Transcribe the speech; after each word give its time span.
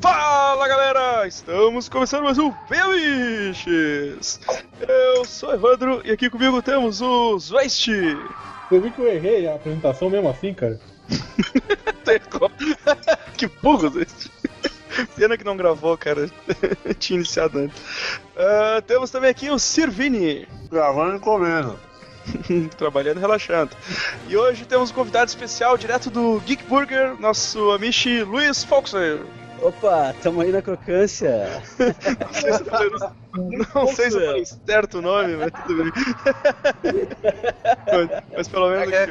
Fala 0.00 0.68
galera, 0.68 1.26
estamos 1.26 1.88
começando 1.88 2.24
mais 2.24 2.36
um 2.36 2.52
Feliches! 2.68 4.38
Eu 4.86 5.24
sou 5.24 5.54
Evandro 5.54 6.02
e 6.04 6.10
aqui 6.10 6.28
comigo 6.28 6.60
temos 6.60 7.00
o 7.00 7.38
Zwest. 7.38 7.88
Você 8.68 8.78
viu 8.78 8.92
que 8.92 9.00
eu 9.00 9.08
errei 9.08 9.48
a 9.48 9.54
apresentação 9.54 10.10
mesmo 10.10 10.28
assim, 10.28 10.52
cara? 10.52 10.78
que 13.38 13.46
burro, 13.62 13.88
Zwest. 13.88 14.30
Pena 15.16 15.38
que 15.38 15.44
não 15.44 15.56
gravou, 15.56 15.96
cara. 15.96 16.30
Tinha 16.98 17.18
iniciado 17.18 17.60
antes. 17.60 17.80
Uh, 17.80 18.82
temos 18.86 19.10
também 19.10 19.30
aqui 19.30 19.50
o 19.50 19.58
Sirvini. 19.58 20.46
Gravando 20.70 21.16
e 21.16 21.20
comendo. 21.20 21.78
Trabalhando 22.76 23.18
e 23.18 23.20
relaxando. 23.20 23.70
E 24.28 24.36
hoje 24.36 24.64
temos 24.64 24.90
um 24.90 24.94
convidado 24.94 25.28
especial 25.28 25.76
direto 25.76 26.10
do 26.10 26.40
Geek 26.40 26.64
Burger, 26.64 27.20
nosso 27.20 27.70
amiche 27.70 28.22
Luiz 28.22 28.64
Foxer. 28.64 29.20
Opa, 29.60 30.12
tamo 30.20 30.40
aí 30.40 30.50
na 30.50 30.60
crocância. 30.60 31.62
não 33.74 33.86
sei 33.86 34.10
se 34.10 34.18
não 34.18 34.34
sei 34.34 34.44
se 34.44 34.60
certo 34.66 34.98
o 34.98 35.02
nome, 35.02 35.36
mas 35.36 35.52
tudo 35.62 35.84
bem. 35.84 35.92
mas, 37.86 38.22
mas 38.36 38.48
pelo 38.48 38.70
menos. 38.70 38.92
É, 38.92 39.04
é, 39.04 39.08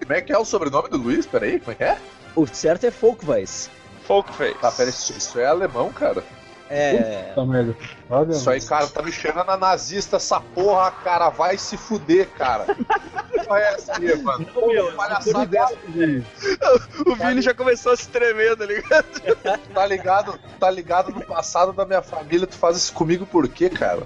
como 0.00 0.12
é 0.14 0.22
que 0.22 0.32
é 0.32 0.38
o 0.38 0.44
sobrenome 0.44 0.88
do 0.88 0.96
Luiz? 0.96 1.26
Peraí, 1.26 1.60
como 1.60 1.72
é 1.72 1.74
que 1.74 1.84
é? 1.84 1.98
O 2.34 2.46
certo 2.46 2.84
é 2.84 2.90
Folkweis. 2.90 3.70
Folkface. 4.06 4.54
Tá, 4.54 4.72
peraí, 4.72 4.88
isso 4.90 5.38
é 5.38 5.44
alemão, 5.44 5.92
cara? 5.92 6.24
É. 6.70 7.32
Puta 7.34 7.46
merda. 7.46 7.76
Olha, 8.10 8.32
Isso 8.32 8.48
aí, 8.50 8.60
cara, 8.60 8.86
tá 8.86 9.02
me 9.02 9.10
cheirando 9.12 9.50
a 9.50 9.56
nazista 9.56 10.16
essa 10.16 10.40
porra, 10.40 10.90
cara. 10.90 11.30
Vai 11.30 11.56
se 11.56 11.76
fuder, 11.76 12.28
cara. 12.30 12.66
Porra 13.44 13.60
é 13.60 13.74
essa 13.74 13.96
aí, 13.96 14.22
mano? 14.22 14.46
Não, 14.54 14.68
meu, 14.68 14.92
Palhaçada 14.92 15.56
é 15.56 15.60
essa, 15.60 15.76
O 17.06 17.14
Vini 17.14 17.40
já 17.40 17.54
começou 17.54 17.92
a 17.92 17.96
se 17.96 18.08
tremer, 18.08 18.56
tá 18.56 18.66
ligado? 18.66 19.06
tá 19.72 19.86
ligado? 19.86 20.38
Tá 20.58 20.70
ligado 20.70 21.12
no 21.12 21.24
passado 21.24 21.72
da 21.72 21.86
minha 21.86 22.02
família, 22.02 22.46
tu 22.46 22.56
faz 22.56 22.76
isso 22.76 22.92
comigo 22.92 23.24
por 23.24 23.48
quê, 23.48 23.70
cara? 23.70 24.02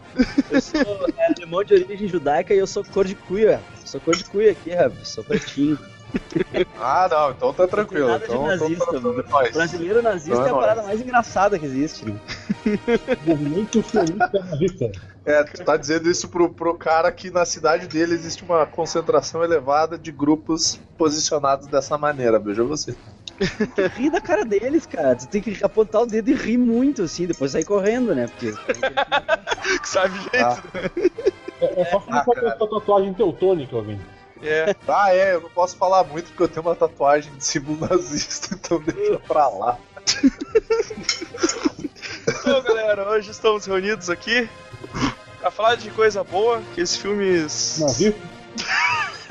Eu 0.51 0.61
sou 0.61 0.81
é, 1.17 1.33
alemão 1.37 1.65
de 1.65 1.75
origem 1.75 2.09
judaica 2.09 2.55
e 2.55 2.59
eu 2.59 2.67
sou 2.67 2.85
cor 2.85 3.05
de 3.05 3.15
cuia. 3.15 3.61
Sou 3.85 4.01
cor 4.01 4.15
de 4.17 4.25
cuia 4.25 4.53
aqui, 4.53 4.71
rapaz. 4.71 5.09
Sou 5.09 5.25
pretinho. 5.25 5.79
Ah, 6.79 7.09
não, 7.11 7.31
então 7.31 7.53
tá 7.55 7.67
tranquilo. 7.67 8.09
nada 8.09 8.19
de 8.27 8.33
Então, 8.33 8.47
nazista. 8.47 8.97
então. 8.97 9.25
Brasileiro 9.53 10.03
nazista 10.03 10.33
Então 10.33 10.45
é 10.45 10.47
é 10.47 10.51
a 10.51 10.53
nóis. 10.53 10.65
parada 10.67 10.83
mais 10.83 11.01
engraçada 11.01 11.59
que 11.59 11.65
existe. 11.67 12.05
né? 12.07 12.19
movimento 13.27 13.83
sionista 13.83 14.31
nazista. 14.45 14.93
É, 15.25 15.45
tu 15.45 15.65
tá 15.65 15.77
dizendo 15.77 16.11
isso 16.11 16.29
pro, 16.29 16.53
pro 16.53 16.75
cara 16.75 17.11
que 17.13 17.31
na 17.31 17.45
cidade 17.45 17.87
dele 17.87 18.15
existe 18.15 18.43
uma 18.45 18.67
concentração 18.67 19.43
elevada 19.45 19.97
de 19.97 20.11
grupos 20.11 20.81
posicionados 20.99 21.67
dessa 21.69 21.97
maneira, 21.97 22.39
veja 22.41 22.65
você. 22.65 22.95
Ri 23.97 24.11
da 24.11 24.21
cara 24.21 24.45
deles, 24.45 24.85
cara. 24.87 25.15
Tu 25.17 25.27
tem 25.29 25.41
que 25.41 25.65
apontar 25.65 26.03
o 26.03 26.07
dedo 26.07 26.31
e 26.31 26.35
rir 26.35 26.59
muito, 26.59 27.03
assim, 27.03 27.27
depois 27.27 27.53
sair 27.53 27.65
correndo, 27.65 28.15
né? 28.15 28.27
Porque 28.29 28.53
Que 29.81 29.89
sabe 29.89 30.19
jeito. 30.19 30.37
Ah. 30.45 30.61
É, 31.61 31.81
é 31.83 31.85
só 31.87 32.01
falar 32.01 32.25
Ah, 32.27 32.47
essa 32.49 32.67
tatuagem 32.67 33.15
teutônica, 33.15 33.81
Vini. 33.81 34.01
É. 34.43 34.75
Ah, 34.89 35.15
é, 35.15 35.35
eu 35.35 35.41
não 35.41 35.51
posso 35.51 35.77
falar 35.77 36.05
muito 36.05 36.27
porque 36.29 36.43
eu 36.43 36.49
tenho 36.49 36.67
uma 36.67 36.75
tatuagem 36.75 37.33
de 37.35 37.45
símbolo 37.45 37.87
nazista, 37.89 38.55
então 38.59 38.81
deixa 38.81 39.19
pra 39.21 39.49
lá. 39.49 39.79
Então, 42.29 42.63
galera, 42.63 43.09
hoje 43.09 43.31
estamos 43.31 43.67
reunidos 43.67 44.11
aqui 44.11 44.49
pra 45.39 45.51
falar 45.51 45.77
de 45.77 45.91
coisa 45.91 46.23
boa, 46.25 46.61
que 46.75 46.81
esses 46.81 46.97
filmes. 46.97 47.79
Navio? 47.81 48.15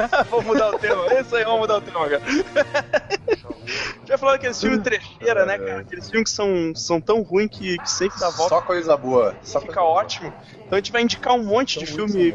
vamos 0.29 0.45
mudar 0.45 0.69
o 0.69 0.79
tema, 0.79 1.05
é 1.07 1.21
isso 1.21 1.35
aí, 1.35 1.43
vamos 1.43 1.59
mudar 1.61 1.77
o 1.77 1.81
tema, 1.81 2.09
cara. 2.09 2.21
Já 4.05 4.17
falando 4.17 4.35
aqueles 4.35 4.59
filmes 4.59 4.81
trecheira, 4.83 5.45
né, 5.45 5.57
cara? 5.57 5.81
Aqueles 5.81 6.09
filmes 6.09 6.29
que 6.29 6.35
são, 6.35 6.73
são 6.75 6.99
tão 6.99 7.21
ruins 7.21 7.49
que, 7.51 7.77
que 7.79 7.89
sempre 7.89 8.19
dá 8.19 8.29
volta 8.29 8.55
Só 8.55 8.61
coisa 8.61 8.97
boa. 8.97 9.37
Só 9.41 9.59
fica 9.61 9.73
coisa 9.73 9.87
boa. 9.87 9.99
ótimo. 10.01 10.33
Então 10.65 10.77
a 10.77 10.79
gente 10.79 10.91
vai 10.91 11.01
indicar 11.01 11.33
um 11.35 11.43
monte 11.43 11.79
de 11.79 11.85
filme. 11.85 12.33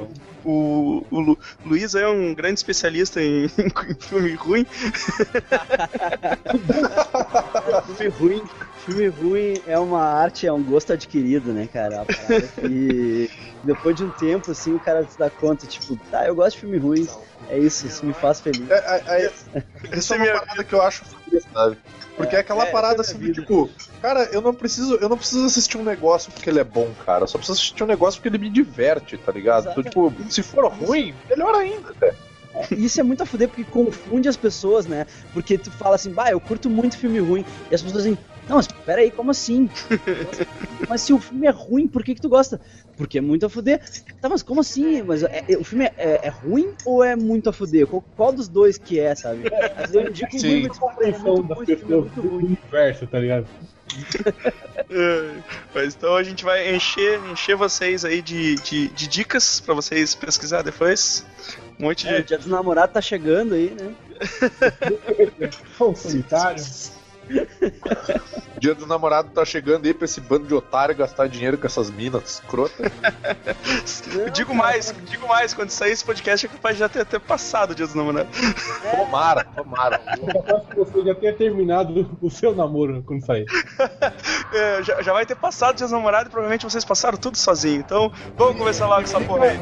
O, 0.49 1.05
o 1.11 1.21
Lu- 1.21 1.39
Luiz 1.65 1.97
é 1.97 2.07
um 2.07 2.33
grande 2.33 2.61
especialista 2.61 3.21
em, 3.21 3.47
em 3.59 3.95
filme 4.01 4.35
ruim. 4.35 4.65
filme 7.97 8.09
ruim, 8.17 8.43
filme 8.87 9.09
ruim 9.09 9.55
é 9.67 9.79
uma 9.79 10.03
arte, 10.03 10.47
é 10.47 10.53
um 10.53 10.63
gosto 10.63 10.93
adquirido, 10.93 11.53
né, 11.53 11.69
cara? 11.71 11.95
É 11.95 11.99
uma 11.99 12.07
parada 12.07 12.49
que 12.61 13.31
depois 13.65 13.97
de 13.97 14.05
um 14.05 14.11
tempo, 14.11 14.53
assim, 14.53 14.75
o 14.75 14.81
cara 14.81 15.07
se 15.07 15.19
dá 15.19 15.29
conta, 15.29 15.67
tipo, 15.67 15.97
tá, 16.11 16.27
eu 16.27 16.35
gosto 16.35 16.55
de 16.55 16.61
filme 16.61 16.79
ruim, 16.79 17.09
é 17.49 17.59
isso, 17.59 17.87
isso 17.87 18.07
me 18.07 18.13
faz 18.13 18.41
feliz. 18.41 18.71
É, 18.71 18.75
é, 18.75 19.27
é, 19.27 19.65
essa 19.91 20.15
é 20.15 20.17
uma 20.17 20.25
minha 20.25 20.39
parada 20.39 20.65
que 20.65 20.73
eu 20.73 20.83
acho 20.83 21.05
foda, 21.05 21.41
sabe? 21.53 21.77
Porque 22.17 22.35
é, 22.35 22.39
aquela 22.39 22.67
é, 22.67 22.71
parada 22.71 22.97
é 22.97 23.01
assim, 23.01 23.19
do 23.19 23.33
tipo, 23.33 23.69
cara, 24.01 24.25
eu 24.33 24.41
não 24.41 24.55
preciso, 24.55 24.95
eu 24.95 25.09
não 25.09 25.19
preciso 25.19 25.45
assistir 25.45 25.77
um 25.77 25.85
negócio 25.85 26.33
porque 26.33 26.49
ele 26.49 26.61
é 26.61 26.65
bom, 26.65 26.91
cara. 27.05 27.25
Eu 27.25 27.29
só 27.29 27.37
preciso 27.37 27.59
assistir 27.59 27.85
um 27.85 27.87
negócio 27.87 28.19
porque 28.19 28.35
ele 28.35 28.43
me 28.43 28.49
diverte, 28.49 29.19
tá 29.19 29.31
ligado? 29.31 29.69
Então, 29.71 29.83
tipo, 29.83 30.15
se 30.31 30.43
for 30.43 30.67
ruim, 30.73 31.15
melhor 31.29 31.55
ainda, 31.55 31.91
até. 31.91 32.15
Isso 32.77 33.01
é 33.01 33.05
muito 33.05 33.23
a 33.23 33.27
fuder 33.27 33.49
porque 33.49 33.65
confunde 33.65 34.29
as 34.29 34.37
pessoas, 34.37 34.87
né? 34.87 35.05
Porque 35.33 35.59
tu 35.59 35.71
fala 35.71 35.97
assim, 35.97 36.13
bah, 36.13 36.31
eu 36.31 36.41
curto 36.41 36.71
muito 36.71 36.99
filme 36.99 37.19
ruim. 37.19 37.45
E 37.71 37.75
as 37.75 37.83
pessoas 37.83 38.05
dizem, 38.05 38.19
não, 38.49 38.57
mas 38.57 38.67
peraí, 38.85 39.11
como 39.11 39.31
assim? 39.31 39.69
mas 40.89 41.03
se 41.03 41.13
o 41.13 41.21
filme 41.21 41.47
é 41.47 41.51
ruim, 41.51 41.89
por 41.89 42.05
que, 42.05 42.15
que 42.15 42.21
tu 42.21 42.29
gosta? 42.29 42.61
Porque 42.97 43.19
é 43.19 43.21
muito 43.21 43.45
a 43.45 43.49
fuder. 43.51 43.81
Tá, 44.21 44.29
mas 44.29 44.43
como 44.43 44.61
assim? 44.61 45.03
Mas 45.03 45.23
é- 45.23 45.45
é- 45.49 45.59
o 45.59 45.65
filme 45.65 45.85
é, 45.85 45.93
é- 45.97 46.21
é 46.27 46.29
ruim 46.29 46.73
ou 46.85 47.03
é 47.03 47.17
muito 47.17 47.49
a 47.51 47.53
fuder? 47.53 47.87
Qual, 47.87 48.03
qual 48.15 48.33
dos 48.33 48.49
dois 48.49 48.79
que 48.79 48.99
é, 48.99 49.15
sabe? 49.15 49.43
Às 49.77 49.91
vezes 49.91 49.95
eu 49.95 50.09
indico 50.09 50.39
Sim. 50.39 50.69
compreensão 50.69 50.89
Compreensão 50.89 51.43
muito 51.43 51.73
é 51.73 51.77
pessoas 51.77 52.01
muito 52.05 52.23
do 52.23 52.35
universo, 52.37 53.07
tá 53.07 53.19
ligado? 53.19 53.49
É, 54.89 55.43
Mas 55.75 55.95
então 55.95 56.15
a 56.15 56.23
gente 56.23 56.45
vai 56.45 56.75
encher, 56.75 57.21
encher 57.27 57.57
vocês 57.57 58.05
aí 58.05 58.23
de, 58.23 58.55
de, 58.57 58.89
de 58.89 59.09
dicas 59.09 59.61
pra 59.61 59.75
vocês 59.75 60.15
pesquisar 60.15 60.63
depois. 60.63 61.25
Um 61.79 61.85
monte 61.85 62.09
É, 62.09 62.15
o 62.15 62.23
de. 62.23 62.29
dia 62.29 62.39
dos 62.39 62.47
namorados 62.47 62.93
tá 62.95 63.01
chegando 63.01 63.55
aí, 63.55 63.75
né? 63.79 63.95
Sou 65.77 65.95
solitário. 65.95 66.63
Dia 68.61 68.73
do 68.75 68.87
namorado 68.87 69.31
tá 69.31 69.45
chegando 69.45 69.85
aí 69.85 69.93
pra 69.93 70.05
esse 70.05 70.21
bando 70.21 70.47
de 70.47 70.55
otário 70.55 70.95
gastar 70.95 71.29
dinheiro 71.29 71.59
com 71.59 71.67
essas 71.67 71.91
minas 71.91 72.35
escrotas. 72.35 72.87
Digo 74.33 74.55
mais, 74.55 74.95
digo 75.11 75.27
mais, 75.27 75.53
quando 75.53 75.71
sair 75.71 75.91
esse 75.91 76.05
podcast 76.05 76.47
é 76.47 76.49
capaz 76.49 76.77
de 76.77 76.81
já 76.81 76.89
ter, 76.89 77.05
ter 77.05 77.19
passado 77.19 77.73
o 77.73 77.75
dia 77.75 77.85
dos 77.85 77.97
namorados. 77.97 78.31
Tomara, 78.97 79.45
tomara. 79.45 80.01
Eu 80.23 80.41
aposto 80.41 80.69
que 80.69 80.77
você 80.77 81.03
já 81.05 81.15
tenha 81.17 81.33
terminado 81.35 82.17
o 82.23 82.31
seu 82.31 82.55
namoro 82.55 83.03
quando 83.05 83.25
sair. 83.27 83.47
É, 84.53 84.81
já, 84.85 85.03
já 85.03 85.13
vai 85.13 85.27
ter 85.27 85.35
passado 85.35 85.75
o 85.75 85.77
dia 85.77 85.87
dos 85.87 85.93
namorados 85.93 86.29
e 86.29 86.31
provavelmente 86.31 86.65
vocês 86.65 86.85
passaram 86.85 87.19
tudo 87.19 87.37
sozinho. 87.37 87.81
Então 87.81 88.13
vamos 88.37 88.57
começar 88.57 88.87
logo 88.87 89.03
essa 89.03 89.21
porra 89.21 89.47
aí. 89.47 89.59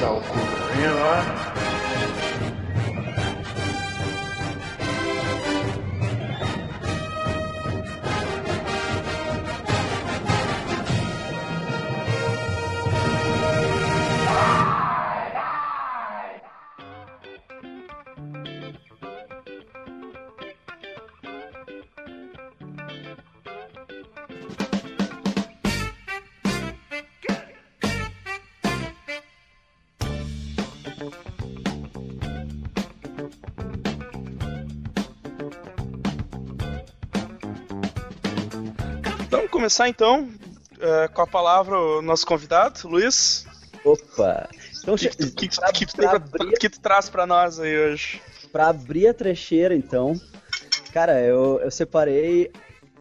Dá 0.00 0.10
o 0.10 0.20
cu 0.20 1.37
começar 39.68 39.86
então 39.90 40.26
é, 40.80 41.08
com 41.08 41.20
a 41.20 41.26
palavra 41.26 41.78
o 41.78 42.00
nosso 42.00 42.24
convidado, 42.24 42.88
Luiz. 42.88 43.46
Opa! 43.84 44.48
Então, 44.80 44.94
O 44.94 44.96
que, 44.96 45.04
che- 45.10 45.16
que, 45.16 45.48
que, 45.48 45.56
pra- 45.56 45.72
que, 45.72 45.84
tu 45.86 45.94
tem 45.94 46.08
pra 46.08 46.18
pra- 46.18 46.42
abrir- 46.44 46.58
que 46.58 46.70
tu 46.70 46.80
traz 46.80 47.10
pra 47.10 47.26
nós 47.26 47.60
aí 47.60 47.76
hoje? 47.78 48.22
Pra 48.50 48.68
abrir 48.68 49.08
a 49.08 49.12
trecheira, 49.14 49.74
então, 49.74 50.18
cara, 50.90 51.20
eu, 51.20 51.60
eu 51.62 51.70
separei. 51.70 52.50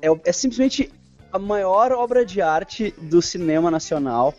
É, 0.01 0.07
é 0.25 0.31
simplesmente 0.33 0.91
a 1.31 1.39
maior 1.39 1.93
obra 1.93 2.25
de 2.25 2.41
arte 2.41 2.93
do 3.01 3.21
cinema 3.21 3.71
nacional. 3.71 4.33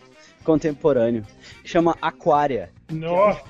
contemporâneo. 0.44 1.26
Chama 1.64 1.96
Aquária, 2.00 2.70
Nossa, 2.90 3.42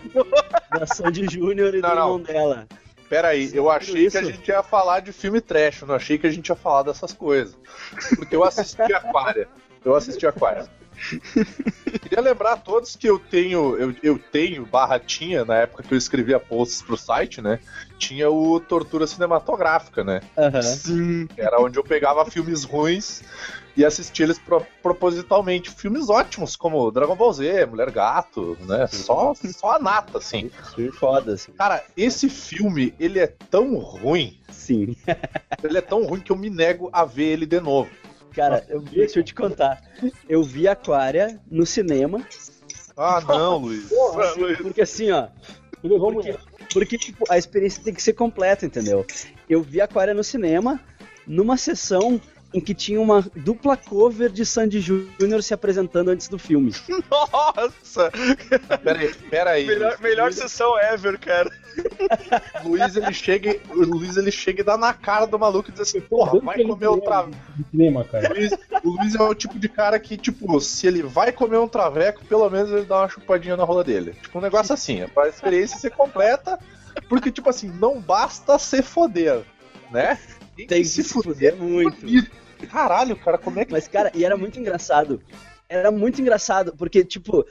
da 0.79 0.87
Sandy 0.87 1.27
Júnior 1.29 1.75
e 1.75 1.81
Não, 1.81 1.89
do 1.91 1.95
não. 1.97 2.03
irmão 2.05 2.21
dela. 2.21 2.67
Pera 3.09 3.29
aí, 3.29 3.51
eu 3.55 3.71
achei 3.71 4.07
isso? 4.07 4.19
que 4.19 4.25
a 4.25 4.31
gente 4.31 4.49
ia 4.49 4.63
falar 4.63 5.01
de 5.01 5.13
filme 5.13 5.41
trash, 5.41 5.83
eu 5.83 5.89
não 5.89 5.95
achei 5.95 6.19
que 6.19 6.27
a 6.27 6.31
gente 6.31 6.49
ia 6.49 6.57
falar 6.57 6.83
dessas 6.83 7.13
coisas. 7.13 7.57
Porque 8.17 8.37
eu 8.37 8.45
assisti 8.45 8.83
Aquária. 8.93 9.49
Eu 9.85 9.95
assisti 9.95 10.27
Aquária. 10.27 10.69
Queria 12.03 12.21
lembrar 12.21 12.55
a 12.55 12.57
todos 12.57 12.97
que 12.97 13.09
eu 13.09 13.19
tenho, 13.19 13.77
eu, 13.77 13.95
eu 14.03 14.19
tenho, 14.19 14.67
barra 14.67 14.99
tinha, 14.99 15.45
na 15.45 15.55
época 15.55 15.83
que 15.83 15.95
eu 15.95 15.99
escrevia 15.99 16.41
posts 16.41 16.83
pro 16.83 16.97
site, 16.97 17.41
né? 17.41 17.61
Tinha 17.99 18.29
o 18.29 18.59
Tortura 18.59 19.07
Cinematográfica, 19.07 20.03
né? 20.03 20.21
Aham. 20.37 20.63
Sim. 20.63 21.29
Era 21.37 21.61
onde 21.61 21.79
eu 21.79 21.85
pegava 21.85 22.25
filmes 22.27 22.65
ruins 22.65 23.23
e 23.79 23.85
assistia 23.85 24.27
eles 24.27 24.39
pro- 24.41 24.67
propositalmente. 24.83 25.71
Filmes 25.71 26.09
ótimos, 26.11 26.57
como 26.57 26.91
Dragon 26.91 27.15
Ball 27.15 27.33
Z, 27.33 27.65
Mulher 27.67 27.91
Gato, 27.93 28.59
né? 28.67 28.87
Só, 28.89 29.33
só 29.35 29.77
a 29.77 29.79
nata, 29.79 30.19
assim. 30.19 30.51
Filme 30.75 30.91
foda, 30.91 31.35
assim. 31.35 31.53
Cara, 31.53 31.85
esse 31.97 32.29
filme, 32.29 32.93
ele 32.99 33.21
é 33.21 33.29
tão 33.29 33.77
ruim, 33.79 34.37
Sim. 34.51 34.97
ele 35.63 35.79
é 35.79 35.81
tão 35.81 36.05
ruim 36.05 36.21
que 36.21 36.33
eu 36.33 36.37
me 36.37 36.51
nego 36.51 36.91
a 36.93 37.05
ver 37.05 37.27
ele 37.27 37.47
de 37.47 37.61
novo. 37.61 37.89
Cara, 38.35 38.67
eu, 38.69 38.81
deixa 38.81 39.21
eu 39.21 39.25
te 39.25 39.33
contar. 39.35 39.81
Eu 40.29 40.43
vi 40.43 40.67
Aquária 40.67 41.41
no 41.51 41.65
cinema, 41.65 42.21
Ah, 42.97 43.21
não, 43.27 43.59
Luiz. 43.59 43.89
porque 44.61 44.83
assim, 44.83 45.11
ó. 45.13 45.29
ele 45.85 45.93
levou 45.95 46.13
Porque, 46.13 46.33
mulher. 46.33 46.45
porque, 46.73 46.99
tipo, 46.99 47.25
a 47.31 47.39
experiência 47.39 47.83
tem 47.83 47.95
que 47.95 48.03
ser 48.03 48.13
completa, 48.13 48.67
entendeu? 48.67 49.07
Eu 49.49 49.63
vi 49.63 49.81
Aquária 49.81 50.13
no 50.15 50.23
cinema, 50.25 50.81
numa 51.27 51.57
sessão 51.57 52.21
em 52.53 52.61
que 52.61 52.75
tinha 52.75 53.01
uma 53.01 53.25
dupla 53.37 53.77
cover 53.77 54.31
de 54.31 54.45
Sandy 54.45 54.81
Júnior 54.81 55.43
se 55.43 55.53
apresentando 55.53 56.09
antes 56.09 56.29
do 56.29 56.39
filme. 56.39 56.73
Nossa! 57.11 58.11
Pera 58.83 58.99
aí, 58.99 59.15
pera 59.31 59.51
aí. 59.51 59.67
Melhor, 59.67 59.91
Luiz. 59.91 60.01
melhor 60.01 60.33
sessão 60.33 60.79
ever, 60.79 61.19
cara. 61.19 61.51
O 62.65 62.69
Luiz, 62.71 62.97
ele 62.97 63.13
chega, 63.13 63.59
o 63.71 63.85
Luiz, 63.85 64.17
ele 64.17 64.31
chega 64.31 64.63
e 64.63 64.65
dá 64.65 64.77
na 64.79 64.95
cara 64.95 65.27
do 65.27 65.39
maluco 65.39 65.69
e 65.69 65.73
diz 65.73 65.83
assim, 65.83 66.01
porra, 66.01 66.41
vai 66.41 66.63
comer 66.63 66.89
um 66.89 67.01
traveco. 67.01 67.37
o 68.83 68.91
Luiz 68.91 69.15
é 69.15 69.23
o 69.23 69.35
tipo 69.35 69.59
de 69.59 69.69
cara 69.69 69.99
que, 69.99 70.17
tipo, 70.17 70.59
se 70.61 70.87
ele 70.87 71.03
vai 71.03 71.31
comer 71.31 71.59
um 71.59 71.69
traveco, 71.69 72.25
pelo 72.25 72.49
menos 72.49 72.71
ele 72.71 72.87
dá 72.87 73.01
uma 73.01 73.09
chupadinha 73.09 73.57
na 73.57 73.65
rola 73.65 73.85
dele. 73.85 74.15
Tipo, 74.23 74.39
um 74.39 74.43
negócio 74.43 74.73
assim, 74.73 75.03
é 75.03 75.07
pra 75.07 75.29
experiência 75.29 75.79
ser 75.79 75.91
completa, 75.91 76.59
porque, 77.09 77.31
tipo 77.31 77.51
assim, 77.51 77.69
não 77.69 78.01
basta 78.01 78.59
se 78.59 78.83
foder, 78.83 79.43
né? 79.91 80.19
Tem 80.67 80.83
que 80.83 80.89
se 80.89 81.05
fuder 81.05 81.57
muito. 81.57 82.01
bonito. 82.01 82.31
Caralho, 82.71 83.17
cara, 83.17 83.39
como 83.39 83.61
é 83.61 83.65
que. 83.65 83.73
Mas, 83.73 83.87
cara, 83.87 84.11
e 84.15 84.25
era 84.25 84.37
muito 84.37 84.59
engraçado. 84.59 85.23
Era 85.69 85.91
muito 85.91 86.21
engraçado, 86.21 86.75
porque, 86.77 87.05
tipo, 87.05 87.47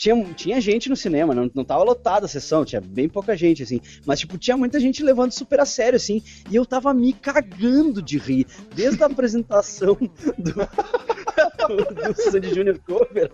tinha, 0.00 0.24
tinha 0.34 0.58
gente 0.62 0.88
no 0.88 0.96
cinema, 0.96 1.34
não, 1.34 1.50
não 1.54 1.62
tava 1.62 1.84
lotada 1.84 2.24
a 2.24 2.28
sessão, 2.28 2.64
tinha 2.64 2.80
bem 2.80 3.06
pouca 3.06 3.36
gente, 3.36 3.62
assim. 3.62 3.82
Mas, 4.06 4.18
tipo, 4.18 4.38
tinha 4.38 4.56
muita 4.56 4.80
gente 4.80 5.02
levando 5.04 5.30
super 5.30 5.60
a 5.60 5.66
sério, 5.66 5.98
assim. 5.98 6.22
E 6.50 6.56
eu 6.56 6.64
tava 6.64 6.94
me 6.94 7.12
cagando 7.12 8.00
de 8.00 8.16
rir. 8.16 8.46
Desde 8.74 9.02
a 9.02 9.06
apresentação 9.06 9.98
do, 10.38 10.54
do 10.54 12.22
Sandy 12.22 12.54
Junior 12.54 12.78
Cover 12.78 13.30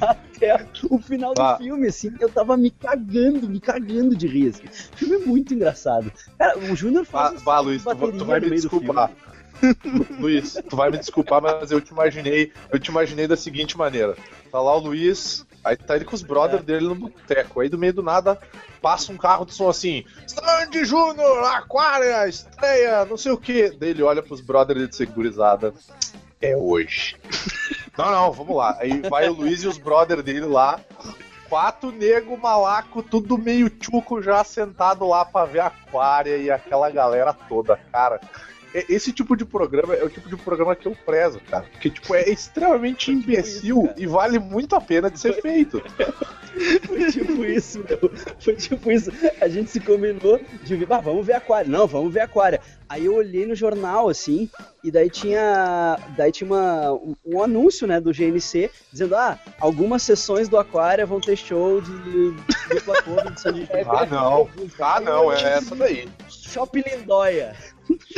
até 0.00 0.64
o 0.88 0.98
final 1.00 1.34
do 1.34 1.42
Ah. 1.42 1.56
filme, 1.58 1.88
assim. 1.88 2.12
Eu 2.20 2.28
tava 2.28 2.56
me 2.56 2.70
cagando, 2.70 3.48
me 3.48 3.58
cagando 3.58 4.14
de 4.16 4.28
rir, 4.28 4.50
assim. 4.50 4.66
O 4.92 4.96
filme 4.96 5.16
é 5.16 5.18
muito 5.26 5.52
engraçado. 5.52 6.12
Cara, 6.38 6.56
o 6.60 6.76
Júnior 6.76 7.04
faz 7.04 7.42
vá, 7.42 7.58
Luiz, 7.58 7.82
tu, 7.82 8.24
vai- 8.24 8.38
me 8.38 8.48
do 8.50 8.54
desculpar. 8.54 9.10
Luiz, 10.20 10.56
tu 10.68 10.76
vai 10.76 10.90
me 10.92 10.98
desculpar, 10.98 11.42
mas 11.42 11.72
eu 11.72 11.80
te 11.80 11.90
imaginei, 11.90 12.52
eu 12.72 12.78
te 12.78 12.88
imaginei 12.92 13.26
da 13.26 13.36
seguinte 13.36 13.76
maneira. 13.76 14.16
Tá 14.52 14.60
lá 14.60 14.76
o 14.76 14.78
Luiz, 14.78 15.44
aí 15.64 15.76
tá 15.76 15.96
ele 15.96 16.04
com 16.04 16.14
os 16.14 16.22
brothers 16.22 16.62
É. 16.62 16.64
dele 16.64 16.86
no 16.86 16.94
boteco. 16.94 17.60
Aí 17.60 17.68
do 17.68 17.78
meio 17.78 17.92
do 17.92 18.02
nada 18.02 18.38
passa 18.82 19.10
um 19.12 19.16
carro 19.16 19.44
de 19.46 19.54
som 19.54 19.68
assim: 19.68 20.04
Sandy 20.26 20.84
Júnior, 20.84 21.44
Aquária, 21.44 22.28
estreia, 22.28 23.04
não 23.04 23.16
sei 23.16 23.32
o 23.32 23.38
que. 23.38 23.70
Daí 23.70 23.90
ele 23.90 24.02
olha 24.02 24.22
pros 24.22 24.40
brothers 24.40 24.76
dele 24.78 24.88
de 24.90 24.96
segurizada. 24.96 25.72
É 26.40 26.56
hoje. 26.56 27.16
não, 27.96 28.10
não, 28.10 28.32
vamos 28.32 28.56
lá. 28.56 28.76
Aí 28.78 29.00
vai 29.08 29.28
o 29.28 29.32
Luiz 29.32 29.62
e 29.62 29.68
os 29.68 29.78
brothers 29.78 30.22
dele 30.22 30.46
lá. 30.46 30.78
Quatro 31.48 31.92
nego 31.92 32.36
malaco, 32.36 33.02
tudo 33.02 33.38
meio 33.38 33.70
tchuco 33.70 34.20
já 34.20 34.42
sentado 34.42 35.06
lá 35.06 35.24
pra 35.24 35.44
ver 35.44 35.60
a 35.60 35.66
Aquária 35.66 36.36
e 36.36 36.50
aquela 36.50 36.90
galera 36.90 37.32
toda, 37.32 37.78
cara. 37.92 38.20
E- 38.74 38.86
Esse 38.88 39.12
tipo 39.12 39.36
de 39.36 39.44
programa 39.44 39.94
é 39.94 40.02
o 40.04 40.08
tipo 40.10 40.28
de 40.28 40.36
programa 40.36 40.74
que 40.74 40.86
eu 40.86 40.96
prezo, 41.06 41.40
cara. 41.48 41.64
Porque, 41.72 41.90
tipo, 41.90 42.14
é 42.14 42.28
extremamente 42.28 43.10
imbecil 43.12 43.88
e 43.96 44.06
vale 44.06 44.38
muito 44.38 44.74
a 44.74 44.80
pena 44.80 45.10
de 45.10 45.18
ser 45.20 45.40
feito. 45.40 45.82
Foi 46.86 47.10
tipo 47.10 47.44
isso, 47.44 47.84
meu. 47.88 48.10
Foi 48.38 48.54
tipo 48.54 48.90
isso. 48.92 49.10
A 49.40 49.48
gente 49.48 49.70
se 49.70 49.80
combinou 49.80 50.40
de 50.62 50.76
ver, 50.76 50.86
ah, 50.92 51.00
vamos 51.00 51.26
ver 51.26 51.32
Aquária. 51.34 51.68
Não, 51.68 51.86
vamos 51.86 52.12
ver 52.14 52.20
Aquária. 52.20 52.60
Aí 52.88 53.06
eu 53.06 53.14
olhei 53.16 53.44
no 53.44 53.56
jornal, 53.56 54.08
assim, 54.08 54.48
e 54.82 54.90
daí 54.90 55.10
tinha. 55.10 55.98
Daí 56.16 56.30
tinha 56.30 56.46
uma, 56.48 56.92
um, 56.92 57.16
um 57.26 57.42
anúncio, 57.42 57.88
né, 57.88 58.00
do 58.00 58.12
GNC, 58.12 58.70
dizendo, 58.92 59.16
ah, 59.16 59.36
algumas 59.58 60.02
sessões 60.02 60.48
do 60.48 60.56
Aquária 60.56 61.04
vão 61.04 61.20
ter 61.20 61.34
show 61.36 61.80
de 61.80 61.90
dupla 62.72 63.02
cover 63.02 63.32
de 63.32 63.40
Sandy 63.40 63.66
Júnior. 63.66 63.86
Ah, 63.88 64.06
não. 64.06 64.48
Ah, 64.80 65.00
não, 65.00 65.32
é 65.32 65.42
essa 65.58 65.74
daí. 65.74 66.08
Shopping 66.28 66.84
Lindóia. 66.86 67.56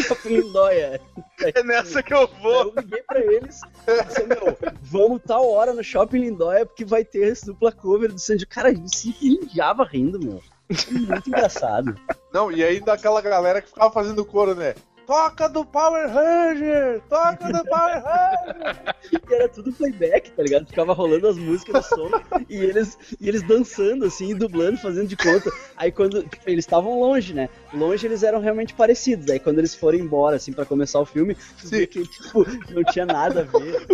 Shopping 0.00 0.40
Lindóia. 0.40 1.00
É 1.40 1.62
nessa 1.62 2.02
que 2.02 2.14
eu 2.14 2.26
vou. 2.40 2.64
eu 2.64 2.74
liguei 2.76 3.02
pra 3.02 3.20
eles 3.20 3.60
e 3.86 4.04
disse, 4.04 4.26
meu, 4.26 4.56
vamos 4.82 5.20
tal 5.26 5.48
hora 5.50 5.72
no 5.72 5.82
Shopping 5.82 6.20
Lindóia 6.20 6.66
porque 6.66 6.84
vai 6.84 7.04
ter 7.04 7.28
esse 7.28 7.46
dupla 7.46 7.72
cover 7.72 8.12
do 8.12 8.18
Sandy. 8.18 8.46
Cara, 8.46 8.68
a 8.68 8.74
gente 8.74 8.96
se 8.96 9.14
mijava 9.20 9.84
rindo, 9.84 10.18
meu. 10.18 10.42
Muito 10.90 11.28
engraçado. 11.28 11.94
Não, 12.32 12.50
e 12.50 12.64
ainda 12.64 12.92
aquela 12.92 13.20
galera 13.20 13.62
que 13.62 13.68
ficava 13.68 13.92
fazendo 13.92 14.24
coro, 14.24 14.54
né? 14.54 14.74
Toca 15.06 15.48
do 15.48 15.64
Power 15.64 16.08
Ranger! 16.12 17.00
Toca 17.08 17.52
do 17.52 17.64
Power 17.64 18.02
Ranger! 18.02 18.96
E 19.28 19.34
era 19.34 19.48
tudo 19.48 19.72
playback, 19.72 20.30
tá 20.32 20.42
ligado? 20.42 20.66
Ficava 20.66 20.92
rolando 20.92 21.28
as 21.28 21.36
músicas 21.36 21.74
no 21.74 21.82
som 21.82 22.10
e 22.48 22.56
eles, 22.56 22.98
e 23.20 23.28
eles 23.28 23.42
dançando, 23.42 24.04
assim, 24.04 24.34
dublando, 24.34 24.78
fazendo 24.78 25.08
de 25.08 25.16
conta. 25.16 25.50
Aí 25.76 25.92
quando. 25.92 26.22
tipo, 26.22 26.48
eles 26.48 26.64
estavam 26.64 26.98
longe, 26.98 27.32
né? 27.32 27.48
Longe 27.72 28.06
eles 28.06 28.22
eram 28.22 28.40
realmente 28.40 28.74
parecidos. 28.74 29.30
Aí 29.30 29.38
quando 29.38 29.58
eles 29.58 29.74
foram 29.74 29.98
embora, 29.98 30.36
assim, 30.36 30.52
pra 30.52 30.64
começar 30.64 31.00
o 31.00 31.06
filme, 31.06 31.36
Sim. 31.58 31.86
que, 31.86 32.02
tipo, 32.06 32.46
não 32.70 32.84
tinha 32.84 33.06
nada 33.06 33.40
a 33.40 33.58
ver. 33.58 33.86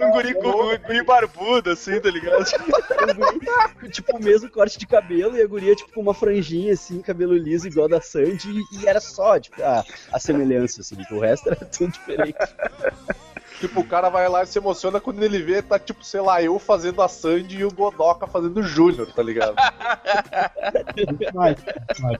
Um 0.00 0.10
guri 0.12 0.34
com 0.34 0.48
um 0.48 0.78
guri 0.78 1.02
barbudo, 1.04 1.70
assim, 1.70 2.00
tá 2.00 2.10
ligado? 2.10 2.42
O 2.42 3.14
guri, 3.14 3.90
tipo, 3.90 4.16
o 4.16 4.22
mesmo 4.22 4.50
corte 4.50 4.78
de 4.78 4.86
cabelo 4.86 5.36
e 5.36 5.42
a 5.42 5.46
guria, 5.46 5.74
tipo, 5.74 5.92
com 5.92 6.00
uma 6.00 6.14
franjinha, 6.14 6.72
assim, 6.72 7.00
cabelo 7.00 7.34
liso, 7.34 7.66
igual 7.66 7.88
da 7.88 8.00
Sandy, 8.00 8.48
e, 8.72 8.80
e 8.80 8.86
era 8.86 9.00
só, 9.00 9.38
tipo, 9.38 9.62
a, 9.62 9.84
a 10.12 10.18
semelhança, 10.18 10.53
assim, 10.58 10.96
o 11.10 11.18
resto 11.20 11.48
era 11.48 11.56
tudo 11.56 11.92
diferente. 11.92 12.36
tipo, 13.60 13.80
o 13.80 13.84
cara 13.84 14.08
vai 14.08 14.28
lá 14.28 14.42
e 14.42 14.46
se 14.46 14.58
emociona 14.58 15.00
quando 15.00 15.22
ele 15.22 15.40
vê, 15.42 15.62
tá 15.62 15.78
tipo, 15.78 16.04
sei 16.04 16.20
lá, 16.20 16.42
eu 16.42 16.58
fazendo 16.58 17.02
a 17.02 17.08
Sandy 17.08 17.58
e 17.58 17.64
o 17.64 17.70
Godoka 17.72 18.26
fazendo 18.26 18.58
o 18.58 18.62
Júnior, 18.62 19.10
tá 19.12 19.22
ligado? 19.22 19.56
Mas, 21.34 21.56
mas, 22.00 22.18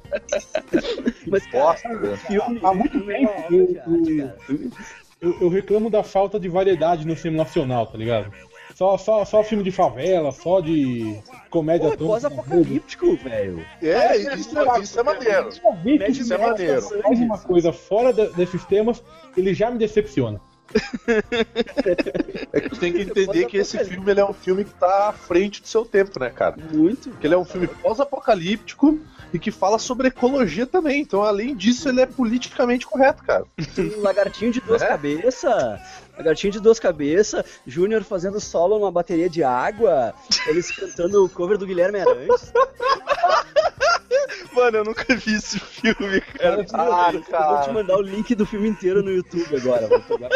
Mas, 1.27 1.47
cara, 1.47 1.65
Bosta, 1.65 1.89
né? 1.89 2.17
filme. 2.17 2.61
há 2.63 2.75
muito 2.75 2.99
é 3.11 3.17
tempo 3.19 3.55
eu- 3.55 3.75
cara. 4.17 4.37
eu, 5.21 5.41
eu 5.43 5.49
reclamo 5.49 5.91
da 5.91 6.03
falta 6.03 6.39
de 6.39 6.49
variedade 6.49 7.07
no 7.07 7.17
cinema 7.17 7.45
nacional, 7.45 7.87
tá 7.87 7.97
ligado? 7.99 8.33
Só, 8.75 8.99
só, 8.99 9.25
só 9.25 9.43
filme 9.45 9.63
de 9.63 9.71
favela, 9.71 10.33
só 10.33 10.61
de 10.61 11.17
comédia 11.49 11.87
é 11.87 11.91
tonta. 11.91 12.05
pós-apocalíptico, 12.07 13.17
velho. 13.17 13.65
É, 13.81 14.17
isso, 14.17 14.31
é- 14.59 14.81
isso 14.81 14.99
é 14.99 15.03
maneiro. 15.05 15.49
Que 15.49 16.11
Isso 16.11 16.35
é 16.35 16.37
se 16.37 16.43
maneiro. 16.43 16.83
faz 16.83 17.19
uma 17.21 17.39
coisa 17.39 17.73
fora 17.73 18.13
de- 18.13 18.29
desses 18.35 18.65
temas, 18.65 19.01
ele 19.37 19.55
já 19.55 19.71
me 19.71 19.79
decepciona. 19.79 20.41
É 22.53 22.61
que 22.61 22.69
tu 22.71 22.77
tem 22.81 22.93
que 22.93 23.03
entender 23.03 23.47
que 23.47 23.57
esse 23.59 23.79
filme 23.85 24.11
ele 24.11 24.21
é 24.21 24.25
um 24.25 24.33
filme 24.33 24.65
que 24.65 24.73
tá 24.75 25.09
à 25.09 25.13
frente 25.13 25.61
do 25.63 25.69
seu 25.69 25.85
tempo, 25.85 26.19
né, 26.19 26.31
cara? 26.31 26.57
Muito. 26.73 27.11
Porque 27.11 27.27
ele 27.27 27.35
é 27.35 27.39
um 27.39 27.45
filme 27.45 27.67
pós-apocalíptico 27.69 28.99
e 29.33 29.39
que 29.39 29.51
fala 29.51 29.79
sobre 29.79 30.09
ecologia 30.09 30.67
também. 30.67 31.03
Então, 31.03 31.23
além 31.23 31.55
disso, 31.55 31.89
ele 31.89 32.01
é 32.01 32.07
politicamente 32.07 32.87
correto, 32.87 33.23
cara. 33.23 33.45
Um 33.79 34.01
lagartinho 34.03 34.51
de 34.53 34.61
duas 34.61 34.83
É? 34.83 34.87
cabeças. 34.89 35.81
Lagartinho 36.17 36.53
de 36.53 36.61
duas 36.61 36.79
cabeças. 36.79 37.45
Júnior 37.67 38.05
fazendo 38.05 38.41
solo 38.41 38.79
numa 38.79 38.93
bateria 38.93 39.29
de 39.29 39.43
água. 39.43 40.15
Eles 40.47 40.71
cantando 40.75 41.25
o 41.25 41.29
cover 41.29 41.59
do 41.59 41.67
Guilherme 41.67 42.01
Arantes. 42.01 42.53
Mano, 44.53 44.77
eu 44.79 44.85
nunca 44.85 45.17
vi 45.17 45.35
esse 45.35 45.59
filme, 45.59 46.21
cara. 46.21 46.65
Ah, 46.73 47.11
eu 47.13 47.21
vou 47.21 47.31
cara. 47.31 47.63
te 47.63 47.71
mandar 47.73 47.97
o 47.97 48.03
link 48.03 48.35
do 48.35 48.47
filme 48.47 48.69
inteiro 48.69 49.03
no 49.03 49.11
YouTube 49.11 49.57
agora. 49.57 49.89
Vou 49.89 50.01
pegar. 50.01 50.31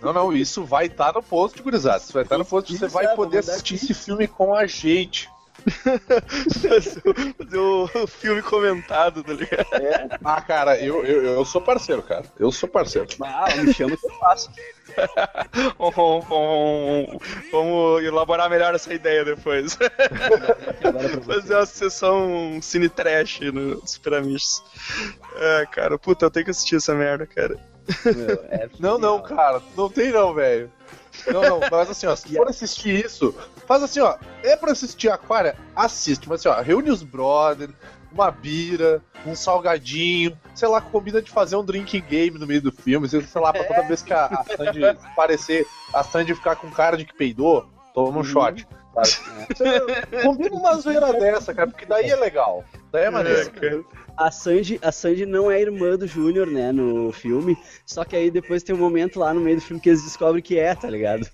Não, 0.00 0.12
não, 0.12 0.32
isso 0.32 0.64
vai 0.64 0.86
estar 0.86 1.12
no 1.12 1.22
post, 1.22 1.60
gurizada. 1.60 1.98
Isso 1.98 2.12
vai 2.12 2.22
estar 2.22 2.38
no 2.38 2.44
post. 2.44 2.76
Você 2.76 2.86
vai 2.86 3.06
é, 3.06 3.14
poder 3.16 3.42
vou 3.42 3.52
assistir 3.52 3.74
aqui. 3.74 3.84
esse 3.84 3.94
filme 3.94 4.28
com 4.28 4.54
a 4.54 4.66
gente. 4.66 5.28
fazer, 7.38 7.58
o- 7.58 8.06
filme 8.06 8.42
comentado, 8.42 9.22
tá 9.22 9.32
ligado? 9.32 9.66
Ah, 10.24 10.40
cara, 10.40 10.78
eu, 10.78 11.04
eu, 11.04 11.24
eu 11.24 11.44
sou 11.44 11.60
parceiro, 11.60 12.02
cara. 12.02 12.24
Eu 12.38 12.50
sou 12.52 12.68
parceiro. 12.68 13.08
Ah, 13.22 13.54
me 13.56 13.72
chama 13.74 13.96
que 13.96 14.06
eu 14.06 14.10
faço. 14.18 14.50
Vamos, 15.78 16.24
vamos- 16.26 17.18
vamos 17.52 18.02
elaborar 18.02 18.48
melhor 18.50 18.74
essa 18.74 18.92
ideia 18.92 19.24
depois. 19.24 19.76
Fazer 21.26 21.54
uma 21.54 21.66
sessão 21.66 22.58
cine 22.62 22.88
trash 22.88 23.40
no 23.52 23.86
Super 23.86 24.14
Amigos. 24.14 24.62
É, 25.36 25.66
cara, 25.70 25.98
puta, 25.98 26.24
eu 26.26 26.30
tenho 26.30 26.44
que 26.46 26.50
assistir 26.50 26.76
essa 26.76 26.94
merda, 26.94 27.26
cara. 27.26 27.56
Meu, 28.04 28.44
é 28.50 28.68
Não, 28.80 28.98
não, 28.98 29.22
cara. 29.22 29.62
Não 29.76 29.88
tem 29.88 30.10
não, 30.10 30.34
velho. 30.34 30.70
Não, 31.26 31.42
não, 31.42 31.60
mas 31.70 31.90
assim, 31.90 32.06
ó, 32.06 32.14
se 32.16 32.34
for 32.34 32.48
assistir 32.48 33.04
isso, 33.04 33.34
faz 33.66 33.82
assim, 33.82 34.00
ó. 34.00 34.16
É 34.42 34.56
pra 34.56 34.72
assistir 34.72 35.10
Aquária? 35.10 35.56
Assiste, 35.74 36.28
mas 36.28 36.40
assim, 36.44 36.48
ó, 36.48 36.62
reúne 36.62 36.90
os 36.90 37.02
brother, 37.02 37.70
uma 38.12 38.30
bira, 38.30 39.02
um 39.26 39.34
salgadinho, 39.34 40.38
sei 40.54 40.68
lá, 40.68 40.80
combina 40.80 41.20
de 41.20 41.30
fazer 41.30 41.56
um 41.56 41.64
drinking 41.64 42.00
game 42.08 42.38
no 42.38 42.46
meio 42.46 42.62
do 42.62 42.72
filme, 42.72 43.08
sei 43.08 43.22
lá, 43.34 43.52
pra 43.52 43.64
toda 43.64 43.82
vez 43.86 44.00
que 44.02 44.12
a, 44.12 44.26
a 44.26 44.44
Sandy 44.44 44.84
aparecer, 45.12 45.66
a 45.92 46.02
Sandy 46.02 46.34
ficar 46.34 46.56
com 46.56 46.70
cara 46.70 46.96
de 46.96 47.04
que 47.04 47.14
peidou, 47.14 47.66
toma 47.92 48.20
um 48.20 48.24
shot. 48.24 48.66
sabe? 48.94 50.22
Combina 50.22 50.56
uma 50.56 50.76
zoeira 50.76 51.12
dessa, 51.12 51.52
cara, 51.54 51.68
porque 51.70 51.84
daí 51.86 52.10
é 52.10 52.16
legal. 52.16 52.64
Daí 52.90 53.04
é 53.04 53.06
É, 53.06 53.10
maneiro. 53.10 53.50
cara. 53.50 53.84
A 54.18 54.30
Sanji, 54.32 54.78
a 54.82 54.90
Sanji 54.90 55.24
não 55.24 55.48
é 55.50 55.60
irmã 55.60 55.96
do 55.96 56.06
Júnior, 56.06 56.46
né, 56.48 56.72
no 56.72 57.12
filme. 57.12 57.56
Só 57.86 58.04
que 58.04 58.16
aí 58.16 58.30
depois 58.30 58.62
tem 58.64 58.74
um 58.74 58.78
momento 58.78 59.20
lá 59.20 59.32
no 59.32 59.40
meio 59.40 59.56
do 59.56 59.62
filme 59.62 59.80
que 59.80 59.88
eles 59.88 60.02
descobrem 60.02 60.42
que 60.42 60.58
é, 60.58 60.74
tá 60.74 60.90
ligado? 60.90 61.26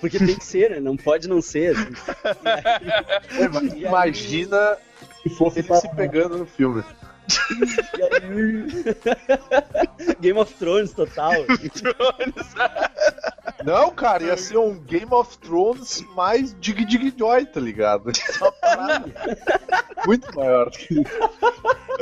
Porque 0.00 0.18
tem 0.18 0.34
que 0.34 0.44
ser, 0.44 0.70
né? 0.70 0.80
Não 0.80 0.96
pode 0.96 1.28
não 1.28 1.40
ser. 1.40 1.76
assim. 1.76 1.92
Aí- 3.72 3.82
Imagina 3.84 4.76
Se 5.22 5.30
fosse 5.30 5.60
ele 5.60 5.76
se 5.76 5.88
pegando 5.94 6.38
no 6.38 6.46
filme. 6.46 6.82
Aí... 7.94 8.66
Game 10.20 10.38
of 10.38 10.52
Thrones 10.54 10.92
total. 10.92 11.32
Não, 13.64 13.90
cara, 13.90 14.24
ia 14.24 14.36
ser 14.36 14.56
um 14.58 14.78
Game 14.78 15.12
of 15.12 15.38
Thrones 15.38 16.04
mais 16.14 16.54
Dig 16.60 16.84
Dig 16.84 17.14
Joy, 17.16 17.46
tá 17.46 17.60
ligado? 17.60 18.10
Muito 20.06 20.34
maior. 20.34 20.70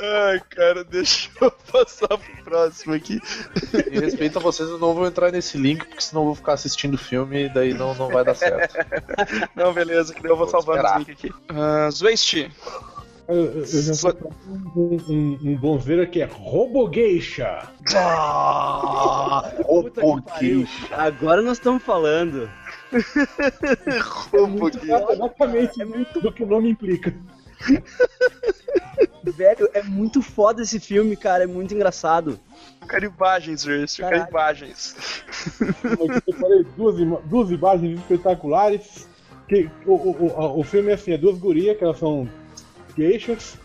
Ai, 0.02 0.40
cara, 0.50 0.84
deixa 0.84 1.30
eu 1.40 1.50
passar 1.50 2.08
pro 2.08 2.44
próximo 2.44 2.94
aqui. 2.94 3.20
Em 3.90 4.00
respeito 4.00 4.38
a 4.38 4.42
vocês, 4.42 4.68
eu 4.68 4.78
não 4.78 4.94
vou 4.94 5.06
entrar 5.06 5.30
nesse 5.30 5.58
link, 5.58 5.84
porque 5.84 6.00
senão 6.00 6.22
eu 6.22 6.26
vou 6.26 6.34
ficar 6.34 6.54
assistindo 6.54 6.94
o 6.94 6.98
filme 6.98 7.44
e 7.44 7.48
daí 7.48 7.74
não, 7.74 7.94
não 7.94 8.08
vai 8.08 8.24
dar 8.24 8.34
certo. 8.34 8.74
Não, 9.54 9.72
beleza, 9.72 10.14
que 10.14 10.22
daí 10.22 10.30
eu 10.30 10.36
vou, 10.36 10.46
Vou 10.46 10.60
salvando 10.60 10.82
os 10.82 10.90
esperar. 10.90 10.98
links 10.98 11.24
aqui. 11.24 11.52
Uh, 11.52 11.90
Zwest. 11.92 12.50
Eu, 13.30 13.36
eu- 13.44 13.60
eu 13.60 13.66
já 13.66 13.94
Só- 13.94 14.12
um, 14.76 14.96
um, 15.08 15.38
um 15.42 15.56
bonzeira 15.56 16.06
que 16.06 16.20
é 16.20 16.24
Robogeisha. 16.24 17.68
Puta 19.66 20.00
que 20.00 20.22
pariu. 20.22 20.66
Agora 20.90 21.40
nós 21.42 21.58
estamos 21.58 21.82
falando. 21.82 22.50
Exatamente 25.12 26.20
do 26.20 26.32
que 26.32 26.42
o 26.42 26.46
nome 26.46 26.70
implica. 26.70 27.14
Velho, 29.22 29.68
é 29.74 29.82
muito 29.82 30.22
foda 30.22 30.62
esse 30.62 30.80
filme, 30.80 31.16
cara. 31.16 31.44
É 31.44 31.46
muito 31.46 31.74
engraçado. 31.74 32.38
Caribagens, 32.86 33.60
Zwest, 33.62 34.00
Caralho. 34.00 34.20
caribagens. 34.22 34.94
Como 35.96 36.12
eu 36.12 36.22
separei 36.26 36.64
duas, 36.76 36.98
ima- 36.98 37.20
duas 37.26 37.50
imagens 37.50 37.98
espetaculares. 38.00 39.08
Que, 39.48 39.68
o, 39.84 39.92
o, 39.94 40.26
o, 40.26 40.60
o 40.60 40.64
filme 40.64 40.90
é 40.90 40.94
assim, 40.94 41.12
é 41.12 41.18
duas 41.18 41.36
gurias, 41.38 41.76
que 41.76 41.82
elas 41.84 41.98
são 41.98 42.28
geishas. 42.94 43.56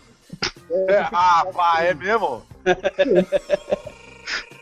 É, 0.88 0.98
ah, 1.12 1.46
pá, 1.54 1.82
é 1.82 1.94
mesmo? 1.94 2.42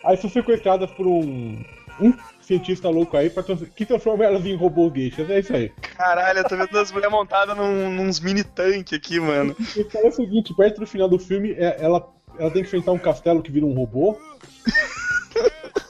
Aí 0.04 0.16
são 0.18 0.28
sequestradas 0.28 0.90
por 0.90 1.06
um, 1.06 1.64
um 1.98 2.12
cientista 2.42 2.90
louco 2.90 3.16
aí 3.16 3.30
pra 3.30 3.42
trans- 3.42 3.66
que 3.74 3.86
transforma 3.86 4.24
elas 4.24 4.44
em 4.44 4.54
robôs 4.54 4.92
geishas. 4.92 5.30
É 5.30 5.38
isso 5.38 5.54
aí. 5.56 5.70
Caralho, 5.96 6.40
eu 6.40 6.44
tô 6.48 6.56
vendo 6.56 6.78
as 6.78 6.92
mulheres 6.92 7.12
montadas 7.12 7.56
num, 7.56 7.90
nos 7.90 8.20
mini 8.20 8.44
tanque 8.44 8.94
aqui, 8.94 9.18
mano. 9.18 9.56
E 9.74 9.82
cara, 9.84 10.06
é 10.06 10.08
o 10.08 10.12
seguinte, 10.12 10.52
perto 10.54 10.80
do 10.80 10.86
final 10.86 11.08
do 11.08 11.18
filme, 11.18 11.52
é- 11.52 11.78
ela, 11.80 12.06
ela 12.38 12.50
tem 12.50 12.62
que 12.62 12.68
enfrentar 12.68 12.92
um 12.92 12.98
castelo 12.98 13.42
que 13.42 13.50
vira 13.50 13.64
um 13.64 13.72
robô. 13.72 14.18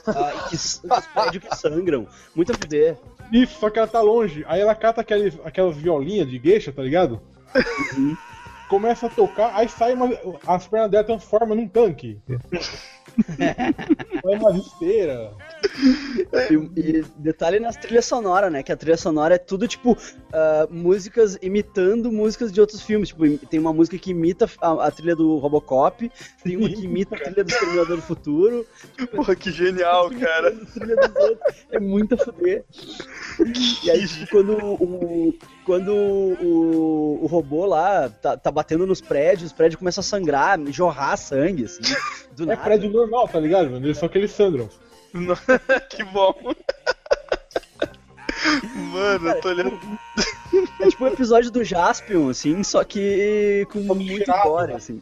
Ah, 0.07 0.47
que, 0.49 0.57
prédios 1.13 1.43
que 1.43 1.55
sangram. 1.57 2.07
Muito 2.33 2.51
a 2.51 2.55
fuder. 2.55 2.95
Isso, 3.33 3.59
só 3.59 3.69
que 3.69 3.79
ela 3.79 3.87
tá 3.87 3.99
longe. 4.01 4.45
Aí 4.47 4.61
ela 4.61 4.75
cata 4.75 5.01
aqueles, 5.01 5.37
aquelas 5.43 5.75
violinhas 5.75 6.29
de 6.29 6.39
geisha, 6.39 6.71
tá 6.71 6.81
ligado? 6.81 7.19
Começa 8.67 9.05
a 9.07 9.09
tocar, 9.09 9.51
aí 9.55 9.69
sai 9.69 9.93
uma. 9.93 10.09
As 10.47 10.67
pernas 10.67 10.89
dela 10.91 11.03
transformam 11.03 11.55
num 11.55 11.67
tanque. 11.67 12.19
Sai 13.37 14.35
uma 14.39 14.57
esteira. 14.57 15.31
E, 16.49 16.79
e 16.79 17.05
detalhe 17.17 17.59
nas 17.59 17.75
trilhas 17.77 18.05
sonoras, 18.05 18.51
né? 18.51 18.63
Que 18.63 18.71
a 18.71 18.75
trilha 18.77 18.97
sonora 18.97 19.35
é 19.35 19.37
tudo, 19.37 19.67
tipo, 19.67 19.95
ah, 20.33 20.67
músicas 20.69 21.37
imitando 21.41 22.11
músicas 22.11 22.51
de 22.51 22.59
outros 22.59 22.81
filmes. 22.81 23.09
Tipo, 23.09 23.25
im- 23.25 23.37
tem 23.37 23.59
uma 23.59 23.71
música 23.73 23.97
que 23.97 24.11
imita 24.11 24.49
a, 24.61 24.87
a 24.87 24.91
trilha 24.91 25.15
do 25.15 25.37
Robocop, 25.37 26.11
tem 26.43 26.57
uma 26.57 26.67
que 26.69 26.83
imita 26.85 27.15
a 27.15 27.19
trilha 27.19 27.43
do 27.43 27.49
Exterminador 27.49 27.95
do 27.97 28.01
Futuro, 28.01 28.65
Porra, 29.15 29.35
que 29.35 29.51
genial, 29.51 30.09
cara. 30.09 30.49
a 30.49 30.65
trilha 30.65 30.95
dos 30.95 31.15
outros. 31.15 31.65
É 31.71 31.79
muito 31.79 32.15
a 32.15 32.17
fuder. 32.17 32.63
E 33.83 33.91
aí, 33.91 34.07
tipo, 34.07 34.27
quando 34.31 34.57
o. 34.57 35.33
Quando 35.65 35.91
o, 35.93 37.19
o 37.23 37.25
robô 37.25 37.65
lá 37.65 38.07
tá, 38.09 38.37
tá 38.37 38.51
batendo 38.51 38.85
nos 38.85 39.01
prédios, 39.01 39.47
os 39.47 39.53
prédios 39.53 39.79
começam 39.79 40.01
a 40.01 40.03
sangrar, 40.03 40.59
jorrar 40.67 41.17
sangue, 41.17 41.65
assim. 41.65 41.81
Do 42.35 42.43
É 42.43 42.47
nada. 42.47 42.61
prédio 42.61 42.91
normal, 42.91 43.27
tá 43.27 43.39
ligado, 43.39 43.71
mano? 43.71 43.95
Só 43.95 44.07
que 44.07 44.17
eles 44.19 44.31
sangram. 44.31 44.69
que 45.89 46.03
bom. 46.03 46.35
Mano, 48.75 49.29
eu 49.29 49.41
tô 49.41 49.49
olhando. 49.49 49.79
É 50.79 50.87
tipo 50.87 51.03
um 51.03 51.07
episódio 51.07 51.49
do 51.51 51.63
Jaspion, 51.63 52.29
assim, 52.29 52.63
só 52.63 52.83
que 52.83 53.65
com 53.71 53.79
muito 53.79 54.31
gore, 54.43 54.71
né? 54.71 54.77
assim. 54.77 55.01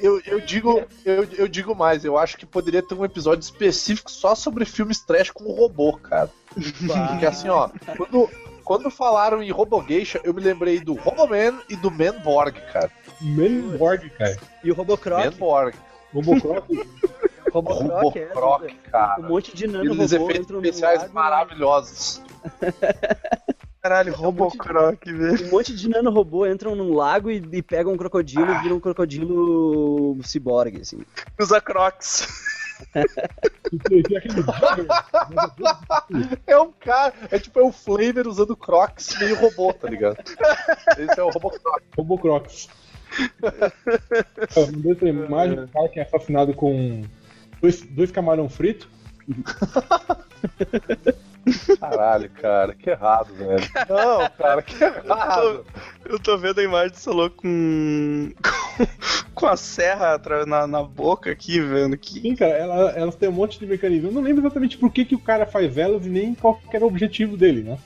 Eu, 0.00 0.20
eu, 0.26 0.40
digo, 0.40 0.82
eu, 1.04 1.24
eu 1.38 1.48
digo 1.48 1.74
mais, 1.74 2.04
eu 2.04 2.18
acho 2.18 2.36
que 2.36 2.44
poderia 2.44 2.82
ter 2.82 2.94
um 2.94 3.04
episódio 3.04 3.42
específico 3.42 4.10
só 4.10 4.34
sobre 4.34 4.64
filmes 4.64 5.00
trash 5.00 5.30
com 5.30 5.44
robô, 5.52 5.96
cara. 5.96 6.30
Porque 6.52 7.26
assim, 7.26 7.48
ó, 7.48 7.68
quando, 7.96 8.28
quando 8.66 8.90
falaram 8.90 9.40
em 9.40 9.50
Robogeisha, 9.52 10.20
eu 10.24 10.34
me 10.34 10.40
lembrei 10.40 10.80
do 10.80 10.92
Roboman 10.94 11.60
e 11.70 11.76
do 11.76 11.88
Manborg, 11.88 12.60
cara. 12.72 12.90
Manborg, 13.20 14.10
cara. 14.10 14.36
E 14.64 14.72
o 14.72 14.74
Robocroc, 14.74 15.24
Manborg. 15.24 15.76
Robocop. 16.12 16.88
Robocroc, 17.52 18.16
é, 18.16 18.24
Robocroc, 18.34 18.74
cara. 18.90 19.20
um 19.20 19.28
monte 19.28 19.56
de 19.56 19.68
nano 19.68 19.90
robô 19.90 20.02
efeitos 20.02 20.50
especiais 20.50 21.02
lago, 21.02 21.14
maravilhosos. 21.14 22.20
Caralho, 23.80 24.12
Robocroc, 24.12 24.98
velho. 25.04 25.46
Um 25.46 25.50
monte 25.52 25.72
de 25.72 25.88
nano 25.88 26.10
robô 26.10 26.44
entram 26.44 26.74
num 26.74 26.92
lago 26.92 27.30
e, 27.30 27.36
e 27.52 27.62
pegam 27.62 27.92
um 27.92 27.96
crocodilo 27.96 28.52
e 28.52 28.58
viram 28.62 28.76
um 28.76 28.80
crocodilo 28.80 30.18
ciborgue, 30.24 30.80
assim. 30.80 30.98
Usa 31.38 31.60
Crocs. 31.60 32.26
Jagger. 34.10 34.32
É 36.46 36.58
um 36.58 36.72
cara, 36.72 37.14
é 37.30 37.38
tipo 37.38 37.58
é 37.58 37.62
o 37.62 37.72
Flavor 37.72 38.26
usando 38.26 38.56
Crocs 38.56 39.18
meio 39.18 39.36
robô, 39.36 39.72
tá 39.72 39.88
ligado? 39.88 40.18
Esse 40.98 41.18
é 41.18 41.22
o 41.22 41.30
Robocroc. 41.30 41.82
Robocrocs. 41.96 42.68
Eu 44.56 44.72
mandei 44.72 44.92
essa 44.92 45.08
imagem 45.08 45.56
do 45.56 45.68
cara 45.68 45.88
que 45.88 46.00
é 46.00 46.02
assassinado 46.02 46.54
com 46.54 47.02
dois, 47.60 47.82
dois 47.82 48.10
camarão 48.10 48.48
frito. 48.48 48.88
Caralho, 51.78 52.28
cara, 52.30 52.74
que 52.74 52.90
errado, 52.90 53.32
velho. 53.34 53.62
Não, 53.88 54.28
cara, 54.30 54.62
que 54.62 54.82
errado. 54.82 55.64
Eu 56.04 56.18
tô 56.18 56.36
vendo 56.36 56.58
a 56.60 56.64
imagem 56.64 56.90
desse 56.90 57.08
louco 57.08 57.36
com. 57.42 58.32
com, 58.42 58.86
com 59.34 59.46
a 59.46 59.56
serra 59.56 60.20
na, 60.46 60.66
na 60.66 60.82
boca 60.82 61.30
aqui, 61.30 61.60
velho. 61.60 61.96
Que... 61.96 62.20
Sim, 62.20 62.34
cara, 62.34 62.52
ela- 62.52 62.90
elas 62.92 63.14
têm 63.14 63.28
um 63.28 63.32
monte 63.32 63.58
de 63.58 63.66
mecanismo. 63.66 64.08
Eu 64.08 64.12
não 64.12 64.22
lembro 64.22 64.42
exatamente 64.42 64.76
por 64.76 64.90
que, 64.90 65.04
que 65.04 65.14
o 65.14 65.20
cara 65.20 65.46
faz 65.46 65.78
elas 65.78 66.04
e 66.04 66.08
nem 66.08 66.34
qual 66.34 66.56
que 66.56 66.74
era 66.74 66.84
o 66.84 66.88
objetivo 66.88 67.36
dele, 67.36 67.62
né? 67.62 67.78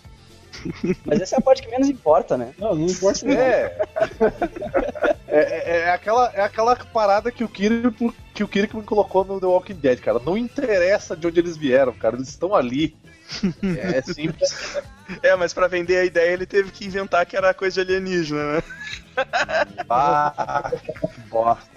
Mas 1.04 1.20
essa 1.20 1.36
é 1.36 1.38
a 1.38 1.42
parte 1.42 1.62
que 1.62 1.70
menos 1.70 1.88
importa, 1.88 2.36
né? 2.36 2.52
Não, 2.58 2.74
não 2.74 2.86
importa 2.86 3.26
não. 3.26 3.34
É. 3.34 3.76
É, 5.32 5.38
é, 5.38 5.78
é 5.82 5.90
aquela, 5.92 6.28
é 6.34 6.40
aquela 6.42 6.74
parada 6.74 7.30
que 7.30 7.44
o 7.44 7.48
Kirk, 7.48 8.12
que 8.34 8.42
o 8.42 8.48
Kirk 8.48 8.76
me 8.76 8.82
colocou 8.82 9.24
no 9.24 9.38
The 9.38 9.46
Walking 9.46 9.74
Dead, 9.74 10.00
cara. 10.00 10.18
Não 10.18 10.36
interessa 10.36 11.16
de 11.16 11.24
onde 11.24 11.38
eles 11.38 11.56
vieram, 11.56 11.92
cara. 11.92 12.16
Eles 12.16 12.28
estão 12.30 12.52
ali. 12.52 12.96
É 13.78 14.02
simples. 14.12 14.78
É, 15.22 15.36
mas 15.36 15.52
pra 15.52 15.68
vender 15.68 15.98
a 15.98 16.04
ideia 16.04 16.32
ele 16.32 16.46
teve 16.46 16.70
que 16.70 16.86
inventar 16.86 17.26
que 17.26 17.36
era 17.36 17.54
coisa 17.54 17.84
de 17.84 17.92
alienígena, 17.92 18.56
né? 18.56 18.62
Ah, 19.90 20.72
bosta. 21.28 21.68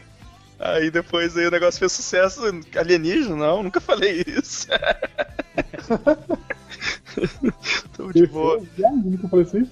Aí 0.59 0.89
depois 0.89 1.35
aí 1.35 1.45
o 1.45 1.51
negócio 1.51 1.79
fez 1.79 1.91
sucesso. 1.91 2.41
Alienígena? 2.77 3.35
Não, 3.35 3.63
nunca 3.63 3.81
falei 3.81 4.23
isso. 4.25 4.67
Tô 7.97 8.11
de 8.11 8.25
boa. 8.27 8.63
Eu 8.77 8.91
nunca 8.91 9.27
falei 9.27 9.45
assim. 9.45 9.69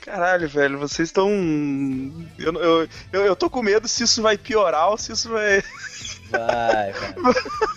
Caralho, 0.00 0.48
velho, 0.48 0.78
vocês 0.78 1.08
estão. 1.08 1.28
Eu, 2.38 2.54
eu, 2.54 2.88
eu, 3.12 3.26
eu 3.26 3.36
tô 3.36 3.50
com 3.50 3.62
medo 3.62 3.88
se 3.88 4.04
isso 4.04 4.22
vai 4.22 4.38
piorar 4.38 4.90
ou 4.90 4.96
se 4.96 5.12
isso 5.12 5.28
vai. 5.28 5.62
Vai, 6.32 6.92
vai. 6.92 7.34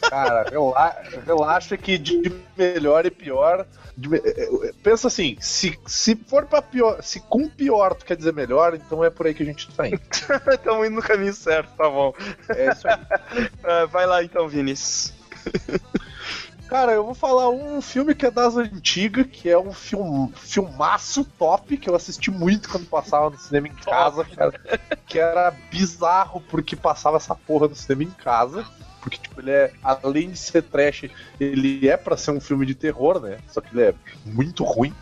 Cara, 0.10 0.50
rela- 0.50 0.96
relaxa 1.26 1.78
que 1.78 1.98
de 1.98 2.32
melhor 2.58 3.06
e 3.06 3.12
pior. 3.12 3.66
de 3.98 4.10
me- 4.10 4.22
Pensa 4.84 5.08
assim, 5.08 5.38
se, 5.40 5.78
se 5.86 6.16
for 6.16 6.46
pra 6.46 6.62
pior, 6.62 7.02
se 7.04 7.20
com 7.20 7.48
pior 7.50 7.94
tu 7.96 8.06
quer 8.06 8.16
dizer 8.18 8.34
melhor, 8.34 8.74
então 8.76 9.04
é 9.04 9.10
por 9.10 9.26
aí 9.28 9.34
que 9.34 9.44
a 9.44 9.46
gente 9.46 9.70
tá 9.74 9.88
indo. 9.88 10.00
Estamos 10.52 10.88
indo 10.88 10.96
no 10.96 11.02
caminho 11.02 11.34
certo, 11.34 11.70
tá 11.78 11.90
bom. 11.90 12.14
É 12.50 12.72
isso 12.72 12.88
aí. 12.88 12.96
Ah, 13.64 13.86
vai 13.86 14.06
lá 14.06 14.24
então, 14.24 14.48
Vinícius. 14.48 15.14
Cara, 16.68 16.94
eu 16.94 17.06
vou 17.06 17.14
falar 17.14 17.50
um 17.50 17.80
filme 17.80 18.16
que 18.16 18.26
é 18.26 18.32
das 18.32 18.58
antigas, 18.58 19.28
que 19.32 19.48
é 19.50 19.58
um 19.58 19.72
film, 19.72 20.28
filmaço 20.34 21.24
top, 21.38 21.78
que 21.78 21.88
eu 21.90 21.96
assisti 21.96 22.32
muito 22.32 22.70
quando 22.70 22.88
passava 22.88 23.30
no 23.30 23.38
cinema 23.38 23.68
em 23.68 23.74
casa, 23.76 24.26
cara. 24.26 24.54
Que 25.06 25.20
era 25.20 25.52
bizarro 25.70 26.42
porque 26.42 26.76
passava 26.76 27.18
essa 27.18 27.36
porra 27.36 27.68
no 27.68 27.76
cinema 27.76 28.04
em 28.04 28.12
casa. 28.12 28.66
Porque, 29.00 29.20
tipo, 29.20 29.40
ele 29.40 29.52
é, 29.52 29.72
além 29.84 30.32
de 30.32 30.40
ser 30.40 30.64
trash, 30.64 31.06
ele 31.40 31.88
é 31.88 31.96
pra 31.96 32.18
ser 32.18 32.32
um 32.32 32.42
filme 32.42 32.66
de 32.66 32.74
terror, 32.74 33.20
né? 33.20 33.38
Só 33.48 33.62
que 33.62 33.72
ele 33.72 33.90
é 33.90 33.94
muito 34.26 34.64
ruim. 34.64 34.94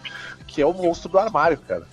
Que 0.46 0.62
é 0.62 0.65
o 0.65 0.74
Monstro 0.74 1.10
do 1.10 1.17
Armário, 1.17 1.58
cara. 1.60 1.88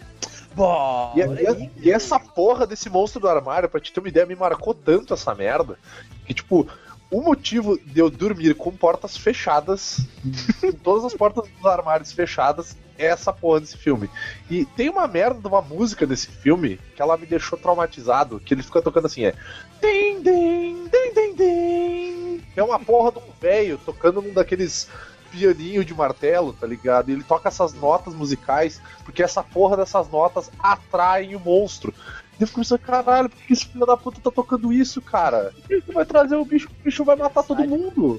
Bom, 0.52 1.14
E, 1.16 1.20
e- 1.20 1.70
e 1.86 1.90
essa 1.92 2.18
porra 2.18 2.66
desse 2.66 2.90
monstro 2.90 3.20
do 3.20 3.28
armário, 3.28 3.68
pra 3.68 3.78
te 3.80 3.92
ter 3.92 4.00
uma 4.00 4.08
ideia, 4.08 4.26
me 4.26 4.34
marcou 4.34 4.74
tanto 4.74 5.14
essa 5.14 5.32
merda. 5.32 5.78
Que, 6.26 6.34
tipo, 6.34 6.66
o 7.10 7.20
motivo 7.20 7.78
de 7.84 8.00
eu 8.00 8.08
dormir 8.08 8.54
com 8.54 8.70
portas 8.70 9.16
fechadas, 9.16 10.00
com 10.60 10.72
todas 10.72 11.04
as 11.04 11.14
portas 11.14 11.48
dos 11.48 11.66
armários 11.66 12.12
fechadas, 12.12 12.76
é 12.96 13.06
essa 13.06 13.32
porra 13.32 13.60
desse 13.60 13.76
filme. 13.76 14.08
E 14.48 14.64
tem 14.64 14.88
uma 14.88 15.08
merda 15.08 15.40
de 15.40 15.46
uma 15.48 15.60
música 15.60 16.06
desse 16.06 16.28
filme 16.28 16.78
que 16.94 17.02
ela 17.02 17.16
me 17.16 17.26
deixou 17.26 17.58
traumatizado, 17.58 18.38
que 18.38 18.54
ele 18.54 18.62
fica 18.62 18.80
tocando 18.80 19.06
assim, 19.06 19.24
é. 19.24 19.34
Din, 19.80 20.22
din, 20.22 20.88
din, 20.88 21.14
din, 21.14 21.34
din. 21.34 22.42
É 22.54 22.62
uma 22.62 22.78
porra 22.78 23.12
de 23.12 23.18
um 23.18 23.32
velho 23.40 23.78
tocando 23.78 24.22
num 24.22 24.32
daqueles 24.32 24.88
pianinho 25.30 25.84
de 25.84 25.94
martelo, 25.94 26.52
tá 26.52 26.66
ligado? 26.66 27.08
E 27.08 27.12
ele 27.12 27.22
toca 27.22 27.48
essas 27.48 27.72
notas 27.72 28.14
musicais, 28.14 28.80
porque 29.04 29.22
essa 29.22 29.42
porra 29.42 29.76
dessas 29.76 30.08
notas 30.08 30.50
atraem 30.58 31.34
o 31.34 31.40
monstro. 31.40 31.94
E 32.40 32.42
eu 32.42 32.46
fico 32.46 32.60
pensando, 32.60 32.78
caralho, 32.78 33.28
por 33.28 33.38
que 33.42 33.52
esse 33.52 33.66
filho 33.66 33.84
da 33.84 33.96
puta 33.98 34.18
tá 34.18 34.30
tocando 34.30 34.72
isso, 34.72 35.02
cara? 35.02 35.52
Ele 35.68 35.82
vai 35.92 36.06
trazer 36.06 36.36
o 36.36 36.44
bicho, 36.44 36.68
o 36.80 36.82
bicho 36.84 37.04
vai 37.04 37.14
matar 37.14 37.42
todo 37.42 37.62
mundo. 37.66 38.18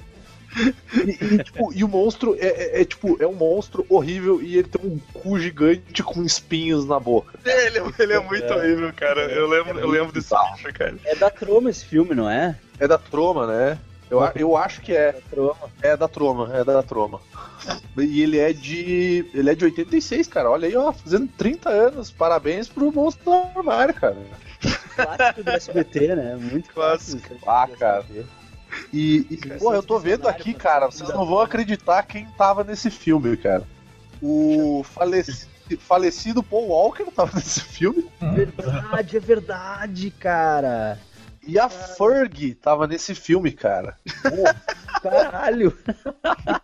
E, 0.94 1.36
e, 1.36 1.44
tipo, 1.44 1.74
e 1.74 1.84
o 1.84 1.88
monstro 1.88 2.36
é, 2.38 2.46
é- 2.48 2.82
é, 2.82 2.86
tipo, 2.86 3.18
é 3.24 3.26
um 3.26 3.34
monstro 3.34 3.86
horrível 3.90 4.42
e 4.42 4.58
ele 4.58 4.68
tem 4.68 4.86
um 4.86 5.00
cu 5.14 5.40
gigante 5.40 6.04
com 6.04 6.24
espinhos 6.24 6.86
na 6.86 7.00
boca. 7.00 7.40
Ele, 7.44 7.80
ele 7.98 8.14
é 8.14 8.20
muito 8.20 8.54
horrível, 8.54 8.94
cara. 8.94 9.22
Eu 9.22 9.48
lembro, 9.48 9.80
eu 9.80 9.88
lembro 9.90 10.12
desse 10.12 10.36
bicho, 10.52 10.72
cara. 10.74 10.96
É 11.06 11.16
da 11.16 11.30
Troma 11.30 11.70
esse 11.70 11.86
filme, 11.86 12.14
não 12.14 12.30
é? 12.30 12.56
É 12.80 12.88
da 12.88 12.98
Troma, 12.98 13.48
né? 13.48 13.80
Eu, 14.12 14.20
eu 14.36 14.58
acho 14.58 14.82
que 14.82 14.94
é. 14.94 15.14
Da 15.14 15.20
Troma. 15.30 15.70
É 15.82 15.98
da 15.98 16.08
Troma, 16.08 16.50
é 16.58 16.64
da 16.64 16.84
Troma. 16.84 17.22
E 17.98 18.22
ele 18.22 18.38
é 18.38 18.52
de. 18.52 19.26
Ele 19.34 19.50
é 19.50 19.56
de 19.56 19.64
86, 19.66 20.28
cara. 20.28 20.52
Olha 20.52 20.68
aí, 20.68 20.76
ó, 20.76 20.92
fazendo 20.92 21.28
30 21.38 21.70
anos. 21.70 22.12
Parabéns 22.12 22.68
pro 22.68 22.92
monstro 22.92 23.24
do 23.26 23.32
armário, 23.34 23.94
cara. 23.94 24.18
Clássico 24.96 25.44
do 25.44 25.50
SBT, 25.50 26.16
né? 26.16 26.36
Muito 26.36 26.74
Clássico. 26.74 27.36
clássico. 27.40 27.50
Ah, 27.50 27.78
cara. 27.78 28.06
E, 28.94 29.26
e 29.30 29.38
pô, 29.60 29.74
eu 29.74 29.84
tô 29.84 29.98
vendo 30.00 30.28
aqui, 30.28 30.54
cara, 30.54 30.86
vocês 30.88 31.10
não 31.10 31.26
vão 31.26 31.40
acreditar 31.40 32.04
quem 32.04 32.26
tava 32.38 32.64
nesse 32.64 32.90
filme, 32.90 33.36
cara. 33.38 33.64
O 34.22 34.84
faleci- 34.84 35.48
falecido 35.80 36.42
Paul 36.44 36.68
Walker 36.70 37.06
tava 37.12 37.32
nesse 37.36 37.62
filme. 37.62 38.10
Verdade, 38.34 39.18
é 39.18 39.20
verdade, 39.20 40.12
cara. 40.12 41.00
E 41.46 41.60
a 41.60 41.68
Ferg 41.70 42.56
tava 42.56 42.86
nesse 42.88 43.16
filme, 43.16 43.52
cara. 43.52 43.98
Caralho. 45.02 45.78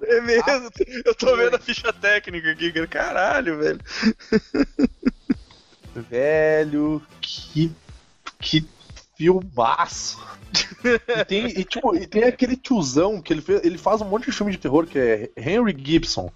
É 0.04 0.22
mesmo. 0.22 0.70
Eu 1.04 1.16
tô 1.16 1.36
vendo 1.36 1.56
a 1.56 1.60
ficha 1.60 1.92
técnica 1.92 2.52
aqui, 2.52 2.72
cara. 2.72 2.88
Caralho, 2.88 3.58
velho. 3.58 3.80
Velho, 5.96 7.02
que. 7.20 7.72
Que 8.40 8.68
filmaço. 9.18 10.24
E 10.84 11.26
tem, 11.26 11.48
e, 11.48 11.64
tipo, 11.64 11.96
e 11.96 12.06
tem 12.06 12.24
aquele 12.24 12.56
tiozão 12.56 13.20
que 13.20 13.34
ele, 13.34 13.42
fez, 13.42 13.64
ele 13.66 13.78
faz 13.78 14.00
um 14.02 14.06
monte 14.06 14.26
de 14.26 14.32
filme 14.32 14.52
de 14.52 14.60
terror 14.60 14.86
que 14.86 15.00
é 15.00 15.32
Henry 15.36 15.76
Gibson. 15.78 16.32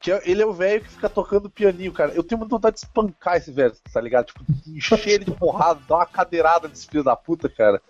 Que 0.00 0.10
é- 0.12 0.22
ele 0.24 0.40
é 0.42 0.46
o 0.46 0.52
velho 0.52 0.80
que 0.82 0.88
fica 0.90 1.08
tocando 1.10 1.50
pianinho, 1.50 1.92
cara. 1.92 2.12
Eu 2.14 2.22
tenho 2.24 2.38
muita 2.38 2.54
vontade 2.56 2.76
de 2.76 2.80
espancar 2.86 3.36
esse 3.36 3.52
velho, 3.52 3.74
tá 3.92 4.00
ligado? 4.00 4.26
Tipo, 4.26 4.44
encher 4.66 5.06
ele 5.08 5.24
de 5.26 5.30
porrada, 5.32 5.78
dar 5.86 5.96
uma 5.96 6.06
cadeirada 6.06 6.66
nesse 6.68 6.86
filho 6.86 7.04
da 7.04 7.14
puta, 7.14 7.48
cara. 7.48 7.80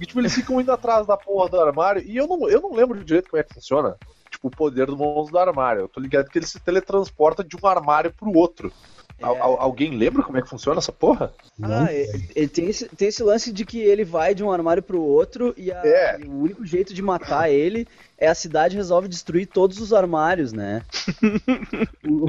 E, 0.00 0.06
tipo, 0.06 0.20
eles 0.20 0.32
ficam 0.34 0.60
indo 0.60 0.70
atrás 0.72 1.06
da 1.06 1.16
porra 1.16 1.48
do 1.48 1.60
armário. 1.60 2.02
E 2.06 2.16
eu 2.16 2.26
não, 2.28 2.48
eu 2.48 2.60
não 2.60 2.72
lembro 2.72 3.02
direito 3.04 3.28
como 3.28 3.40
é 3.40 3.44
que 3.44 3.52
funciona. 3.52 3.96
Tipo, 4.30 4.46
o 4.46 4.50
poder 4.50 4.86
do 4.86 4.96
monstro 4.96 5.32
do 5.32 5.38
armário. 5.38 5.82
Eu 5.82 5.88
tô 5.88 5.98
ligado 6.00 6.28
que 6.30 6.38
ele 6.38 6.46
se 6.46 6.60
teletransporta 6.60 7.42
de 7.42 7.56
um 7.60 7.66
armário 7.66 8.12
pro 8.12 8.32
outro. 8.32 8.72
Al- 9.20 9.36
al- 9.42 9.60
alguém 9.60 9.94
lembra 9.98 10.22
como 10.22 10.38
é 10.38 10.42
que 10.42 10.48
funciona 10.48 10.78
essa 10.78 10.92
porra? 10.92 11.34
Ah, 11.62 11.92
ele, 11.92 12.30
ele 12.34 12.48
tem, 12.48 12.66
esse, 12.70 12.88
tem 12.88 13.08
esse 13.08 13.22
lance 13.22 13.52
de 13.52 13.66
que 13.66 13.78
ele 13.78 14.02
vai 14.02 14.34
de 14.34 14.42
um 14.42 14.50
armário 14.50 14.82
pro 14.82 15.02
outro 15.02 15.52
e, 15.58 15.70
a- 15.70 15.82
É. 15.84 16.20
e 16.20 16.24
o 16.24 16.32
único 16.44 16.64
jeito 16.64 16.94
de 16.94 17.02
matar 17.02 17.50
ele 17.50 17.86
é 18.20 18.28
a 18.28 18.34
cidade 18.34 18.76
resolve 18.76 19.08
destruir 19.08 19.46
todos 19.46 19.80
os 19.80 19.92
armários, 19.92 20.52
né? 20.52 20.82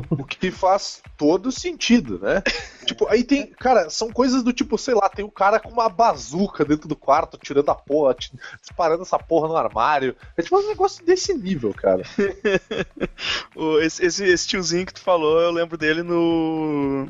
O 0.09 0.23
que 0.23 0.51
faz 0.51 1.01
todo 1.17 1.51
sentido, 1.51 2.19
né? 2.19 2.41
tipo, 2.85 3.07
aí 3.07 3.23
tem. 3.23 3.47
Cara, 3.47 3.89
são 3.89 4.11
coisas 4.11 4.43
do 4.43 4.53
tipo, 4.53 4.77
sei 4.77 4.93
lá, 4.93 5.09
tem 5.09 5.23
o 5.25 5.31
cara 5.31 5.59
com 5.59 5.69
uma 5.69 5.89
bazuca 5.89 6.63
dentro 6.63 6.87
do 6.87 6.95
quarto, 6.95 7.37
tirando 7.37 7.69
a 7.69 7.75
porra, 7.75 8.15
disparando 8.61 9.03
essa 9.03 9.17
porra 9.19 9.47
no 9.47 9.57
armário. 9.57 10.15
É 10.37 10.41
tipo 10.41 10.57
um 10.57 10.67
negócio 10.67 11.03
desse 11.05 11.33
nível, 11.33 11.73
cara. 11.73 12.03
O- 13.55 13.79
esse, 13.79 14.03
esse, 14.05 14.23
esse 14.25 14.47
tiozinho 14.47 14.85
que 14.85 14.93
tu 14.93 15.01
falou, 15.01 15.39
eu 15.39 15.51
lembro 15.51 15.77
dele 15.77 16.01
no. 16.03 17.07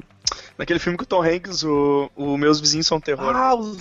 Naquele 0.57 0.79
filme 0.79 0.97
com 0.97 1.03
o 1.03 1.07
Tom 1.07 1.21
Hanks, 1.23 1.63
o, 1.63 2.09
o 2.15 2.37
Meus 2.37 2.59
Vizinhos 2.59 2.87
São 2.87 2.99
Terror. 2.99 3.35
Ah, 3.35 3.55
os- 3.55 3.77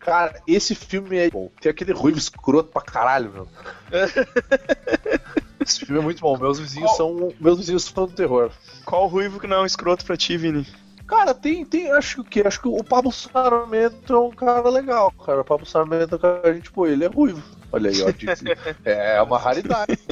Cara, 0.00 0.40
esse 0.46 0.74
filme 0.74 1.16
é 1.18 1.30
bom. 1.30 1.50
Tem 1.60 1.70
aquele 1.70 1.92
ruivo 1.92 2.18
escroto 2.18 2.72
pra 2.72 2.82
caralho, 2.82 3.30
meu. 3.32 3.48
Esse 5.60 5.84
filme 5.84 6.00
é 6.00 6.02
muito 6.02 6.20
bom. 6.20 6.38
Meus 6.38 6.58
vizinhos 6.58 6.90
Qual- 6.90 6.96
são. 6.96 7.32
Meus 7.38 7.58
vizinhos 7.58 7.84
são 7.84 8.06
do 8.06 8.12
terror. 8.14 8.50
Qual 8.84 9.06
ruivo 9.06 9.38
que 9.38 9.46
não 9.46 9.58
é 9.58 9.60
um 9.60 9.66
escroto 9.66 10.04
pra 10.04 10.16
ti, 10.16 10.36
Vini? 10.38 10.66
Cara, 11.06 11.34
tem, 11.34 11.64
tem, 11.66 11.90
acho 11.92 12.24
que 12.24 12.40
acho 12.40 12.60
que 12.62 12.68
o 12.68 12.82
Pablo 12.82 13.12
Sarmento 13.12 14.12
é 14.14 14.18
um 14.18 14.30
cara 14.30 14.68
legal, 14.70 15.10
cara. 15.12 15.42
O 15.42 15.44
Pablo 15.44 15.66
Sarmento 15.66 16.14
é 16.14 16.16
um 16.16 16.20
cara, 16.20 16.54
gente, 16.54 16.70
pô, 16.72 16.86
ele 16.86 17.04
é 17.04 17.08
ruivo. 17.08 17.42
Olha 17.72 17.90
aí, 17.90 18.00
ó, 18.02 18.06
é 18.88 19.20
uma 19.22 19.38
raridade. 19.38 19.98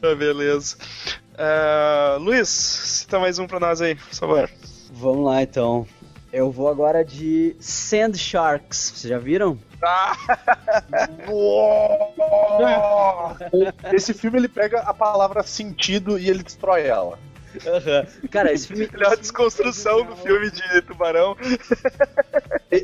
Tá, 0.00 0.14
beleza. 0.14 0.76
Ah, 1.36 2.16
Luiz, 2.20 2.48
cita 2.48 3.18
mais 3.18 3.38
um 3.38 3.46
pra 3.46 3.58
nós 3.58 3.80
aí, 3.80 3.94
por 3.94 4.14
favor. 4.14 4.50
Vamos 4.92 5.24
lá 5.24 5.42
então. 5.42 5.86
Eu 6.34 6.50
vou 6.50 6.68
agora 6.68 7.04
de 7.04 7.54
Sand 7.60 8.14
Sharks. 8.14 8.92
Vocês 8.92 9.08
já 9.08 9.18
viram? 9.20 9.56
Esse 13.92 14.12
filme 14.12 14.38
ele 14.40 14.48
pega 14.48 14.80
a 14.80 14.92
palavra 14.92 15.44
sentido 15.44 16.18
e 16.18 16.28
ele 16.28 16.42
destrói 16.42 16.88
ela. 16.88 17.20
Cara, 18.32 18.52
esse 18.52 18.66
filme. 18.66 18.90
Ele 18.92 19.04
é 19.04 19.06
uma 19.06 19.16
desconstrução 19.16 20.04
do 20.04 20.16
filme 20.16 20.50
de 20.50 20.82
tubarão. 20.82 21.36
É 22.68 22.78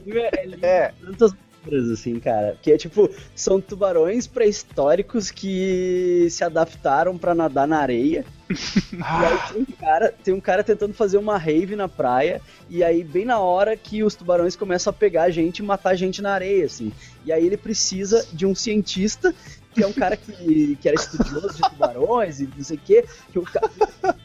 É, 0.63 0.93
tantas 1.05 1.35
maneiras, 1.65 1.91
assim, 1.91 2.21
cara. 2.21 2.57
Que 2.63 2.71
é 2.71 2.79
tipo, 2.79 3.11
são 3.35 3.61
tubarões 3.61 4.29
pré-históricos 4.29 5.29
que 5.33 6.29
se 6.31 6.45
adaptaram 6.45 7.19
pra 7.19 7.35
nadar 7.35 7.67
na 7.67 7.81
areia. 7.81 8.25
E 8.51 9.25
aí 9.25 9.53
tem 9.53 9.63
um, 9.63 9.77
cara, 9.79 10.15
tem 10.25 10.35
um 10.35 10.41
cara 10.41 10.65
tentando 10.65 10.93
fazer 10.93 11.19
uma 11.19 11.39
rave 11.39 11.77
na 11.77 11.89
praia, 11.89 12.41
e 12.69 12.83
aí 12.83 13.05
bem 13.05 13.25
na 13.25 13.39
hora 13.39 13.77
que 13.77 14.03
os 14.03 14.15
tubarões 14.15 14.57
começam 14.57 14.91
a 14.91 14.95
pegar 14.95 15.25
a 15.25 15.31
gente 15.31 15.59
e 15.59 15.63
matar 15.63 15.91
a 15.91 15.95
gente 15.95 16.21
na 16.21 16.33
areia, 16.33 16.67
assim. 16.67 16.93
E 17.25 17.33
aí 17.33 17.47
ele 17.47 17.57
precisa 17.57 18.27
de 18.33 18.47
um 18.47 18.55
cientista, 18.55 19.35
que 19.73 19.83
é 19.83 19.87
um 19.87 19.93
cara 19.93 20.17
que, 20.17 20.77
que 20.77 20.89
era 20.89 20.97
estudioso 20.97 21.55
de 21.55 21.71
tubarões 21.71 22.41
e 22.41 22.49
não 22.57 22.65
sei 22.65 22.77
o 22.77 22.81
quê, 22.81 23.05
que 23.31 23.39
o 23.39 23.43
cara 23.43 23.71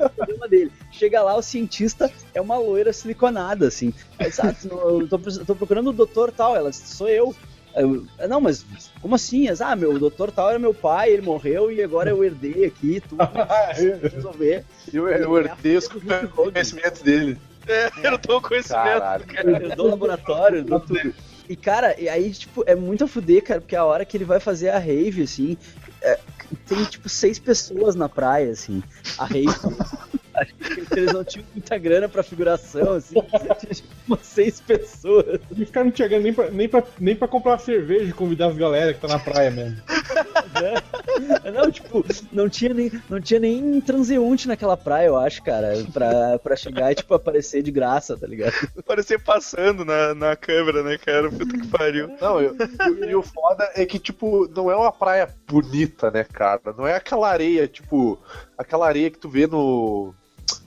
o 0.05 0.09
problema 0.09 0.47
dele. 0.47 0.71
Chega 0.91 1.21
lá, 1.21 1.35
o 1.35 1.41
cientista 1.41 2.11
é 2.33 2.41
uma 2.41 2.57
loira 2.57 2.91
siliconada, 2.91 3.67
assim. 3.67 3.93
Aí, 4.17 4.31
sabe, 4.31 4.57
eu 4.63 5.07
tô, 5.07 5.19
tô 5.19 5.55
procurando 5.55 5.91
o 5.91 5.93
doutor 5.93 6.31
tal, 6.31 6.55
ela 6.55 6.71
sou 6.73 7.07
eu. 7.09 7.35
Eu, 7.75 8.05
não, 8.29 8.39
mas 8.39 8.65
como 9.01 9.15
assim? 9.15 9.47
Ah, 9.59 9.75
meu, 9.75 9.93
o 9.93 9.99
doutor 9.99 10.31
tal 10.31 10.49
era 10.49 10.57
meu 10.57 10.73
pai, 10.73 11.11
ele 11.11 11.21
morreu 11.21 11.71
e 11.71 11.83
agora 11.83 12.09
eu 12.09 12.23
herdei 12.23 12.65
aqui, 12.65 13.01
tudo 13.01 13.21
resolver. 14.13 14.63
eu, 14.93 15.07
eu 15.09 15.37
herdei 15.37 15.75
os 15.75 15.87
conhecimentos 15.87 17.01
dele. 17.01 17.37
É, 17.67 17.91
eu 18.03 18.11
não 18.11 18.17
tô 18.17 18.39
com 18.39 18.49
conhecimento. 18.49 18.83
Caralho. 18.83 19.25
Herdou 19.29 19.87
o 19.87 19.89
laboratório, 19.89 20.59
herdou 20.59 20.79
tudo. 20.79 21.13
E, 21.47 21.55
cara, 21.55 21.99
e 21.99 22.09
aí, 22.09 22.31
tipo, 22.31 22.63
é 22.65 22.75
muito 22.75 23.03
a 23.03 23.07
fuder, 23.07 23.43
cara, 23.43 23.61
porque 23.61 23.75
a 23.75 23.83
hora 23.85 24.05
que 24.05 24.17
ele 24.17 24.25
vai 24.25 24.39
fazer 24.39 24.69
a 24.69 24.79
rave, 24.79 25.23
assim, 25.23 25.57
é, 26.01 26.19
tem, 26.67 26.83
tipo, 26.85 27.07
seis 27.07 27.37
pessoas 27.37 27.95
na 27.95 28.09
praia, 28.09 28.51
assim, 28.51 28.81
a 29.17 29.25
rave. 29.25 29.45
Acho 30.35 30.53
que 30.55 30.99
eles 30.99 31.13
não 31.13 31.23
tinham 31.23 31.45
muita 31.53 31.77
grana 31.77 32.09
pra 32.09 32.21
figuração, 32.23 32.93
assim. 32.93 33.15
Tinha 33.59 33.73
tipo 33.73 33.87
umas 34.07 34.25
seis 34.25 34.59
pessoas. 34.61 35.39
Os 35.51 35.69
caras 35.69 35.87
não 35.87 35.91
tinham 35.91 36.09
grana 36.09 36.23
nem 36.23 36.33
pra, 36.33 36.49
nem, 36.51 36.67
pra, 36.69 36.83
nem 36.99 37.15
pra 37.15 37.27
comprar 37.27 37.57
cerveja 37.59 38.05
e 38.09 38.13
convidar 38.13 38.47
as 38.47 38.57
galera 38.57 38.93
que 38.93 38.99
tá 39.01 39.07
na 39.07 39.19
praia 39.19 39.49
mesmo. 39.51 39.77
né? 40.53 41.51
Não, 41.51 41.71
tipo, 41.71 42.03
não 42.31 42.49
tinha, 42.49 42.73
nem, 42.73 42.91
não 43.09 43.19
tinha 43.21 43.39
nem 43.39 43.79
transeunte 43.81 44.47
naquela 44.47 44.75
praia, 44.77 45.07
eu 45.07 45.17
acho, 45.17 45.41
cara, 45.43 45.73
pra, 45.93 46.39
pra 46.39 46.55
chegar 46.55 46.91
e, 46.91 46.95
tipo, 46.95 47.13
aparecer 47.13 47.61
de 47.63 47.71
graça, 47.71 48.17
tá 48.17 48.27
ligado? 48.27 48.53
Parecer 48.85 49.19
passando 49.19 49.83
na, 49.85 50.13
na 50.13 50.35
câmera, 50.35 50.83
né, 50.83 50.97
cara? 50.97 51.29
Puta 51.29 51.57
que 51.57 51.67
pariu. 51.67 52.09
Não, 52.21 52.41
e, 52.41 52.45
e- 52.47 53.09
e 53.11 53.15
o 53.15 53.21
foda 53.23 53.69
é 53.75 53.85
que, 53.85 53.97
tipo, 53.99 54.47
não 54.55 54.69
é 54.69 54.75
uma 54.75 54.91
praia 54.91 55.29
bonita, 55.47 56.11
né, 56.11 56.23
cara? 56.23 56.61
Não 56.77 56.85
é 56.87 56.95
aquela 56.95 57.29
areia, 57.29 57.67
tipo, 57.67 58.19
aquela 58.57 58.87
areia 58.87 59.09
que 59.09 59.17
tu 59.19 59.29
vê 59.29 59.47
no. 59.47 60.13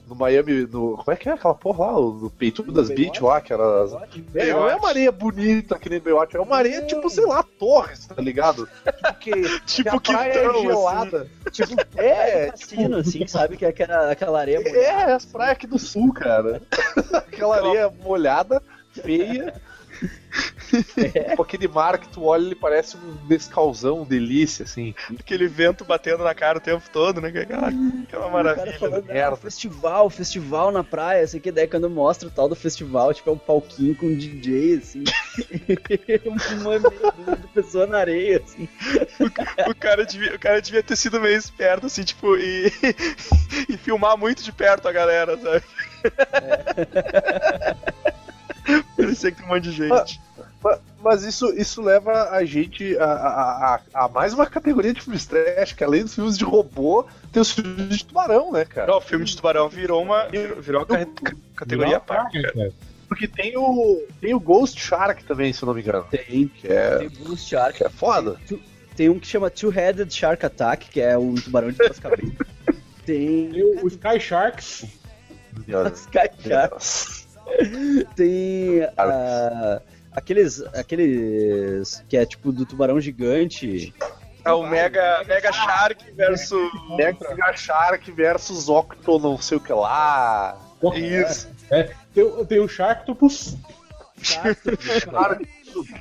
No 0.09 0.15
Miami, 0.15 0.65
no. 0.65 0.97
Como 0.97 1.11
é 1.11 1.15
que 1.15 1.29
é 1.29 1.33
aquela 1.33 1.53
porra 1.53 1.85
lá? 1.85 1.93
No 1.93 2.31
peito 2.31 2.63
das 2.63 2.87
Baywatch? 2.87 2.95
Beach 2.95 3.23
lá, 3.23 3.39
que 3.39 3.53
era. 3.53 3.63
É, 4.33 4.51
não 4.51 4.67
é 4.67 4.75
uma 4.75 4.89
areia 4.89 5.11
bonita 5.11 5.77
que 5.77 5.87
nem 5.87 5.99
Baywatch, 5.99 6.35
é 6.35 6.39
uma 6.39 6.57
areia, 6.57 6.81
tipo, 6.81 7.07
sei 7.11 7.25
lá, 7.25 7.43
Torres, 7.43 8.07
tá 8.07 8.21
ligado? 8.21 8.67
Tipo, 9.19 9.19
que, 9.19 9.59
Tipo 9.65 10.01
que 10.01 10.11
a 10.11 10.17
praia 10.17 10.33
quintão, 10.33 10.55
é 10.55 10.61
gelada. 10.61 11.27
Tipo, 11.51 11.75
É, 11.95 12.47
cassino, 12.51 12.97
assim, 12.97 13.27
sabe? 13.27 13.57
Que 13.57 13.65
é 13.65 13.69
aquela, 13.69 14.11
aquela 14.11 14.39
areia 14.39 14.59
bonita. 14.61 14.77
É, 14.77 15.11
as 15.13 15.25
praias 15.25 15.51
aqui 15.51 15.67
do 15.67 15.77
sul, 15.77 16.11
cara. 16.13 16.61
Aquela 17.13 17.57
areia 17.57 17.89
molhada, 18.03 18.61
feia. 18.91 19.53
Com 21.35 21.41
aquele 21.43 21.67
mar 21.67 21.97
que 21.97 22.07
tu 22.09 22.23
olha, 22.23 22.43
ele 22.45 22.55
parece 22.55 22.97
um 22.97 23.15
descalzão, 23.27 24.03
delícia, 24.03 24.63
assim. 24.63 24.93
Aquele 25.19 25.47
vento 25.47 25.83
batendo 25.85 26.23
na 26.23 26.33
cara 26.35 26.57
o 26.57 26.61
tempo 26.61 26.83
todo, 26.91 27.19
né? 27.21 27.29
Aquela, 27.29 27.67
aquela 27.67 27.69
O 27.71 28.07
cara 28.07 28.29
maravilha. 28.29 28.79
falando, 28.79 29.05
merda. 29.05 29.33
ah, 29.33 29.37
festival, 29.37 30.09
festival 30.09 30.71
na 30.71 30.83
praia, 30.83 31.23
assim, 31.23 31.39
que 31.39 31.51
daí 31.51 31.67
quando 31.67 31.89
mostra 31.89 32.27
o 32.27 32.31
tal 32.31 32.47
do 32.49 32.55
festival, 32.55 33.13
tipo, 33.13 33.29
é 33.29 33.33
um 33.33 33.37
palquinho 33.37 33.95
com 33.95 34.05
um 34.07 34.15
DJ, 34.15 34.77
assim, 34.77 35.03
uma 36.61 36.79
de 36.79 37.47
pessoa 37.53 37.87
na 37.87 37.99
areia, 37.99 38.41
assim. 38.43 38.67
O 39.69 39.75
cara, 39.75 40.05
devia, 40.05 40.35
o 40.35 40.39
cara 40.39 40.61
devia 40.61 40.83
ter 40.83 40.95
sido 40.95 41.19
meio 41.19 41.37
esperto, 41.37 41.85
assim, 41.87 42.03
tipo, 42.03 42.35
e, 42.37 42.71
e 43.69 43.77
filmar 43.77 44.17
muito 44.17 44.43
de 44.43 44.51
perto 44.51 44.87
a 44.87 44.91
galera, 44.91 45.37
sabe? 45.37 45.63
Parecia 48.95 49.31
que 49.31 49.37
tem 49.37 49.45
um 49.45 49.49
monte 49.49 49.63
de 49.63 49.71
gente. 49.71 49.89
Ma- 49.89 50.05
Mas 51.01 51.23
isso, 51.23 51.53
isso 51.57 51.81
leva 51.81 52.29
a 52.31 52.43
gente 52.43 52.97
a, 52.97 53.05
a, 53.05 53.75
a- 53.75 53.81
a 54.05 54.07
mais 54.09 54.33
uma 54.33 54.45
categoria 54.45 54.93
de 54.93 55.01
filmes 55.01 55.25
trash, 55.25 55.71
que 55.73 55.83
além 55.83 56.03
dos 56.03 56.13
filmes 56.15 56.37
de 56.37 56.43
robô, 56.43 57.05
tem 57.31 57.41
os 57.41 57.51
filmes 57.51 57.97
de 57.99 58.05
tubarão, 58.05 58.51
né, 58.51 58.65
cara? 58.65 58.87
Não, 58.91 58.97
o 58.97 59.01
filme 59.01 59.23
de 59.23 59.35
tubarão 59.35 59.69
virou 59.69 60.03
uma, 60.03 60.27
virou 60.59 60.81
uma 60.81 60.85
ca- 60.85 61.05
ca- 61.05 61.35
categoria 61.55 61.97
à 61.97 61.99
parte, 62.01 62.41
cara. 62.41 62.53
cara. 62.53 62.71
Porque 63.07 63.27
tem 63.27 63.57
o, 63.57 64.03
tem 64.21 64.33
o 64.35 64.39
Ghost 64.39 64.79
Shark 64.79 65.23
também, 65.23 65.51
se 65.53 65.63
eu 65.63 65.67
não 65.67 65.73
me 65.73 65.81
engano. 65.81 66.05
Tem, 66.11 66.47
Que 66.47 66.67
é, 66.67 66.97
tem 66.97 67.09
Ghost 67.09 67.49
Shark, 67.49 67.77
que 67.77 67.83
é 67.85 67.89
foda. 67.89 68.35
tem 68.95 69.09
um 69.09 69.17
que 69.17 69.25
chama 69.27 69.49
Two-Headed 69.49 70.13
Shark 70.13 70.45
Attack, 70.45 70.89
que 70.89 70.99
é 71.01 71.17
um 71.17 71.33
tubarão 71.35 71.71
de 71.71 71.77
duas 71.77 71.97
cabeças. 71.99 72.33
Tem 73.05 73.49
Tem 73.49 73.63
o, 73.63 73.87
Sky 73.87 74.19
Sharks. 74.19 74.83
Sky 75.95 76.29
Shark, 76.47 78.05
tem 78.15 78.83
ah, 78.97 79.81
aqueles, 80.11 80.61
aqueles 80.73 82.03
que 82.07 82.17
é 82.17 82.25
tipo 82.25 82.51
do 82.51 82.65
tubarão 82.65 82.99
gigante. 82.99 83.93
É 84.45 84.51
o 84.51 84.65
Mega, 84.67 85.23
Mega 85.27 85.51
Shark 85.51 86.11
versus. 86.13 86.71
Mega 86.95 87.55
Shark 87.55 88.11
versus 88.11 88.69
Octo 88.69 89.19
não 89.19 89.37
sei 89.39 89.57
o 89.57 89.61
que 89.61 89.73
lá. 89.73 90.57
Isso. 90.95 91.49
É, 91.69 91.93
tem, 92.13 92.23
o- 92.23 92.45
tem 92.45 92.59
o 92.59 92.67
Sharktopus. 92.67 93.55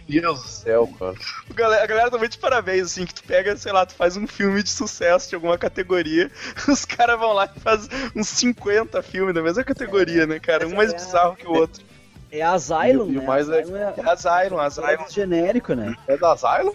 Meu 0.09 0.23
Deus 0.23 0.43
do 0.43 0.49
céu, 0.49 0.89
cara. 0.99 1.15
A 1.51 1.53
galera, 1.55 1.85
a 1.85 1.87
galera 1.87 2.11
tá 2.11 2.19
muito 2.19 2.33
de 2.33 2.39
parabéns, 2.39 2.87
assim, 2.87 3.05
que 3.07 3.15
tu 3.15 3.23
pega, 3.23 3.57
sei 3.57 3.71
lá, 3.73 3.85
tu 3.85 3.95
faz 3.95 4.17
um 4.17 4.27
filme 4.27 4.63
de 4.63 4.71
sucesso 4.71 5.29
de 5.29 5.35
alguma 5.35 5.59
categoria, 5.59 6.31
os 6.69 6.85
caras 6.85 7.19
vão 7.19 7.33
lá 7.33 7.49
e 7.55 7.61
fazem 7.61 7.89
uns 8.17 8.29
50 8.29 9.03
filmes 9.03 9.35
da 9.35 9.43
mesma 9.43 9.63
categoria, 9.63 10.27
né, 10.27 10.41
cara? 10.41 10.67
Um 10.67 10.75
mais 10.75 10.93
bizarro 10.93 11.37
que 11.37 11.47
o 11.47 11.53
outro. 11.53 11.85
É 12.31 12.43
Asylum, 12.43 13.07
E 13.07 13.11
o- 13.11 13.13
e 13.13 13.19
o 13.19 13.21
né? 13.21 13.27
mais 13.27 13.49
é- 13.49 13.61
Asylum 13.61 13.77
é, 13.77 13.95
É 13.97 14.11
Asylum, 14.11 14.59
Asylum. 14.61 14.87
é 14.89 15.11
genérico, 15.11 15.75
né? 15.75 15.95
É 16.07 16.17
da 16.17 16.33
Asylum? 16.33 16.73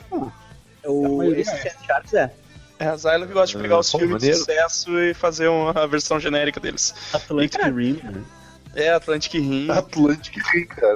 O, 0.85 1.17
maioria 1.17 1.41
esse 1.41 1.51
é. 1.51 1.57
Sand 1.69 1.85
Sharks 1.85 2.13
é 2.13 2.31
É 2.79 2.87
Asylum 2.87 3.27
que 3.27 3.33
gosta 3.33 3.55
de 3.57 3.61
pegar 3.63 3.75
Ah, 3.75 3.79
os 3.79 3.91
pô, 3.91 3.99
filmes 3.99 4.17
de 4.21 4.27
maneiro. 4.29 4.37
sucesso 4.39 4.99
e 4.99 5.13
fazer 5.13 5.47
uma 5.47 5.71
versão 5.87 6.19
genérica 6.19 6.59
deles. 6.59 6.93
Atlantic 7.13 7.61
Rim, 7.63 7.99
né? 8.03 8.23
É, 8.75 8.89
Atlantic 8.91 9.33
Rim, 9.33 9.69
Atlantic 9.69 10.35
Rim, 10.51 10.65
cara. 10.65 10.95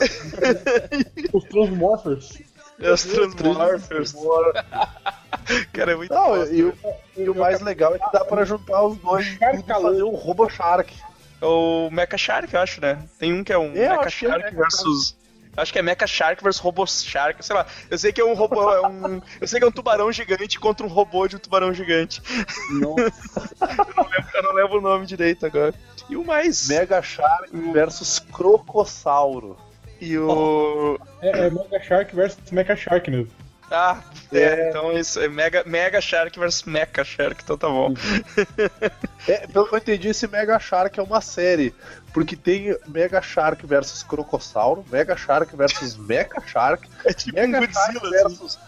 Os 1.32 1.44
Transmorphers. 1.46 2.42
é 2.82 2.92
os 2.92 3.04
Transmorphers. 3.04 4.14
Cara, 5.72 5.94
é 5.94 5.96
muito 5.96 6.14
Não, 6.14 6.44
e, 6.46 6.64
o, 6.64 6.74
e 7.16 7.30
o 7.30 7.36
mais 7.36 7.62
legal 7.62 7.96
é 7.96 8.00
que 8.00 8.12
dá 8.12 8.26
pra 8.26 8.44
juntar 8.44 8.84
os 8.84 8.98
dois 8.98 9.26
e 9.28 9.60
e 9.60 9.64
fazer 9.64 10.04
um 10.04 10.10
Robo 10.16 10.50
Shark. 10.50 10.94
É 11.42 11.46
o 11.46 11.90
Mecha 11.92 12.18
Shark, 12.18 12.54
eu 12.54 12.60
acho, 12.60 12.82
né? 12.82 12.98
Tem 13.20 13.34
um 13.34 13.44
que 13.44 13.54
é 13.54 13.58
um 13.58 13.74
É, 13.76 13.88
eu 13.88 13.98
Mecha 13.98 14.08
é 14.08 14.10
Shark 14.10 14.44
Mecha 14.44 14.58
versus. 14.58 15.18
Acho 15.56 15.74
que 15.74 15.80
é 15.80 15.82
Mecha 15.82 16.06
Shark 16.06 16.44
versus 16.44 16.62
Robo 16.62 16.86
Shark, 16.86 17.44
sei 17.44 17.56
lá. 17.56 17.66
Eu 17.90 17.98
sei 17.98 18.12
que 18.12 18.22
é 18.22 18.26
um 18.26 18.34
robô, 18.34 18.72
é 18.72 18.88
um. 18.88 19.22
Eu 19.42 19.48
sei 19.48 19.60
que 19.60 19.66
é 19.66 19.68
um 19.68 19.72
tubarão 19.72 20.12
gigante 20.12 20.60
contra 20.60 20.86
um 20.86 20.90
robô 20.90 21.28
de 21.28 21.36
um 21.36 21.40
tubarão 21.40 21.74
gigante. 21.74 22.22
Nossa, 22.72 23.50
Eu 24.34 24.44
não 24.44 24.54
lembro 24.54 24.78
o 24.78 24.82
nome 24.82 25.06
direito 25.06 25.46
agora. 25.46 25.74
E 26.10 26.16
o 26.16 26.24
mais. 26.24 26.68
Mega 26.68 27.02
Shark 27.02 27.50
versus 27.72 28.20
Crocossauro. 28.20 29.58
E 30.00 30.18
o. 30.18 31.00
É, 31.22 31.48
é 31.48 31.50
Mega 31.50 31.80
Shark 31.82 32.16
versus 32.16 32.52
Mecha 32.52 32.76
Shark 32.76 33.10
mesmo. 33.10 33.32
Ah, 33.70 34.02
é, 34.32 34.40
É. 34.40 34.70
então 34.70 34.98
isso 34.98 35.20
é 35.20 35.28
Mega, 35.28 35.64
Mega 35.66 36.00
Shark 36.00 36.38
versus 36.40 36.64
Mecha 36.64 37.04
Shark, 37.04 37.42
então 37.44 37.58
tá 37.58 37.68
bom. 37.68 37.94
É, 39.28 39.46
pelo 39.48 39.68
que 39.68 39.76
eu 39.76 39.78
entendi, 39.80 40.08
esse 40.10 40.28
Mega 40.28 40.58
Shark 40.60 41.00
é 41.00 41.04
uma 41.04 41.22
série. 41.22 41.74
Porque 42.14 42.36
tem 42.36 42.76
Mega 42.88 43.22
Shark 43.22 43.66
versus 43.66 44.04
Crocossauro, 44.04 44.86
Mega 44.92 45.16
Shark 45.18 45.56
versus 45.56 45.98
Mecha 45.98 46.42
Shark, 46.48 46.88
É 47.06 47.14
tipo 47.14 47.38
um 47.40 47.48
Mega 47.48 47.72
Shark 47.74 47.94
Godzilla. 48.00 48.28
assim. 48.28 48.36
versus 48.38 48.60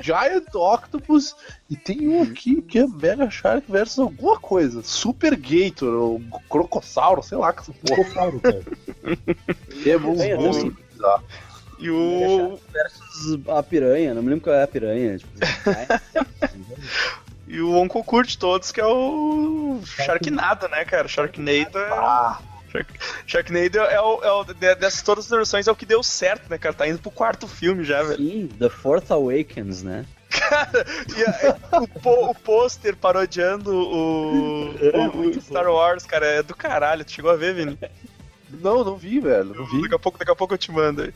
Giant 0.00 0.54
Octopus 0.54 1.34
e 1.70 1.76
tem 1.76 2.06
um 2.08 2.22
aqui 2.28 2.60
que 2.60 2.78
é 2.80 2.86
Mega 2.86 3.30
Shark 3.30 3.64
versus 3.70 3.98
alguma 4.00 4.38
coisa. 4.38 4.82
Super 4.82 5.36
Gator, 5.36 5.94
ou 5.94 6.20
Crocossauro, 6.50 7.22
sei 7.22 7.38
lá 7.38 7.52
que 7.52 7.64
porra. 7.72 8.02
Crocossauro, 8.02 8.40
cara. 8.40 8.62
É 9.86 9.96
uns 9.96 10.20
É, 10.20 10.34
monstros 10.36 10.74
bizarros. 10.74 11.24
E 11.84 11.90
o. 11.90 12.58
versus 12.72 13.40
a 13.48 13.62
piranha, 13.62 14.14
não 14.14 14.22
me 14.22 14.28
lembro 14.30 14.44
qual 14.44 14.56
é 14.56 14.62
a 14.62 14.68
piranha. 14.68 15.18
Tipo, 15.18 15.32
E 17.46 17.60
o 17.60 17.74
Onco 17.74 18.02
curte 18.04 18.38
todos, 18.38 18.72
que 18.72 18.80
é 18.80 18.86
o 18.86 19.80
Sharknado, 19.84 20.68
né, 20.68 20.84
cara? 20.84 21.06
Sharknado 21.08 21.78
é. 21.78 21.90
Ah, 21.90 22.38
Shark- 22.70 22.98
Sharknado 23.26 23.78
é 23.80 24.00
o, 24.00 24.22
é 24.24 24.32
o- 24.32 24.44
de- 24.44 24.74
dessas 24.76 25.02
todas 25.02 25.24
as 25.26 25.30
versões 25.30 25.68
é 25.68 25.72
o 25.72 25.76
que 25.76 25.84
deu 25.84 26.02
certo, 26.02 26.48
né, 26.48 26.56
cara? 26.56 26.74
Tá 26.74 26.88
indo 26.88 26.98
pro 26.98 27.10
quarto 27.10 27.46
filme 27.46 27.84
já, 27.84 28.02
velho. 28.02 28.16
sim, 28.16 28.48
The 28.58 28.70
Fourth 28.70 29.10
Awakens, 29.10 29.82
né? 29.82 30.06
E 31.14 31.24
a- 31.24 31.80
o, 31.82 31.88
po- 32.00 32.30
o 32.30 32.34
pôster 32.34 32.96
parodiando 32.96 33.70
o, 33.74 34.70
o- 34.70 35.28
o 35.28 35.40
Star 35.42 35.66
Wars, 35.68 36.06
cara, 36.06 36.24
é 36.26 36.42
do 36.42 36.54
caralho. 36.56 37.04
Tu 37.04 37.12
chegou 37.12 37.30
a 37.30 37.36
ver, 37.36 37.54
Vini? 37.54 37.78
Não, 38.60 38.84
não 38.84 38.96
vi, 38.96 39.20
velho. 39.20 39.54
Não 39.54 39.66
vi. 39.66 39.82
Daqui 39.82 39.94
a 39.94 39.98
pouco, 39.98 40.18
daqui 40.18 40.30
a 40.30 40.36
pouco 40.36 40.54
eu 40.54 40.58
te 40.58 40.72
mando 40.72 41.02
aí. 41.02 41.14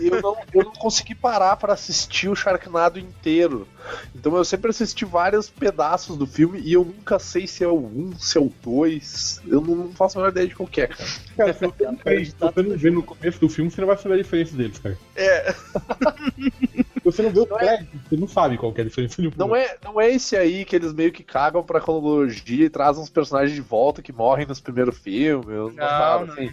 eu 0.00 0.22
não, 0.22 0.36
eu 0.52 0.64
não 0.64 0.72
consegui 0.72 1.14
parar 1.14 1.56
pra 1.56 1.72
assistir 1.72 2.28
o 2.28 2.36
Sharknado 2.36 2.98
inteiro. 2.98 3.66
Então 4.14 4.36
eu 4.36 4.44
sempre 4.44 4.70
assisti 4.70 5.04
vários 5.04 5.48
pedaços 5.48 6.16
do 6.16 6.26
filme 6.26 6.60
e 6.60 6.72
eu 6.72 6.84
nunca 6.84 7.18
sei 7.18 7.46
se 7.46 7.64
é 7.64 7.68
o 7.68 7.78
1, 7.78 8.18
se 8.18 8.38
é 8.38 8.40
o 8.40 8.52
2. 8.62 9.42
Eu 9.46 9.60
não, 9.60 9.74
não 9.74 9.92
faço 9.92 10.18
a 10.18 10.22
menor 10.22 10.30
ideia 10.30 10.48
de 10.48 10.54
qual 10.54 10.68
que 10.68 10.80
é, 10.80 10.86
cara. 10.86 11.10
Cara, 11.36 11.54
se 11.54 11.60
você 11.60 12.62
não, 12.62 12.76
vê 12.76 12.90
no 12.90 13.02
começo 13.02 13.40
do 13.40 13.48
filme, 13.48 13.70
você 13.70 13.80
não 13.80 13.88
vai 13.88 13.98
saber 13.98 14.14
a 14.14 14.22
diferença 14.22 14.56
deles, 14.56 14.78
cara. 14.78 14.98
É, 15.16 15.54
você 17.04 17.22
não 17.22 17.30
vê 17.30 17.40
o 17.40 17.46
crédito, 17.46 17.90
você 18.08 18.16
não 18.16 18.28
sabe 18.28 18.56
qual 18.58 18.72
que 18.72 18.80
é 18.80 18.84
a 18.84 18.86
diferença 18.86 19.20
de 19.20 19.28
um 19.28 19.32
Não 19.36 19.54
é, 19.56 19.76
não 19.84 20.00
é 20.00 20.10
esse 20.10 20.36
aí 20.36 20.64
que 20.64 20.76
eles 20.76 20.92
meio 20.92 21.12
que 21.12 21.22
cagam 21.22 21.62
pra 21.62 21.80
cronologia 21.80 22.64
e 22.66 22.70
trazem 22.70 23.02
uns 23.02 23.10
personagens 23.10 23.54
de 23.54 23.60
volta 23.60 24.02
que 24.02 24.12
morrem 24.12 24.46
nos 24.46 24.60
primeiros 24.60 24.96
filmes. 24.98 25.46
Não, 25.48 25.76
não. 25.76 26.32
assim. 26.32 26.50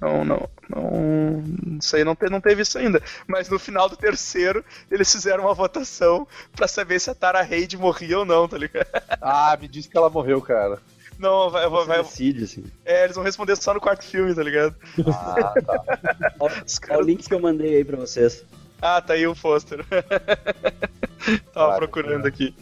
não, 0.00 0.24
não, 0.24 0.48
não. 0.68 1.78
Isso 1.80 1.96
aí 1.96 2.04
não, 2.04 2.14
te- 2.14 2.30
não 2.30 2.40
teve 2.40 2.62
isso 2.62 2.78
ainda. 2.78 3.02
Mas 3.26 3.48
no 3.48 3.58
final 3.58 3.88
do 3.88 3.96
terceiro, 3.96 4.64
eles 4.90 5.10
fizeram 5.10 5.44
uma 5.44 5.54
votação 5.54 6.26
pra 6.54 6.68
saber 6.68 7.00
se 7.00 7.10
a 7.10 7.14
Tara 7.14 7.42
Reid 7.42 7.76
morria 7.76 8.18
ou 8.20 8.24
não, 8.24 8.46
tá 8.48 8.56
ligado? 8.58 8.86
Ah, 9.20 9.56
me 9.60 9.66
disse 9.68 9.88
que 9.88 9.96
ela 9.96 10.08
morreu, 10.10 10.40
cara. 10.40 10.78
Não, 11.18 11.50
vai, 11.50 11.68
vai, 11.68 11.84
vai- 11.84 12.02
decide, 12.04 12.44
assim. 12.44 12.64
é, 12.84 13.02
eles 13.02 13.16
vão 13.16 13.24
responder 13.24 13.56
só 13.56 13.74
no 13.74 13.80
quarto 13.80 14.04
filme, 14.04 14.32
tá 14.32 14.42
ligado? 14.42 14.76
Ah, 15.08 15.52
tá. 15.66 16.32
Ó, 16.38 16.48
ó 16.90 16.98
o 16.98 17.02
link 17.02 17.26
que 17.26 17.34
eu 17.34 17.40
mandei 17.40 17.74
aí 17.78 17.84
pra 17.84 17.96
vocês. 17.96 18.44
Ah, 18.80 19.00
tá 19.00 19.14
aí 19.14 19.26
o 19.26 19.34
pôster. 19.34 19.84
Tava 19.88 21.42
Claro, 21.52 21.76
procurando 21.78 22.26
aqui. 22.26 22.54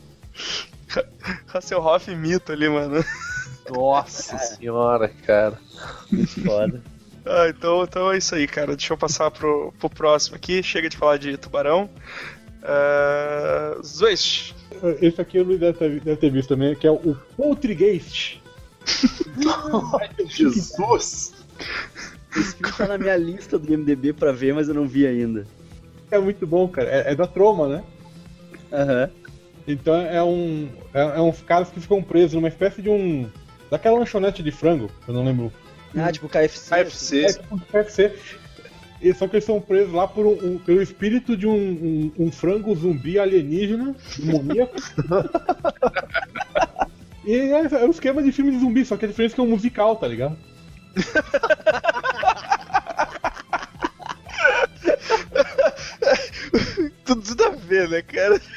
Hasselhoff 1.53 2.15
mito 2.15 2.53
ali, 2.53 2.69
mano. 2.69 3.05
Nossa 3.71 4.39
senhora, 4.39 5.09
cara. 5.09 5.59
Muito 6.11 6.43
foda. 6.43 6.83
Ah, 7.25 7.49
então, 7.49 7.83
então 7.83 8.13
é 8.13 8.19
isso 8.19 8.35
aí, 8.35 8.47
cara. 8.47 8.77
Deixa 8.77 8.93
eu 8.93 8.99
passar 8.99 9.31
pro, 9.31 9.73
pro 9.79 9.91
próximo 9.91 10.37
aqui. 10.37 10.63
Chega 10.63 10.89
de 10.89 10.97
falar 10.97 11.17
de 11.19 11.37
tubarão. 11.37 11.91
Uh, 12.63 13.83
Zwist. 13.83 14.55
Esse 15.01 15.21
aqui 15.21 15.39
o 15.39 15.45
Luiz 15.45 15.61
deve 15.61 15.79
ter, 15.79 16.01
deve 16.01 16.17
ter 16.17 16.31
visto 16.31 16.49
também, 16.49 16.75
que 16.75 16.87
é 16.87 16.91
o 16.91 17.17
Poltergeist. 17.37 18.41
Jesus! 20.27 21.35
Esse 22.37 22.57
filme 22.57 22.73
tá 22.77 22.87
na 22.87 22.99
minha 22.99 23.17
lista 23.17 23.59
do 23.59 23.73
IMDB 23.73 24.13
pra 24.13 24.33
ver, 24.33 24.55
mas 24.55 24.69
eu 24.69 24.75
não 24.75 24.87
vi 24.87 25.07
ainda. 25.07 25.47
É 26.11 26.19
muito 26.19 26.47
bom, 26.47 26.69
cara. 26.69 26.89
É, 26.89 27.13
é 27.13 27.15
da 27.15 27.27
Troma, 27.27 27.69
né? 27.69 27.85
Aham. 28.73 29.11
Então 29.67 29.95
é 29.97 30.23
um. 30.23 30.69
É, 30.95 31.01
é 31.01 31.21
uns 31.21 31.43
caras 31.43 31.71
que 31.71 31.81
ficam 31.81 32.03
presos 32.03 32.35
numa 32.35 32.49
espécie 32.49 32.81
de 32.81 32.89
um. 32.89 33.29
Daquela 33.71 33.99
lanchonete 33.99 34.43
de 34.43 34.53
frango, 34.53 34.89
eu 35.09 35.15
não 35.15 35.25
lembro. 35.25 35.53
Ah, 35.97 36.13
tipo 36.13 36.29
KFC. 36.29 36.71
KFC. 36.85 37.25
É 37.25 37.33
tipo 37.33 37.59
KFC. 37.59 38.13
E 39.03 39.13
Só 39.13 39.27
que 39.29 39.37
eles 39.37 39.45
são 39.45 39.61
presos 39.61 39.93
lá 39.93 40.07
por 40.07 40.25
um, 40.25 40.33
um- 40.55 40.59
pelo 40.59 40.81
espírito 40.81 41.37
de 41.37 41.47
um, 41.47 41.55
um- 41.55 42.13
um 42.27 42.33
frango 42.33 42.75
zumbi 42.77 43.19
alienígena, 43.19 43.95
demoníaco. 44.19 44.75
e 47.25 47.35
é, 47.37 47.61
é 47.67 47.85
um 47.87 47.91
esquema 47.91 48.23
de 48.23 48.31
filme 48.33 48.53
de 48.53 48.59
zumbi, 48.61 48.85
só 48.85 48.97
que 48.97 49.05
a 49.05 49.09
diferença 49.09 49.35
é 49.35 49.37
que 49.37 49.41
é 49.41 49.45
um 49.45 49.49
musical, 49.51 49.97
tá 49.97 50.07
ligado? 50.07 50.37
tudo, 57.05 57.23
tudo 57.23 57.45
a 57.45 57.51
ver, 57.51 57.89
né, 57.89 58.03
cara? 58.03 58.41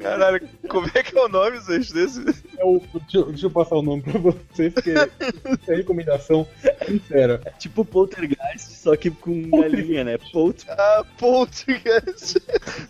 Caralho, 0.00 0.48
como 0.68 0.88
é 0.94 1.02
que 1.02 1.16
é 1.16 1.20
o 1.20 1.28
nome 1.28 1.58
Zwist, 1.58 1.92
desse? 1.92 2.20
É 2.56 2.64
o, 2.64 2.80
deixa, 2.94 3.18
eu- 3.18 3.24
deixa 3.26 3.46
eu 3.46 3.50
passar 3.50 3.74
o 3.76 3.82
nome 3.82 4.02
pra 4.02 4.18
vocês, 4.20 4.72
porque 4.72 4.90
é 4.92 5.74
recomendação 5.74 6.46
sincera. 6.86 7.40
É 7.44 7.50
tipo 7.50 7.84
Poltergeist, 7.84 8.70
só 8.76 8.94
que 8.96 9.10
com 9.10 9.50
galinha, 9.50 10.04
né? 10.04 10.18
Polter. 10.32 10.66
Ah, 10.70 11.04
Poltergeist. 11.18 12.36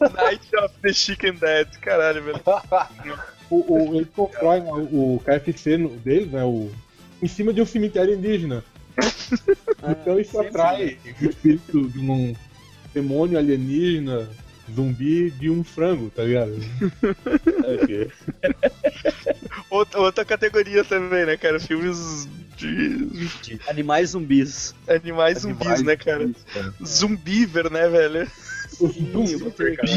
Night 0.01 0.55
of 0.57 0.75
the 0.83 0.93
Chicken 0.93 1.35
Dead. 1.35 1.69
Caralho, 1.81 2.23
velho. 2.23 2.41
O, 3.51 3.91
o, 3.91 3.95
eles 3.97 4.09
constroem 4.15 4.63
o, 4.65 5.15
o 5.17 5.23
KFC 5.25 5.79
no- 5.79 5.91
deles, 5.97 6.31
né? 6.31 6.45
O, 6.45 6.71
em 7.23 7.29
cima 7.29 7.55
de 7.55 7.63
um 7.63 7.67
cemitério 7.67 8.13
indígena. 8.15 8.63
Então 9.83 10.19
isso 10.19 10.33
sempre, 10.33 10.49
atrai 10.49 10.99
o 11.21 11.25
espírito 11.29 11.89
de 11.89 11.99
um 11.99 12.35
demônio 12.93 13.39
alienígena, 13.39 14.29
zumbi 14.73 15.31
de 15.31 15.51
um 15.51 15.63
frango, 15.65 16.11
tá 16.11 16.23
ligado? 16.23 16.53
Outra, 19.71 20.01
outra 20.01 20.25
categoria 20.25 20.85
também, 20.85 21.27
né, 21.27 21.37
cara? 21.37 21.59
Filmes 21.59 22.29
de 22.57 23.59
Animais 23.69 24.11
zumbis. 24.11 24.75
animais 24.87 25.41
zumbis, 25.41 25.83
né, 25.83 25.97
cara? 25.97 26.31
Zumbiver, 26.85 27.71
né, 27.71 27.89
velho? 27.89 28.31
O, 28.81 28.89
Sim, 28.89 29.11
zumbi, 29.13 29.33
eu 29.33 29.39
botei, 29.41 29.77
cara. 29.77 29.89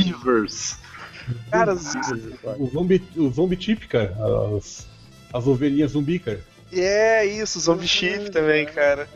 Cara, 1.52 1.74
o 1.74 2.68
zumbi, 2.68 3.04
o 3.16 3.30
zumbi 3.30 3.76
cara. 3.76 4.16
As, 4.58 4.88
as 5.34 5.48
ovelhinhas 5.48 5.92
zumbi, 5.92 6.20
cara. 6.20 6.40
É 6.72 7.26
isso, 7.26 7.60
Zombie 7.60 7.88
Chip 7.88 8.30
também, 8.32 8.66
cara. 8.66 9.08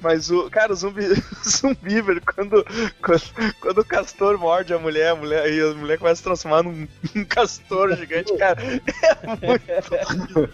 Mas 0.00 0.30
o. 0.30 0.48
Cara, 0.50 0.72
o 0.72 0.76
zumbi. 0.76 1.02
Zumbiver, 1.46 2.22
quando, 2.22 2.64
quando. 3.02 3.22
Quando 3.60 3.78
o 3.78 3.84
castor 3.84 4.38
morde 4.38 4.72
a 4.72 4.78
mulher, 4.78 5.10
a 5.10 5.16
mulher. 5.16 5.52
E 5.52 5.60
a 5.60 5.74
mulher 5.74 5.98
começa 5.98 6.14
a 6.14 6.16
se 6.16 6.22
transformar 6.22 6.62
num, 6.62 6.86
num 7.14 7.24
castor 7.24 7.96
gigante, 7.96 8.36
cara. 8.36 8.60
É 8.62 9.26
muito. 9.46 10.50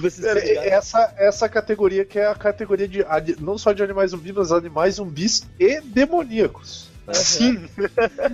Vocês 0.00 0.24
essa, 0.24 1.12
essa 1.18 1.48
categoria 1.48 2.04
que 2.04 2.18
é 2.18 2.26
a 2.26 2.34
categoria 2.34 2.88
de 2.88 3.04
não 3.40 3.58
só 3.58 3.72
de 3.72 3.82
animais 3.82 4.12
zumbis, 4.12 4.32
mas 4.34 4.52
animais 4.52 4.94
zumbis 4.94 5.46
e 5.58 5.80
demoníacos. 5.80 6.88
Sim. 7.12 7.68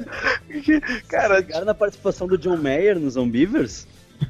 cara, 1.08 1.38
Ligaram 1.40 1.64
na 1.64 1.74
participação 1.74 2.28
do 2.28 2.38
John 2.38 2.56
Mayer 2.58 2.98
nos 2.98 3.14
Zombivers? 3.14 3.86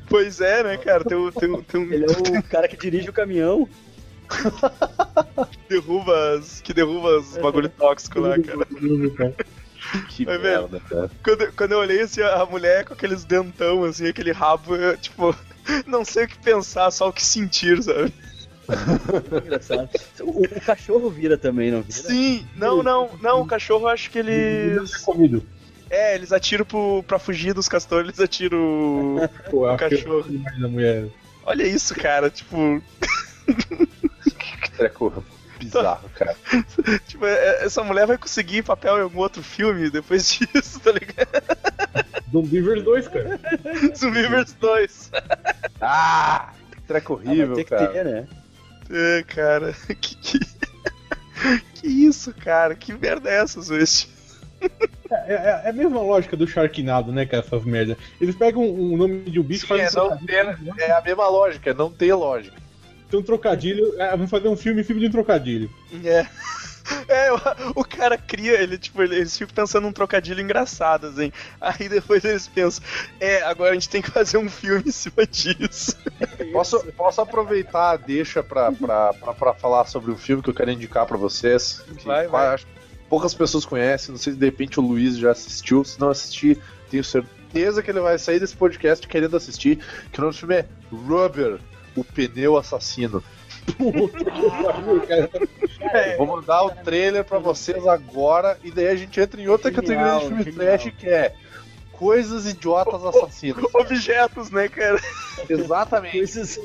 Pois 0.08 0.40
é, 0.40 0.62
né, 0.62 0.76
cara? 0.76 1.04
Tem, 1.04 1.16
um- 1.16 1.30
tem, 1.30 1.50
um- 1.50 1.62
tem 1.62 1.80
um. 1.80 1.92
Ele 1.92 2.04
é 2.04 2.38
o 2.38 2.42
cara 2.42 2.68
que 2.68 2.76
dirige 2.76 3.08
o 3.10 3.12
caminhão. 3.12 3.68
derruba 5.68 6.34
as, 6.38 6.60
que 6.60 6.74
derruba 6.74 7.18
os 7.18 7.36
bagulho 7.38 7.68
tóxico 7.68 8.20
lá, 8.20 8.38
cara. 8.38 8.66
Que 10.10 10.24
ver. 10.24 10.38
merda, 10.38 10.80
cara. 10.80 11.10
Quando, 11.24 11.52
quando 11.52 11.72
eu 11.72 11.78
olhei 11.78 12.02
assim, 12.02 12.20
a 12.20 12.44
mulher 12.44 12.84
com 12.84 12.92
aqueles 12.94 13.24
dentão, 13.24 13.84
assim, 13.84 14.06
aquele 14.06 14.32
rabo, 14.32 14.74
eu, 14.76 14.96
tipo, 14.98 15.34
não 15.86 16.04
sei 16.04 16.24
o 16.24 16.28
que 16.28 16.38
pensar, 16.38 16.90
só 16.90 17.08
o 17.08 17.12
que 17.12 17.24
sentir, 17.24 17.82
sabe? 17.82 18.12
Engraçado. 19.42 19.88
O, 20.20 20.42
o 20.44 20.60
cachorro 20.60 21.08
vira 21.08 21.38
também, 21.38 21.70
não 21.70 21.80
vira? 21.80 21.92
Sim, 21.96 22.46
não, 22.54 22.82
não, 22.82 23.08
não, 23.22 23.40
o 23.40 23.46
cachorro 23.46 23.86
acho 23.88 24.10
que 24.10 24.18
eles. 24.18 24.96
comido. 24.98 25.42
É, 25.90 26.14
eles 26.14 26.32
atiram 26.32 26.64
pro, 26.64 27.02
pra 27.06 27.18
fugir 27.18 27.54
dos 27.54 27.68
castores, 27.68 28.08
eles 28.08 28.20
atiram 28.20 28.58
o, 29.16 29.28
Pô, 29.50 29.72
o 29.72 29.76
que 29.76 29.88
cachorro. 29.90 30.24
da 30.60 30.68
mulher. 30.68 31.06
Olha 31.44 31.62
isso, 31.66 31.94
cara, 31.94 32.28
tipo, 32.30 32.82
Que 34.60 34.70
treco 34.76 35.24
bizarro, 35.58 36.08
cara. 36.10 36.36
tipo, 37.08 37.24
é- 37.26 37.64
essa 37.64 37.82
mulher 37.82 38.06
vai 38.06 38.18
conseguir 38.18 38.62
papel 38.62 38.98
em 38.98 39.02
algum 39.02 39.18
outro 39.18 39.42
filme 39.42 39.90
depois 39.90 40.28
disso, 40.38 40.78
tá 40.80 40.92
ligado? 40.92 41.28
Zumbivers 42.30 42.82
2, 42.84 43.08
cara. 43.08 43.40
Zumbivers 43.96 44.52
2. 44.54 45.10
Ah! 45.80 46.52
Que 46.70 46.80
treco 46.82 47.14
Ah, 47.14 47.28
horrível, 47.30 47.54
ter 47.56 47.64
que 47.64 47.70
cara. 47.70 47.86
ter, 47.88 48.04
né? 48.04 48.26
É, 48.90 49.22
cara, 49.26 49.72
que, 50.00 50.16
que... 50.16 50.38
que 51.74 51.86
isso, 51.88 52.32
cara, 52.34 52.74
que 52.74 52.92
merda 52.92 53.30
é 53.30 53.38
essa, 53.40 53.60
Zwist? 53.62 54.08
É, 55.10 55.34
é- 55.34 55.62
é 55.64 55.70
a 55.70 55.72
mesma 55.72 56.00
lógica 56.00 56.36
do 56.36 56.46
Sharknado, 56.46 57.12
né, 57.12 57.24
cara, 57.26 57.42
essas 57.44 57.64
merdas. 57.64 57.96
Eles 58.20 58.34
pegam 58.36 58.62
o 58.62 58.96
nome 58.96 59.22
de 59.22 59.40
um 59.40 59.42
bicho 59.42 59.66
Sim, 59.66 59.74
é, 59.74 59.84
fazem 59.90 60.00
um 60.02 60.04
não 60.08 60.16
trocadilho, 60.18 60.74
ter, 60.76 60.82
é 60.82 60.92
a 60.92 61.00
mesma 61.00 61.28
lógica, 61.28 61.70
é 61.70 61.74
não 61.74 61.90
ter 61.90 62.14
lógica. 62.14 62.56
tem 63.10 63.18
um 63.20 63.22
trocadilho, 63.22 64.00
é, 64.00 64.10
vamos 64.10 64.30
fazer 64.30 64.48
um 64.48 64.56
filme 64.56 64.80
em 64.82 64.84
cima 64.84 65.00
de 65.00 65.06
um 65.06 65.10
trocadilho. 65.10 65.70
É. 66.04 66.26
É, 67.06 67.30
o, 67.30 67.36
o 67.80 67.84
cara 67.84 68.16
cria, 68.16 68.52
ele, 68.62 68.78
tipo, 68.78 69.02
ele- 69.02 69.16
eles 69.16 69.36
ficam 69.36 69.54
pensando 69.54 69.82
num 69.84 69.92
trocadilho 69.92 70.40
engraçado, 70.40 71.08
assim. 71.08 71.30
Aí 71.60 71.86
depois 71.86 72.24
eles 72.24 72.48
pensam, 72.48 72.82
é, 73.20 73.42
agora 73.42 73.72
a 73.72 73.74
gente 73.74 73.90
tem 73.90 74.00
que 74.00 74.10
fazer 74.10 74.38
um 74.38 74.48
filme 74.48 74.84
em 74.86 74.90
cima 74.90 75.26
disso. 75.26 75.94
Posso, 76.50 76.82
posso 76.96 77.20
aproveitar 77.20 77.90
a 77.90 77.96
deixa 77.98 78.42
pra, 78.42 78.72
pra, 78.72 79.12
pra, 79.12 79.34
pra 79.34 79.52
falar 79.52 79.84
sobre 79.84 80.10
um 80.10 80.16
filme 80.16 80.42
que 80.42 80.48
eu 80.48 80.54
quero 80.54 80.70
indicar 80.70 81.04
pra 81.04 81.18
vocês? 81.18 81.84
Que 81.98 82.06
Vai, 82.06 82.26
vai. 82.26 82.54
acho 82.54 82.64
poucas 83.08 83.34
pessoas 83.34 83.64
conhecem, 83.64 84.12
não 84.12 84.18
sei 84.18 84.32
se 84.32 84.38
de 84.38 84.44
repente 84.44 84.78
o 84.78 84.82
Luiz 84.82 85.18
já 85.18 85.30
assistiu. 85.30 85.84
Se 85.84 85.98
não 86.00 86.10
assistir, 86.10 86.60
tenho 86.90 87.02
certeza 87.04 87.82
que 87.82 87.90
ele 87.90 88.00
vai 88.00 88.18
sair 88.18 88.38
desse 88.38 88.56
podcast 88.56 89.06
querendo 89.06 89.36
assistir. 89.36 89.78
Que 90.12 90.18
o 90.18 90.22
nome 90.22 90.34
do 90.34 90.38
filme 90.38 90.54
é 90.56 90.66
Rubber, 90.90 91.58
o 91.96 92.04
pneu 92.04 92.56
assassino. 92.56 93.22
Puta 93.76 94.24
que 94.24 94.50
pariu, 94.50 95.00
cara. 95.06 95.30
Vou 96.16 96.26
mandar 96.26 96.64
o 96.64 96.70
trailer 96.70 97.24
pra 97.24 97.38
vocês 97.38 97.86
agora 97.86 98.58
e 98.64 98.70
daí 98.70 98.88
a 98.88 98.96
gente 98.96 99.20
entra 99.20 99.40
em 99.40 99.48
outra 99.48 99.70
Genial, 99.70 99.82
categoria 99.84 100.18
de 100.18 100.26
filme 100.26 100.44
genial. 100.44 100.78
trash 100.78 100.94
que 100.96 101.08
é 101.08 101.34
Coisas 101.98 102.46
idiotas 102.46 103.04
assassinas. 103.04 103.64
Objetos, 103.74 104.50
né, 104.50 104.68
cara? 104.68 105.00
Exatamente. 105.48 106.16
Coisas- 106.18 106.58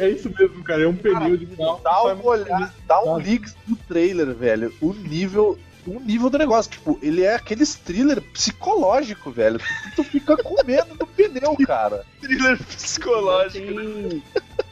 É 0.00 0.08
isso 0.10 0.30
mesmo, 0.38 0.62
cara. 0.64 0.82
É 0.82 0.86
um 0.88 0.96
pneu 0.96 1.36
de 1.36 1.46
carro. 1.46 1.80
Dá 1.82 2.02
uma 2.02 2.24
olhada, 2.24 2.74
dá 2.86 3.02
um 3.04 3.18
link 3.18 3.50
no 3.66 3.76
trailer, 3.76 4.34
velho. 4.34 4.72
O 4.80 4.92
nível. 4.92 5.58
O 5.86 6.00
nível 6.00 6.30
do 6.30 6.38
negócio, 6.38 6.70
tipo, 6.70 6.98
ele 7.02 7.24
é 7.24 7.34
aqueles 7.34 7.74
thriller 7.74 8.18
psicológico, 8.22 9.30
velho. 9.30 9.58
Tu, 9.58 9.96
tu 9.96 10.04
fica 10.04 10.34
com 10.34 10.56
medo 10.64 10.94
do 10.94 11.06
pneu, 11.06 11.54
cara. 11.66 12.06
Thriller 12.22 12.56
psicológico. 12.64 13.66
Tem... 13.66 14.22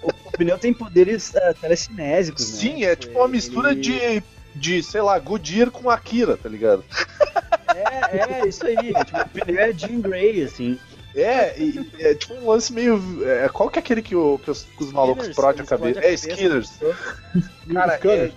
O, 0.02 0.30
pneu 0.38 0.56
tem 0.58 0.72
poderes 0.72 1.30
uh, 1.34 1.54
telecinésicos, 1.60 2.50
né? 2.52 2.58
Sim, 2.58 2.84
é 2.84 2.96
tipo 2.96 3.18
uma 3.18 3.28
mistura 3.28 3.72
Ele- 3.72 3.80
de, 3.82 4.22
de, 4.54 4.82
sei 4.82 5.00
lá, 5.00 5.18
Goodyear 5.18 5.70
com 5.70 5.88
Akira, 5.90 6.36
tá 6.36 6.48
ligado? 6.48 6.84
É, 7.74 8.40
é, 8.42 8.48
isso 8.48 8.66
aí. 8.66 8.92
É, 8.94 9.04
tipo, 9.04 9.50
é 9.58 9.72
Jean 9.72 10.00
Grey, 10.00 10.42
assim. 10.44 10.78
É, 11.14 11.58
e, 11.60 11.90
é 11.98 12.14
tipo 12.14 12.34
um 12.34 12.48
lance 12.48 12.72
meio. 12.72 12.98
é, 13.26 13.48
qual 13.48 13.68
que 13.70 13.78
é 13.78 13.80
aquele 13.82 14.00
que, 14.02 14.14
o- 14.16 14.38
que 14.42 14.50
os, 14.50 14.62
que 14.62 14.82
os 14.84 14.92
malucos 14.92 15.28
explodem 15.28 15.62
a 15.62 15.66
cabeça? 15.66 16.00
É, 16.00 16.12
Skinners. 16.14 16.70
Cara, 17.72 18.00
é 18.02 18.32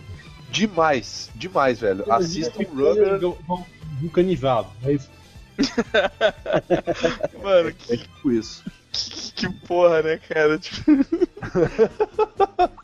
demais, 0.49 1.29
demais, 1.35 1.79
velho. 1.79 2.03
Assistam 2.11 2.61
Imagina 2.63 2.75
que 2.75 2.81
Rubber. 3.01 3.19
vul- 3.19 3.37
vul- 3.47 3.65
Vulcanizado. 4.01 4.67
É 4.83 4.91
isso. 4.93 5.09
Mano, 7.41 7.69
É 7.69 7.71
que, 7.71 7.97
tipo 7.97 8.31
isso. 8.31 8.63
que, 8.91 9.31
que 9.33 9.49
porra, 9.67 10.01
né, 10.01 10.17
cara? 10.27 10.57
Tipo, 10.57 10.91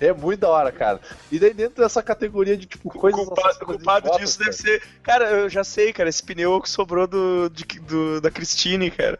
É 0.00 0.12
muito 0.12 0.38
da 0.38 0.48
hora, 0.48 0.70
cara. 0.70 1.00
E 1.30 1.40
daí 1.40 1.52
dentro 1.52 1.82
dessa 1.82 2.00
categoria 2.00 2.56
de 2.56 2.66
tipo 2.66 2.88
coisas 2.88 3.20
O 3.20 3.24
culpado, 3.64 4.06
idiotas, 4.06 4.16
disso 4.20 4.38
cara. 4.38 4.50
deve 4.50 4.56
ser. 4.62 4.82
Cara, 5.02 5.30
eu 5.30 5.48
já 5.50 5.64
sei, 5.64 5.92
cara, 5.92 6.08
esse 6.08 6.22
pneu 6.22 6.60
que 6.60 6.70
sobrou 6.70 7.04
do, 7.08 7.48
de- 7.50 7.80
do- 7.80 8.20
da 8.20 8.30
Christine, 8.30 8.92
cara. 8.92 9.18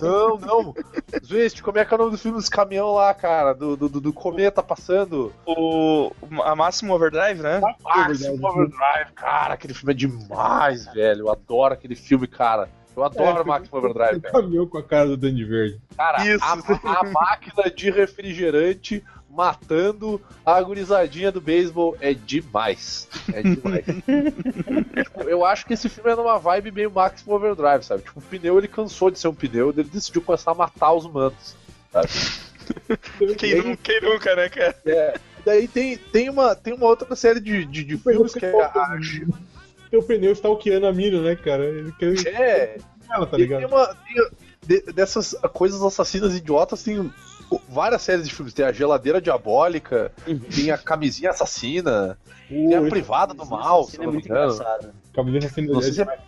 Não, 0.00 0.38
não. 0.38 0.74
Zwist, 1.22 1.60
como 1.62 1.78
é 1.78 1.84
que 1.84 1.92
é 1.92 1.96
o 1.96 1.98
nome 1.98 2.12
do 2.12 2.18
filme 2.18 2.38
dos 2.38 2.48
caminhão 2.48 2.92
lá, 2.94 3.12
cara? 3.12 3.52
Do, 3.52 3.76
do, 3.76 3.88
do- 3.90 4.00
do 4.00 4.12
cometa 4.12 4.62
passando? 4.62 5.34
O. 5.44 6.12
A 6.44 6.56
Máximo 6.56 6.94
Overdrive, 6.94 7.42
né? 7.42 7.60
Maximum 7.84 8.42
Overdrive, 8.42 9.12
cara, 9.14 9.52
aquele 9.52 9.74
filme 9.74 9.92
é 9.92 9.96
demais, 9.96 10.86
velho. 10.86 11.26
Eu 11.26 11.30
adoro 11.30 11.74
aquele 11.74 11.94
filme, 11.94 12.26
cara. 12.26 12.70
Eu 13.00 13.04
adoro 13.04 13.40
É, 13.40 13.44
Maximum 13.44 13.78
Overdrive, 13.78 14.16
Um 14.16 14.20
velho. 14.20 14.32
caminhão 14.32 14.66
com 14.66 14.78
a 14.78 14.82
cara 14.82 15.08
do 15.08 15.16
Dandy 15.16 15.44
Verde. 15.44 15.80
Cara, 15.96 16.26
Isso. 16.26 16.44
A, 16.44 17.00
a 17.00 17.04
máquina 17.04 17.70
de 17.74 17.90
refrigerante 17.90 19.02
matando 19.30 20.20
a 20.44 20.60
gurizadinha 20.60 21.30
do 21.30 21.40
beisebol 21.40 21.96
é 22.00 22.12
demais. 22.12 23.08
É 23.32 23.42
demais. 23.42 23.84
Tipo, 25.04 25.22
eu 25.28 25.44
acho 25.44 25.64
que 25.66 25.72
esse 25.74 25.88
filme 25.88 26.10
é 26.10 26.16
numa 26.16 26.36
vibe 26.38 26.72
meio 26.72 26.90
Maximum 26.90 27.34
Overdrive, 27.34 27.84
sabe? 27.84 28.02
Tipo, 28.02 28.18
o 28.18 28.22
pneu 28.22 28.58
ele 28.58 28.68
cansou 28.68 29.10
de 29.10 29.18
ser 29.18 29.28
um 29.28 29.34
pneu, 29.34 29.70
ele 29.70 29.84
decidiu 29.84 30.20
começar 30.20 30.50
a 30.50 30.54
matar 30.54 30.92
os 30.92 31.04
humanos. 31.04 31.56
Sabe? 31.92 32.08
Quem, 33.38 33.56
nu- 33.62 33.76
quem 33.76 34.00
nunca, 34.00 34.34
né, 34.36 34.48
cara? 34.48 34.76
É. 34.86 35.14
E 35.40 35.42
daí 35.44 35.66
tem, 35.68 35.96
tem, 35.96 36.28
uma, 36.30 36.54
tem 36.54 36.72
uma 36.74 36.86
outra 36.86 37.16
série 37.16 37.40
de, 37.40 37.64
de, 37.64 37.82
de 37.82 37.96
filmes 37.98 38.32
que 38.34 38.44
é. 38.46 38.62
a- 38.62 38.98
Teu 39.90 40.02
pneu 40.02 40.32
stalkeando 40.32 40.86
a 40.86 40.92
mina, 40.92 41.20
né, 41.22 41.34
cara? 41.36 41.64
Ele 41.64 41.92
quer 41.92 42.26
É, 42.28 42.78
ela, 43.10 43.26
tá 43.26 43.36
E 43.36 43.46
tem 43.46 43.58
ligado? 43.58 43.66
uma. 43.66 43.86
tem- 43.94 44.30
de- 44.66 44.92
dessas 44.92 45.34
coisas 45.52 45.82
assassinas 45.82 46.34
idiotas, 46.36 46.82
tem 46.82 47.12
várias 47.68 48.02
séries 48.02 48.28
de 48.28 48.34
filmes. 48.34 48.54
Tem 48.54 48.64
a 48.64 48.72
Geladeira 48.72 49.20
Diabólica, 49.20 50.12
tem 50.54 50.70
a 50.70 50.78
Camisinha 50.78 51.30
Assassina, 51.30 52.16
tem 52.48 52.74
a 52.74 52.80
O 52.80 52.88
Privada 52.88 53.34
do 53.34 53.44
Mal, 53.46 53.84
se 53.84 53.96
é 53.96 53.98
não 53.98 54.06
me 54.08 54.12
muito 54.12 54.26
engraçado. 54.26 54.92
Camiseta 55.14 55.46
assim, 55.46 55.66
Não 55.66 55.80
sei 55.82 55.92
se 55.92 56.02
é, 56.02 56.18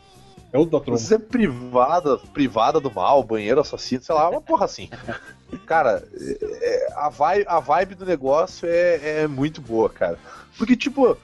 é 0.53 0.59
o 0.59 0.64
da 0.64 0.72
não 0.72 0.81
tromba. 0.81 0.98
sei 0.98 1.07
se 1.09 1.14
é 1.14 1.18
privada, 1.18 2.18
privada 2.33 2.81
do 2.81 2.90
mal, 2.92 3.22
banheiro 3.22 3.61
assassino, 3.61 4.03
sei 4.03 4.14
lá, 4.14 4.29
uma 4.29 4.40
porra 4.40 4.64
assim. 4.64 4.88
Cara, 5.66 6.03
é- 6.18 6.38
é- 6.62 6.92
a, 6.96 7.09
vibe, 7.11 7.44
a 7.46 7.61
vibe 7.61 7.94
do 7.94 8.07
negócio 8.07 8.66
é, 8.68 9.20
é 9.22 9.27
muito 9.29 9.61
boa, 9.61 9.88
cara. 9.90 10.18
Porque, 10.59 10.75
tipo, 10.75 11.16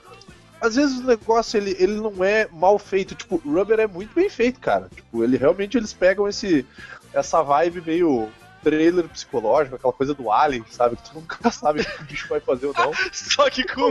às 0.60 0.76
vezes 0.76 0.98
o 0.98 1.06
negócio 1.06 1.56
ele, 1.56 1.76
ele 1.78 1.94
não 1.94 2.24
é 2.24 2.48
mal 2.52 2.78
feito. 2.78 3.14
Tipo, 3.14 3.40
o 3.44 3.54
Rubber 3.54 3.80
é 3.80 3.86
muito 3.86 4.14
bem 4.14 4.28
feito, 4.28 4.60
cara. 4.60 4.88
Tipo, 4.94 5.22
ele 5.22 5.36
realmente 5.36 5.76
eles 5.76 5.92
pegam 5.92 6.28
esse, 6.28 6.66
essa 7.12 7.42
vibe 7.42 7.82
meio 7.82 8.28
trailer 8.62 9.08
psicológico, 9.08 9.76
aquela 9.76 9.92
coisa 9.92 10.14
do 10.14 10.30
Alien, 10.30 10.64
sabe? 10.70 10.96
Que 10.96 11.10
tu 11.10 11.14
nunca 11.14 11.50
sabe 11.50 11.80
o 11.80 11.84
que 11.84 12.02
o 12.02 12.04
bicho 12.04 12.28
vai 12.28 12.40
fazer 12.40 12.66
ou 12.66 12.74
não. 12.74 12.92
Só 13.12 13.48
que 13.50 13.64
com. 13.64 13.90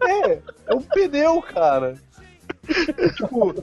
É, 0.00 0.38
é 0.66 0.74
um 0.74 0.82
pneu, 0.82 1.40
cara. 1.42 1.96
tipo, 3.16 3.54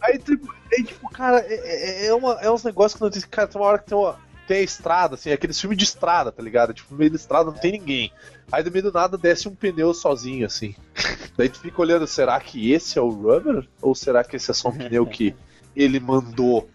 aí, 0.00 0.18
tipo, 0.18 0.54
aí, 0.72 0.84
tipo, 0.84 1.08
cara, 1.10 1.38
é, 1.40 1.54
é, 1.54 2.06
é, 2.06 2.14
uma, 2.14 2.34
é 2.40 2.50
uns 2.50 2.64
negócios 2.64 2.98
que 2.98 3.02
não 3.02 3.10
tem. 3.10 3.22
Cara, 3.22 3.48
tem 3.48 3.60
uma 3.60 3.68
hora 3.68 3.78
que 3.78 3.86
tem 3.86 3.98
uma. 3.98 4.18
Tem 4.46 4.58
a 4.58 4.62
estrada, 4.62 5.14
assim, 5.16 5.32
aqueles 5.32 5.60
filmes 5.60 5.76
de 5.76 5.84
estrada, 5.84 6.30
tá 6.30 6.42
ligado? 6.42 6.72
Tipo, 6.72 6.92
no 6.92 6.98
meio 6.98 7.10
da 7.10 7.16
estrada 7.16 7.50
não 7.50 7.58
tem 7.58 7.72
ninguém. 7.72 8.12
Aí 8.50 8.62
do 8.62 8.70
meio 8.70 8.84
do 8.84 8.92
nada 8.92 9.18
desce 9.18 9.48
um 9.48 9.54
pneu 9.54 9.92
sozinho, 9.92 10.46
assim. 10.46 10.74
Daí 11.36 11.48
tu 11.48 11.58
fica 11.58 11.80
olhando, 11.80 12.06
será 12.06 12.38
que 12.40 12.72
esse 12.72 12.98
é 12.98 13.02
o 13.02 13.08
Rubber? 13.08 13.66
Ou 13.82 13.94
será 13.94 14.22
que 14.22 14.36
esse 14.36 14.50
é 14.50 14.54
só 14.54 14.68
um 14.68 14.76
pneu 14.78 15.04
que 15.06 15.34
ele 15.74 15.98
mandou 15.98 16.70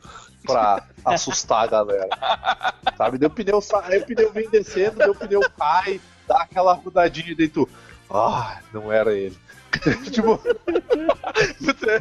pra 0.45 0.85
assustar 1.05 1.63
a 1.63 1.67
galera? 1.67 2.09
Sabe? 2.97 3.25
O 3.25 3.29
pneu, 3.29 3.59
aí 3.83 3.99
o 3.99 4.05
pneu 4.05 4.31
vem 4.31 4.49
descendo, 4.49 5.09
o 5.09 5.15
pneu 5.15 5.41
cai, 5.57 6.01
dá 6.27 6.41
aquela 6.41 6.73
rodadinha 6.73 7.31
e 7.31 7.35
daí 7.35 7.47
tu. 7.47 7.67
Ah, 8.09 8.59
não 8.73 8.91
era 8.91 9.13
ele. 9.13 9.37
tipo, 10.11 10.37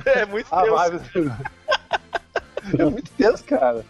É 0.07 0.27
muito 0.27 0.53
a 0.53 0.63
tenso. 0.63 0.75
vibe. 0.75 1.33
É 2.79 2.85
muito 2.85 3.11
tenso, 3.13 3.45
cara. 3.45 3.85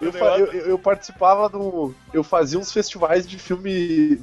Eu, 0.00 0.12
eu- 0.38 0.66
eu 0.66 0.78
participava 0.78 1.48
do. 1.48 1.94
Eu 2.12 2.24
fazia 2.24 2.58
uns 2.58 2.72
festivais 2.72 3.26
de 3.28 3.38
filme. 3.38 4.20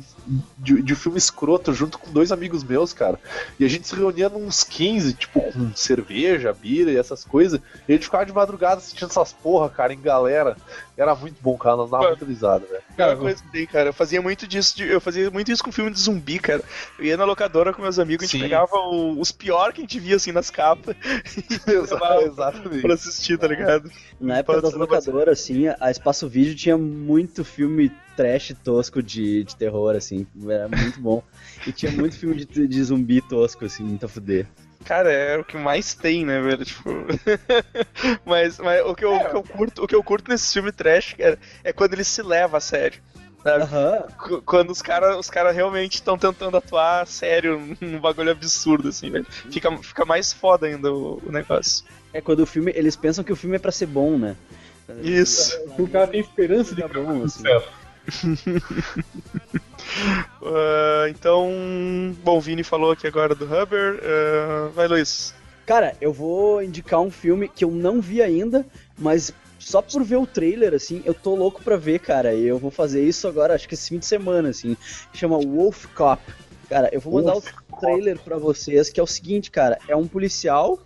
De, 0.57 0.81
de 0.81 0.95
filme 0.95 1.19
escroto 1.19 1.71
junto 1.71 1.99
com 1.99 2.11
dois 2.11 2.31
amigos 2.31 2.63
meus, 2.63 2.91
cara. 2.93 3.19
E 3.59 3.65
a 3.65 3.67
gente 3.67 3.87
se 3.87 3.95
reunia 3.95 4.27
nos 4.27 4.63
15, 4.63 5.13
tipo, 5.13 5.39
com 5.51 5.75
cerveja, 5.75 6.51
bira 6.51 6.89
e 6.91 6.97
essas 6.97 7.23
coisas. 7.23 7.59
E 7.87 7.91
a 7.91 7.95
gente 7.95 8.05
ficava 8.05 8.25
de 8.25 8.33
madrugada 8.33 8.77
assistindo 8.77 9.09
essas 9.11 9.31
porra, 9.31 9.69
cara, 9.69 9.93
em 9.93 10.01
galera. 10.01 10.57
Era 10.97 11.13
muito 11.13 11.35
bom, 11.41 11.55
cara. 11.57 11.75
Nós 11.75 11.91
dava 11.91 12.07
muito 12.07 12.25
risada, 12.25 12.65
velho. 12.65 12.81
Cara, 12.97 13.15
coisa 13.15 13.43
que 13.43 13.51
tem, 13.51 13.67
cara. 13.67 13.89
Eu 13.89 13.93
fazia 13.93 14.19
muito 14.21 14.47
disso, 14.47 14.77
de- 14.77 14.87
eu 14.87 14.99
fazia 14.99 15.29
muito 15.29 15.51
isso 15.51 15.63
com 15.63 15.71
filme 15.71 15.91
de 15.91 15.99
zumbi, 15.99 16.39
cara. 16.39 16.63
Eu 16.97 17.05
ia 17.05 17.17
na 17.17 17.25
locadora 17.25 17.71
com 17.71 17.81
meus 17.83 17.99
amigos, 17.99 18.23
a 18.23 18.27
gente 18.27 18.37
Sim. 18.37 18.43
pegava 18.43 18.75
o- 18.77 19.19
os 19.19 19.31
pior 19.31 19.73
que 19.73 19.81
a 19.81 19.83
gente 19.83 19.99
via 19.99 20.15
assim 20.15 20.31
nas 20.31 20.49
capas 20.49 20.95
Exatamente. 21.67 22.81
pra 22.81 22.93
assistir, 22.93 23.37
tá 23.37 23.47
ligado? 23.47 23.91
Na 24.19 24.37
época 24.37 24.61
das 24.61 24.71
Pode 24.71 24.77
locadoras, 24.77 25.39
assim, 25.39 25.65
a 25.79 25.91
Espaço 25.91 26.27
Vídeo 26.27 26.55
tinha 26.55 26.77
muito 26.77 27.43
filme 27.43 27.74
trash 28.15 28.53
tosco 28.63 29.01
de, 29.03 29.43
de 29.43 29.55
terror, 29.55 29.95
assim. 29.95 30.25
Era 30.47 30.67
muito 30.67 30.99
bom. 30.99 31.23
E 31.67 31.71
tinha 31.71 31.91
muito 31.91 32.17
filme 32.17 32.45
de, 32.45 32.67
de 32.67 32.83
zumbi 32.83 33.21
tosco, 33.21 33.65
assim, 33.65 33.83
muito 33.83 34.05
a 34.05 34.09
fuder. 34.09 34.47
Cara, 34.83 35.11
é 35.11 35.37
o 35.37 35.43
que 35.43 35.57
mais 35.57 35.93
tem, 35.95 36.25
né, 36.25 36.39
velho? 36.41 36.63
Tipo. 36.63 36.89
mas 38.25 38.59
mas 38.59 38.81
o, 38.85 38.93
que 38.95 39.03
eu, 39.03 39.15
o, 39.15 39.29
que 39.29 39.35
eu 39.35 39.43
curto, 39.43 39.83
o 39.83 39.87
que 39.87 39.95
eu 39.95 40.03
curto 40.03 40.29
nesse 40.29 40.53
filme 40.53 40.71
trash, 40.71 41.13
cara, 41.17 41.39
é 41.63 41.73
quando 41.73 41.93
ele 41.93 42.03
se 42.03 42.21
leva 42.21 42.57
a 42.57 42.61
sério. 42.61 43.01
Qu- 44.17 44.41
Quando 44.41 44.71
os 44.71 44.81
caras 44.81 45.15
os 45.17 45.29
cara 45.29 45.51
realmente 45.51 45.95
estão 45.95 46.17
tentando 46.17 46.57
atuar 46.57 47.05
sério 47.05 47.75
num 47.79 47.99
bagulho 47.99 48.31
absurdo, 48.31 48.89
assim, 48.89 49.11
velho. 49.11 49.25
Fica, 49.51 49.75
fica 49.77 50.03
mais 50.05 50.33
foda 50.33 50.65
ainda 50.65 50.91
o, 50.91 51.21
o 51.23 51.31
negócio. 51.31 51.85
É 52.11 52.21
quando 52.21 52.39
o 52.39 52.45
filme. 52.45 52.71
Eles 52.75 52.95
pensam 52.95 53.23
que 53.23 53.31
o 53.31 53.35
filme 53.35 53.55
é 53.57 53.59
pra 53.59 53.71
ser 53.71 53.85
bom, 53.85 54.17
né? 54.17 54.35
Isso. 55.01 55.57
O 55.77 55.87
cara 55.87 56.07
tem 56.07 56.19
esperança 56.19 56.75
de 56.75 56.83
assim. 56.83 57.27
sucesso. 57.29 57.69
Ah, 60.43 61.05
então. 61.09 61.51
Bom, 62.23 62.37
o 62.37 62.41
Vini 62.41 62.63
falou 62.63 62.91
aqui 62.91 63.07
agora 63.07 63.33
do 63.33 63.45
Hubber. 63.45 63.99
ah, 64.03 64.69
vai, 64.73 64.87
Luiz. 64.87 65.33
Cara, 65.65 65.95
eu 65.99 66.13
vou 66.13 66.61
indicar 66.61 66.99
um 66.99 67.09
filme 67.09 67.47
que 67.49 67.65
eu 67.65 67.71
não 67.71 67.99
vi 67.99 68.21
ainda, 68.21 68.65
mas 68.97 69.33
só 69.57 69.81
por 69.81 70.03
ver 70.03 70.17
o 70.17 70.27
trailer, 70.27 70.75
assim, 70.75 71.01
eu 71.05 71.13
tô 71.13 71.33
louco 71.33 71.63
pra 71.63 71.75
ver, 71.75 71.99
cara. 71.99 72.35
E 72.35 72.45
eu 72.45 72.59
vou 72.59 72.69
fazer 72.69 73.03
isso 73.03 73.27
agora, 73.27 73.55
acho 73.55 73.67
que 73.67 73.73
esse 73.73 73.89
fim 73.89 73.97
de 73.97 74.05
semana, 74.05 74.49
assim. 74.49 74.77
Chama 75.11 75.39
Wolf 75.39 75.87
Cop. 75.95 76.21
Cara, 76.69 76.89
eu 76.91 77.01
vou 77.01 77.13
mandar 77.13 77.33
Wolf 77.33 77.47
o 77.71 77.79
trailer 77.79 78.19
pra 78.19 78.37
vocês, 78.37 78.89
que 78.91 78.99
é 78.99 79.03
o 79.03 79.07
seguinte, 79.07 79.49
cara. 79.49 79.79
É 79.87 79.95
um 79.95 80.07
policial, 80.07 80.79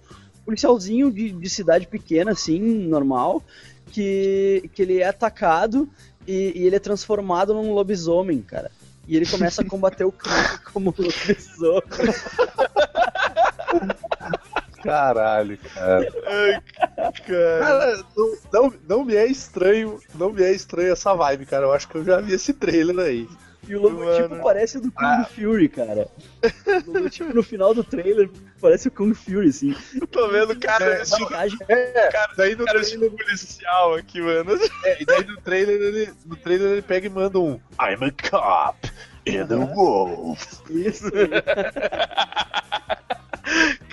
policialzinho 0.45 1.11
de, 1.11 1.31
de 1.31 1.49
cidade 1.49 1.87
pequena, 1.87 2.31
assim, 2.31 2.59
normal, 2.61 3.43
que, 3.91 4.69
que 4.73 4.81
ele 4.81 4.99
é 4.99 5.07
atacado 5.07 5.89
e, 6.27 6.53
e 6.55 6.65
ele 6.65 6.75
é 6.75 6.79
transformado 6.79 7.53
num 7.53 7.73
lobisomem, 7.73 8.41
cara. 8.41 8.71
E 9.07 9.15
ele 9.15 9.25
começa 9.25 9.61
a 9.61 9.65
combater 9.65 10.05
o 10.05 10.11
crime 10.11 10.59
como 10.71 10.93
lobisomem. 10.97 11.83
Caralho, 14.83 15.57
cara. 15.57 16.13
Ai, 16.25 16.61
cara. 17.27 17.59
Cara, 17.59 18.03
não, 18.15 18.37
não, 18.51 18.73
não 18.87 19.05
me 19.05 19.15
é 19.15 19.25
estranho, 19.25 19.99
não 20.15 20.31
me 20.31 20.43
é 20.43 20.51
estranho 20.51 20.93
essa 20.93 21.13
vibe, 21.13 21.45
cara. 21.45 21.65
Eu 21.65 21.73
acho 21.73 21.87
que 21.87 21.95
eu 21.95 22.05
já 22.05 22.21
vi 22.21 22.33
esse 22.33 22.53
trailer 22.53 23.05
aí. 23.05 23.27
E 23.69 23.75
o 23.75 23.81
logotipo 23.81 24.29
Mano. 24.29 24.43
parece 24.43 24.77
o 24.79 24.81
do 24.81 24.91
Kung 24.91 25.23
Fury, 25.25 25.69
cara. 25.69 26.07
O 26.87 26.91
logotipo 26.91 27.31
no 27.33 27.43
final 27.43 27.73
do 27.73 27.83
trailer 27.83 28.27
parece 28.59 28.87
o 28.87 28.91
Kung 28.91 29.13
Fury, 29.13 29.49
assim. 29.49 29.75
Eu 30.01 30.07
tô 30.07 30.27
vendo 30.29 30.59
cara 30.59 30.85
É, 30.85 30.99
vestido, 30.99 31.27
É, 31.69 32.09
cara, 32.11 32.33
daí 32.35 32.55
no 32.55 32.65
cara 32.65 32.81
trailer, 32.81 33.11
policial 33.11 33.93
aqui, 33.93 34.19
mano. 34.21 34.51
é, 34.85 35.01
e 35.01 35.05
daí 35.05 35.23
no 35.23 35.39
trailer 35.41 35.79
ele, 35.81 36.09
no 36.25 36.35
trailer 36.35 36.71
ele 36.71 36.81
pega 36.81 37.05
e 37.05 37.09
manda 37.11 37.37
um 37.39 37.59
I'm 37.79 38.03
a 38.03 38.11
cop 38.29 38.91
and 39.27 39.53
a 39.53 39.65
wolf. 39.75 40.61
Isso. 40.71 41.05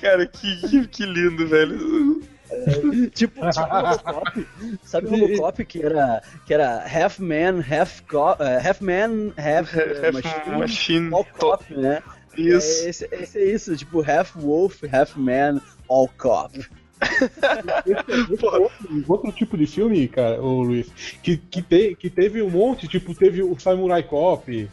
Cara, 0.00 0.26
que, 0.26 0.86
que 0.88 1.04
lindo, 1.06 1.46
velho. 1.48 2.22
tipo, 3.10 3.10
tipo 3.10 3.40
Robocop. 3.44 4.46
Sabe 4.82 5.06
o 5.06 5.10
Robocop 5.10 5.64
que 5.64 5.82
era, 5.82 6.22
que 6.46 6.54
era 6.54 6.84
half 6.84 7.18
man, 7.18 7.60
half, 7.60 8.00
co 8.02 8.36
eh, 8.38 8.60
half 8.64 8.80
man, 8.80 9.32
half, 9.36 9.76
eh, 9.76 10.06
Half 10.06 10.14
machine, 10.14 10.58
machine. 10.58 11.14
all 11.14 11.24
cop, 11.38 11.64
né? 11.74 12.02
Isso. 12.36 12.84
É, 12.84 12.88
esse, 12.90 13.08
esse 13.10 13.38
é 13.38 13.44
isso, 13.44 13.76
tipo 13.76 14.00
half 14.02 14.34
wolf, 14.36 14.82
half 14.92 15.16
man, 15.16 15.60
all 15.88 16.08
cop. 16.18 16.58
Outro, 18.30 18.70
outro 19.06 19.32
tipo 19.32 19.56
de 19.58 19.66
filme, 19.66 20.08
cara, 20.08 20.40
ô 20.40 20.62
Luiz, 20.62 20.90
que, 21.22 21.36
que, 21.36 21.60
te, 21.60 21.94
que 21.94 22.08
teve 22.08 22.40
um 22.40 22.48
monte, 22.48 22.88
tipo, 22.88 23.14
teve 23.14 23.42
o 23.42 23.58
Samurai 23.58 24.02
Cop, 24.02 24.70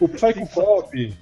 o 0.00 0.08
Psycho 0.08 0.46
Cop, 0.52 1.16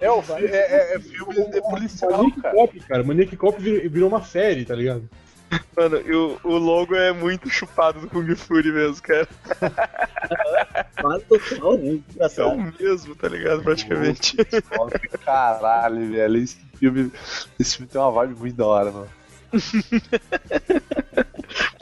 É, 0.00 0.10
o, 0.10 0.22
é, 0.36 0.44
é, 0.44 0.94
é 0.94 1.00
filme 1.00 1.34
de 1.50 1.60
policial, 1.60 2.10
Maniac 2.10 2.40
cara. 2.40 2.54
Cop, 2.54 2.80
cara. 2.80 3.04
Maniac 3.04 3.36
Cop 3.36 3.62
virou, 3.62 4.08
uma 4.08 4.22
série, 4.22 4.64
tá 4.64 4.74
ligado? 4.74 5.08
Mano, 5.76 6.00
e 6.04 6.12
o, 6.14 6.38
o 6.42 6.56
logo 6.56 6.94
é 6.94 7.12
muito 7.12 7.48
chupado 7.48 8.00
do 8.00 8.08
Kung 8.08 8.34
Fury 8.34 8.72
mesmo, 8.72 9.02
cara. 9.02 9.28
Quase 11.00 11.24
total, 11.24 11.78
né? 11.78 12.00
É 12.18 12.44
o 12.44 12.56
mesmo, 12.56 13.14
tá 13.14 13.28
ligado? 13.28 13.62
Praticamente. 13.62 14.36
Nossa, 14.76 14.98
Caralho, 15.24 16.10
velho. 16.10 16.36
Esse 16.38 16.56
filme, 16.78 17.12
esse 17.58 17.76
filme 17.76 17.90
tem 17.90 18.00
uma 18.00 18.10
vibe 18.10 18.34
muito 18.34 18.56
da 18.56 18.66
hora, 18.66 18.90
mano. 18.90 19.08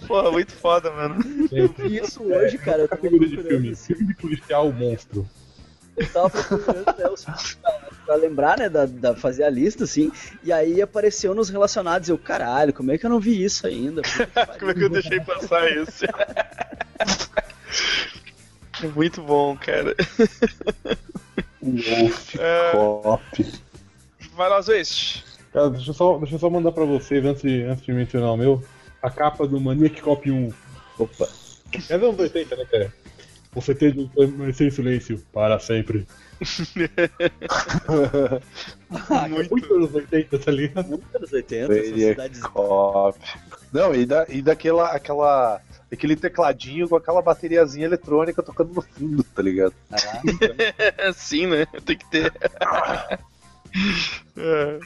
Porra, 0.07 0.31
muito 0.31 0.53
foda, 0.53 0.91
mano. 0.91 1.16
E 1.51 1.97
isso 1.99 2.23
hoje, 2.23 2.59
cara, 2.59 2.83
eu 2.83 2.89
tava 2.89 3.01
Categoria 3.01 3.29
de 3.29 3.43
filme. 3.43 3.75
Filme 3.75 4.07
de 4.07 4.14
policial 4.14 4.70
monstro. 4.73 5.27
Eu 5.97 6.09
tava 6.12 6.30
procurando 6.30 6.86
né, 6.99 7.09
os 7.09 7.24
pra, 8.05 8.14
lembrar, 8.16 8.59
né, 8.59 8.68
da, 8.68 8.86
da 8.86 9.14
fazer 9.14 9.45
a 9.45 9.51
lista, 9.51 9.84
assim, 9.84 10.11
e 10.43 10.53
aí 10.53 10.80
apareceu 10.82 11.34
nos 11.34 11.49
relacionados, 11.49 12.09
eu, 12.09 12.18
caralho, 12.18 12.72
como 12.72 12.90
é 12.93 12.99
que 12.99 13.07
eu 13.07 13.11
não 13.11 13.20
vi 13.20 13.43
isso 13.45 13.66
ainda? 13.66 14.03
Como 14.59 14.70
é 14.70 14.74
que 14.74 14.82
eu 14.84 14.88
deixei 14.90 15.20
passar 15.20 15.70
isso? 15.70 16.05
É 18.82 18.86
muito 18.88 19.22
bom, 19.22 19.57
cara. 19.57 19.95
Wolf 21.62 22.34
É. 22.38 22.72
Cop. 22.72 23.53
Vai 24.34 24.49
lá, 24.49 24.61
Zwist. 24.61 25.24
Cara, 25.53 25.70
deixa 25.70 25.90
eu 25.90 25.95
só, 25.95 26.18
deixa 26.18 26.34
eu 26.34 26.38
só 26.38 26.51
mandar 26.51 26.72
pra 26.72 26.84
vocês, 26.84 27.24
antes, 27.24 27.43
de- 27.43 27.62
antes 27.64 27.84
de 27.84 27.93
mencionar 27.93 28.32
o 28.32 28.36
meu, 28.36 28.64
a 29.03 29.11
capa 29.11 29.47
do 29.47 29.61
Maniac 29.61 30.01
Cop 30.01 30.28
1. 30.30 30.53
Opa. 30.99 31.28
É 31.88 31.95
anos 31.95 32.18
80, 32.18 32.57
né, 32.57 32.64
cara? 32.70 32.93
Você 33.55 33.74
tem 33.74 34.09
permanecer 34.09 34.68
em 34.68 34.70
silêncio 34.70 35.18
para 35.32 35.59
sempre. 35.59 36.07
Muito. 39.28 39.50
Muito 39.50 39.74
anos 39.74 39.94
80, 39.94 40.38
tá 40.38 40.50
ligado? 40.50 40.88
Muito 40.88 41.16
anos 41.16 41.32
80, 41.32 41.72
essa 41.72 41.90
Maniac 41.90 42.11
cidade... 42.14 42.40
Cop. 42.40 43.18
Não, 43.72 43.94
e, 43.94 44.07
da, 44.07 44.26
e 44.28 44.42
daquela 44.42 44.88
aquela, 44.90 45.61
aquele 45.90 46.16
tecladinho 46.16 46.88
com 46.88 46.96
aquela 46.96 47.20
bateriazinha 47.22 47.86
eletrônica 47.86 48.42
tocando 48.42 48.72
no 48.74 48.82
fundo, 48.82 49.22
tá 49.22 49.42
ligado? 49.42 49.74
Caraca, 49.90 51.12
Sim, 51.14 51.46
né? 51.48 51.66
Tem 51.84 51.96
que 51.96 52.11
ter. 52.11 52.32
É. 54.36 54.78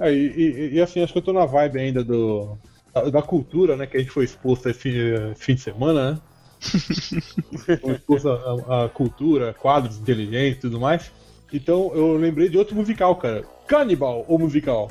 É, 0.00 0.12
e, 0.12 0.26
e- 0.26 0.74
e, 0.74 0.80
assim, 0.80 1.00
acho 1.04 1.12
que 1.12 1.18
eu 1.20 1.22
tô 1.22 1.32
na 1.32 1.46
vibe 1.46 1.78
ainda 1.78 2.02
do. 2.02 2.58
Da, 2.92 3.02
da 3.10 3.22
cultura, 3.22 3.76
né? 3.76 3.86
Que 3.86 3.96
a 3.96 4.00
gente 4.00 4.10
foi 4.10 4.24
exposto 4.24 4.68
esse 4.68 4.88
esse 4.88 5.44
fim 5.44 5.54
de 5.54 5.60
semana, 5.60 6.12
né? 6.14 6.20
à, 8.68 8.84
à 8.84 8.88
cultura, 8.88 9.52
quadros 9.54 9.98
inteligentes 9.98 10.58
e 10.58 10.60
tudo 10.62 10.80
mais. 10.80 11.10
Então 11.52 11.90
eu 11.94 12.16
lembrei 12.16 12.48
de 12.48 12.56
outro 12.58 12.74
musical, 12.74 13.16
cara. 13.16 13.44
Cannibal, 13.66 14.24
o 14.28 14.38
musical. 14.38 14.90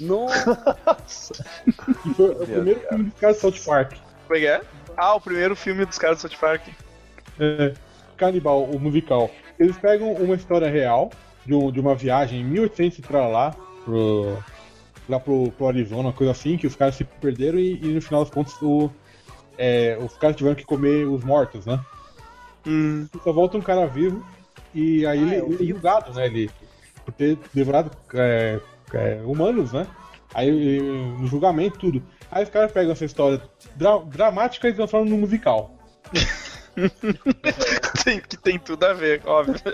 Nossa, 0.00 1.44
Que 2.02 2.14
foi 2.14 2.30
o 2.30 2.46
primeiro 2.46 2.80
filme 2.80 3.04
dos 3.04 3.18
caras 3.20 3.36
de 3.36 3.42
South 3.42 3.64
Park. 3.66 3.92
Como 4.26 4.36
é 4.36 4.40
que 4.40 4.46
é? 4.46 4.60
Ah, 4.96 5.14
o 5.14 5.20
primeiro 5.20 5.54
filme 5.54 5.84
dos 5.84 5.98
caras 5.98 6.18
do 6.18 6.22
South 6.22 6.38
Park. 6.40 6.68
É, 7.38 7.74
Cannibal, 8.16 8.64
o 8.64 8.78
musical. 8.80 9.30
Eles 9.58 9.76
pegam 9.76 10.12
uma 10.14 10.34
história 10.34 10.70
real 10.70 11.10
de, 11.44 11.54
um- 11.54 11.70
de 11.70 11.78
uma 11.80 11.94
viagem 11.94 12.40
em 12.40 12.44
1800 12.44 13.00
pra 13.00 13.28
lá, 13.28 13.54
pro, 13.84 14.38
lá 15.08 15.20
pro, 15.20 15.50
pro 15.52 15.68
Arizona, 15.68 16.08
uma 16.08 16.12
coisa 16.12 16.32
assim, 16.32 16.56
que 16.56 16.66
os 16.66 16.74
caras 16.74 16.94
se 16.94 17.04
perderam 17.04 17.58
e, 17.58 17.74
e 17.74 17.86
no 17.88 18.00
final 18.00 18.24
das 18.24 18.32
contas 18.32 18.54
o, 18.62 18.90
é, 19.60 19.98
os 20.00 20.16
caras 20.16 20.36
tiveram 20.36 20.56
que 20.56 20.64
comer 20.64 21.06
os 21.06 21.22
mortos, 21.22 21.66
né? 21.66 21.78
Hum. 22.66 23.06
Só 23.22 23.32
volta 23.32 23.58
um 23.58 23.62
cara 23.62 23.86
vivo 23.86 24.24
e 24.74 25.04
aí 25.06 25.18
Ah, 25.18 25.22
ele, 25.22 25.34
é 25.34 25.62
é 25.62 25.66
julgado, 25.66 26.12
né? 26.14 26.26
Ele, 26.26 26.50
por 27.04 27.12
ter 27.12 27.38
devorado 27.52 27.90
é, 28.14 28.58
é, 28.94 29.20
humanos, 29.24 29.72
né? 29.72 29.86
Aí 30.32 30.80
no 31.18 31.26
julgamento, 31.26 31.78
tudo. 31.78 32.02
Aí 32.30 32.44
os 32.44 32.48
caras 32.50 32.72
pegam 32.72 32.92
essa 32.92 33.04
história 33.04 33.42
dra- 33.76 33.98
dramática 34.06 34.68
e 34.68 34.72
transformam 34.72 35.10
num 35.10 35.18
musical. 35.18 35.74
Tem, 38.04 38.20
que 38.20 38.36
tem 38.38 38.58
tudo 38.58 38.84
a 38.84 38.94
ver, 38.94 39.20
óbvio. 39.26 39.56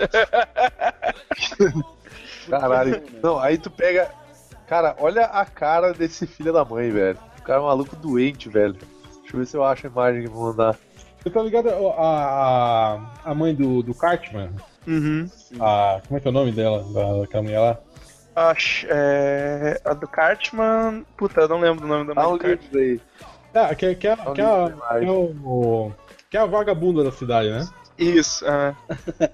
Caralho. 2.49 3.01
Não, 3.21 3.37
aí 3.39 3.57
tu 3.57 3.69
pega. 3.69 4.09
Cara, 4.67 4.95
olha 4.99 5.25
a 5.25 5.45
cara 5.45 5.93
desse 5.93 6.27
filho 6.27 6.51
da 6.51 6.65
mãe, 6.65 6.89
velho. 6.91 7.17
O 7.39 7.41
cara 7.43 7.59
é 7.59 7.61
um 7.61 7.67
maluco 7.67 7.95
doente, 7.95 8.49
velho. 8.49 8.75
Deixa 9.27 9.35
eu 9.35 9.39
ver 9.39 9.45
se 9.45 9.57
eu 9.57 9.63
acho 9.65 9.87
a 9.87 9.89
imagem 9.89 10.21
que 10.21 10.27
eu 10.29 10.31
vou 10.31 10.43
mandar. 10.51 10.77
Você 11.21 11.29
tá 11.29 11.41
ligado 11.41 11.67
a, 11.69 11.73
a, 11.73 12.99
a 13.25 13.35
mãe 13.35 13.53
do, 13.53 13.83
do 13.83 13.93
Cartman? 13.93 14.51
Uhum. 14.87 15.29
A, 15.59 15.99
como 16.07 16.17
é 16.17 16.21
que 16.21 16.27
é 16.27 16.31
o 16.31 16.33
nome 16.33 16.51
dela, 16.53 16.81
da, 16.93 17.19
daquela 17.19 17.43
mulher 17.43 17.59
lá? 17.59 17.77
Acho, 18.33 18.87
é, 18.89 19.81
a 19.83 19.93
do 19.93 20.07
Cartman. 20.07 21.05
Puta, 21.17 21.41
eu 21.41 21.49
não 21.49 21.59
lembro 21.59 21.83
o 21.83 21.87
nome 21.89 22.07
da 22.07 22.15
mãe 22.15 22.31
do 22.33 22.39
Cartman. 22.39 22.81
aí. 22.81 23.01
Ah, 23.53 23.75
que, 23.75 23.85
é- 23.87 23.95
que, 23.95 24.07
é, 24.07 24.15
que, 24.15 24.41
é, 24.41 24.45
a- 24.45 24.99
que, 24.99 25.05
é 25.05 25.11
o, 25.11 25.91
que 26.29 26.37
é 26.37 26.39
a 26.39 26.45
vagabunda 26.45 27.03
da 27.03 27.11
cidade, 27.11 27.49
né? 27.49 27.67
Isso, 27.97 28.45
é. 28.47 28.73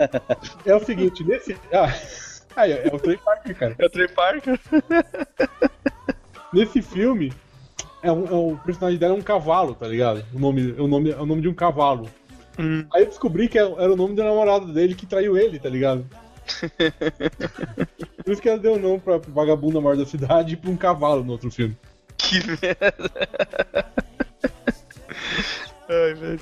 É 0.66 0.76
o 0.76 0.84
seguinte, 0.84 1.24
nesse. 1.24 1.56
Ah, 1.72 1.94
aí, 2.56 2.72
é 2.72 2.90
o 2.92 2.98
Trey 2.98 3.18
Parker, 3.18 3.56
cara. 3.56 3.76
É 3.78 3.86
o 3.86 3.90
Trey 3.92 4.08
Parker? 4.08 4.60
Nesse 6.52 6.82
filme, 6.82 7.32
é 8.04 8.12
um, 8.12 8.26
é 8.28 8.32
um- 8.34 8.54
o 8.54 8.58
personagem 8.58 9.00
dela 9.00 9.16
é 9.16 9.18
um 9.18 9.22
cavalo, 9.22 9.74
tá 9.74 9.88
ligado? 9.88 10.24
O 10.34 10.40
nome, 10.40 10.74
o 10.74 10.88
nome, 10.88 11.10
é 11.12 11.16
o 11.20 11.26
nome 11.26 11.42
de 11.42 11.48
um 11.48 11.54
cavalo. 11.54 12.08
Hum. 12.60 12.86
Aí 12.94 13.02
eu 13.04 13.08
descobri 13.08 13.48
que 13.48 13.58
era 13.58 13.70
era 13.82 13.92
o 13.94 13.96
nome 13.96 14.16
da 14.16 14.24
namorada 14.26 14.68
dele 14.72 14.94
que 14.94 15.06
traiu 15.08 15.36
ele, 15.38 15.58
tá 15.60 15.70
ligado? 15.70 16.06
Por 18.24 18.32
isso 18.32 18.42
que 18.42 18.50
ela 18.50 18.60
deu 18.60 18.74
o 18.74 18.80
nome 18.80 19.00
pra 19.00 19.18
vagabunda 19.18 19.80
maior 19.82 19.98
da 19.98 20.06
cidade 20.06 20.54
e 20.54 20.58
pra 20.58 20.70
um 20.70 20.78
cavalo 20.78 21.24
no 21.24 21.32
outro 21.32 21.50
filme. 21.50 21.76
Que 22.18 22.40
merda. 22.46 23.12
Ai, 25.90 26.14
velho. 26.14 26.40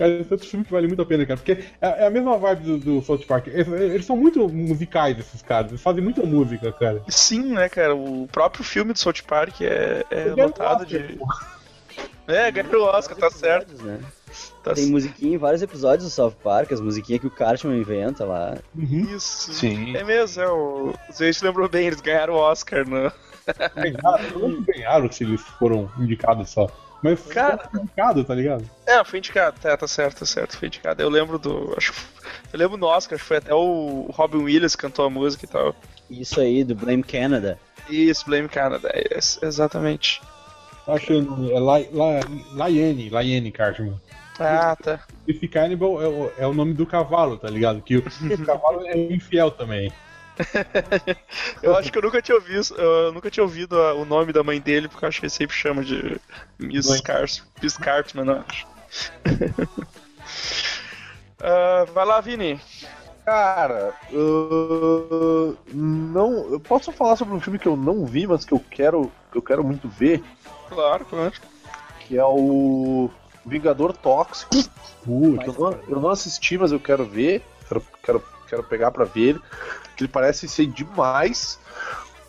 Cara, 0.00 0.12
esse 0.12 0.30
é 0.30 0.32
outro 0.32 0.48
filme 0.48 0.64
que 0.64 0.72
vale 0.72 0.86
muito 0.86 1.02
a 1.02 1.04
pena, 1.04 1.26
cara. 1.26 1.36
Porque 1.36 1.62
é, 1.78 2.04
é 2.04 2.06
a 2.06 2.10
mesma 2.10 2.38
vibe 2.38 2.62
do, 2.62 2.78
do 2.78 3.02
South 3.02 3.18
Park. 3.28 3.48
Eles, 3.48 3.68
eles 3.68 4.06
são 4.06 4.16
muito 4.16 4.48
musicais, 4.48 5.18
esses 5.18 5.42
caras. 5.42 5.72
Eles 5.72 5.82
fazem 5.82 6.02
muita 6.02 6.22
música, 6.22 6.72
cara. 6.72 7.02
Sim, 7.06 7.52
né, 7.52 7.68
cara? 7.68 7.94
O 7.94 8.26
próprio 8.32 8.64
filme 8.64 8.94
do 8.94 8.98
South 8.98 9.22
Park 9.26 9.60
é, 9.60 10.06
é 10.10 10.24
lotado 10.34 10.86
de. 10.86 11.00
pô. 11.18 11.26
É, 12.26 12.50
ganhou 12.50 12.82
o 12.82 12.86
Oscar, 12.86 13.14
tá 13.14 13.30
certo. 13.30 13.74
né? 13.82 14.00
Tá 14.64 14.72
Tem 14.72 14.86
musiquinha 14.86 15.34
em 15.34 15.38
vários 15.38 15.60
episódios 15.60 16.04
do 16.04 16.10
South 16.10 16.36
Park, 16.42 16.72
as 16.72 16.80
musiquinhas 16.80 17.20
que 17.20 17.26
o 17.26 17.30
Cartman 17.30 17.78
inventa 17.78 18.24
lá. 18.24 18.56
Uhum. 18.74 19.14
Isso. 19.14 19.52
Sim. 19.52 19.94
É 19.94 20.02
mesmo, 20.02 20.42
é 20.42 20.48
o. 20.48 20.94
Você 21.10 21.30
lembrou 21.42 21.68
bem, 21.68 21.88
eles 21.88 22.00
ganharam 22.00 22.34
o 22.34 22.38
Oscar, 22.38 22.88
né? 22.88 23.12
Ganharam, 23.74 24.38
não 24.38 24.62
ganharam 24.64 25.12
se 25.12 25.24
eles 25.24 25.42
foram 25.58 25.90
indicados 25.98 26.48
só. 26.48 26.70
Mas 27.02 27.20
Cara- 27.22 27.58
foram 27.58 27.84
indicados, 27.84 28.26
tá 28.26 28.34
ligado? 28.34 28.68
É, 28.86 29.02
foi 29.04 29.18
indicado, 29.18 29.58
tá, 29.60 29.76
tá 29.76 29.88
certo, 29.88 30.20
tá 30.20 30.26
certo, 30.26 30.56
foi 30.56 30.68
indicado. 30.68 31.00
Eu 31.02 31.08
lembro 31.08 31.38
do. 31.38 31.74
Acho, 31.76 31.92
eu 32.52 32.58
lembro 32.58 32.76
no 32.76 32.86
Oscar, 32.86 33.16
acho 33.16 33.24
que 33.24 33.28
foi 33.28 33.38
até 33.38 33.54
o 33.54 34.10
Robin 34.12 34.38
Williams 34.42 34.76
que 34.76 34.82
cantou 34.82 35.04
a 35.04 35.10
música 35.10 35.44
e 35.44 35.48
tal. 35.48 35.74
Isso 36.10 36.40
aí, 36.40 36.62
do 36.64 36.74
Blame 36.74 37.02
Canada. 37.02 37.58
Isso, 37.88 38.26
Blame 38.26 38.48
Canada, 38.48 38.90
é, 38.92 39.14
é, 39.14 39.18
exatamente. 39.18 40.20
Acho 40.86 41.06
que 41.06 41.12
é 41.14 41.58
La, 41.60 41.78
La, 41.92 42.20
Laiane, 42.52 43.08
Laiane 43.08 43.52
Cartman. 43.52 44.00
Ah, 44.38 44.74
tá. 44.74 45.00
Esse 45.28 45.46
Cannibal 45.46 46.02
é 46.02 46.08
o, 46.08 46.32
é 46.38 46.46
o 46.46 46.54
nome 46.54 46.72
do 46.72 46.86
cavalo, 46.86 47.36
tá 47.36 47.48
ligado? 47.48 47.82
Que 47.82 47.98
o, 47.98 48.00
o 48.00 48.44
cavalo 48.44 48.86
é 48.86 48.96
infiel 49.12 49.50
também. 49.50 49.92
Eu 51.62 51.76
acho 51.76 51.92
que 51.92 51.98
eu 51.98 52.02
nunca 52.02 52.22
tinha 52.22 52.34
ouvido, 52.36 52.74
eu 52.76 53.12
nunca 53.12 53.30
tinha 53.30 53.44
ouvido 53.44 53.80
a- 53.80 53.94
o 53.94 54.04
nome 54.04 54.32
da 54.32 54.42
mãe 54.42 54.60
dele, 54.60 54.88
porque 54.88 55.04
eu 55.04 55.08
acho 55.08 55.20
que 55.20 55.26
ele 55.26 55.30
sempre 55.30 55.54
chama 55.56 55.84
de 55.84 56.18
Miss, 56.58 56.88
Mãe. 56.88 57.02
Cars, 57.02 57.42
Miss 57.62 57.76
Cartman, 57.76 58.26
eu 58.26 58.44
acho. 58.48 58.66
Ah, 61.42 61.86
vai 61.94 62.04
lá, 62.04 62.20
Vini. 62.20 62.60
Cara, 63.24 63.94
uh, 64.12 65.56
não. 65.72 66.50
Eu 66.52 66.60
posso 66.60 66.92
falar 66.92 67.16
sobre 67.16 67.34
um 67.34 67.40
filme 67.40 67.58
que 67.58 67.66
eu 67.68 67.76
não 67.76 68.04
vi, 68.04 68.26
mas 68.26 68.44
que 68.44 68.52
eu 68.52 68.62
quero, 68.70 69.10
que 69.32 69.38
eu 69.38 69.42
quero 69.42 69.64
muito 69.64 69.88
ver, 69.88 70.22
Claro, 70.68 71.04
claro. 71.06 71.32
que 72.00 72.18
é 72.18 72.24
o 72.24 73.10
Vingador 73.46 73.92
Tóxico. 73.96 74.50
Putz, 75.04 75.46
Eu 75.46 75.54
não, 75.54 75.78
eu 75.88 76.00
não 76.00 76.10
assisti, 76.10 76.58
mas 76.58 76.72
eu 76.72 76.80
quero 76.80 77.04
ver. 77.06 77.42
Quero, 77.68 77.82
quero, 78.02 78.24
quero 78.48 78.62
pegar 78.64 78.90
pra 78.90 79.04
ver 79.04 79.20
ele. 79.30 79.40
Que 80.00 80.04
ele 80.04 80.12
parece 80.12 80.48
ser 80.48 80.66
demais. 80.66 81.58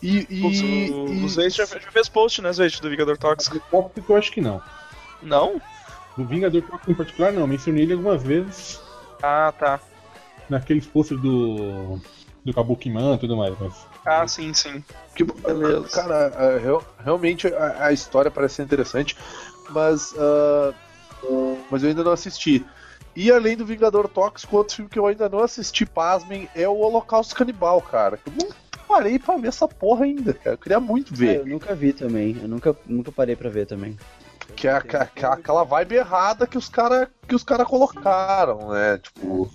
E. 0.02 0.26
e, 0.28 0.46
e- 0.86 0.90
o, 0.90 1.24
o 1.24 1.28
Zweit 1.28 1.56
já, 1.56 1.64
já 1.64 1.90
fez 1.90 2.06
post, 2.08 2.42
né, 2.42 2.52
Zweit, 2.52 2.82
do 2.82 2.90
Vingador 2.90 3.16
Tóxico? 3.16 3.58
Tóxico 3.70 4.12
eu 4.12 4.16
acho 4.16 4.30
que 4.30 4.40
não. 4.42 4.60
Não? 5.22 5.60
Do 6.16 6.24
Vingador 6.26 6.60
Tóxico 6.62 6.90
em 6.90 6.94
particular, 6.94 7.32
não. 7.32 7.46
Mencionei 7.46 7.84
ele 7.84 7.94
algumas 7.94 8.22
vezes 8.22 8.78
Ah, 9.22 9.52
tá. 9.58 9.80
naqueles 10.50 10.84
posters 10.86 11.20
do. 11.22 11.98
do 12.44 12.52
Kabukiman 12.52 13.14
e 13.14 13.18
tudo 13.18 13.36
mais, 13.38 13.54
mas. 13.58 13.86
Ah, 14.04 14.26
sim, 14.28 14.52
sim. 14.52 14.84
que- 15.16 15.24
Beleza. 15.24 15.88
Cara, 15.88 16.30
é, 16.36 16.58
real- 16.58 16.84
realmente 17.02 17.46
a, 17.46 17.86
a 17.86 17.92
história 17.92 18.30
parece 18.30 18.56
ser 18.56 18.64
interessante, 18.64 19.16
mas. 19.70 20.14
ah, 20.18 20.74
mas 21.70 21.82
eu 21.82 21.88
ainda 21.88 22.04
não 22.04 22.12
assisti. 22.12 22.66
E 23.14 23.30
além 23.30 23.56
do 23.56 23.66
Vingador 23.66 24.08
Tóxico, 24.08 24.56
outro 24.56 24.74
filme 24.76 24.90
que 24.90 24.98
eu 24.98 25.06
ainda 25.06 25.28
não 25.28 25.40
assisti, 25.40 25.84
pasmem, 25.84 26.48
é 26.54 26.66
o 26.68 26.76
Holocausto 26.78 27.34
Canibal, 27.34 27.80
cara. 27.82 28.18
Eu 28.26 28.32
não 28.40 28.54
parei 28.88 29.18
pra 29.18 29.36
ver 29.36 29.48
essa 29.48 29.68
porra 29.68 30.04
ainda, 30.04 30.32
cara. 30.32 30.54
Eu 30.54 30.58
queria 30.58 30.80
muito 30.80 31.12
É, 31.12 31.16
ver. 31.16 31.36
eu 31.40 31.46
nunca 31.46 31.74
vi 31.74 31.92
também. 31.92 32.38
Eu 32.40 32.48
nunca, 32.48 32.74
nunca 32.86 33.12
parei 33.12 33.36
pra 33.36 33.50
ver 33.50 33.66
também. 33.66 33.98
Que 34.56 34.66
é, 34.68 34.80
que 34.80 34.96
é- 34.96 35.08
que 35.14 35.24
é 35.24 35.28
aquela 35.28 35.62
vibe 35.64 35.94
errada 35.96 36.46
que 36.46 36.58
os 36.58 36.68
caras 36.68 37.08
que 37.28 37.34
os 37.34 37.42
cara 37.42 37.64
colocaram, 37.64 38.70
né? 38.70 38.98
Tipo, 38.98 39.50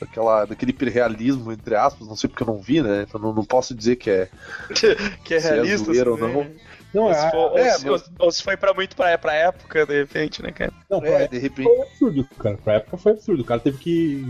aquela, 0.00 0.44
daquele 0.44 0.70
hiperrealismo, 0.70 1.50
entre 1.52 1.74
aspas, 1.74 2.06
não 2.06 2.16
sei 2.16 2.28
porque 2.30 2.42
eu 2.42 2.46
não 2.46 2.58
vi, 2.58 2.80
né? 2.82 3.04
Então 3.06 3.20
não, 3.20 3.32
não 3.34 3.44
posso 3.44 3.74
dizer 3.74 3.96
que 3.96 4.10
é, 4.10 4.28
Que 5.24 5.34
é 5.34 5.40
se 5.40 5.48
é 5.48 5.52
realista. 5.54 5.84
zoeira 5.86 6.10
ou 6.10 6.16
assim, 6.16 6.32
não. 6.32 6.46
Não, 6.94 7.04
Ou 7.04 7.10
é, 7.10 7.14
se, 7.14 7.30
for- 7.30 7.36
ou 7.52 7.58
é, 7.58 7.70
se- 7.72 7.90
mas- 7.90 8.10
ou 8.18 8.32
se 8.32 8.42
foi 8.42 8.56
pra 8.56 8.72
muito 8.72 8.96
pra, 8.96 9.18
pra 9.18 9.34
época, 9.34 9.84
de 9.84 9.98
repente, 9.98 10.42
né, 10.42 10.50
cara? 10.50 10.72
não, 10.88 11.00
pra 11.00 11.08
É, 11.10 11.22
época 11.24 11.36
de 11.36 11.38
repente. 11.42 11.68
foi 11.68 11.80
absurdo, 11.82 12.28
cara. 12.38 12.56
Pra 12.56 12.72
época 12.74 12.96
foi 12.96 13.12
absurdo. 13.12 13.42
O 13.42 13.44
cara 13.44 13.60
teve 13.60 13.76
que 13.78 14.24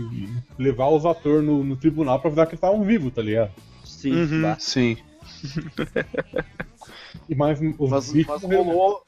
levar 0.57 0.89
os 0.89 1.05
atores 1.05 1.43
no, 1.45 1.63
no 1.63 1.77
tribunal 1.77 2.19
pra 2.19 2.27
avisar 2.27 2.45
que 2.47 2.51
eles 2.53 2.57
estavam 2.63 2.83
vivos, 2.83 3.13
tá 3.13 3.21
ligado? 3.21 3.51
Sim, 3.85 4.13
Uhum. 4.13 4.41
bah. 4.41 4.57
Sim. 4.59 4.97
E 7.29 7.35
mais 7.35 7.59
os 7.77 7.89
Mas, 7.89 8.11
bichos 8.11 8.41
mas 8.43 8.53
rolou. 8.55 9.03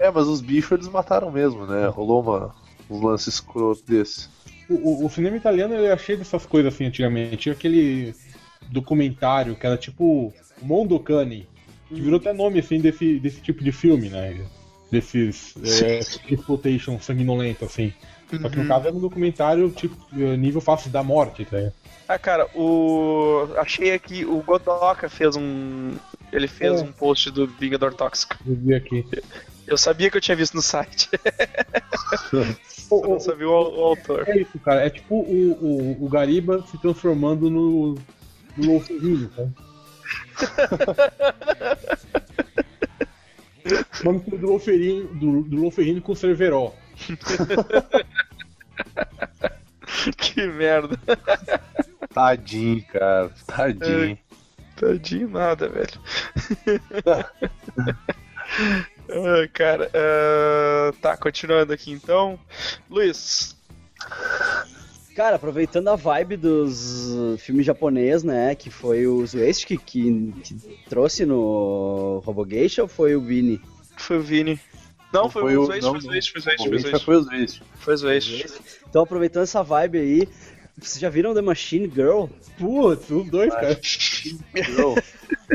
É, 0.00 0.10
mas 0.10 0.26
os 0.26 0.40
bichos 0.40 0.72
eles 0.72 0.88
mataram 0.88 1.30
mesmo, 1.30 1.66
né? 1.66 1.86
Rolou 1.88 2.22
uma, 2.22 2.54
um 2.90 3.04
lance 3.06 3.28
escroto 3.28 3.82
desse. 3.86 4.28
O, 4.68 4.74
o- 4.74 5.06
o 5.06 5.10
cinema 5.10 5.36
italiano 5.36 5.74
ele 5.74 5.86
é 5.86 5.96
cheio 5.96 6.18
dessas 6.18 6.46
coisas 6.46 6.72
assim 6.74 6.84
antigamente. 6.86 7.36
Tinha 7.36 7.52
aquele 7.54 8.14
documentário 8.70 9.54
que 9.56 9.66
era 9.66 9.76
tipo 9.76 10.32
Mondo 10.62 10.98
Cane, 11.00 11.46
que 11.94 12.00
virou 12.00 12.18
até 12.18 12.32
nome 12.32 12.58
assim 12.60 12.80
desse, 12.80 13.18
desse 13.18 13.40
tipo 13.40 13.62
de 13.64 13.72
filme, 13.72 14.08
né? 14.10 14.38
Desses 14.90 15.54
é, 15.82 16.00
exploitation 16.28 17.00
sanguinolento, 17.00 17.64
assim. 17.64 17.92
Só 18.40 18.48
que 18.48 18.56
no 18.56 18.62
Uhum. 18.62 18.68
caso 18.68 18.86
era 18.88 18.96
um 18.96 19.00
documentário 19.00 19.70
tipo 19.70 19.96
eh, 20.12 20.36
nível 20.36 20.60
fácil 20.60 20.90
da 20.90 21.02
morte, 21.02 21.44
tá? 21.44 21.70
Ah, 22.08 22.18
cara, 22.18 22.46
o. 22.54 23.48
Achei 23.56 23.92
aqui, 23.92 24.24
o 24.24 24.42
Godoka 24.42 25.08
fez 25.08 25.36
um. 25.36 25.92
Ele 26.32 26.48
fez 26.48 26.80
É. 26.80 26.84
um 26.84 26.90
post 26.92 27.30
do 27.30 27.46
Vingador 27.46 27.94
Tóxico. 27.94 28.36
Eu 28.46 28.54
vi 28.56 28.74
aqui. 28.74 29.06
Eu 29.66 29.78
sabia 29.78 30.10
que 30.10 30.16
eu 30.16 30.20
tinha 30.20 30.36
visto 30.36 30.54
no 30.54 30.62
site. 30.62 31.08
O- 32.90 33.02
Eu 33.02 33.08
não 33.08 33.16
o- 33.16 33.20
sabia 33.20 33.48
o, 33.48 33.50
o 33.52 33.80
autor. 33.84 34.28
é 34.28 34.38
isso, 34.38 34.58
cara. 34.58 34.84
É 34.86 34.90
tipo 34.90 35.14
o, 35.14 35.52
o, 36.00 36.04
o 36.04 36.08
Gariba 36.08 36.62
se 36.70 36.76
transformando 36.78 37.48
no. 37.50 37.94
no 38.56 38.66
Wolverine, 38.66 39.26
tá? 39.28 39.46
Uma 44.02 44.12
mistura 44.12 44.38
do 44.38 44.48
Wolverine, 44.48 45.04
do, 45.14 45.42
do 45.42 45.60
Wolverine 45.62 46.00
com 46.00 46.12
o 46.12 46.16
Cerveró. 46.16 46.72
Que 50.18 50.46
merda. 50.46 50.98
Tadinho, 52.12 52.84
cara. 52.86 53.30
Tadinho. 53.46 54.18
Tadinho 54.76 55.30
nada, 55.30 55.68
velho. 55.68 55.88
Ah, 59.06 59.46
cara, 59.52 59.90
ah, 59.92 60.92
tá, 61.00 61.16
continuando 61.16 61.72
aqui 61.72 61.92
então. 61.92 62.38
Luiz, 62.88 63.56
Cara, 65.14 65.36
aproveitando 65.36 65.88
a 65.88 65.96
vibe 65.96 66.36
dos 66.36 67.40
filmes 67.40 67.64
japonês, 67.64 68.24
né? 68.24 68.54
Que 68.54 68.68
foi 68.68 69.06
o 69.06 69.24
Zueste 69.24 69.66
que, 69.66 69.78
que, 69.78 70.32
que 70.42 70.54
trouxe 70.88 71.24
no 71.24 72.20
Robogeisha 72.24 72.82
ou 72.82 72.88
foi 72.88 73.14
o 73.14 73.20
Vini? 73.20 73.60
foi 73.96 74.18
o 74.18 74.22
Vini. 74.22 74.60
Não, 75.12 75.30
foi, 75.30 75.42
Foi 75.42 75.56
o 75.56 75.60
não, 75.80 75.90
foi 75.90 75.98
o 75.98 76.00
Zwist, 76.00 76.32
foi 76.32 76.40
o 76.40 76.42
Zwist, 76.42 76.90
foi 77.04 77.14
o 77.14 77.22
foi. 77.78 78.20
Foi. 78.20 78.20
Então, 78.88 79.02
aproveitando 79.02 79.44
essa 79.44 79.62
vibe 79.62 79.98
aí, 79.98 80.28
vocês 80.76 80.98
já 80.98 81.08
viram 81.08 81.32
The 81.32 81.40
Machine 81.40 81.88
Girl? 81.88 82.26
Putz, 82.58 83.08
os 83.10 83.30
dois, 83.30 83.54
cara. 83.54 83.78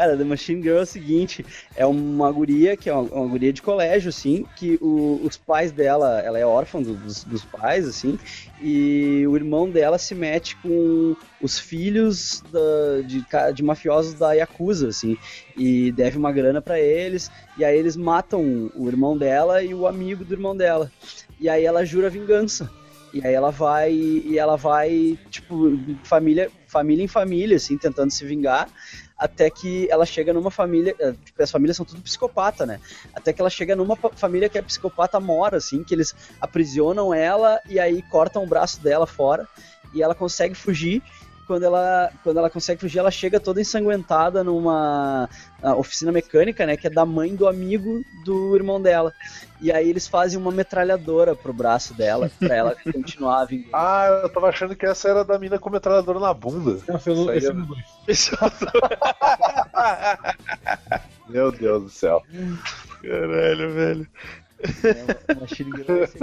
Cara, 0.00 0.16
The 0.16 0.24
Machine 0.24 0.62
Girl 0.62 0.78
é 0.78 0.80
o 0.80 0.86
seguinte, 0.86 1.44
é 1.76 1.84
uma 1.84 2.32
guria 2.32 2.74
que 2.74 2.88
é 2.88 2.94
uma, 2.94 3.02
uma 3.02 3.26
guria 3.28 3.52
de 3.52 3.60
colégio, 3.60 4.08
assim, 4.08 4.46
que 4.56 4.78
o- 4.80 5.20
os 5.26 5.36
pais 5.36 5.72
dela, 5.72 6.20
ela 6.20 6.38
é 6.38 6.46
órfã 6.46 6.80
do- 6.80 6.94
dos, 6.94 7.22
dos 7.22 7.44
pais, 7.44 7.86
assim, 7.86 8.18
e 8.58 9.26
o 9.28 9.36
irmão 9.36 9.70
dela 9.70 9.98
se 9.98 10.14
mete 10.14 10.56
com 10.62 11.14
os 11.38 11.58
filhos 11.58 12.42
da- 12.50 13.02
de, 13.04 13.26
de 13.52 13.62
mafiosos 13.62 14.14
da 14.14 14.32
Yakuza, 14.32 14.88
assim, 14.88 15.18
e 15.54 15.92
deve 15.92 16.16
uma 16.16 16.32
grana 16.32 16.62
pra 16.62 16.80
eles, 16.80 17.30
e 17.54 17.62
aí 17.62 17.76
eles 17.78 17.94
matam 17.94 18.70
o 18.74 18.88
irmão 18.88 19.18
dela 19.18 19.62
e 19.62 19.74
o 19.74 19.86
amigo 19.86 20.24
do 20.24 20.32
irmão 20.32 20.56
dela. 20.56 20.90
E 21.38 21.46
aí 21.46 21.62
ela 21.66 21.84
jura 21.84 22.08
vingança. 22.08 22.70
E 23.12 23.26
aí 23.26 23.34
ela 23.34 23.50
vai 23.50 23.92
e 23.92 24.38
ela 24.38 24.56
vai 24.56 25.18
tipo 25.30 25.72
família, 26.04 26.48
família 26.68 27.02
em 27.02 27.08
família 27.08 27.56
assim, 27.56 27.76
tentando 27.76 28.12
se 28.12 28.24
vingar, 28.24 28.68
até 29.20 29.50
que 29.50 29.86
ela 29.90 30.06
chega 30.06 30.32
numa 30.32 30.50
família, 30.50 30.96
eh, 30.98 31.12
tipo, 31.22 31.42
as 31.42 31.50
famílias 31.50 31.76
são 31.76 31.84
tudo 31.84 32.00
psicopata, 32.00 32.64
né? 32.64 32.80
Até 33.14 33.34
que 33.34 33.40
ela 33.42 33.50
chega 33.50 33.76
numa 33.76 33.94
família 33.94 34.48
que 34.48 34.56
é 34.56 34.62
psicopata 34.62 35.20
mora 35.20 35.58
assim, 35.58 35.84
que 35.84 35.94
eles 35.94 36.14
aprisionam 36.40 37.12
ela 37.12 37.60
e 37.68 37.78
aí 37.78 38.00
cortam 38.00 38.42
o 38.42 38.46
braço 38.46 38.82
dela 38.82 39.06
fora 39.06 39.46
e 39.92 40.02
ela 40.02 40.14
consegue 40.14 40.54
fugir. 40.54 41.02
Quando 41.50 41.64
ela, 41.64 42.12
quando 42.22 42.36
ela 42.36 42.48
consegue 42.48 42.80
fugir, 42.80 43.00
ela 43.00 43.10
chega 43.10 43.40
toda 43.40 43.60
ensanguentada 43.60 44.44
numa 44.44 45.28
ah, 45.60 45.74
oficina 45.74 46.12
mecânica, 46.12 46.64
né? 46.64 46.76
Que 46.76 46.86
é 46.86 46.90
da 46.90 47.04
mãe 47.04 47.34
do 47.34 47.48
amigo 47.48 48.04
do 48.24 48.54
irmão 48.54 48.80
dela. 48.80 49.12
E 49.60 49.72
aí 49.72 49.90
eles 49.90 50.06
fazem 50.06 50.38
uma 50.38 50.52
metralhadora 50.52 51.34
pro 51.34 51.52
braço 51.52 51.92
dela, 51.92 52.30
pra 52.38 52.54
ela 52.54 52.76
continuar 52.92 53.40
a 53.40 53.44
vingança. 53.46 53.70
Ah, 53.72 54.20
eu 54.22 54.28
tava 54.28 54.48
achando 54.48 54.76
que 54.76 54.86
essa 54.86 55.08
era 55.08 55.24
da 55.24 55.40
mina 55.40 55.58
com 55.58 55.70
metralhadora 55.70 56.20
na 56.20 56.32
bunda. 56.32 56.78
Nossa, 56.86 57.10
eu 57.10 57.16
não, 57.16 57.34
esse 57.34 57.48
é- 57.48 57.52
não 57.52 57.66
vi. 57.66 57.74
Meu 61.28 61.50
Deus 61.50 61.82
do 61.82 61.90
céu. 61.90 62.22
Caralho, 63.02 63.74
velho. 63.74 64.06
É 64.84 65.34
uma 65.34 65.46
esse 65.46 65.64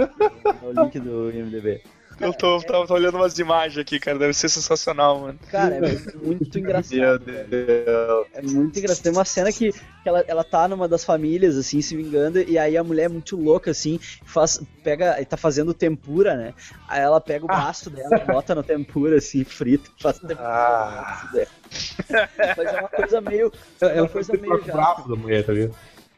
é 0.00 0.66
o 0.66 0.84
link 0.84 0.98
do 1.00 1.30
IMDB. 1.30 1.82
Eu 2.20 2.32
tô, 2.32 2.60
tô, 2.60 2.86
tô 2.86 2.94
olhando 2.94 3.16
umas 3.16 3.38
imagens 3.38 3.78
aqui, 3.78 4.00
cara. 4.00 4.18
Deve 4.18 4.32
ser 4.32 4.48
sensacional, 4.48 5.20
mano. 5.20 5.38
Cara, 5.50 5.76
é 5.76 5.80
muito, 5.80 6.18
muito 6.18 6.58
engraçado. 6.58 6.96
Meu. 6.96 7.18
Deus. 7.18 8.26
É 8.34 8.42
muito 8.42 8.78
engraçado. 8.78 9.04
Tem 9.04 9.12
uma 9.12 9.24
cena 9.24 9.52
que, 9.52 9.72
que 9.72 10.08
ela, 10.08 10.24
ela 10.26 10.42
tá 10.42 10.66
numa 10.66 10.88
das 10.88 11.04
famílias, 11.04 11.56
assim, 11.56 11.80
se 11.80 11.96
vingando, 11.96 12.40
e 12.40 12.58
aí 12.58 12.76
a 12.76 12.82
mulher 12.82 13.04
é 13.04 13.08
muito 13.08 13.36
louca, 13.36 13.70
assim, 13.70 14.00
faz, 14.24 14.60
pega, 14.82 15.24
tá 15.24 15.36
fazendo 15.36 15.72
tempura, 15.72 16.36
né? 16.36 16.54
Aí 16.88 17.00
ela 17.00 17.20
pega 17.20 17.44
o 17.44 17.48
braço 17.48 17.88
dela, 17.90 18.18
bota 18.26 18.54
no 18.54 18.62
tempura, 18.62 19.18
assim, 19.18 19.44
frito, 19.44 19.92
faz 20.00 20.18
tempura. 20.18 20.38
Ah. 20.40 21.28
no. 21.32 21.48
Mas 22.56 22.74
é 22.74 22.80
uma 22.80 22.88
coisa 22.88 23.20
meio. 23.20 23.52
Ela, 23.80 23.92
uma 23.92 23.98
ela 23.98 24.08
coisa 24.08 24.32
meio 24.32 24.64
da 24.64 25.16
mulher, 25.16 25.44
tá? 25.44 25.52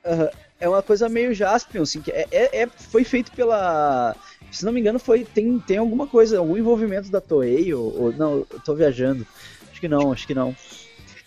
Aham. 0.05 0.31
É 0.61 0.69
uma 0.69 0.83
coisa 0.83 1.09
meio 1.09 1.33
Jaspion, 1.33 1.83
assim, 1.83 2.03
que 2.03 2.11
é, 2.11 2.27
é, 2.31 2.63
é- 2.63 2.67
foi 2.67 3.03
feito 3.03 3.33
pela. 3.33 4.15
Se 4.51 4.65
não 4.65 4.73
me 4.73 4.81
engano, 4.81 4.99
foi. 4.99 5.25
Tem, 5.25 5.59
tem 5.61 5.77
alguma 5.79 6.07
coisa, 6.07 6.39
algum 6.39 6.57
envolvimento 6.57 7.11
da 7.11 7.21
Toei, 7.21 7.73
ou, 7.73 8.03
ou- 8.05 8.13
Não, 8.13 8.47
eu 8.51 8.61
tô 8.65 8.75
viajando. 8.75 9.27
Acho 9.71 9.81
que 9.81 9.89
não, 9.89 10.13
acho 10.13 10.27
que 10.27 10.35
não. 10.35 10.55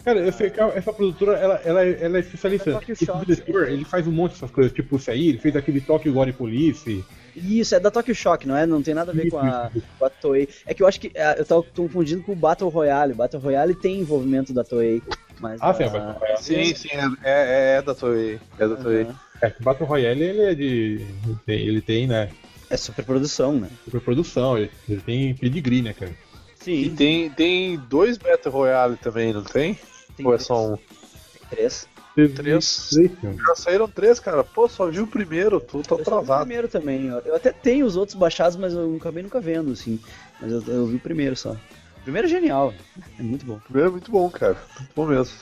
Cara, 0.03 0.19
eu 0.19 0.33
sei 0.33 0.49
que 0.49 0.59
essa 0.59 0.91
produtora, 0.91 1.37
ela, 1.37 1.55
ela, 1.63 1.81
ela 1.85 2.17
é 2.17 2.19
especialista. 2.19 2.71
É 2.71 2.73
Tokyo 2.73 2.91
Esse 2.91 3.05
Shock. 3.05 3.25
diretor, 3.25 3.69
ele 3.69 3.85
faz 3.85 4.05
um 4.05 4.11
monte 4.11 4.33
dessas 4.33 4.51
coisas, 4.51 4.73
tipo 4.73 4.97
isso 4.97 5.09
aí, 5.09 5.29
ele 5.29 5.37
fez 5.37 5.55
aquele 5.55 5.79
Tokyo 5.79 6.11
Gore 6.11 6.33
Police. 6.33 7.03
Isso, 7.35 7.73
é 7.73 7.79
da 7.79 7.89
Tokyo 7.89 8.13
Shock, 8.13 8.45
não 8.45 8.55
é? 8.57 8.65
Não 8.65 8.83
tem 8.83 8.93
nada 8.93 9.11
a 9.11 9.15
ver 9.15 9.29
com 9.31 9.37
a, 9.39 9.71
com 9.97 10.05
a 10.05 10.09
Toei. 10.09 10.47
É 10.67 10.73
que 10.73 10.83
eu 10.83 10.87
acho 10.87 10.99
que. 10.99 11.09
é, 11.15 11.39
eu 11.39 11.45
tava 11.45 11.63
confundindo 11.63 12.21
com 12.21 12.33
o 12.33 12.35
Battle 12.35 12.69
Royale. 12.69 13.13
Battle 13.13 13.41
Royale 13.41 13.73
tem 13.73 14.01
envolvimento 14.01 14.53
da 14.53 14.63
Toei. 14.63 15.01
Mas 15.39 15.59
Ah, 15.61 15.73
sim, 15.73 15.83
é 15.83 15.89
Battle 15.89 16.13
Royale. 16.19 16.43
Sim, 16.43 16.75
sim, 16.75 16.89
é, 16.91 17.07
é, 17.23 17.75
é 17.77 17.81
da 17.81 17.95
Toei. 17.95 18.39
É 18.59 18.67
da 18.67 18.75
Toei. 18.75 19.07
É, 19.41 19.47
o 19.59 19.63
Battle 19.63 19.87
Royale, 19.87 20.21
ele 20.21 20.41
é 20.41 20.53
de... 20.53 21.05
Ele 21.47 21.81
tem, 21.81 22.07
né, 22.07 22.29
É 22.73 22.77
superprodução, 22.77 23.59
né? 23.59 23.69
superprodução, 23.85 24.57
ele, 24.57 24.71
ele 24.89 25.01
tem 25.01 25.35
pedigree, 25.35 25.83
né, 25.83 25.93
cara? 25.93 26.11
E 26.11 26.63
Sim, 26.63 26.95
tem, 26.95 27.29
tem 27.29 27.77
dois 27.77 28.17
Battle 28.17 28.51
Royale 28.51 28.97
também, 28.97 29.31
não 29.31 29.43
tem? 29.43 29.77
tem 30.17 30.25
Ou 30.25 30.33
é 30.33 30.37
três. 30.37 30.47
só 30.47 30.65
um? 30.69 30.75
Tem 30.77 31.47
três. 31.51 31.87
Teve 32.15 32.33
Três. 32.33 32.89
três. 32.89 33.11
Já 33.37 33.55
saíram 33.55 33.87
três, 33.87 34.19
cara. 34.19 34.43
Pô, 34.43 34.67
só 34.67 34.87
vi 34.89 35.01
o 35.01 35.05
primeiro, 35.05 35.59
tu 35.59 35.83
tá 35.83 35.93
Eu 35.95 36.23
vi 36.23 36.31
o 36.31 36.37
primeiro 36.39 36.67
também. 36.67 37.13
ó. 37.13 37.19
Eu 37.19 37.35
até 37.35 37.51
tenho 37.51 37.85
os 37.85 37.95
outros 37.95 38.17
baixados, 38.17 38.55
mas 38.55 38.73
eu 38.73 38.95
acabei 38.95 39.21
nunca 39.21 39.39
vendo, 39.39 39.71
assim. 39.71 39.99
Mas 40.41 40.51
eu, 40.51 40.63
eu 40.65 40.87
vi 40.87 40.95
o 40.95 40.99
primeiro 40.99 41.35
só. 41.35 41.51
O 41.51 42.01
primeiro 42.03 42.27
é 42.27 42.31
genial, 42.31 42.73
é 43.19 43.21
muito 43.21 43.45
bom. 43.45 43.57
O 43.57 43.61
primeiro 43.61 43.89
é 43.89 43.91
muito 43.91 44.11
bom, 44.11 44.27
cara. 44.31 44.57
Muito 44.79 44.91
bom 44.95 45.05
mesmo. 45.05 45.35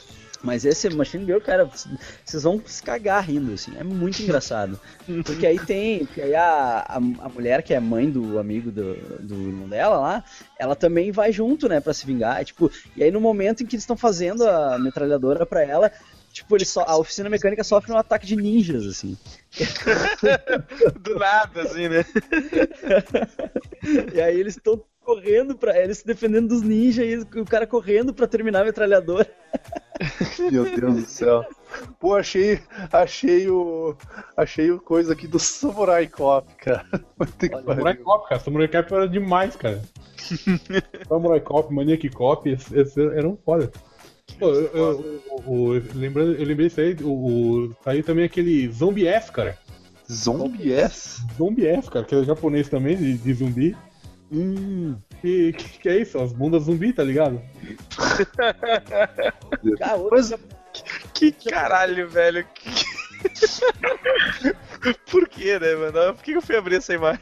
Mas 0.44 0.66
esse 0.66 0.89
Machine 0.89 1.26
Girl, 1.26 1.39
cara, 1.39 1.70
vocês 2.26 2.44
vão 2.44 2.62
se 2.66 2.82
cagar 2.82 3.24
rindo, 3.24 3.54
assim. 3.54 3.74
É 3.78 3.84
muito 3.84 4.22
engraçado. 4.24 4.80
Porque 5.26 5.46
aí 5.46 5.60
tem. 5.60 6.06
Porque 6.06 6.22
aí 6.22 6.36
a, 6.36 6.86
a, 6.88 6.96
a 6.96 7.30
mulher 7.30 7.62
que 7.62 7.74
é 7.74 7.80
mãe 7.80 8.10
do 8.10 8.39
amigo 8.39 8.72
do, 8.72 8.96
do 9.20 9.36
irmão 9.36 9.68
dela 9.68 9.98
lá, 10.00 10.24
ela 10.58 10.76
também 10.76 11.12
vai 11.12 11.32
junto, 11.32 11.70
né, 11.70 11.80
pra 11.80 11.94
se 11.94 12.06
vingar. 12.06 12.42
E, 12.42 12.46
tipo, 12.46 12.72
e 12.96 13.04
aí 13.04 13.12
no 13.12 13.22
momento 13.22 13.62
em 13.62 13.66
que 13.66 13.76
eles 13.76 13.84
estão 13.84 13.98
fazendo 13.98 14.48
a 14.48 14.78
metralhadora 14.80 15.46
pra 15.46 15.64
ela. 15.64 15.92
Tipo, 16.32 16.56
ele 16.56 16.64
só, 16.64 16.86
a 16.88 16.96
oficina 16.98 17.30
mecânica 17.30 17.62
sofre 17.62 17.92
um 17.92 17.98
ataque 17.98 18.26
de 18.26 18.38
ninjas, 18.38 18.86
assim. 18.86 19.18
Do 21.02 21.20
nada, 21.20 21.64
assim, 21.64 21.89
né? 21.89 22.06
E 24.14 24.22
aí 24.22 24.39
eles 24.39 24.56
estão 24.56 24.82
correndo 25.02 25.58
pra. 25.58 25.78
Ele 25.78 25.94
se 25.94 26.06
defendendo 26.06 26.48
dos 26.48 26.62
ninjas 26.62 27.06
e 27.06 27.39
o 27.39 27.46
cara 27.46 27.68
correndo 27.68 28.14
pra 28.14 28.28
terminar 28.28 28.62
a 28.62 28.66
metralhadora. 28.66 29.30
Meu 30.52 30.64
Deus 30.64 30.95
do 30.95 31.02
céu. 31.06 31.45
Pô, 31.99 32.16
achei, 32.16 32.60
achei 32.91 33.47
o. 33.49 33.95
Achei 34.36 34.72
o 34.72 34.80
coisa 34.80 35.14
aqui 35.14 35.28
do 35.28 35.39
Samurai 35.39 36.08
Cop, 36.08 36.47
cara. 36.56 36.86
Olha, 37.54 37.64
Samurai. 37.66 37.95
Cop, 37.95 38.28
cara. 38.30 38.41
Samurai 38.41 38.68
Cop 38.68 38.93
era 38.93 39.08
demais, 39.08 39.56
cara. 39.56 39.82
Samurai 41.08 41.39
Cop, 41.39 41.74
Maniac 41.74 42.10
Cop, 42.10 42.49
esses, 42.49 42.72
esses 42.72 42.97
eram 42.97 43.38
foda. 43.45 43.72
Pô, 44.39 44.47
eu, 44.47 44.72
eu- 44.74 45.24
o- 45.45 45.82
lembrando, 45.93 46.34
eu 46.36 46.45
lembrei 46.45 46.68
isso 46.68 46.80
aí, 46.80 46.95
o, 47.02 47.10
o, 47.68 47.76
saiu 47.84 48.04
também 48.04 48.26
aquele 48.26 48.72
Zombie 48.72 49.08
S, 49.08 49.32
cara. 49.32 49.58
Zombie 50.10 50.74
S? 50.74 51.22
Zombie 51.38 51.68
S, 51.68 51.89
cara, 51.89 52.06
que 52.06 52.16
é 52.16 52.24
japonês 52.24 52.70
também, 52.70 52.95
de, 52.97 53.18
de 53.18 53.34
zumbi. 53.34 53.76
Hum. 54.32 54.98
E 55.24 55.54
que, 55.54 55.80
que 55.80 55.90
é 55.90 55.98
isso? 56.00 56.18
As 56.20 56.32
bundas 56.32 56.64
zumbi, 56.64 56.94
tá 56.94 57.04
ligado? 57.04 57.42
Ah, 59.82 59.96
outro, 59.96 60.40
Que 61.14 61.32
caralho, 61.32 62.10
velho. 62.10 62.46
Que- 62.54 62.72
Por 65.12 65.28
que, 65.30 65.60
né, 65.60 65.76
mano? 65.76 66.16
Por 66.16 66.24
que 66.24 66.32
eu 66.32 66.42
fui 66.42 66.56
abrir 66.58 66.78
essa 66.78 66.94
imagem? 66.94 67.22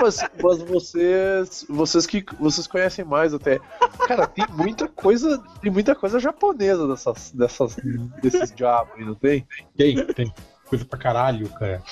Mas, 0.00 0.18
mas 0.42 0.58
vocês. 0.58 1.64
Vocês 1.68 2.06
que. 2.06 2.24
Vocês 2.38 2.66
conhecem 2.66 3.04
mais 3.04 3.32
até. 3.32 3.60
Cara, 4.08 4.26
tem 4.26 4.44
muita 4.50 4.88
coisa. 4.88 5.38
Tem 5.62 5.70
muita 5.70 5.94
coisa 5.94 6.18
japonesa 6.18 6.88
dessas. 6.88 7.30
dessas 7.30 7.76
desses 8.20 8.52
diabos 8.52 8.94
aí, 8.96 9.04
não 9.04 9.14
tem? 9.14 9.46
Tem, 9.76 10.04
tem. 10.06 10.34
Coisa 10.70 10.84
pra 10.84 10.98
caralho, 10.98 11.48
cara. 11.50 11.82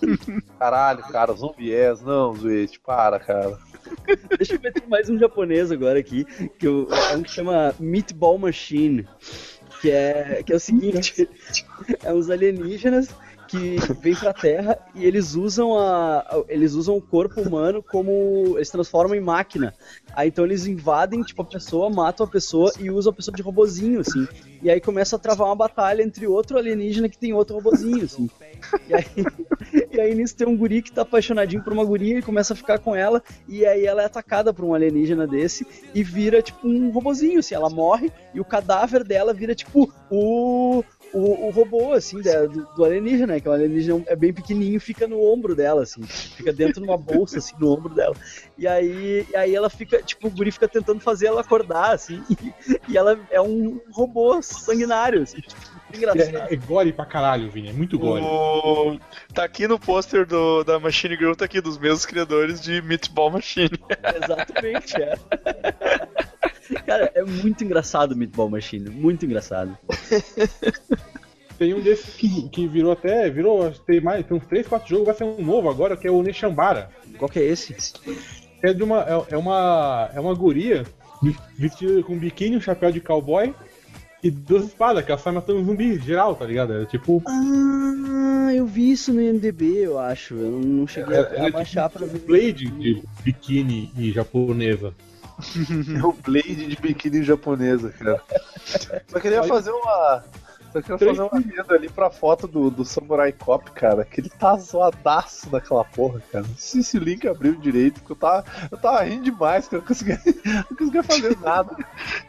Caralho, 0.58 1.02
cara, 1.08 1.32
Zombie 1.34 1.74
S, 1.74 2.04
não, 2.04 2.34
Zuete, 2.36 2.78
para, 2.80 3.18
cara. 3.18 3.58
Deixa 4.36 4.54
eu 4.54 4.60
meter 4.60 4.86
mais 4.88 5.08
um 5.10 5.18
japonês 5.18 5.72
agora 5.72 5.98
aqui, 5.98 6.24
que 6.58 6.66
eu- 6.66 6.88
é 7.10 7.16
um 7.16 7.22
que 7.22 7.30
chama 7.30 7.74
Meatball 7.80 8.38
Machine, 8.38 9.08
que 9.80 9.90
é, 9.90 10.42
que 10.44 10.52
é 10.52 10.56
o 10.56 10.60
seguinte, 10.60 11.28
é 12.04 12.12
uns 12.12 12.30
alienígenas 12.30 13.08
que 13.48 13.76
vêm 14.00 14.14
pra 14.14 14.32
Terra 14.32 14.78
e 14.94 15.04
eles 15.04 15.34
usam 15.34 15.76
a, 15.76 16.18
a- 16.20 16.44
eles 16.48 16.74
usam 16.74 16.96
o 16.96 17.00
corpo 17.02 17.40
humano 17.40 17.82
como 17.82 18.54
eles 18.56 18.70
transformam 18.70 19.16
em 19.16 19.20
máquina. 19.20 19.74
Aí 20.14 20.28
então 20.28 20.44
eles 20.44 20.66
invadem 20.66 21.22
tipo 21.22 21.42
a 21.42 21.44
pessoa, 21.44 21.88
matam 21.90 22.26
a 22.26 22.28
pessoa 22.28 22.72
e 22.78 22.90
usam 22.90 23.12
a 23.12 23.14
pessoa 23.16 23.34
de 23.34 23.42
robozinho 23.42 24.00
assim. 24.00 24.26
E 24.62 24.70
aí 24.70 24.80
começa 24.80 25.16
a 25.16 25.18
travar 25.18 25.48
uma 25.48 25.56
batalha 25.56 26.02
entre 26.02 26.26
outro 26.26 26.58
alienígena 26.58 27.08
que 27.08 27.16
tem 27.18 27.32
outro 27.32 27.56
robozinho 27.56 28.04
assim. 28.04 28.28
E 28.88 28.94
aí, 28.94 29.04
e 29.92 30.00
aí 30.00 30.14
nisso 30.14 30.36
tem 30.36 30.46
um 30.46 30.56
guri 30.56 30.82
que 30.82 30.92
tá 30.92 31.02
apaixonadinho 31.02 31.62
por 31.62 31.72
uma 31.72 31.84
guria 31.84 32.18
e 32.18 32.22
começa 32.22 32.52
a 32.52 32.56
ficar 32.56 32.78
com 32.78 32.94
ela 32.94 33.22
e 33.48 33.64
aí 33.64 33.84
ela 33.86 34.02
é 34.02 34.04
atacada 34.06 34.52
por 34.52 34.64
um 34.64 34.74
alienígena 34.74 35.26
desse 35.26 35.66
e 35.94 36.02
vira 36.02 36.42
tipo 36.42 36.66
um 36.68 36.90
robozinho, 36.90 37.38
assim, 37.38 37.54
ela 37.54 37.70
morre 37.70 38.12
e 38.34 38.40
o 38.40 38.44
cadáver 38.44 39.04
dela 39.04 39.32
vira 39.32 39.54
tipo 39.54 39.90
o 40.10 40.82
o, 41.12 41.46
o 41.46 41.50
robô, 41.50 41.92
assim, 41.92 42.20
da- 42.20 42.46
do, 42.46 42.64
do 42.76 42.84
alienígena, 42.84 43.34
né? 43.34 43.40
Que 43.40 43.48
o 43.48 43.52
alienígena 43.52 44.02
é 44.06 44.14
bem 44.16 44.32
pequenininho 44.32 44.76
e 44.76 44.80
fica 44.80 45.06
no 45.08 45.20
ombro 45.22 45.54
dela, 45.54 45.82
assim. 45.82 46.02
Fica 46.04 46.52
dentro 46.52 46.82
de 46.82 46.88
uma 46.88 46.96
bolsa, 46.98 47.38
assim, 47.38 47.54
no 47.58 47.72
ombro 47.72 47.94
dela. 47.94 48.14
E 48.56 48.66
aí, 48.66 49.26
e 49.30 49.36
aí 49.36 49.54
ela 49.54 49.70
fica, 49.70 50.02
tipo, 50.02 50.28
o 50.28 50.30
guri 50.30 50.50
fica 50.52 50.68
tentando 50.68 51.00
fazer 51.00 51.26
ela 51.28 51.40
acordar, 51.40 51.92
assim. 51.94 52.22
E, 52.30 52.52
e 52.92 52.96
ela 52.98 53.18
é 53.30 53.40
um 53.40 53.80
robô 53.90 54.40
sanguinário, 54.42 55.22
assim. 55.22 55.40
Tipo, 55.40 55.56
engraçado. 55.94 56.36
É, 56.36 56.52
é 56.52 56.56
gore 56.56 56.92
pra 56.92 57.06
caralho, 57.06 57.50
Vini. 57.50 57.68
É 57.68 57.72
muito 57.72 57.98
gore. 57.98 58.22
O... 58.22 58.98
Tá 59.32 59.44
aqui 59.44 59.66
no 59.66 59.78
pôster 59.78 60.26
do- 60.26 60.62
da 60.64 60.78
Machine 60.78 61.16
Girl, 61.16 61.32
tá 61.34 61.44
aqui, 61.46 61.60
dos 61.60 61.78
mesmos 61.78 62.04
criadores 62.04 62.60
de 62.60 62.82
Meatball 62.82 63.30
Machine. 63.30 63.70
Exatamente, 64.22 65.00
é. 65.00 65.14
Cara, 66.86 67.10
é 67.14 67.22
muito 67.24 67.64
engraçado 67.64 68.12
o 68.12 68.16
Meatball 68.16 68.50
Machine, 68.50 68.90
muito 68.90 69.24
engraçado. 69.24 69.76
Tem 71.58 71.74
um 71.74 71.80
desses 71.80 72.14
que, 72.14 72.48
que 72.50 72.68
virou 72.68 72.92
até. 72.92 73.28
Virou, 73.28 73.66
acho 73.66 73.80
que 73.80 73.86
tem 73.86 74.00
mais. 74.00 74.24
Tem 74.24 74.36
uns 74.36 74.46
3, 74.46 74.68
4 74.68 74.88
jogos, 74.88 75.06
vai 75.06 75.14
ser 75.16 75.24
um 75.24 75.44
novo 75.44 75.68
agora, 75.68 75.96
que 75.96 76.06
é 76.06 76.10
o 76.10 76.22
Neshambara. 76.22 76.88
Qual 77.18 77.28
que 77.28 77.40
é 77.40 77.44
esse? 77.44 77.74
É 78.62 78.72
de 78.72 78.84
uma. 78.84 79.00
É, 79.02 79.34
é 79.34 79.36
uma. 79.36 80.08
É 80.14 80.20
uma 80.20 80.32
guria 80.34 80.84
vestida 81.56 82.00
com 82.04 82.16
biquíni, 82.16 82.56
um 82.56 82.60
chapéu 82.60 82.92
de 82.92 83.00
cowboy 83.00 83.52
e 84.22 84.30
duas 84.30 84.66
espadas, 84.66 85.04
que 85.04 85.10
ela 85.10 85.20
sai 85.20 85.32
matando 85.32 85.64
zumbi 85.64 85.98
geral, 85.98 86.36
tá 86.36 86.44
ligado? 86.44 86.74
É 86.80 86.86
tipo. 86.86 87.20
Ah, 87.26 88.52
eu 88.54 88.64
vi 88.64 88.92
isso 88.92 89.12
no 89.12 89.20
MDB, 89.20 89.78
eu 89.84 89.98
acho. 89.98 90.34
Eu 90.34 90.60
não- 90.60 90.86
cheguei 90.86 91.16
a, 91.16 91.20
é 91.22 91.46
a 91.48 91.50
baixar 91.50 91.90
pra 91.90 92.06
ver. 92.06 92.20
Blade 92.20 92.66
de 92.70 93.02
biquíni 93.24 93.90
e 93.98 94.12
japonesa. 94.12 94.94
É 95.98 96.04
o 96.04 96.12
Blade 96.12 96.66
de 96.66 96.76
biquíni 96.76 97.22
japonesa, 97.22 97.90
cara. 97.90 98.22
Só 99.06 99.20
queria 99.20 99.44
fazer 99.44 99.70
uma. 99.70 100.24
Só 100.72 100.82
queria 100.82 100.98
fazer 100.98 101.22
uma 101.22 101.38
adendo 101.38 101.74
ali 101.74 101.88
pra 101.88 102.10
foto 102.10 102.46
do, 102.46 102.70
do 102.70 102.84
Samurai 102.84 103.32
Cop, 103.32 103.70
cara. 103.70 104.04
Que 104.04 104.20
ele 104.20 104.28
tá 104.28 104.56
zoadaço 104.56 105.48
daquela 105.48 105.84
porra, 105.84 106.20
cara. 106.32 106.44
Não 106.46 106.56
sei 106.56 106.82
se 106.82 106.98
o 106.98 107.00
link 107.00 107.26
abriu 107.26 107.54
direito, 107.54 108.00
porque 108.00 108.12
eu 108.12 108.16
tava, 108.16 108.44
eu 108.70 108.78
tava 108.78 109.02
rindo 109.02 109.24
demais, 109.24 109.68
que 109.68 109.76
eu 109.76 109.78
não 109.78 109.86
conseguia, 109.86 110.20
não 110.70 110.76
conseguia 110.76 111.02
fazer 111.02 111.38
nada. 111.38 111.76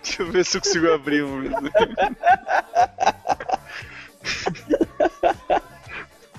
Deixa 0.03 0.21
eu 0.21 0.31
ver 0.31 0.45
se 0.45 0.57
eu 0.57 0.61
consigo 0.61 0.93
abrir 0.93 1.23
um. 1.23 1.43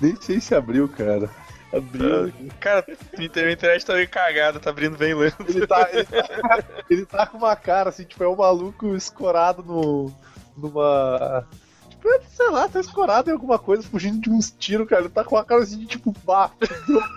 Nem 0.01 0.19
sei 0.19 0.39
se 0.41 0.55
abriu, 0.55 0.87
cara. 0.89 1.29
Abriu. 1.73 2.33
Cara, 2.59 2.85
minha 3.13 3.25
inter- 3.27 3.43
minha 3.43 3.53
internet 3.53 3.85
tá 3.85 3.93
meio 3.93 4.09
cagada, 4.09 4.59
tá 4.59 4.69
abrindo 4.69 4.97
bem 4.97 5.13
lento. 5.13 5.37
Ele 5.47 5.65
tá, 5.65 5.89
ele 5.91 6.03
tá, 6.05 6.63
ele 6.89 7.05
tá 7.05 7.25
com 7.27 7.37
uma 7.37 7.55
cara 7.55 7.89
assim, 7.89 8.03
tipo, 8.03 8.23
é 8.23 8.27
um 8.27 8.35
maluco 8.35 8.95
escorado 8.95 9.63
no. 9.63 10.11
numa. 10.57 11.47
Tipo, 11.89 12.09
sei 12.29 12.49
lá, 12.49 12.67
tá 12.67 12.79
escorado 12.79 13.29
em 13.29 13.33
alguma 13.33 13.57
coisa, 13.59 13.83
fugindo 13.87 14.19
de 14.19 14.29
uns 14.29 14.51
tiros, 14.51 14.87
cara. 14.87 15.03
Ele 15.03 15.09
tá 15.09 15.23
com 15.23 15.35
uma 15.35 15.45
cara 15.45 15.61
assim 15.61 15.77
de 15.79 15.85
tipo, 15.85 16.13
bah, 16.25 16.51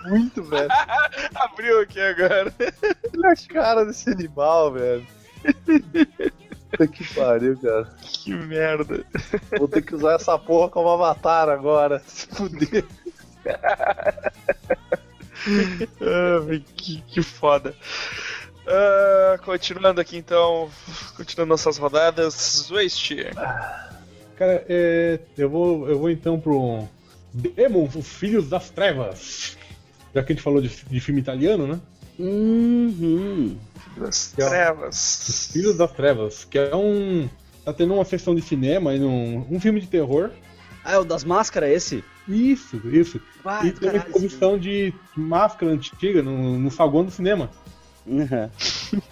muito, 0.05 0.43
velho. 0.43 0.69
Abriu 1.35 1.81
aqui 1.81 1.99
agora. 1.99 2.53
Olha 3.17 3.31
a 3.33 3.53
cara 3.53 3.85
desse 3.85 4.09
animal, 4.09 4.71
velho. 4.73 5.05
Puta 6.71 6.87
que 6.87 7.13
pariu, 7.13 7.57
cara. 7.59 7.89
Que 8.01 8.33
merda. 8.33 9.05
Vou 9.57 9.67
ter 9.67 9.81
que 9.81 9.95
usar 9.95 10.15
essa 10.15 10.37
porra 10.37 10.69
como 10.69 10.89
avatar 10.89 11.49
agora. 11.49 12.01
Se 12.05 12.27
fuder. 12.27 12.85
Ah, 16.01 16.59
que, 16.75 17.01
que 17.01 17.21
foda. 17.21 17.75
Ah, 18.67 19.37
continuando 19.43 20.01
aqui 20.01 20.17
então, 20.17 20.69
continuando 21.15 21.49
nossas 21.51 21.77
rodadas, 21.77 22.67
Waste. 22.71 23.27
Cara, 24.37 24.65
é, 24.67 25.19
eu, 25.37 25.49
vou, 25.49 25.87
eu 25.87 25.99
vou 25.99 26.09
então 26.09 26.39
pro 26.39 26.87
Demon, 27.33 27.87
os 27.95 28.07
Filhos 28.07 28.49
das 28.49 28.69
Trevas. 28.69 29.55
Já 30.13 30.23
que 30.23 30.31
a 30.33 30.35
gente 30.35 30.43
falou 30.43 30.61
de, 30.61 30.69
de 30.69 30.99
filme 30.99 31.21
italiano, 31.21 31.67
né? 31.67 31.79
Uhum. 32.17 33.57
Das 33.97 34.33
Que 34.35 34.41
é 34.41 34.45
o- 34.45 34.49
trevas. 34.49 35.49
Filhos 35.51 35.77
das 35.77 35.91
Trevas, 35.91 36.43
que 36.45 36.57
é 36.57 36.75
um. 36.75 37.29
Tá 37.63 37.73
tendo 37.73 37.93
uma 37.93 38.05
sessão 38.05 38.33
de 38.35 38.41
cinema 38.41 38.93
e 38.95 38.99
num, 38.99 39.45
um 39.49 39.59
filme 39.59 39.79
de 39.81 39.87
terror. 39.87 40.31
Ah, 40.83 40.93
é 40.93 40.97
o 40.97 41.03
das 41.03 41.23
máscaras 41.23 41.69
esse? 41.69 42.03
Isso, 42.27 42.81
isso. 42.89 43.19
Ah, 43.45 43.65
e 43.65 43.71
caralho, 43.71 43.97
exposição 43.99 44.57
de 44.57 44.93
máscara 45.15 45.71
antiga 45.71 46.23
no, 46.23 46.57
no 46.57 46.71
saguão 46.71 47.05
do 47.05 47.11
cinema. 47.11 47.49
Uhum. 48.05 48.49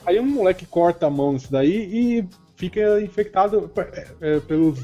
Aí 0.05 0.20
um 0.20 0.26
moleque 0.26 0.66
corta 0.66 1.07
a 1.07 1.09
mão 1.09 1.34
nisso 1.34 1.51
daí 1.51 2.20
e 2.20 2.26
fica 2.55 3.01
infectado 3.01 3.70
é, 3.78 4.07
é, 4.22 4.39
pelos. 4.39 4.80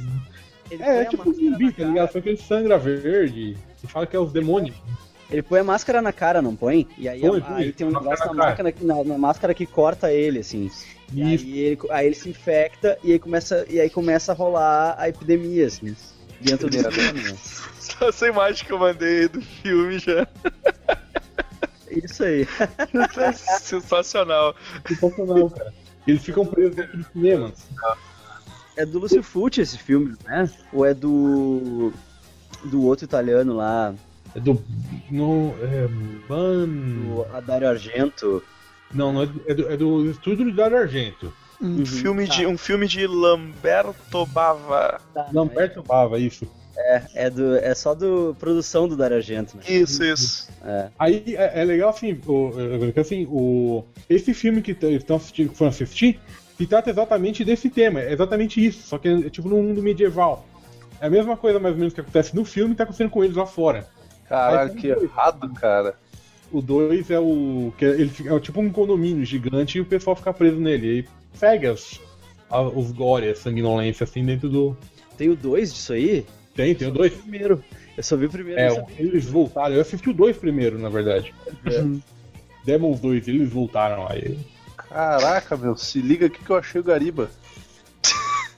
Ele 0.69 0.83
É, 0.83 0.97
é 0.97 1.01
a 1.01 1.05
tipo 1.05 1.25
máscara 1.25 1.49
zumbi, 1.51 1.71
tá 1.71 1.83
ligado? 1.83 2.11
Só 2.11 2.21
que 2.21 2.29
ele 2.29 2.37
sangra 2.37 2.77
verde. 2.77 3.57
E 3.83 3.87
fala 3.87 4.05
que 4.05 4.15
é 4.15 4.19
os 4.19 4.31
demônios. 4.31 4.75
Ele 5.31 5.43
põe 5.43 5.59
a 5.59 5.63
máscara 5.63 6.01
na 6.01 6.11
cara, 6.11 6.41
não 6.41 6.55
põe? 6.55 6.87
E 6.97 7.07
aí, 7.07 7.21
Põe, 7.21 7.39
a- 7.39 7.41
põe. 7.43 7.55
aí 7.57 7.71
tem 7.71 7.85
um 7.87 7.91
negócio 7.91 8.25
na, 8.27 8.33
máquina, 8.33 8.73
na, 8.81 9.03
na 9.03 9.17
máscara 9.17 9.53
que 9.53 9.65
corta 9.65 10.11
ele, 10.11 10.39
assim. 10.39 10.71
E 11.13 11.33
Isso. 11.35 11.45
aí 11.45 11.59
ele, 11.59 11.79
aí 11.91 12.05
ele 12.07 12.15
se 12.15 12.29
infecta 12.29 12.97
e 13.03 13.11
aí 13.11 13.19
começa, 13.19 13.65
e 13.69 13.79
aí 13.79 13.89
começa 13.91 14.31
a 14.31 14.35
rolar 14.35 14.95
a 14.97 15.07
epidemia, 15.07 15.67
assim. 15.67 15.95
Dentro 16.41 16.67
cinema. 16.71 17.37
Só 17.79 18.09
essa 18.09 18.27
imagem 18.27 18.65
que 18.65 18.73
eu 18.73 18.79
mandei 18.79 19.27
do 19.27 19.41
filme 19.41 19.99
já. 19.99 20.27
Isso 21.89 22.23
aí. 22.23 22.47
Sensacional. 23.59 24.55
Sensacional, 24.87 25.49
cara. 25.49 25.73
Eles 26.05 26.23
ficam 26.23 26.45
presos 26.45 26.75
dentro 26.75 26.97
do 26.97 27.03
cinema. 27.11 27.53
É 28.77 28.85
do 28.85 28.99
Lucio 28.99 29.21
Fulci 29.23 29.61
esse 29.61 29.77
filme, 29.77 30.15
né? 30.25 30.49
Ou 30.71 30.85
é 30.85 30.93
do. 30.93 31.91
do 32.65 32.83
outro 32.85 33.05
italiano 33.05 33.55
lá, 33.55 33.93
É 34.35 34.39
do. 34.39 34.61
Não. 35.09 35.55
É. 35.61 35.87
Ban. 36.27 36.67
do 36.67 37.41
Dario 37.45 37.69
Argento? 37.69 38.43
Não, 38.93 39.11
não 39.13 39.23
é 39.23 39.25
do, 39.25 39.41
é 39.47 39.53
do, 39.53 39.71
é 39.73 39.77
do 39.77 40.09
estúdio 40.09 40.45
de 40.45 40.51
Dario 40.55 40.77
Argento. 40.77 41.33
Um, 41.61 41.79
Uhum, 41.79 41.85
filme 41.85 42.25
tá. 42.25 42.35
de, 42.35 42.45
um 42.45 42.57
filme 42.57 42.87
de 42.87 43.05
Lamberto 43.05 44.25
Bava. 44.27 45.01
Tá, 45.13 45.29
Lamberto 45.33 45.83
Bava, 45.83 46.17
isso. 46.17 46.47
É, 46.81 47.01
é, 47.13 47.29
do, 47.29 47.57
é 47.57 47.75
só 47.75 47.93
do 47.93 48.35
produção 48.39 48.87
do 48.87 48.95
Dario 48.95 49.17
Argento, 49.17 49.57
né? 49.57 49.63
Isso, 49.67 50.03
isso. 50.03 50.47
É. 50.63 50.87
Aí 50.97 51.23
é, 51.35 51.61
é 51.61 51.65
legal 51.65 51.89
assim, 51.89 52.17
o, 52.25 52.51
é, 52.87 52.91
que, 52.93 52.99
assim, 52.99 53.25
o, 53.29 53.83
esse 54.09 54.33
filme 54.33 54.61
que 54.61 54.71
estão 54.71 55.17
assistindo, 55.17 55.49
que 55.49 55.57
foram 55.57 55.69
assistir, 55.69 56.19
se 56.57 56.65
trata 56.65 56.89
exatamente 56.89 57.43
desse 57.43 57.69
tema, 57.69 57.99
é 58.01 58.13
exatamente 58.13 58.65
isso, 58.65 58.87
só 58.87 58.97
que 58.97 59.07
é 59.09 59.29
tipo 59.29 59.49
num 59.49 59.61
mundo 59.61 59.83
medieval. 59.83 60.45
É 61.01 61.07
a 61.07 61.09
mesma 61.09 61.35
coisa 61.37 61.59
mais 61.59 61.73
ou 61.73 61.79
menos 61.79 61.93
que 61.93 62.01
acontece 62.01 62.35
no 62.35 62.43
filme 62.45 62.75
tá 62.75 62.83
acontecendo 62.83 63.09
com 63.09 63.23
eles 63.23 63.35
lá 63.35 63.45
fora. 63.45 63.87
Caralho, 64.27 64.73
que 64.75 64.87
errado, 64.87 65.53
cara. 65.55 65.95
O 66.51 66.61
2 66.61 67.11
é 67.11 67.19
o. 67.19 67.71
que 67.77 67.85
ele 67.85 68.09
fica- 68.09 68.35
é 68.35 68.39
tipo 68.39 68.59
um 68.59 68.71
condomínio 68.71 69.23
gigante 69.25 69.77
e 69.77 69.81
o 69.81 69.85
pessoal 69.85 70.15
fica 70.15 70.33
preso 70.33 70.59
nele. 70.59 70.87
E 70.87 70.89
aí 70.99 71.05
segue 71.33 71.67
as, 71.67 71.99
a- 72.49 72.61
os 72.61 72.91
gore, 72.91 73.29
a 73.29 73.35
sanguinolência 73.35 74.03
assim 74.03 74.25
dentro 74.25 74.49
do. 74.49 74.77
Tem 75.17 75.29
o 75.29 75.35
2 75.35 75.73
disso 75.73 75.93
aí? 75.93 76.25
Tem, 76.59 76.75
tem 76.75 76.89
o 76.89 76.91
2. 76.91 77.13
Primeiro. 77.13 77.63
Eu 77.95 78.03
só 78.03 78.17
vi 78.17 78.25
o 78.25 78.29
primeiro. 78.29 78.59
É, 78.59 78.85
eles 78.97 79.23
voltaram. 79.23 79.75
Eu 79.75 79.79
assisti 79.79 80.09
o 80.09 80.13
2 80.13 80.35
primeiro, 80.35 80.77
na 80.77 80.89
verdade. 80.89 81.33
É. 81.65 81.85
Demons 82.65 82.99
2, 82.99 83.29
eles 83.29 83.49
voltaram 83.49 84.05
aí. 84.09 84.37
Caraca, 84.75 85.55
meu, 85.55 85.77
se 85.77 86.01
liga 86.01 86.25
aqui 86.25 86.43
que 86.43 86.49
eu 86.49 86.57
achei 86.57 86.81
o 86.81 86.83
Gariba. 86.83 87.31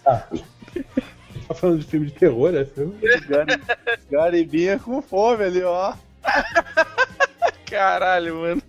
Tá 0.03 1.53
falando 1.53 1.79
de 1.79 1.85
filme 1.85 2.07
de 2.07 2.13
terror, 2.13 2.55
é 2.55 2.65
filme? 2.65 2.95
Gari... 3.27 3.61
Garibinha 4.09 4.79
com 4.79 4.99
fome 4.99 5.43
ali, 5.43 5.61
ó. 5.61 5.93
Caralho, 7.69 8.39
mano. 8.39 8.63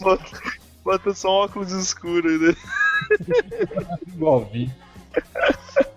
bota, 0.00 0.24
bota 0.82 1.12
só 1.12 1.28
um 1.28 1.44
óculos 1.44 1.72
escuro, 1.72 2.38
né? 2.38 2.56
Igualzinho. 4.08 4.74
É, 5.14 5.95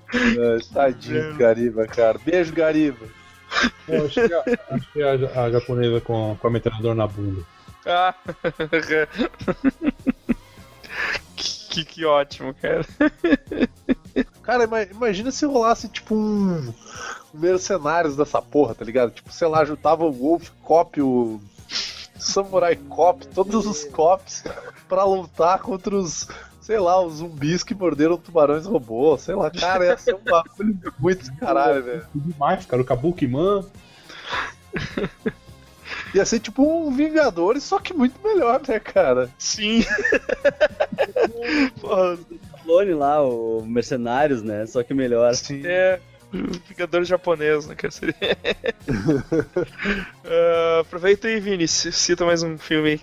tadinho, 0.73 1.35
Gariba, 1.35 1.85
cara. 1.87 2.19
Beijo, 2.23 2.53
Gariba. 2.53 3.05
Eu 3.87 4.05
achei 4.05 4.25
a, 4.33 4.43
achei 4.75 5.03
a, 5.03 5.43
a 5.43 5.51
japonesa 5.51 5.99
com, 6.01 6.37
com 6.39 6.47
a 6.47 6.51
metralhadora 6.51 6.95
na 6.95 7.07
bunda. 7.07 7.43
Ah. 7.85 8.13
que, 11.35 11.85
que 11.85 12.05
ótimo, 12.05 12.53
cara. 12.53 12.85
Cara, 14.43 14.63
ima- 14.65 14.83
imagina 14.83 15.31
se 15.31 15.45
rolasse, 15.45 15.87
tipo, 15.89 16.15
um, 16.15 16.73
um 17.33 17.39
mercenários 17.39 18.15
dessa 18.15 18.41
porra, 18.41 18.75
tá 18.75 18.83
ligado? 18.83 19.11
Tipo, 19.11 19.31
sei 19.31 19.47
lá, 19.47 19.63
juntava 19.63 20.03
o 20.05 20.11
Wolf 20.11 20.49
Cop, 20.63 21.01
o 21.01 21.39
Samurai 22.17 22.75
Cop, 22.75 23.25
todos 23.27 23.65
os 23.65 23.85
cops 23.85 24.43
pra 24.87 25.03
lutar 25.05 25.59
contra 25.59 25.95
os, 25.95 26.27
sei 26.69 26.77
lá, 26.77 27.03
os 27.03 27.15
zumbis 27.15 27.63
que 27.63 27.73
morderam 27.73 28.15
tubarões 28.15 28.67
robô, 28.67 29.17
sei 29.17 29.33
lá, 29.33 29.49
cara, 29.49 29.87
ia 29.87 29.97
ser 29.97 30.13
um 30.13 30.19
bagulho 30.19 30.77
muito 30.99 31.33
caralho, 31.41 31.83
velho. 31.83 32.05
Demais, 32.13 32.63
cara. 32.67 32.79
O 32.79 32.85
Kabuki 32.85 33.27
Man. 33.27 33.65
Ia 36.13 36.23
ser 36.25 36.39
tipo 36.39 36.61
um 36.61 36.91
Vingadores, 36.91 37.63
só 37.63 37.79
que 37.79 37.91
muito 37.91 38.21
melhor, 38.21 38.61
né, 38.67 38.79
cara? 38.79 39.31
Sim. 39.39 39.83
Porra, 41.81 42.19
clone 42.63 42.93
lá, 42.93 43.23
o 43.23 43.63
Mercenários, 43.65 44.43
né? 44.43 44.67
Só 44.67 44.83
que 44.83 44.93
melhor. 44.93 45.33
Sim. 45.33 45.63
é. 45.65 45.99
Vingador 46.31 47.03
japonês, 47.03 47.65
né? 47.65 47.73
Que 47.75 47.89
seria. 47.89 48.15
Ah, 50.23 50.79
aproveita 50.81 51.27
aí, 51.27 51.39
Vini. 51.39 51.67
Cita 51.67 52.25
mais 52.25 52.43
um 52.43 52.57
filme 52.59 52.89
aí. 52.89 53.01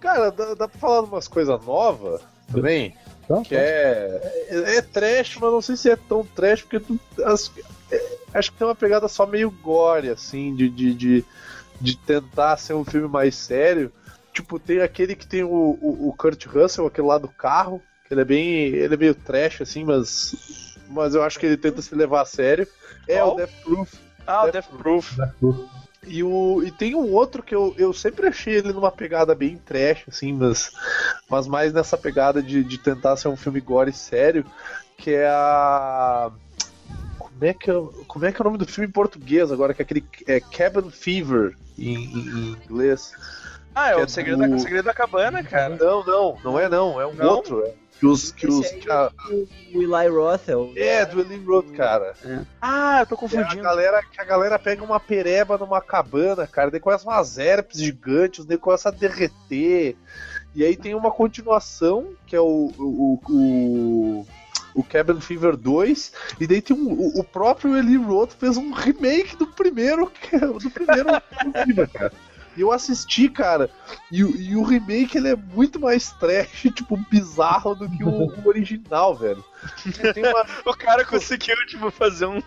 Cara, 0.00 0.30
dá, 0.30 0.52
dá 0.54 0.68
pra 0.68 0.78
falar 0.78 1.02
de 1.02 1.08
umas 1.08 1.28
coisas 1.28 1.64
novas 1.64 2.20
também? 2.52 2.94
Tá? 3.28 3.40
Que 3.42 3.54
é, 3.56 4.20
é. 4.48 4.76
É 4.76 4.82
trash, 4.82 5.36
mas 5.36 5.50
não 5.52 5.62
sei 5.62 5.76
se 5.76 5.90
é 5.90 5.96
tão 5.96 6.24
trash, 6.24 6.62
porque 6.62 6.80
tu, 6.80 6.98
as- 7.24 7.50
é, 7.90 8.16
acho 8.34 8.52
que 8.52 8.58
tem 8.58 8.66
uma 8.66 8.74
pegada 8.74 9.08
só 9.08 9.26
meio 9.26 9.50
gore, 9.50 10.10
assim, 10.10 10.54
de, 10.54 10.68
de, 10.68 10.94
de, 10.94 11.24
de 11.80 11.96
tentar 11.96 12.56
ser 12.58 12.74
um 12.74 12.84
filme 12.84 13.08
mais 13.08 13.34
sério. 13.34 13.92
Tipo, 14.32 14.58
tem 14.58 14.80
aquele 14.82 15.14
que 15.14 15.26
tem 15.26 15.42
o, 15.44 15.48
o, 15.80 16.08
o 16.08 16.14
Kurt 16.16 16.44
Russell, 16.46 16.86
aquele 16.86 17.06
lá 17.06 17.18
do 17.18 17.28
carro, 17.28 17.80
que 18.06 18.12
ele 18.12 18.20
é 18.20 18.24
bem. 18.24 18.46
ele 18.66 18.94
é 18.94 18.96
meio 18.96 19.14
trash, 19.14 19.62
assim, 19.62 19.84
mas. 19.84 20.34
Mas 20.88 21.14
eu 21.14 21.22
acho 21.22 21.38
que 21.38 21.46
ele 21.46 21.56
tenta 21.56 21.80
se 21.80 21.94
levar 21.94 22.20
a 22.22 22.26
sério. 22.26 22.68
É 23.08 23.16
Qual? 23.18 23.32
o 23.32 23.36
Death 23.36 23.50
Proof. 23.62 23.94
Ah, 24.26 24.42
o 24.42 24.50
Death 24.50 24.52
Death 24.68 24.78
Proof. 24.78 25.16
E, 26.06 26.22
o, 26.22 26.62
e 26.62 26.70
tem 26.70 26.94
um 26.94 27.12
outro 27.12 27.42
que 27.42 27.54
eu, 27.54 27.74
eu 27.78 27.92
sempre 27.92 28.26
achei 28.26 28.54
ele 28.56 28.72
numa 28.72 28.90
pegada 28.90 29.34
bem 29.34 29.56
trash, 29.58 30.04
assim, 30.08 30.32
mas, 30.32 30.70
mas 31.28 31.46
mais 31.46 31.72
nessa 31.72 31.96
pegada 31.96 32.42
de, 32.42 32.62
de 32.64 32.78
tentar 32.78 33.16
ser 33.16 33.28
um 33.28 33.36
filme 33.36 33.60
gore 33.60 33.92
sério, 33.92 34.44
que 34.98 35.10
é 35.12 35.26
a. 35.28 36.30
Como 37.18 37.44
é 37.44 37.52
que 37.54 37.70
é, 37.70 37.74
o- 37.74 38.04
como 38.06 38.24
é 38.24 38.32
que 38.32 38.40
é 38.40 38.42
o 38.42 38.44
nome 38.44 38.58
do 38.58 38.66
filme 38.66 38.88
em 38.88 38.92
português 38.92 39.50
agora? 39.50 39.74
Que 39.74 39.82
é 39.82 39.84
aquele 39.84 40.04
é 40.26 40.40
Cabin 40.40 40.90
Fever 40.90 41.54
em, 41.78 41.94
em- 41.94 42.56
inglês. 42.64 43.12
Ah, 43.74 43.90
é 43.90 43.96
o 43.96 44.00
é 44.02 44.06
segredo, 44.06 44.42
do- 44.44 44.50
da, 44.50 44.58
segredo 44.58 44.84
da 44.84 44.94
cabana, 44.94 45.42
cara. 45.42 45.76
Não, 45.76 46.04
não, 46.04 46.38
não 46.44 46.58
é 46.58 46.68
não, 46.68 47.00
é 47.00 47.06
um 47.06 47.14
Não? 47.14 47.28
outro. 47.36 47.64
É, 47.64 47.74
que 47.98 48.06
os. 48.06 48.32
Que 48.32 48.46
os 48.46 48.68
que 48.68 48.90
a- 48.90 49.10
O 49.30 49.82
Eli 49.82 50.08
Roth 50.08 50.48
é 50.48 50.56
o... 50.56 50.72
é, 50.76 51.04
do 51.06 51.20
Eli 51.20 51.36
Roth, 51.44 51.70
cara. 51.72 52.14
Ah, 52.60 53.00
eu 53.00 53.06
tô 53.06 53.14
É 53.14 53.16
a 53.16 53.20
confundindo. 53.20 53.62
galera, 53.62 54.02
que 54.02 54.20
a 54.20 54.24
galera 54.24 54.58
pega 54.58 54.82
uma 54.84 55.00
pereba 55.00 55.56
numa 55.58 55.80
cabana, 55.80 56.46
cara, 56.46 56.70
daí 56.70 56.80
começa 56.80 57.04
umas 57.08 57.38
herpes 57.38 57.80
gigantes, 57.80 58.44
daí 58.44 58.58
começa 58.58 58.88
a 58.88 58.92
derreter. 58.92 59.96
E 60.54 60.64
aí 60.64 60.76
tem 60.76 60.94
uma 60.94 61.10
continuação, 61.10 62.10
que 62.26 62.36
é 62.36 62.40
o. 62.40 62.70
o, 62.78 63.20
o, 63.28 64.26
o 64.76 64.82
Cabin 64.82 65.20
Fever 65.20 65.56
2, 65.56 66.12
e 66.40 66.46
daí 66.48 66.60
tem 66.60 66.76
um, 66.76 66.92
o, 66.92 67.20
o 67.20 67.24
próprio 67.24 67.76
Eli 67.76 67.96
Roth 67.96 68.32
fez 68.32 68.56
um 68.56 68.72
remake 68.72 69.36
do 69.36 69.46
primeiro, 69.46 70.08
que 70.10 70.34
é- 70.34 70.40
do 70.40 70.70
primeiro 70.70 71.10
Fever, 71.64 71.88
cara. 71.90 72.12
Eu 72.56 72.72
assisti, 72.72 73.28
cara, 73.28 73.70
e, 74.10 74.18
e 74.18 74.56
o 74.56 74.62
remake 74.62 75.18
ele 75.18 75.28
é 75.28 75.36
muito 75.36 75.80
mais 75.80 76.12
trash, 76.12 76.62
tipo, 76.74 76.96
bizarro 77.10 77.74
do 77.74 77.88
que 77.88 78.04
o, 78.04 78.08
o 78.08 78.48
original, 78.48 79.14
velho. 79.14 79.44
Uma, 80.16 80.46
O 80.72 80.76
cara 80.76 81.04
conseguiu, 81.04 81.56
tipo, 81.66 81.90
fazer 81.90 82.26
um. 82.26 82.40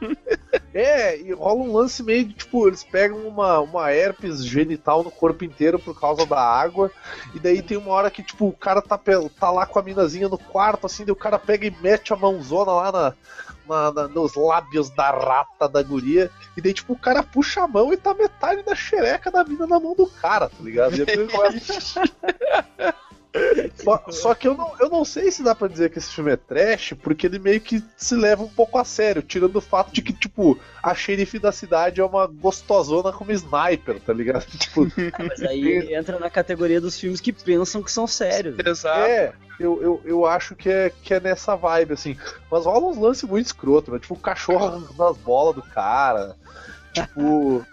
é, 0.73 1.17
e 1.19 1.31
rola 1.33 1.61
um 1.61 1.73
lance 1.73 2.03
meio 2.03 2.25
de, 2.25 2.33
tipo, 2.33 2.67
eles 2.67 2.83
pegam 2.83 3.27
uma, 3.27 3.59
uma 3.59 3.91
herpes 3.91 4.45
genital 4.45 5.03
no 5.03 5.11
corpo 5.11 5.43
inteiro 5.43 5.79
por 5.79 5.99
causa 5.99 6.25
da 6.25 6.39
água, 6.39 6.91
e 7.33 7.39
daí 7.39 7.61
tem 7.61 7.77
uma 7.77 7.91
hora 7.91 8.11
que, 8.11 8.23
tipo, 8.23 8.47
o 8.47 8.53
cara 8.53 8.81
tá, 8.81 8.99
tá 9.39 9.51
lá 9.51 9.65
com 9.65 9.79
a 9.79 9.83
minazinha 9.83 10.29
no 10.29 10.37
quarto, 10.37 10.85
assim, 10.85 11.03
daí 11.05 11.11
o 11.11 11.15
cara 11.15 11.39
pega 11.39 11.65
e 11.67 11.75
mete 11.81 12.13
a 12.13 12.15
mãozona 12.15 12.71
lá 12.71 12.91
na, 12.91 13.13
na- 13.67 13.91
na- 13.91 14.07
nos 14.07 14.35
lábios 14.35 14.89
da 14.89 15.11
rata 15.11 15.67
da 15.67 15.81
guria, 15.83 16.29
e 16.55 16.61
daí, 16.61 16.73
tipo, 16.73 16.93
o 16.93 16.99
cara 16.99 17.23
puxa 17.23 17.63
a 17.63 17.67
mão 17.67 17.91
e 17.93 17.97
tá 17.97 18.13
metade 18.13 18.63
da 18.63 18.75
xereca 18.75 19.29
da 19.31 19.43
mina 19.43 19.65
na 19.67 19.79
mão 19.79 19.95
do 19.95 20.07
cara, 20.07 20.49
tá 20.49 20.57
ligado? 20.61 20.95
E 20.95 21.05
depois. 21.05 21.95
Só, 23.75 24.03
só 24.11 24.35
que 24.35 24.47
eu 24.47 24.55
não, 24.55 24.73
eu 24.79 24.89
não 24.89 25.05
sei 25.05 25.31
se 25.31 25.43
dá 25.43 25.53
pra 25.53 25.67
dizer 25.67 25.89
que 25.89 25.99
esse 25.99 26.11
filme 26.11 26.31
é 26.31 26.37
trash, 26.37 26.93
porque 27.01 27.27
ele 27.27 27.39
meio 27.39 27.61
que 27.61 27.83
se 27.95 28.15
leva 28.15 28.43
um 28.43 28.49
pouco 28.49 28.77
a 28.77 28.83
sério, 28.83 29.21
tirando 29.21 29.55
o 29.55 29.61
fato 29.61 29.91
de 29.91 30.01
que, 30.01 30.13
tipo, 30.13 30.59
a 30.81 30.93
xerife 30.95 31.39
da 31.39 31.51
cidade 31.51 32.01
é 32.01 32.05
uma 32.05 32.27
gostosona 32.27 33.11
como 33.11 33.31
sniper, 33.31 33.99
tá 33.99 34.13
ligado? 34.13 34.45
Tipo, 34.57 34.87
Mas 35.19 35.41
aí 35.43 35.93
entra 35.93 36.19
na 36.19 36.29
categoria 36.29 36.81
dos 36.81 36.99
filmes 36.99 37.21
que 37.21 37.31
pensam 37.31 37.81
que 37.83 37.91
são 37.91 38.07
sérios. 38.07 38.57
Exato. 38.59 38.99
é, 38.99 39.33
eu, 39.59 39.81
eu, 39.81 40.01
eu 40.03 40.25
acho 40.25 40.55
que 40.55 40.69
é, 40.69 40.91
que 41.03 41.13
é 41.13 41.19
nessa 41.19 41.55
vibe, 41.55 41.93
assim. 41.93 42.17
Mas 42.51 42.65
rola 42.65 42.87
uns 42.87 42.97
lances 42.97 43.23
muito 43.23 43.45
escroto, 43.45 43.91
né? 43.91 43.99
Tipo, 43.99 44.13
o 44.15 44.19
cachorro 44.19 44.65
arrancando 44.65 45.03
as 45.03 45.17
bolas 45.17 45.55
do 45.55 45.61
cara. 45.61 46.35
Tipo. 46.93 47.65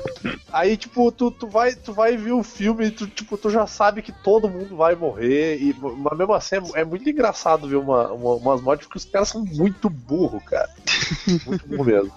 Aí, 0.52 0.76
tipo, 0.76 1.10
tu, 1.12 1.30
tu, 1.30 1.46
vai, 1.46 1.74
tu 1.74 1.92
vai 1.92 2.16
ver 2.16 2.32
o 2.32 2.42
filme 2.42 2.86
e 2.86 2.90
tu, 2.90 3.06
tipo, 3.06 3.36
tu 3.38 3.50
já 3.50 3.66
sabe 3.66 4.02
que 4.02 4.12
todo 4.12 4.48
mundo 4.48 4.76
vai 4.76 4.94
morrer. 4.94 5.56
E, 5.58 5.74
mas 5.80 6.18
mesmo 6.18 6.32
assim, 6.34 6.56
é, 6.56 6.80
é 6.80 6.84
muito 6.84 7.08
engraçado 7.08 7.68
ver 7.68 7.76
uma, 7.76 8.12
uma- 8.12 8.34
umas 8.34 8.60
mortes 8.60 8.86
porque 8.86 8.98
os 8.98 9.04
caras 9.04 9.28
são 9.28 9.44
muito 9.44 9.88
burro, 9.88 10.40
cara. 10.40 10.68
Muito 11.46 11.66
burro 11.66 11.84
mesmo. 11.84 12.12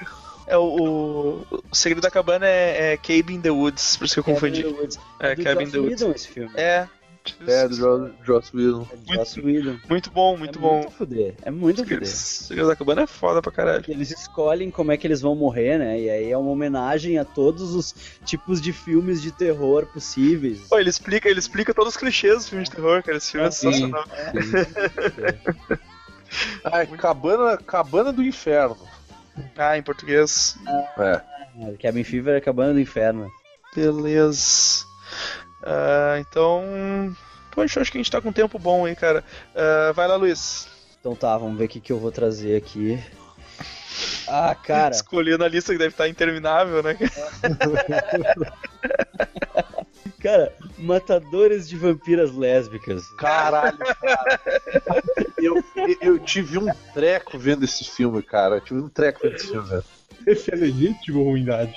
É, 0.47 0.57
o, 0.57 0.61
o, 0.61 1.59
o 1.71 1.75
segredo 1.75 2.01
da 2.01 2.11
cabana 2.11 2.45
é, 2.45 2.93
é 2.93 3.15
in 3.31 3.41
the 3.41 3.49
Woods, 3.49 3.97
por 3.97 4.05
isso 4.05 4.13
que 4.13 4.19
eu 4.19 4.23
confundi. 4.23 4.61
Cabin 4.61 4.69
in 4.69 4.73
the 4.75 4.81
Woods. 4.81 4.99
É, 5.19 5.35
do 5.35 5.43
Cabin 5.43 5.63
in 5.63 5.65
Joss 5.65 5.71
the 5.71 5.79
Woods. 5.79 6.01
Esse 6.15 6.27
filme. 6.27 6.51
É. 6.55 6.87
É, 7.47 7.67
do 7.67 7.75
Jo- 7.75 8.11
Joss 8.23 8.55
Whedon. 8.55 8.87
É 9.09 9.13
Joss 9.15 9.39
Whedon. 9.39 9.77
Muito 9.89 10.11
bom, 10.11 10.37
muito 10.37 10.59
é 10.59 10.61
bom. 10.61 10.79
Muito 10.79 10.91
fuder. 10.91 11.35
É 11.41 11.49
muito 11.51 11.83
fuder. 11.83 12.05
Segredo 12.05 12.67
da 12.67 12.75
cabana 12.75 13.01
é 13.03 13.07
foda 13.07 13.41
pra 13.41 13.51
caralho. 13.51 13.83
Eles 13.87 14.11
escolhem 14.11 14.69
como 14.69 14.91
é 14.91 14.97
que 14.97 15.07
eles 15.07 15.21
vão 15.21 15.35
morrer, 15.35 15.77
né? 15.79 15.99
E 15.99 16.09
aí 16.09 16.31
é 16.31 16.37
uma 16.37 16.51
homenagem 16.51 17.17
a 17.17 17.25
todos 17.25 17.73
os 17.73 17.95
tipos 18.25 18.61
de 18.61 18.71
filmes 18.71 19.21
de 19.21 19.31
terror 19.31 19.85
possíveis. 19.87 20.59
Pô, 20.69 20.77
ele 20.79 20.89
explica, 20.89 21.27
ele 21.29 21.39
explica 21.39 21.73
todos 21.73 21.93
os 21.93 21.97
clichês 21.97 22.43
do 22.45 22.49
filme 22.49 22.63
de 22.65 22.71
terror, 22.71 23.01
cara. 23.03 23.17
Esse 23.17 23.31
filme 23.31 23.47
é 23.47 23.51
Sim. 23.51 23.71
sensacional. 23.71 24.05
Ai, 26.63 26.87
cabana, 26.87 27.57
cabana 27.57 28.11
do 28.11 28.23
Inferno. 28.23 28.77
Ah, 29.57 29.77
em 29.77 29.83
português. 29.83 30.57
É. 30.97 31.21
É, 31.57 31.73
Cabin 31.81 32.03
Fever 32.03 32.35
é 32.35 32.37
a 32.37 32.41
cabana 32.41 32.73
do 32.73 32.79
inferno. 32.79 33.29
Beleza. 33.75 34.85
Ah, 35.65 36.17
então. 36.19 37.15
Poxa, 37.51 37.81
acho 37.81 37.91
que 37.91 37.97
a 37.97 37.99
gente 37.99 38.11
tá 38.11 38.21
com 38.21 38.29
um 38.29 38.33
tempo 38.33 38.59
bom 38.59 38.85
aí, 38.85 38.95
cara. 38.95 39.23
Ah, 39.55 39.91
vai 39.93 40.07
lá, 40.07 40.15
Luiz. 40.15 40.67
Então 40.99 41.15
tá, 41.15 41.37
vamos 41.37 41.57
ver 41.57 41.65
o 41.65 41.69
que, 41.69 41.79
que 41.79 41.91
eu 41.91 41.99
vou 41.99 42.11
trazer 42.11 42.55
aqui. 42.55 42.99
Ah, 44.27 44.55
cara. 44.55 44.93
Escolhendo 44.93 45.43
a 45.43 45.47
lista 45.47 45.71
que 45.71 45.77
deve 45.77 45.91
estar 45.91 46.09
interminável, 46.09 46.81
né? 46.83 46.97
Cara, 50.25 50.51
matadores 50.79 51.69
de 51.69 51.77
vampiras 51.77 52.33
lésbicas. 52.33 53.03
Caralho, 53.19 53.77
cara. 53.77 54.41
Eu, 55.37 55.63
eu, 56.01 56.17
tive 56.17 56.57
um 56.57 56.67
treco 56.95 57.37
vendo 57.37 57.63
esse 57.63 57.83
filme, 57.83 58.23
cara. 58.23 58.55
Eu 58.55 58.61
tive 58.61 58.79
um 58.79 58.89
treco 58.89 59.19
vendo 59.21 59.35
esse 59.35 59.47
filme, 59.49 59.69
velho. 59.69 59.83
Esse 60.25 60.51
é 60.51 60.55
legítimo 60.55 61.23
ruindade. 61.23 61.75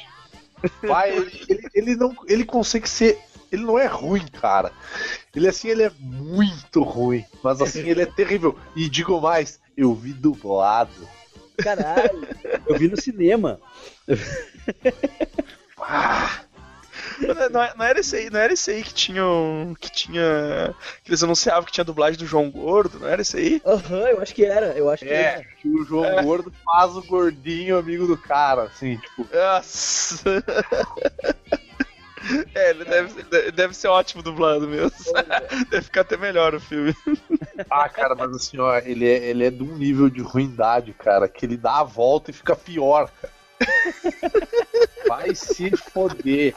Pai, 0.86 1.14
ele, 1.46 1.68
ele 1.74 1.96
não. 1.96 2.16
Ele 2.26 2.42
consegue 2.42 2.88
ser. 2.88 3.18
Ele 3.50 3.62
não 3.64 3.78
é 3.78 3.86
ruim, 3.86 4.26
cara. 4.40 4.72
Ele 5.34 5.48
assim, 5.48 5.68
ele 5.68 5.82
é 5.84 5.90
muito 5.98 6.82
ruim. 6.82 7.24
Mas 7.42 7.60
assim, 7.62 7.80
ele 7.88 8.02
é 8.02 8.06
terrível. 8.10 8.58
E 8.76 8.88
digo 8.88 9.20
mais, 9.20 9.60
eu 9.76 9.94
vi 9.94 10.12
dublado. 10.12 11.08
Caralho, 11.62 12.26
eu 12.68 12.76
vi 12.78 12.88
no 12.88 13.00
cinema. 13.00 13.60
Ah, 15.80 16.40
Não, 17.20 17.34
não- 17.50 17.76
não 17.76 17.84
era 17.84 17.98
esse 18.00 18.14
aí, 18.16 18.30
não 18.30 18.38
era 18.38 18.52
esse 18.52 18.70
aí 18.70 18.82
que 18.82 18.94
tinha. 18.94 19.22
Que 19.80 19.90
tinha. 19.90 20.74
Que 21.02 21.10
eles 21.10 21.22
anunciavam 21.22 21.64
que 21.64 21.72
tinha 21.72 21.84
dublagem 21.84 22.18
do 22.18 22.26
João 22.26 22.48
Gordo, 22.50 23.00
não 23.00 23.08
era 23.08 23.22
esse 23.22 23.36
aí? 23.36 23.62
Aham, 23.66 24.08
eu 24.08 24.20
acho 24.22 24.34
que 24.34 24.44
era, 24.44 24.66
eu 24.78 24.88
acho 24.88 25.04
que 25.04 25.10
é, 25.10 25.22
era. 25.34 25.44
que 25.60 25.68
o 25.68 25.84
João 25.84 26.22
Gordo 26.22 26.52
faz 26.64 26.94
o 26.96 27.02
gordinho 27.02 27.76
amigo 27.78 28.06
do 28.06 28.16
cara, 28.16 28.64
assim, 28.64 28.96
tipo. 28.98 29.26
Nossa. 29.34 30.44
É, 32.54 32.70
ele 32.70 32.84
deve, 32.84 33.20
ele 33.32 33.52
deve 33.52 33.74
ser 33.74 33.88
ótimo 33.88 34.22
dublado 34.22 34.68
mesmo. 34.68 34.92
Deve 35.70 35.82
ficar 35.82 36.02
até 36.02 36.16
melhor 36.16 36.54
o 36.54 36.60
filme. 36.60 36.94
Ah, 37.70 37.88
cara, 37.88 38.14
mas 38.14 38.30
assim, 38.34 38.58
ó, 38.58 38.78
ele 38.78 39.08
é, 39.08 39.28
ele 39.28 39.44
é 39.44 39.50
de 39.50 39.62
um 39.62 39.76
nível 39.76 40.08
de 40.10 40.20
ruindade, 40.20 40.92
cara, 40.92 41.28
que 41.28 41.46
ele 41.46 41.56
dá 41.56 41.80
a 41.80 41.84
volta 41.84 42.30
e 42.30 42.34
fica 42.34 42.54
pior, 42.54 43.10
cara. 43.20 43.32
Vai 45.08 45.34
se 45.34 45.76
foder. 45.76 46.54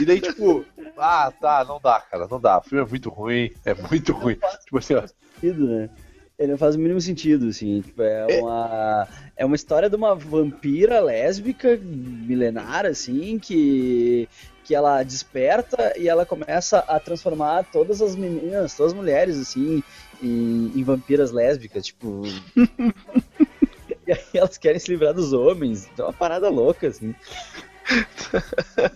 E 0.00 0.04
daí, 0.04 0.20
tipo, 0.20 0.64
ah, 0.96 1.32
tá, 1.40 1.64
não 1.64 1.80
dá, 1.80 2.00
cara, 2.00 2.26
não 2.28 2.40
dá. 2.40 2.58
O 2.58 2.62
filme 2.62 2.84
é 2.84 2.88
muito 2.88 3.10
ruim, 3.10 3.50
é 3.64 3.74
muito 3.74 4.12
ruim. 4.12 4.36
Tipo 4.64 4.78
assim, 4.78 4.94
ó, 4.94 5.02
sentido, 5.06 5.66
né? 5.66 5.90
Ele 6.38 6.52
não 6.52 6.58
faz 6.58 6.76
o 6.76 6.78
mínimo 6.78 7.00
sentido, 7.00 7.48
assim. 7.48 7.80
Tipo, 7.80 8.02
é 8.02 8.40
uma. 8.40 9.08
É 9.36 9.44
uma 9.44 9.56
história 9.56 9.88
de 9.88 9.96
uma 9.96 10.14
vampira 10.14 11.00
lésbica 11.00 11.76
milenar, 11.76 12.84
assim, 12.84 13.38
que. 13.38 14.28
Que 14.66 14.74
ela 14.74 15.02
desperta 15.02 15.94
e 15.96 16.08
ela 16.08 16.26
começa 16.26 16.80
a 16.80 16.98
transformar 16.98 17.64
todas 17.70 18.02
as 18.02 18.16
meninas, 18.16 18.74
todas 18.74 18.92
as 18.92 18.98
mulheres, 18.98 19.38
assim, 19.38 19.82
em, 20.22 20.72
em 20.74 20.82
vampiras 20.82 21.30
lésbicas, 21.30 21.86
tipo. 21.86 22.22
e 24.06 24.12
aí 24.12 24.24
elas 24.34 24.58
querem 24.58 24.80
se 24.80 24.90
livrar 24.90 25.14
dos 25.14 25.32
homens. 25.32 25.88
É 25.96 26.02
uma 26.02 26.12
parada 26.12 26.48
louca, 26.48 26.88
assim. 26.88 27.14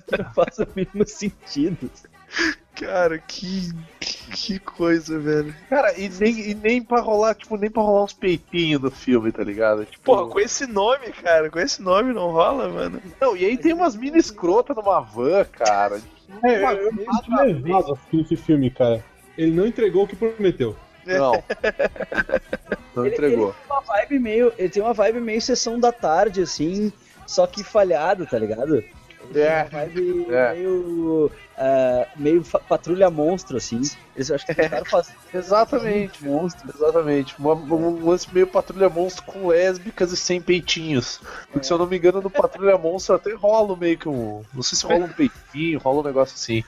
que 0.09 0.18
não 0.23 0.35
faz 0.35 0.59
o 0.59 0.66
mínimo 0.75 1.07
sentido. 1.07 1.91
Cara, 2.81 3.18
que. 3.18 3.70
Que 4.01 4.59
coisa, 4.59 5.18
velho. 5.18 5.55
cara, 5.68 5.93
e 6.01 6.09
nem, 6.09 6.51
e 6.51 6.55
nem 6.55 6.81
pra 6.83 7.01
rolar, 7.01 7.35
tipo, 7.35 7.57
nem 7.59 7.68
pra 7.70 7.83
rolar 7.83 8.05
uns 8.05 8.12
peitinhos 8.14 8.81
no 8.81 8.91
filme, 8.91 9.31
tá 9.31 9.43
ligado? 9.45 9.85
Tipo, 9.85 10.05
Porra, 10.05 10.28
com 10.28 10.41
esse 10.41 10.66
nome, 10.66 11.11
cara, 11.12 11.51
com 11.51 11.59
esse 11.59 11.83
nome 11.83 12.14
não 12.14 12.31
rola, 12.31 12.68
mano. 12.68 13.03
não, 13.20 13.37
e 13.37 13.45
aí 13.45 13.59
tem 13.59 13.74
umas 13.74 13.95
mini 13.97 14.18
escrotas 14.18 14.74
numa 14.76 15.01
van, 15.01 15.45
cara. 15.45 16.01
É, 16.43 16.64
eu, 16.64 16.70
eu 16.87 16.93
me 16.95 17.05
senti 17.05 17.31
levado 17.62 17.93
assistindo 17.93 18.22
esse 18.22 18.37
filme, 18.37 18.70
cara. 18.70 19.05
Ele 19.37 19.51
não 19.51 19.66
entregou 19.66 20.05
o 20.05 20.09
que 20.09 20.16
prometeu. 20.16 20.74
Não. 21.05 21.33
Não 22.95 23.05
Ele- 23.07 23.14
entregou. 23.14 23.55
uma 23.68 23.81
vibe 23.83 24.18
meio. 24.18 24.53
Ele 24.59 24.68
tem 24.68 24.83
uma 24.83 24.93
vibe 24.95 25.20
meio 25.20 25.41
sessão 25.43 25.78
da 25.78 25.93
tarde, 25.93 26.43
assim, 26.43 26.93
só 27.26 27.47
que 27.47 27.62
falhado, 27.62 28.26
tá 28.26 28.39
ligado? 28.39 28.83
É. 29.35 29.64
Vibe 29.64 30.26
É. 30.31 30.53
meio. 30.55 31.31
ah, 31.57 32.07
meio 32.16 32.43
patrulha 32.68 33.09
monstro, 33.11 33.57
assim. 33.57 33.81
Eles 34.16 34.28
eu 34.28 34.35
acho 34.37 34.47
que 34.47 34.55
tentaram 34.55 34.85
fazer 34.91 35.12
Exatamente. 35.33 36.24
monstro. 36.24 36.68
Exatamente. 36.74 37.35
Uma- 37.39 37.55
um 37.55 38.05
lance 38.09 38.26
meio 38.33 38.47
patrulha 38.47 38.89
monstro 38.89 39.22
com 39.24 39.47
lésbicas 39.49 40.11
e 40.12 40.16
sem 40.16 40.41
peitinhos. 40.41 41.20
Porque 41.53 41.66
se 41.66 41.72
eu 41.72 41.78
não 41.78 41.87
me 41.87 41.97
engano, 41.97 42.20
no 42.20 42.31
patrulha 42.31 42.76
monstro 42.76 43.14
até 43.14 43.33
rola 43.35 43.76
meio 43.76 43.97
que 43.99 44.09
um. 44.09 44.43
Não 44.53 44.62
sei 44.62 44.76
se 44.76 44.85
rola 44.87 45.05
um 45.05 45.12
peitinho, 45.12 45.78
rola 45.78 46.01
um 46.01 46.05
negócio 46.05 46.35
assim. 46.35 46.64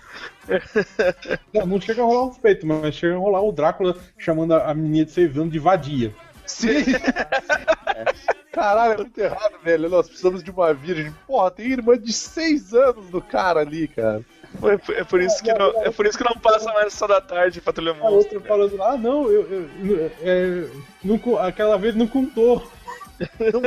Não, 1.53 1.67
não 1.67 1.81
chega 1.81 2.03
a 2.03 2.05
rolar 2.05 2.25
um 2.27 2.35
peito, 2.35 2.67
mas 2.67 2.95
chega 2.95 3.15
a 3.15 3.19
rolar 3.19 3.43
o 3.43 3.53
Drácula 3.53 3.97
chamando 4.19 4.55
a 4.55 4.75
menina 4.75 5.05
de 5.05 5.13
6 5.13 5.37
anos 5.37 5.53
de 5.53 5.59
vadia. 5.59 6.13
Sim! 6.47 6.69
Caralho, 8.53 8.93
é 8.93 8.97
muito 8.99 9.19
errado, 9.19 9.55
velho. 9.65 9.89
Nós 9.89 10.07
precisamos 10.09 10.45
de 10.45 10.51
uma 10.51 10.73
virgem. 10.75 11.13
Porra, 11.27 11.51
tem 11.51 11.67
irmã 11.73 11.99
de 11.99 12.13
6 12.13 12.75
anos 12.75 13.09
do 13.09 13.21
cara 13.23 13.61
ali, 13.61 13.89
cara. 13.89 14.23
É 14.63 14.77
por, 14.77 14.95
é 14.95 15.05
por 15.05 15.21
isso 15.23 15.43
que 15.43 15.51
não, 15.55 15.83
é 15.83 15.91
por 15.91 16.05
isso 16.05 16.19
que 16.19 16.25
não 16.25 16.37
passa 16.39 16.71
mais 16.75 16.93
só 16.93 17.07
da 17.07 17.23
tarde 17.23 17.59
Patrulha 17.63 17.93
A 17.93 17.95
Monstro. 17.95 18.37
outra 18.37 18.41
falando, 18.41 18.83
ah 18.83 18.97
não, 18.99 19.25
eu, 19.31 19.51
eu- 19.51 20.11
é, 20.21 20.69
não 21.03 21.19
aquela 21.39 21.79
vez 21.79 21.95
não 21.95 22.07
contou. 22.07 22.63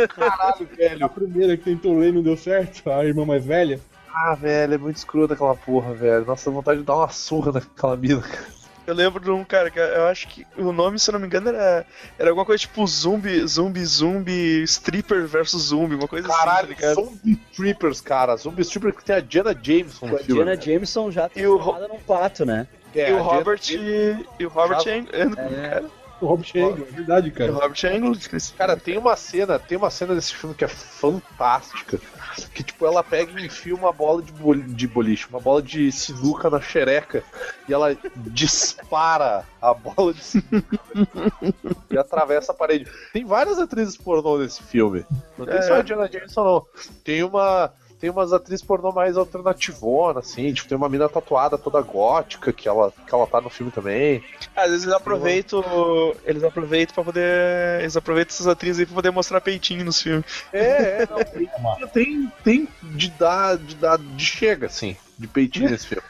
Caralho, 0.09 0.67
velho. 0.77 1.05
A 1.05 1.09
primeira 1.09 1.57
que 1.57 1.63
tentou 1.63 1.97
ler 1.97 2.13
não 2.13 2.21
deu 2.21 2.37
certo, 2.37 2.87
a 2.91 3.03
irmã 3.03 3.25
mais 3.25 3.43
velha. 3.43 3.79
Ah, 4.13 4.35
velho, 4.35 4.75
é 4.75 4.77
muito 4.77 4.97
escroto 4.97 5.33
aquela 5.33 5.55
porra, 5.55 5.93
velho. 5.93 6.25
Nossa, 6.25 6.49
dá 6.49 6.55
vontade 6.55 6.79
de 6.79 6.85
dar 6.85 6.95
uma 6.95 7.09
surra 7.09 7.51
naquela 7.53 7.97
mina. 7.97 8.23
Eu 8.87 8.93
lembro 8.93 9.19
de 9.23 9.31
um 9.31 9.43
cara 9.43 9.71
que 9.71 9.79
eu 9.79 10.05
acho 10.07 10.27
que 10.27 10.45
o 10.57 10.71
nome, 10.71 10.99
se 10.99 11.09
eu 11.09 11.13
não 11.13 11.19
me 11.19 11.25
engano, 11.25 11.49
era, 11.49 11.85
era 12.19 12.29
alguma 12.29 12.45
coisa 12.45 12.59
tipo 12.61 12.85
zumbi, 12.85 13.45
zumbi, 13.47 13.83
zumbi, 13.85 14.63
stripper 14.63 15.25
versus 15.27 15.63
zumbi, 15.69 15.95
uma 15.95 16.07
coisa 16.07 16.27
Caralho, 16.27 16.67
assim, 16.71 16.75
tá 16.81 16.87
ligado? 16.89 16.95
Zombie 17.05 17.39
Strippers, 17.51 18.01
cara. 18.01 18.35
Zombie 18.37 18.61
Strippers 18.61 18.95
que 18.97 19.03
tem 19.05 19.15
a 19.15 19.19
Diana 19.19 19.57
Jameson 19.59 20.07
no 20.07 20.15
A 20.15 20.19
filme. 20.19 20.43
Diana 20.43 20.61
Jameson 20.61 21.11
já 21.11 21.29
E 21.35 21.45
o 21.47 21.53
transformada 21.55 21.87
num 21.87 21.99
pato, 21.99 22.45
né? 22.45 22.67
É, 22.93 23.09
e 23.09 23.13
o 23.13 23.15
Diana 23.17 23.23
Robert. 23.23 23.59
Jameson- 23.61 24.23
E 24.39 24.45
o 24.45 24.49
Robert 24.49 24.79
Já- 24.81 24.91
Ang- 24.95 25.09
É. 25.13 25.69
cara, 25.69 25.85
O 26.21 26.27
Rob 26.27 26.43
Schengen, 26.45 26.71
é 26.87 26.91
verdade, 26.95 27.27
e 27.27 27.29
o 27.29 27.33
cara. 27.33 27.51
Robert 27.51 27.85
Angle. 27.85 28.11
esqueci. 28.13 28.53
Cara, 28.53 28.77
tem 28.77 28.97
uma 28.97 29.15
cena, 29.17 29.59
tem 29.59 29.77
uma 29.77 29.89
cena 29.89 30.15
desse 30.15 30.33
filme 30.33 30.55
que 30.55 30.63
é 30.63 30.67
fantástica. 30.67 31.99
Que, 32.53 32.63
tipo, 32.63 32.85
ela 32.85 33.03
pega 33.03 33.39
e 33.39 33.45
enfia 33.45 33.73
uma 33.75 33.91
bola 33.91 34.21
de, 34.21 34.31
bol 34.31 34.55
de 34.55 34.87
boliche, 34.87 35.27
uma 35.29 35.39
bola 35.39 35.61
de 35.61 35.91
sinuca 35.91 36.49
na 36.49 36.59
xereca 36.61 37.23
e 37.67 37.73
ela 37.73 37.95
dispara 38.15 39.45
a 39.61 39.73
bola 39.73 40.13
de 40.13 40.23
sinuca 40.23 40.79
e 41.89 41.97
atravessa 41.97 42.51
a 42.51 42.55
parede. 42.55 42.89
Tem 43.13 43.25
várias 43.25 43.57
atrizes 43.59 43.97
pornô 43.97 44.37
nesse 44.37 44.61
filme. 44.63 45.05
Não 45.37 45.45
tem 45.45 45.55
É. 45.57 45.61
só 45.61 45.75
a 45.75 45.81
Diana 45.81 46.09
Jameson, 46.11 46.43
não. 46.43 46.65
Tem 47.03 47.23
uma. 47.23 47.71
Tem 48.05 48.11
umas 48.11 48.31
atrizes 48.31 48.63
pornô 48.63 48.91
mais 48.91 49.17
alternativona, 49.17 50.19
assim, 50.19 50.53
tipo, 50.53 50.69
tem 50.69 50.77
uma 50.77 50.87
mina 50.87 51.09
tatuada 51.09 51.57
toda 51.57 51.81
gótica 51.81 52.53
que 52.53 52.67
ela, 52.69 52.91
que 52.91 53.15
ela 53.15 53.25
tá 53.25 53.41
no 53.41 53.49
filme 53.49 53.71
também. 53.71 54.23
Às 54.55 54.69
vezes 54.69 54.83
eles 54.83 54.95
aproveitam. 54.95 55.63
Eles 56.23 56.43
aproveitam 56.43 56.93
pra 56.93 57.03
poder. 57.03 57.79
Eles 57.81 57.97
aproveitam 57.97 58.31
essas 58.31 58.45
atrizes 58.45 58.81
aí 58.81 58.85
pra 58.85 58.93
poder 58.93 59.09
mostrar 59.09 59.41
peitinho 59.41 59.83
nos 59.83 59.99
filmes. 59.99 60.23
É, 60.53 61.01
é, 61.01 61.07
não, 61.09 61.17
tem, 61.17 61.87
tem, 61.87 62.31
tem 62.43 62.67
de 62.83 63.09
dar, 63.09 63.57
de 63.57 63.73
dar, 63.73 63.97
de 63.97 64.23
chega, 64.23 64.67
assim, 64.67 64.95
de 65.17 65.27
peitinho 65.27 65.71
nesse 65.71 65.87
filme. 65.87 66.03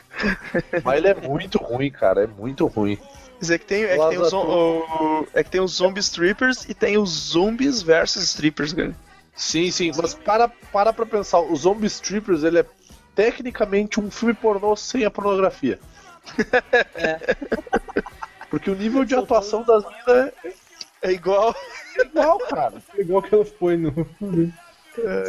Mas 0.84 0.98
ele 0.98 1.08
é 1.08 1.14
muito 1.14 1.58
ruim, 1.60 1.90
cara, 1.90 2.26
é 2.26 2.28
muito 2.28 2.68
ruim. 2.68 3.00
Dizer, 3.40 3.60
que 3.60 3.66
tem, 3.66 3.84
é, 3.84 3.98
que 3.98 4.10
tem 4.10 4.20
os, 4.20 4.34
o, 4.34 5.28
é 5.34 5.44
que 5.46 5.50
tem 5.50 5.62
os 5.62 5.72
zombie 5.76 6.02
strippers 6.02 6.66
e 6.68 6.74
tem 6.74 6.98
os 6.98 7.10
zombies 7.10 7.82
versus 7.82 8.22
strippers, 8.24 8.74
cara. 8.74 8.94
Sim, 9.36 9.70
sim, 9.70 9.92
mas 9.96 10.14
para, 10.14 10.48
para 10.48 10.94
pra 10.94 11.06
pensar, 11.06 11.40
o 11.40 11.56
Zombie 11.56 11.88
Strippers, 11.88 12.44
ele 12.44 12.60
é 12.60 12.66
tecnicamente 13.14 14.00
um 14.00 14.10
filme 14.10 14.34
pornô 14.34 14.76
sem 14.76 15.06
a 15.06 15.12
pornografia. 15.12 15.80
Porque 18.50 18.72
o 18.72 18.76
nível 18.76 19.04
de 19.04 19.16
atuação 19.16 19.64
das 19.64 19.84
minas 19.84 20.32
É 21.02 21.12
igual. 21.12 21.54
é 21.98 22.02
igual, 22.04 22.40
cara. 22.40 22.74
É 22.98 23.02
igual 23.02 23.22
que 23.22 23.36
elas 23.36 23.50
põem 23.50 23.78
no. 23.78 24.08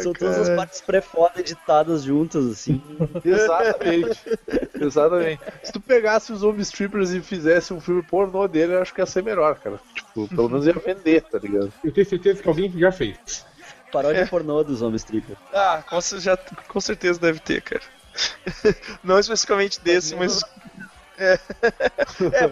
São 0.01 0.13
todas 0.13 0.39
as 0.39 0.49
partes 0.55 0.79
pré-foda 0.79 1.41
editadas 1.41 2.03
juntas, 2.03 2.45
assim. 2.45 2.81
Exatamente. 3.23 4.17
Exatamente. 4.79 5.41
Se 5.61 5.73
tu 5.73 5.81
pegasse 5.81 6.31
os 6.31 6.39
Zombie 6.39 6.61
Strippers 6.61 7.11
e 7.11 7.21
fizesse 7.21 7.73
um 7.73 7.81
filme 7.81 8.01
pornô 8.01 8.47
dele, 8.47 8.75
eu 8.75 8.81
acho 8.81 8.93
que 8.93 9.01
ia 9.01 9.05
ser 9.05 9.23
melhor, 9.23 9.59
cara. 9.59 9.79
Tipo, 9.93 10.27
pelo 10.29 10.49
menos 10.49 10.65
ia 10.65 10.73
vender, 10.73 11.21
tá 11.23 11.37
ligado? 11.37 11.71
Eu 11.83 11.91
tenho 11.91 12.07
certeza 12.07 12.41
que 12.41 12.47
alguém 12.47 12.71
já 12.77 12.91
fez. 12.91 13.45
Paródia 13.91 14.27
pornô 14.27 14.63
dos 14.63 14.79
Zombie 14.79 14.97
Stripper. 14.97 15.37
Ah, 15.53 15.83
com, 15.87 15.99
já, 16.19 16.37
com 16.67 16.81
certeza 16.81 17.19
deve 17.19 17.39
ter, 17.39 17.61
cara. 17.61 17.81
Não 19.03 19.19
especificamente 19.19 19.79
desse, 19.81 20.15
mas. 20.15 20.41
É, 21.19 21.33
É, 22.31 22.47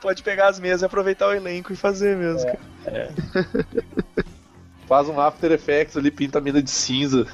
pode 0.00 0.22
pegar 0.22 0.48
as 0.48 0.58
mesas 0.58 0.80
e 0.80 0.84
aproveitar 0.86 1.28
o 1.28 1.34
elenco 1.34 1.70
e 1.70 1.76
fazer 1.76 2.16
mesmo. 2.16 2.46
cara. 2.46 3.12
Faz 4.88 5.06
um 5.06 5.20
After 5.20 5.52
Effects 5.52 5.98
ali, 5.98 6.10
pinta 6.10 6.38
a 6.38 6.40
mina 6.40 6.62
de 6.62 6.70
cinza. 6.70 7.26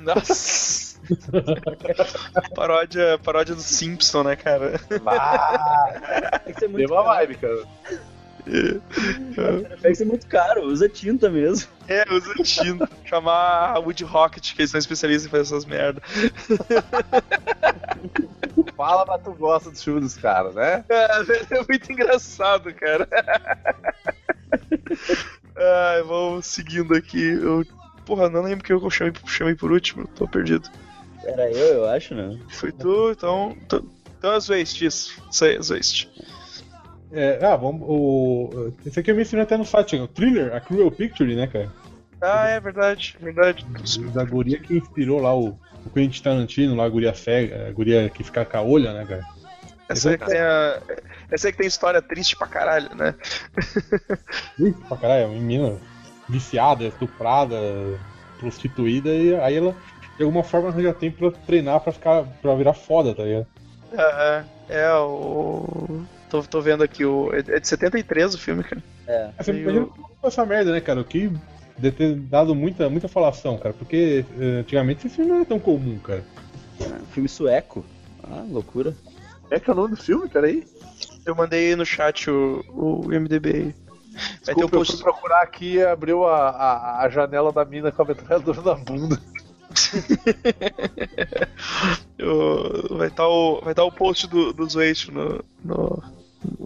Nossa! 0.00 0.98
paródia, 2.54 3.18
paródia 3.24 3.54
do 3.54 3.62
Simpson, 3.62 4.22
né, 4.24 4.36
cara? 4.36 4.78
Ah, 5.06 6.40
Tem 6.44 6.52
que 6.52 6.60
ser 6.60 6.68
muito 6.68 6.82
mesma 6.90 7.02
vibe, 7.02 7.36
cara. 7.36 7.64
Vai 9.80 9.94
ser 9.94 10.04
muito 10.04 10.26
caro, 10.26 10.64
usa 10.66 10.88
tinta 10.88 11.30
mesmo. 11.30 11.68
É, 11.86 12.04
usa 12.12 12.34
tinta. 12.42 12.88
Chamar 13.04 13.76
a 13.76 13.78
Wood 13.78 14.02
Rocket, 14.04 14.54
que 14.54 14.62
eles 14.62 14.70
são 14.70 14.78
especialistas 14.78 15.26
em 15.26 15.30
fazer 15.30 15.42
essas 15.42 15.64
merda. 15.64 16.02
Fala, 18.76 19.04
mas 19.06 19.22
tu 19.22 19.32
gosta 19.32 19.70
do 19.70 19.78
filme 19.78 20.00
dos 20.00 20.16
caras, 20.16 20.54
né? 20.54 20.84
É, 20.88 21.56
é 21.56 21.64
muito 21.68 21.92
engraçado, 21.92 22.72
cara. 22.74 23.08
Ai, 25.56 26.02
vamos 26.02 26.46
seguindo 26.46 26.94
aqui. 26.94 27.22
Eu, 27.22 27.64
porra, 28.04 28.28
não 28.28 28.42
lembro 28.42 28.64
que 28.64 28.72
eu 28.72 28.90
chamei, 28.90 29.12
chamei 29.26 29.54
por 29.54 29.70
último, 29.70 30.06
tô 30.08 30.26
perdido. 30.26 30.68
Era 31.24 31.50
eu, 31.50 31.74
eu 31.74 31.88
acho, 31.88 32.14
né? 32.14 32.38
Foi 32.48 32.72
tu, 32.72 33.10
então. 33.12 33.56
Então 34.18 34.32
é 34.32 34.40
Zwast, 34.40 34.84
isso. 34.84 35.22
Isso 35.30 35.44
aí, 35.44 35.56
é 35.56 35.62
Zwast. 35.62 36.10
É, 37.12 37.38
ah, 37.44 37.56
vamos. 37.56 37.82
O, 37.84 38.72
esse 38.86 38.98
aqui 38.98 39.10
eu 39.10 39.16
mencionei 39.16 39.44
até 39.44 39.56
no 39.56 39.64
site, 39.64 39.96
o 39.96 40.08
thriller, 40.08 40.54
a 40.54 40.60
Cruel 40.60 40.90
Picture, 40.90 41.36
né, 41.36 41.46
cara? 41.46 41.70
Ah, 42.20 42.48
é 42.48 42.60
verdade, 42.60 43.16
verdade. 43.20 43.66
Da 44.14 44.24
guria 44.24 44.58
que 44.58 44.76
inspirou 44.76 45.20
lá 45.20 45.36
o, 45.36 45.58
o 45.84 45.90
Quentin 45.92 46.22
Tarantino, 46.22 46.76
lá 46.76 46.84
a 46.84 46.88
guria 46.88 47.12
cega, 47.12 47.68
a 47.68 47.72
guria 47.72 48.08
que 48.08 48.24
fica 48.24 48.44
com 48.44 48.56
a 48.56 48.62
olha, 48.62 48.92
né, 48.94 49.04
cara? 49.04 49.24
Essa 49.88 50.10
aí 50.10 50.18
que 50.18 50.24
tem 50.24 50.40
a. 50.40 50.80
Essa 51.30 51.48
aí 51.48 51.52
que 51.52 51.58
tem 51.58 51.66
história 51.66 52.00
triste 52.00 52.36
pra 52.36 52.46
caralho, 52.46 52.94
né? 52.94 53.14
Ih, 54.58 54.72
pra 54.88 54.96
caralho, 54.96 55.26
uma 55.26 55.34
menina 55.34 55.76
viciada, 56.28 56.84
estuprada, 56.84 57.56
prostituída, 58.38 59.10
e 59.10 59.34
aí 59.36 59.56
ela, 59.56 59.74
de 60.16 60.22
alguma 60.24 60.42
forma, 60.42 60.68
arranja 60.68 60.94
tempo 60.94 61.18
pra 61.18 61.40
treinar 61.44 61.80
pra 61.80 61.92
ficar. 61.92 62.24
pra 62.40 62.54
virar 62.54 62.72
foda, 62.72 63.14
tá 63.14 63.24
ligado? 63.24 63.46
É, 63.92 64.44
é 64.68 64.94
o. 64.94 66.06
Tô, 66.32 66.42
tô 66.42 66.62
vendo 66.62 66.82
aqui, 66.82 67.04
o. 67.04 67.30
É 67.34 67.60
de 67.60 67.68
73 67.68 68.34
o 68.34 68.38
filme, 68.38 68.64
cara. 68.64 68.82
É. 69.06 69.24
Aí 69.36 69.44
Você 69.44 69.52
E 69.52 69.60
imagina 69.60 69.84
o- 69.84 70.26
essa 70.26 70.46
merda, 70.46 70.72
né, 70.72 70.80
cara? 70.80 70.98
O 70.98 71.04
que 71.04 71.30
deve 71.76 71.94
ter 71.94 72.14
dado 72.14 72.54
muita, 72.54 72.88
muita 72.88 73.06
falação, 73.06 73.58
cara, 73.58 73.74
porque 73.74 74.24
eh, 74.40 74.60
antigamente 74.60 75.06
esse 75.06 75.14
filme 75.14 75.28
não 75.30 75.36
era 75.36 75.44
tão 75.44 75.60
comum, 75.60 75.98
cara. 75.98 76.24
Filme 77.10 77.28
sueco. 77.28 77.84
Ah, 78.24 78.46
loucura. 78.48 78.96
É 79.50 79.60
que 79.60 79.68
é 79.68 79.72
o 79.74 79.76
nome 79.76 79.94
do 79.94 80.02
filme, 80.02 80.26
peraí. 80.26 80.66
Eu 81.26 81.36
mandei 81.36 81.68
aí 81.68 81.76
no 81.76 81.84
chat 81.84 82.30
o, 82.30 82.64
o 82.70 83.12
MDB 83.12 83.50
aí. 83.50 83.74
Vai 84.46 84.54
ter 84.54 84.64
o 84.64 84.68
Desculpa, 84.68 84.76
eu 84.76 84.80
post. 84.80 84.92
fui 84.94 85.02
procurar 85.02 85.42
aqui 85.42 85.74
e 85.74 85.84
abriu 85.84 86.24
a, 86.26 86.48
a, 86.48 87.02
a 87.04 87.08
janela 87.10 87.52
da 87.52 87.62
mina 87.64 87.92
com 87.92 88.00
a 88.00 88.04
metralhadora 88.06 88.62
na 88.62 88.74
bunda. 88.74 89.20
vai 92.90 93.08
estar 93.08 93.28
o, 93.28 93.60
vai 93.60 93.74
tá 93.74 93.84
o 93.84 93.92
post 93.92 94.26
do, 94.28 94.52
do 94.52 94.68
Zweit 94.68 95.10
no, 95.10 95.44
no- 95.62 96.02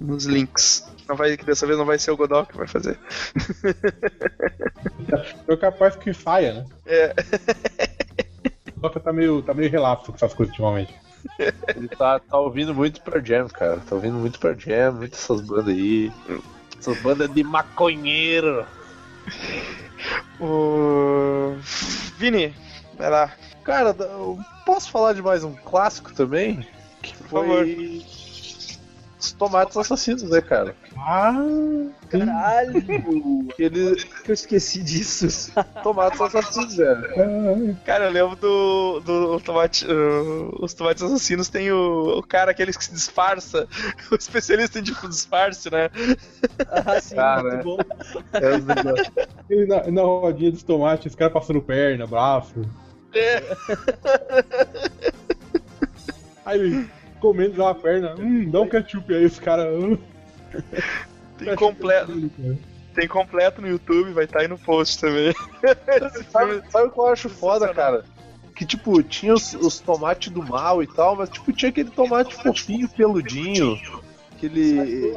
nos 0.00 0.24
links. 0.24 0.86
Não 1.08 1.16
vai, 1.16 1.36
que 1.36 1.44
dessa 1.44 1.66
vez 1.66 1.78
não 1.78 1.84
vai 1.84 1.98
ser 1.98 2.10
o 2.10 2.16
Godot 2.16 2.48
que 2.50 2.56
vai 2.56 2.66
fazer. 2.66 2.98
É 5.48 5.56
capaz 5.56 5.94
que 5.96 6.12
saia, 6.12 6.54
né? 6.54 6.66
É. 6.84 7.14
Só 8.80 8.88
que 8.88 9.00
tá 9.00 9.12
meio, 9.12 9.42
tá 9.42 9.54
meio 9.54 9.70
relapso 9.70 10.10
com 10.10 10.16
essas 10.16 10.34
coisas 10.34 10.52
ultimamente. 10.52 10.94
Ele 11.74 11.88
tá, 11.88 12.18
tá 12.18 12.38
ouvindo 12.38 12.74
muito 12.74 13.00
Pearl 13.00 13.24
Jam, 13.24 13.48
cara. 13.48 13.78
Tá 13.78 13.94
ouvindo 13.94 14.14
muito 14.14 14.38
Pearl 14.38 14.58
Jam, 14.58 14.92
muitas 14.92 15.20
essas 15.20 15.40
bandas 15.40 15.68
aí. 15.68 16.12
Essas 16.78 17.00
bandas 17.02 17.32
de 17.32 17.42
maconheiro. 17.42 18.66
O. 20.40 21.56
Vini, 22.18 22.54
vai 22.96 23.10
lá. 23.10 23.32
Cara, 23.64 23.94
eu 23.98 24.38
posso 24.64 24.90
falar 24.90 25.12
de 25.14 25.22
mais 25.22 25.42
um 25.42 25.54
clássico 25.54 26.12
também? 26.12 26.66
Que 27.02 27.16
Por 27.24 27.44
foi. 27.44 28.06
Os 29.18 29.32
tomates 29.32 29.76
assassinos, 29.76 30.24
né, 30.24 30.40
cara? 30.42 30.76
Ah, 30.98 31.32
Caralho! 32.10 32.82
Que 33.56 33.62
ele. 33.62 33.96
que 33.96 34.30
eu 34.30 34.34
esqueci 34.34 34.82
disso. 34.82 35.52
Tomates 35.82 36.20
assassinos, 36.20 36.76
velho. 36.76 37.76
Cara, 37.84 38.04
eu 38.04 38.10
lembro 38.10 38.36
do. 38.36 39.00
do 39.00 39.40
tomate, 39.40 39.86
uh, 39.86 40.54
os 40.62 40.74
tomates 40.74 41.02
assassinos 41.02 41.48
tem 41.48 41.72
o, 41.72 42.18
o 42.18 42.22
cara 42.22 42.50
aquele 42.50 42.72
que 42.72 42.84
se 42.84 42.92
disfarça, 42.92 43.66
o 44.12 44.14
especialista 44.14 44.78
em 44.78 44.82
tipo, 44.82 45.08
disfarce, 45.08 45.70
né? 45.70 45.90
Ah, 46.68 47.00
sim, 47.00 47.16
Cara, 47.16 47.42
muito 47.42 47.56
é. 47.56 47.62
bom. 47.62 47.78
É 48.34 49.52
ele 49.52 49.66
na, 49.66 49.90
na 49.90 50.02
rodinha 50.02 50.52
dos 50.52 50.62
tomates, 50.62 51.06
os 51.06 51.14
caras 51.14 51.32
passando 51.32 51.62
perna, 51.62 52.06
braço. 52.06 52.62
É. 53.14 53.42
Aí 56.44 56.60
ele 56.60 56.88
comendo 57.20 57.60
lá 57.62 57.70
a 57.70 57.74
perna, 57.74 58.14
hum, 58.18 58.50
dá 58.50 58.60
um 58.60 58.68
ketchup 58.68 59.14
aí, 59.14 59.24
os 59.24 59.38
caras. 59.38 59.66
Hum, 59.72 59.98
Tem 61.38 61.54
completo, 61.54 62.12
cara. 62.36 62.58
tem 62.94 63.08
completo 63.08 63.60
no 63.60 63.68
YouTube, 63.68 64.12
vai 64.12 64.24
estar 64.24 64.40
aí 64.40 64.48
no 64.48 64.58
post 64.58 64.98
também. 65.00 65.28
Esse 65.28 66.24
Sabe, 66.30 66.62
sabe 66.70 66.88
o 66.88 66.90
que 66.90 66.98
eu 66.98 67.06
acho 67.08 67.28
foda, 67.28 67.72
cara? 67.74 68.04
Que, 68.54 68.64
tipo, 68.64 69.02
tinha 69.02 69.34
os, 69.34 69.52
os 69.54 69.78
tomates 69.80 70.32
do 70.32 70.42
mal 70.42 70.82
e 70.82 70.86
tal, 70.86 71.14
mas, 71.14 71.28
tipo, 71.28 71.52
tinha 71.52 71.68
aquele 71.68 71.90
tomate 71.90 72.34
fofinho, 72.34 72.88
peludinho. 72.88 73.78
Aquele. 74.32 75.12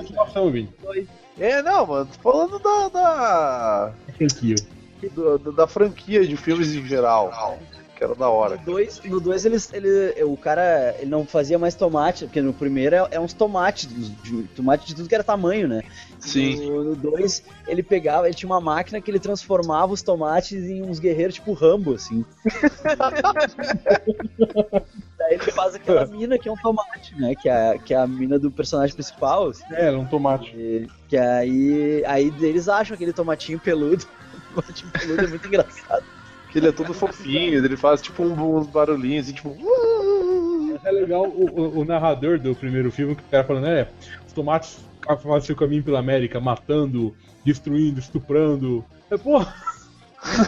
É, 1.39 1.61
não, 1.61 1.85
mano, 1.87 2.05
tô 2.07 2.21
falando 2.21 2.59
da. 2.59 2.89
da, 2.89 3.93
Franquia. 4.17 4.55
do- 5.15 5.37
da, 5.39 5.51
da 5.51 5.67
franquia 5.67 6.27
de 6.27 6.35
filmes 6.35 6.75
em 6.75 6.85
geral. 6.85 7.31
Que 7.99 8.05
era 8.05 8.15
da 8.15 8.29
hora. 8.29 8.55
No 8.55 8.63
2, 8.63 9.01
no 9.03 9.19
dois 9.19 9.43
eles, 9.45 9.73
ele, 9.73 10.23
o 10.23 10.37
cara 10.37 10.95
ele 10.99 11.11
não 11.11 11.25
fazia 11.25 11.59
mais 11.59 11.75
tomate, 11.75 12.23
porque 12.23 12.41
no 12.41 12.53
primeiro 12.53 12.95
é, 12.95 13.07
é 13.11 13.19
uns 13.19 13.33
tomates, 13.33 13.89
de, 14.23 14.43
tomate 14.55 14.87
de 14.87 14.95
tudo 14.95 15.09
que 15.09 15.13
era 15.15 15.21
tamanho, 15.23 15.67
né? 15.67 15.83
No 16.55 16.95
2, 16.95 17.43
ele 17.67 17.83
pegava, 17.83 18.25
ele 18.25 18.33
tinha 18.33 18.47
uma 18.49 18.61
máquina 18.61 19.01
que 19.01 19.11
ele 19.11 19.19
transformava 19.19 19.91
os 19.91 20.01
tomates 20.01 20.63
em 20.63 20.81
uns 20.81 20.97
guerreiros 20.97 21.35
tipo 21.35 21.51
Rambo, 21.51 21.93
assim. 21.95 22.23
Daí 25.17 25.33
ele 25.33 25.51
faz 25.51 25.75
aquela 25.75 26.05
mina 26.05 26.37
que 26.39 26.47
é 26.47 26.51
um 26.53 26.57
tomate, 26.57 27.13
né? 27.19 27.35
Que 27.35 27.49
é, 27.49 27.77
que 27.77 27.93
é 27.93 27.97
a 27.97 28.07
mina 28.07 28.39
do 28.39 28.49
personagem 28.49 28.95
principal. 28.95 29.49
assim, 29.49 29.63
É, 29.73 29.87
era 29.87 29.99
um 29.99 30.05
tomate. 30.05 30.55
e- 30.55 30.87
que 31.09 31.17
aí, 31.17 32.01
aí 32.05 32.33
eles 32.39 32.69
acham 32.69 32.95
aquele 32.95 33.11
tomatinho 33.11 33.59
peludo. 33.59 34.05
O 34.49 34.61
tomatinho 34.61 34.91
peludo 34.91 35.25
é 35.25 35.27
muito 35.27 35.47
engraçado. 35.47 36.03
Que 36.51 36.57
ele 36.57 36.69
é 36.69 36.71
todo 36.71 36.93
fofinho, 36.93 37.63
ele 37.63 37.77
faz, 37.77 38.01
tipo, 38.01 38.23
um- 38.23 38.57
uns 38.57 38.67
barulhinhos, 38.67 39.25
assim, 39.27 39.35
tipo. 39.35 39.55
É 40.83 40.91
legal 40.91 41.27
o, 41.27 41.45
o- 41.45 41.79
o 41.79 41.85
narrador 41.85 42.39
do 42.39 42.55
primeiro 42.55 42.91
filme 42.91 43.15
que 43.15 43.21
o 43.21 43.25
cara 43.29 43.43
falando, 43.43 43.67
é, 43.67 43.91
os 44.25 44.33
tomates 44.33 44.79
fazem 45.05 45.41
seu 45.41 45.55
caminho 45.55 45.83
pela 45.83 45.99
América, 45.99 46.39
matando, 46.39 47.13
destruindo, 47.43 47.99
estuprando. 47.99 48.83
É, 49.11 49.17
porra, 49.17 49.53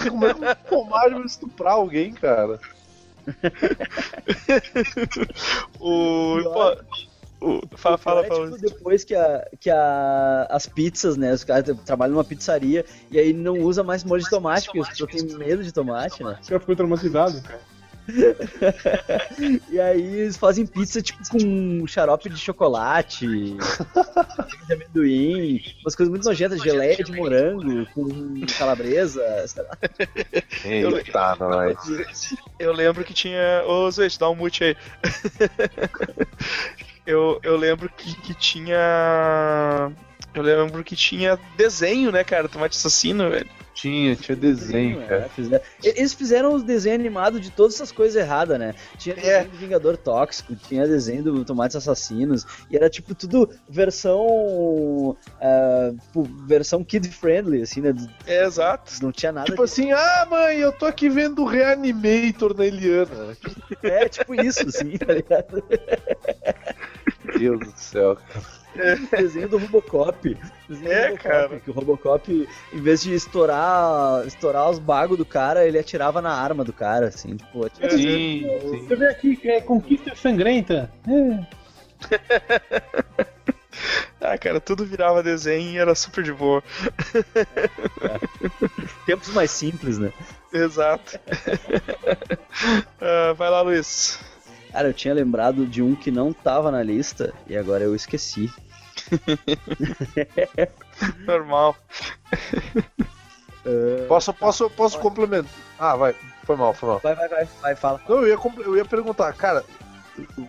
Como 0.09 0.25
é 0.25 0.33
que 0.33 0.39
um 0.41 0.55
tomate 0.69 1.13
vai 1.15 1.25
estuprar 1.25 1.73
alguém, 1.73 2.13
cara? 2.13 2.59
O. 5.79 6.39
Pô, 6.43 6.77
o 7.41 7.61
fala, 7.75 7.97
fala, 7.97 8.25
É, 8.25 8.27
fala. 8.27 8.51
tipo, 8.51 8.61
depois 8.61 9.03
que, 9.03 9.15
a, 9.15 9.47
que 9.59 9.69
a, 9.69 10.47
as 10.49 10.67
pizzas, 10.67 11.17
né? 11.17 11.33
Os 11.33 11.43
caras 11.43 11.65
trabalham 11.85 12.13
numa 12.13 12.23
pizzaria 12.23 12.85
e 13.09 13.17
aí 13.17 13.33
não 13.33 13.59
usa 13.59 13.83
mais 13.83 14.03
molho 14.03 14.23
de 14.23 14.29
tomate, 14.29 14.65
porque 14.67 14.79
as 14.79 14.89
pessoas 14.89 15.11
têm 15.11 15.37
medo 15.37 15.63
de 15.63 15.71
tomate, 15.71 16.23
né? 16.23 16.37
o 16.41 16.47
cara 16.47 16.59
ficou 16.59 16.75
traumatizado. 16.75 17.41
E 19.69 19.79
aí 19.79 20.15
eles 20.21 20.35
fazem 20.35 20.65
pizza 20.65 21.01
tipo 21.01 21.19
com 21.29 21.87
xarope 21.87 22.29
de 22.29 22.37
chocolate, 22.37 23.25
de 24.67 24.73
amendoim, 24.73 25.61
umas 25.83 25.95
coisas 25.95 26.09
muito 26.09 26.25
nojentas, 26.25 26.61
geleia 26.61 27.03
de 27.03 27.11
morango 27.11 27.85
com 27.93 28.07
calabresa, 28.57 29.23
sei 29.47 29.63
lá. 29.63 29.77
Eita, 30.65 31.35
nós. 31.39 32.35
Eu 32.59 32.73
lembro 32.73 33.03
que 33.03 33.13
tinha. 33.13 33.63
Ô, 33.65 33.89
Zweit, 33.89 34.19
dá 34.19 34.29
um 34.29 34.35
mute 34.35 34.63
aí. 34.63 34.75
eu, 37.05 37.39
eu 37.43 37.57
lembro 37.57 37.89
que, 37.89 38.13
que 38.21 38.33
tinha. 38.33 39.91
Eu 40.33 40.41
lembro 40.43 40.83
que 40.83 40.95
tinha 40.95 41.37
desenho, 41.57 42.11
né, 42.11 42.23
cara? 42.23 42.47
Tomate 42.47 42.77
assassino, 42.77 43.29
velho. 43.29 43.49
Tinha, 43.73 44.15
tinha 44.15 44.35
desenho, 44.35 45.01
É, 45.01 45.07
cara. 45.07 45.29
fizeram- 45.29 45.63
Eles 45.83 46.13
fizeram 46.13 46.53
os 46.53 46.61
desenhos 46.63 46.99
animados 46.99 47.41
de 47.41 47.49
todas 47.49 47.75
essas 47.75 47.91
coisas 47.91 48.15
erradas, 48.21 48.59
né? 48.59 48.75
Tinha 48.97 49.15
desenho 49.15 49.49
do 49.49 49.57
Vingador 49.57 49.97
Tóxico, 49.97 50.55
tinha 50.55 50.87
desenho 50.87 51.23
do 51.23 51.43
Tomates 51.45 51.75
Assassinos, 51.75 52.45
e 52.69 52.75
era 52.75 52.89
tipo 52.89 53.15
tudo 53.15 53.49
versão. 53.67 55.17
tipo, 56.05 56.23
versão 56.45 56.83
kid-friendly, 56.83 57.61
assim, 57.63 57.81
né? 57.81 57.93
É, 58.25 58.45
exato. 58.45 58.91
Não 59.01 59.11
tinha 59.11 59.31
nada 59.31 59.47
Tipo 59.47 59.63
assim, 59.63 59.91
ah, 59.91 60.27
mãe, 60.29 60.57
eu 60.59 60.71
tô 60.71 60.85
aqui 60.85 61.09
vendo 61.09 61.41
o 61.41 61.45
Reanimator 61.47 62.53
da 62.53 62.65
Eliana. 62.65 63.35
de... 63.35 63.87
É 63.87 64.07
tipo 64.07 64.35
isso, 64.35 64.67
assim, 64.67 64.97
tá 64.97 65.13
ligado? 65.13 65.63
Meu 67.25 67.57
Deus 67.57 67.73
do 67.73 67.79
céu. 67.79 68.17
desenho 69.11 69.47
do 69.49 69.57
Robocop. 69.57 70.37
Desenho 70.69 70.91
É, 70.91 71.01
do 71.01 71.07
Robocop, 71.15 71.23
cara. 71.23 71.59
Que 71.59 71.69
o 71.69 71.73
Robocop, 71.73 72.49
em 72.73 72.81
vez 72.81 73.01
de 73.01 73.13
estourar, 73.13 74.25
estourar 74.25 74.69
os 74.69 74.79
bagos 74.79 75.17
do 75.17 75.25
cara, 75.25 75.65
ele 75.67 75.77
atirava 75.79 76.21
na 76.21 76.31
arma 76.33 76.63
do 76.63 76.73
cara, 76.73 77.07
assim, 77.07 77.35
tipo, 77.35 77.65
atirava- 77.65 77.95
Sim, 77.97 78.45
sim. 78.61 78.87
Você 78.87 78.95
vê 78.95 79.07
aqui 79.07 79.35
que 79.35 79.49
é 79.49 79.61
conquista 79.61 80.15
sangrenta. 80.15 80.91
É. 81.07 81.61
Ah, 84.23 84.37
cara, 84.37 84.59
tudo 84.61 84.85
virava 84.85 85.23
desenho 85.23 85.71
e 85.71 85.77
era 85.79 85.95
super 85.95 86.23
de 86.23 86.31
boa. 86.31 86.61
Tempos 89.07 89.29
mais 89.29 89.49
simples, 89.49 89.97
né? 89.97 90.11
Exato. 90.53 91.19
Ah, 93.01 93.33
vai 93.33 93.49
lá, 93.49 93.61
Luiz. 93.61 94.19
Cara, 94.71 94.87
eu 94.89 94.93
tinha 94.93 95.13
lembrado 95.13 95.65
de 95.65 95.81
um 95.81 95.95
que 95.95 96.11
não 96.11 96.31
tava 96.31 96.71
na 96.71 96.81
lista 96.81 97.33
e 97.47 97.57
agora 97.57 97.83
eu 97.83 97.95
esqueci. 97.95 98.49
Normal. 101.25 101.75
Posso, 104.07 104.33
posso, 104.33 104.69
posso 104.69 104.99
complementar? 104.99 105.51
Ah, 105.77 105.95
vai. 105.95 106.15
Foi 106.43 106.55
mal, 106.55 106.73
foi 106.73 106.89
mal. 106.89 106.99
Vai, 106.99 107.15
vai, 107.15 107.27
vai, 107.29 107.45
vai, 107.61 107.75
fala. 107.75 108.01
Não, 108.07 108.25
eu 108.25 108.27
ia, 108.27 108.37
eu 108.65 108.77
ia 108.77 108.85
perguntar, 108.85 109.31
cara, 109.33 109.63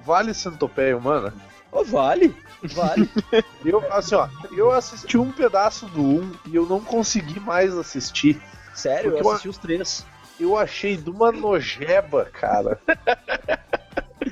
vale 0.05 0.35
centopeia 0.35 0.97
humana? 0.97 1.33
Ô, 1.71 1.85
vale, 1.85 2.35
vale. 2.75 3.09
Eu, 3.65 3.81
assim, 3.93 4.17
ó, 4.17 4.29
eu 4.51 4.73
assisti 4.73 5.17
um 5.17 5.31
pedaço 5.31 5.87
do 5.87 6.03
1 6.03 6.33
e 6.47 6.57
eu 6.57 6.67
não 6.67 6.81
consegui 6.81 7.39
mais 7.39 7.73
assistir. 7.79 8.43
Sério, 8.75 9.13
eu 9.13 9.19
eu- 9.19 9.31
assisti 9.31 9.49
os 9.49 9.57
três. 9.57 10.05
Eu 10.41 10.57
achei 10.57 10.97
de 10.97 11.09
uma 11.09 11.31
nojeba, 11.31 12.25
cara. 12.25 12.81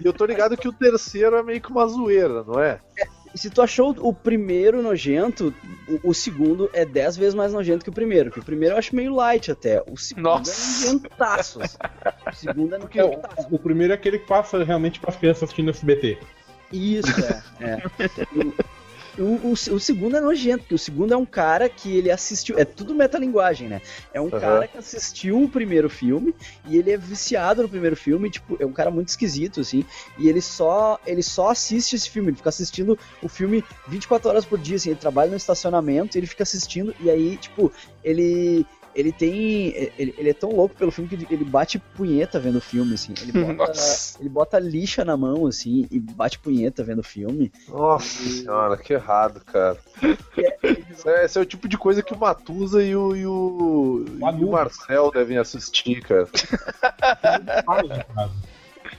E 0.03 0.07
eu 0.07 0.13
tô 0.13 0.25
ligado 0.25 0.57
que 0.57 0.69
o 0.69 0.73
terceiro 0.73 1.37
é 1.37 1.43
meio 1.43 1.61
que 1.61 1.71
uma 1.71 1.87
zoeira, 1.87 2.43
não 2.45 2.61
é? 2.61 2.81
E 3.35 3.39
se 3.39 3.49
tu 3.49 3.63
achou 3.63 3.95
o 4.01 4.13
primeiro 4.13 4.83
nojento, 4.83 5.55
o, 5.89 6.11
o 6.11 6.15
segundo 6.15 6.69
é 6.73 6.85
dez 6.85 7.17
vezes 7.17 7.35
mais 7.35 7.53
nojento 7.53 7.85
que 7.85 7.91
o 7.91 7.93
primeiro. 7.93 8.31
Porque 8.31 8.41
o 8.41 8.45
primeiro 8.45 8.75
eu 8.75 8.79
acho 8.79 8.95
meio 8.95 9.15
light 9.15 9.51
até. 9.51 9.83
O 9.89 9.97
segundo 9.97 10.25
Nossa. 10.25 10.87
é 10.87 10.93
nojentaço. 10.93 11.63
assim. 11.63 11.79
O 12.27 12.35
segundo 12.35 12.75
é 12.75 12.79
Porque 12.79 13.01
o, 13.01 13.07
nojentaço. 13.07 13.49
o 13.51 13.59
primeiro 13.59 13.93
é 13.93 13.97
aquele 13.97 14.19
que 14.19 14.27
passa 14.27 14.63
realmente 14.65 14.99
para 14.99 15.11
as 15.11 15.17
crianças 15.17 15.45
assistindo 15.45 15.71
SBT. 15.71 16.19
Isso, 16.73 17.09
é. 17.61 17.65
é. 17.65 17.83
O, 19.21 19.49
o, 19.49 19.53
o 19.53 19.79
segundo 19.79 20.17
é 20.17 20.21
nojento, 20.21 20.61
porque 20.61 20.75
o 20.75 20.79
segundo 20.79 21.13
é 21.13 21.17
um 21.17 21.27
cara 21.27 21.69
que 21.69 21.95
ele 21.95 22.11
assistiu. 22.11 22.59
É 22.59 22.65
tudo 22.65 22.95
metalinguagem, 22.95 23.69
né? 23.69 23.83
É 24.15 24.21
um 24.21 24.29
Aham. 24.29 24.41
cara 24.41 24.67
que 24.67 24.79
assistiu 24.79 25.43
o 25.43 25.49
primeiro 25.49 25.91
filme 25.91 26.35
e 26.67 26.79
ele 26.79 26.91
é 26.91 26.97
viciado 26.97 27.63
no 27.63 27.69
primeiro 27.69 27.95
filme, 27.95 28.31
tipo, 28.31 28.57
é 28.59 28.65
um 28.65 28.73
cara 28.73 28.91
muito 28.91 29.09
esquisito, 29.09 29.61
assim. 29.61 29.85
E 30.17 30.29
ele 30.29 30.41
só, 30.41 30.99
ele 31.07 31.23
só 31.23 31.51
assiste 31.51 31.95
esse 31.95 32.09
filme, 32.09 32.31
ele 32.31 32.37
fica 32.39 32.49
assistindo 32.49 32.99
o 33.23 33.29
filme 33.29 33.63
24 33.89 34.31
horas 34.31 34.45
por 34.47 34.59
dia, 34.59 34.77
assim. 34.77 34.91
Ele 34.91 34.99
trabalha 34.99 35.31
no 35.31 35.37
estacionamento, 35.37 36.17
ele 36.17 36.27
fica 36.27 36.43
assistindo, 36.43 36.95
e 36.99 37.11
aí, 37.11 37.37
tipo, 37.37 37.71
ele. 38.03 38.67
Ele 38.95 39.13
tem. 39.13 39.69
Ele, 39.99 40.15
ele 40.19 40.31
é 40.31 40.35
tão 40.35 40.51
louco 40.51 40.75
pelo 40.75 40.91
filme 40.91 41.09
que 41.09 41.15
ele- 41.33 41.45
bate 41.45 41.79
punheta 41.79 42.39
vendo 42.41 42.57
o 42.59 42.61
filme, 42.61 42.95
assim. 42.95 43.15
Ele 43.23 43.33
bota, 43.55 43.73
ele 44.21 44.29
bota 44.29 44.59
lixa 44.59 45.05
na 45.05 45.17
mão, 45.17 45.47
assim, 45.47 45.87
e 45.91 45.99
bate 45.99 46.39
punheta 46.39 46.83
vendo 46.83 46.99
o 47.01 47.05
filme. 47.05 47.53
Nossa 47.69 48.07
senhora, 48.29 48.77
que 48.77 48.93
errado, 48.93 49.41
cara. 49.45 49.79
Esse 50.63 51.09
é, 51.09 51.25
esse 51.25 51.39
é 51.39 51.43
o 51.43 51.47
tipo 51.47 51.69
de 51.69 51.79
coisa 51.79 52.03
que 52.03 52.13
o 52.13 52.19
Matusa 52.19 52.83
e 52.83 52.95
o, 52.97 53.15
e 53.15 53.27
o, 53.27 54.05
e 54.07 54.11
Manu. 54.19 54.49
o 54.49 54.53
Marcel 54.53 55.11
devem 55.11 55.39
assistir, 55.39 56.03
cara. 56.03 56.29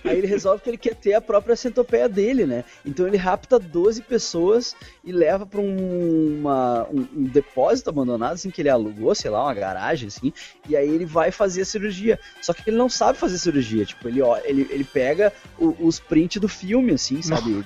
Aí 0.04 0.18
ele 0.18 0.28
resolve 0.28 0.62
que 0.64 0.70
ele 0.70 0.78
quer 0.78 0.96
ter 0.96 1.14
a 1.14 1.22
própria 1.22 1.56
centopeia 1.56 2.10
dele, 2.10 2.46
né? 2.46 2.64
Então 2.86 3.08
ele 3.08 3.18
rapta 3.18 3.60
12 3.60 4.02
pessoas 4.02 4.76
e 5.04 5.12
leva 5.12 5.46
pra 5.46 5.62
um, 5.62 6.38
uma- 6.40 6.88
um, 6.92 7.08
um 7.16 7.24
depósito 7.24 7.90
abandonado, 7.90 8.34
assim, 8.34 8.50
que 8.50 8.62
ele 8.62 8.70
alugou, 8.70 9.14
sei 9.14 9.30
lá, 9.32 9.44
uma 9.44 9.54
garagem, 9.54 10.08
assim, 10.08 10.34
e 10.68 10.76
aí 10.76 10.90
ele 10.90 11.06
vai 11.06 11.32
fazer 11.32 11.62
a 11.62 11.66
cirurgia. 11.66 12.20
Só 12.42 12.54
que 12.54 12.70
ele 12.70 12.78
não 12.78 12.90
sabe 12.90 13.18
fazer 13.18 13.38
cirurgia, 13.38 13.86
tipo, 13.86 14.08
ele, 14.08 14.22
ó- 14.22 14.40
ele, 14.44 14.68
ele 14.72 14.84
pega 14.84 15.32
o- 15.60 15.76
os 15.86 16.00
prints 16.00 16.42
do 16.42 16.48
filme, 16.48 16.94
assim, 16.94 17.22
sabe? 17.22 17.64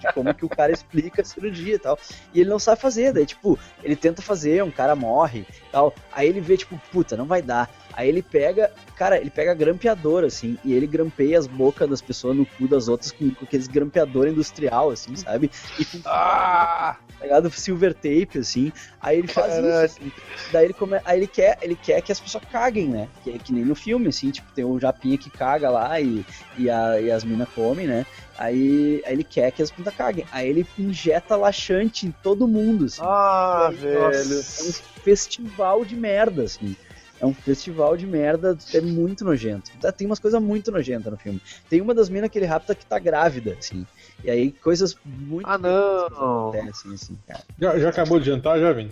De 0.00 0.12
como 0.14 0.34
que 0.34 0.44
o 0.44 0.48
cara 0.48 0.72
explica 0.72 1.22
a 1.22 1.24
cirurgia 1.24 1.74
e 1.74 1.78
tal. 1.78 1.98
E 2.32 2.40
ele 2.40 2.50
não 2.50 2.58
sabe 2.58 2.80
fazer, 2.80 3.12
daí, 3.12 3.26
tipo, 3.26 3.58
ele 3.82 3.96
tenta 3.96 4.22
fazer, 4.22 4.62
um 4.64 4.70
cara 4.70 4.94
morre 4.96 5.44
tal. 5.70 5.94
Aí 6.12 6.28
ele 6.28 6.40
vê, 6.40 6.56
tipo, 6.56 6.80
puta, 6.92 7.16
não 7.16 7.26
vai 7.26 7.42
dar. 7.42 7.70
Aí 7.96 8.08
ele 8.08 8.22
pega, 8.22 8.72
cara, 8.96 9.18
ele 9.18 9.30
pega 9.30 9.54
grampeador, 9.54 10.24
assim, 10.24 10.58
e 10.64 10.72
ele 10.72 10.86
grampeia 10.86 11.38
as 11.38 11.46
bocas 11.46 11.88
das 11.88 12.02
pessoas 12.02 12.36
no 12.36 12.44
cu 12.44 12.66
das 12.66 12.88
outras 12.88 13.12
com, 13.12 13.30
com 13.30 13.44
aqueles 13.44 13.68
grampeador 13.68 14.26
industrial, 14.26 14.90
assim, 14.90 15.14
sabe? 15.16 15.50
E 15.78 15.84
com 15.84 16.00
Ah! 16.06 16.96
tá 17.18 17.24
ligado? 17.24 17.50
silver 17.50 17.94
tape, 17.94 18.38
assim. 18.38 18.72
Aí 19.00 19.18
ele 19.18 19.28
faz 19.28 19.54
Caraca. 19.54 19.68
isso, 19.86 19.98
assim. 20.00 20.12
Daí 20.52 20.66
ele, 20.66 20.74
come... 20.74 21.00
Aí 21.04 21.18
ele 21.18 21.26
quer, 21.26 21.58
ele 21.62 21.76
quer 21.76 22.00
que 22.02 22.12
as 22.12 22.20
pessoas 22.20 22.44
caguem, 22.50 22.88
né? 22.88 23.08
Que, 23.22 23.30
é 23.30 23.38
que 23.38 23.52
nem 23.52 23.64
no 23.64 23.74
filme, 23.74 24.08
assim, 24.08 24.30
tipo, 24.30 24.50
tem 24.52 24.64
o 24.64 24.78
Japinha 24.78 25.16
que 25.16 25.30
caga 25.30 25.70
lá 25.70 26.00
e, 26.00 26.24
e, 26.58 26.68
a, 26.68 27.00
e 27.00 27.10
as 27.10 27.24
minas 27.24 27.48
comem, 27.50 27.86
né? 27.86 28.04
Aí, 28.36 29.02
aí 29.06 29.12
ele 29.12 29.24
quer 29.24 29.52
que 29.52 29.62
as 29.62 29.70
putas 29.70 29.94
caguem. 29.94 30.26
Aí 30.32 30.48
ele 30.48 30.66
injeta 30.78 31.36
laxante 31.36 32.06
em 32.06 32.10
todo 32.10 32.48
mundo, 32.48 32.86
assim. 32.86 33.02
Ah, 33.02 33.70
velho. 33.72 33.98
É 33.98 34.22
um 34.22 34.72
festival 35.02 35.84
de 35.84 35.96
merda, 35.96 36.42
assim. 36.42 36.76
É 37.24 37.26
um 37.26 37.32
festival 37.32 37.96
de 37.96 38.06
merda, 38.06 38.54
é 38.74 38.82
muito 38.82 39.24
nojento. 39.24 39.70
Tá, 39.80 39.90
Tem 39.90 40.06
umas 40.06 40.18
coisas 40.18 40.38
muito 40.42 40.70
nojentas 40.70 41.10
no 41.10 41.16
filme. 41.18 41.40
Tem 41.70 41.80
uma 41.80 41.94
das 41.94 42.10
minas 42.10 42.28
que 42.28 42.38
ele 42.38 42.44
rapta 42.44 42.74
que 42.74 42.84
tá 42.84 42.98
grávida, 42.98 43.56
assim. 43.58 43.86
E 44.22 44.30
aí 44.30 44.52
coisas 44.52 44.94
muito 45.06 45.48
Ah, 45.48 45.56
não. 45.56 46.50
acontecem, 46.50 46.92
assim, 46.92 47.18
cara. 47.26 47.42
Já, 47.58 47.78
já 47.78 47.88
acabou 47.88 48.20
de 48.20 48.26
jantar, 48.26 48.60
já, 48.60 48.70
Vini? 48.74 48.90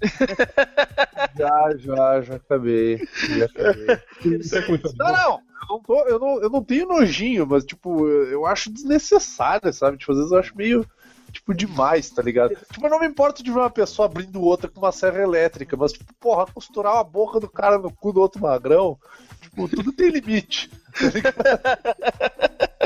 Já, 1.36 1.70
já, 1.78 2.20
já 2.22 2.34
acabei. 2.36 2.98
Já 3.38 3.46
acabei. 3.46 3.98
Isso 4.38 4.56
é 4.56 4.68
muito 4.68 4.92
Não, 4.98 5.12
não. 5.12 5.32
Eu 5.62 5.68
não, 5.68 5.80
tô, 5.80 6.04
eu, 6.08 6.18
não, 6.18 6.42
eu 6.42 6.50
não 6.50 6.62
tenho 6.62 6.86
nojinho, 6.86 7.46
mas, 7.46 7.64
tipo, 7.64 8.06
eu, 8.06 8.24
eu 8.30 8.46
acho 8.46 8.70
desnecessário, 8.72 9.72
sabe? 9.72 9.96
Tipo, 9.96 10.12
às 10.12 10.18
vezes 10.18 10.32
eu 10.32 10.38
acho 10.38 10.56
meio, 10.56 10.86
tipo, 11.32 11.54
demais, 11.54 12.10
tá 12.10 12.22
ligado? 12.22 12.54
Tipo, 12.70 12.86
eu 12.86 12.90
não 12.90 13.00
me 13.00 13.06
importo 13.06 13.42
de 13.42 13.50
ver 13.50 13.58
uma 13.58 13.70
pessoa 13.70 14.06
abrindo 14.06 14.40
outra 14.40 14.68
com 14.68 14.80
uma 14.80 14.92
serra 14.92 15.22
elétrica, 15.22 15.76
mas, 15.76 15.92
tipo, 15.92 16.12
porra, 16.20 16.46
costurar 16.46 16.98
a 16.98 17.04
boca 17.04 17.40
do 17.40 17.48
cara 17.48 17.78
no 17.78 17.90
cu 17.90 18.12
do 18.12 18.20
outro 18.20 18.40
magrão, 18.40 18.98
tipo, 19.40 19.68
tudo 19.68 19.92
tem 19.92 20.10
limite. 20.10 20.70
Tá 20.92 21.06
ligado? 21.08 21.34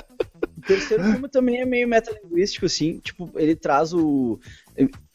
O 0.56 0.66
terceiro 0.66 1.04
filme 1.04 1.28
também 1.28 1.60
é 1.60 1.64
meio 1.64 1.86
metalinguístico, 1.86 2.66
assim. 2.66 2.98
Tipo, 2.98 3.30
ele 3.36 3.54
traz 3.54 3.92
o. 3.92 4.40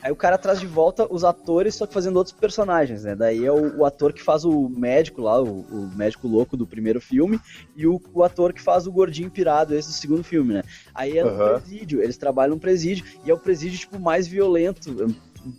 Aí 0.01 0.11
o 0.11 0.15
cara 0.15 0.37
traz 0.37 0.59
de 0.59 0.65
volta 0.65 1.05
os 1.11 1.23
atores, 1.23 1.75
só 1.75 1.85
que 1.85 1.93
fazendo 1.93 2.17
outros 2.17 2.35
personagens, 2.35 3.03
né? 3.03 3.15
Daí 3.15 3.45
é 3.45 3.51
o, 3.51 3.77
o 3.77 3.85
ator 3.85 4.11
que 4.11 4.21
faz 4.21 4.43
o 4.43 4.67
médico 4.67 5.21
lá, 5.21 5.39
o, 5.39 5.61
o 5.61 5.91
médico 5.95 6.27
louco 6.27 6.57
do 6.57 6.65
primeiro 6.65 6.99
filme, 6.99 7.39
e 7.75 7.85
o, 7.85 8.01
o 8.11 8.23
ator 8.23 8.51
que 8.51 8.61
faz 8.61 8.87
o 8.87 8.91
gordinho 8.91 9.29
pirado, 9.29 9.75
esse 9.75 9.89
do 9.89 9.93
segundo 9.93 10.23
filme, 10.23 10.55
né? 10.55 10.63
Aí 10.93 11.17
é 11.17 11.23
no 11.23 11.29
Aham. 11.29 11.59
presídio, 11.59 12.01
eles 12.01 12.17
trabalham 12.17 12.55
no 12.55 12.59
presídio, 12.59 13.05
e 13.23 13.29
é 13.29 13.33
o 13.33 13.37
presídio, 13.37 13.77
tipo, 13.77 13.99
mais 13.99 14.27
violento 14.27 14.89
hum, 14.89 15.13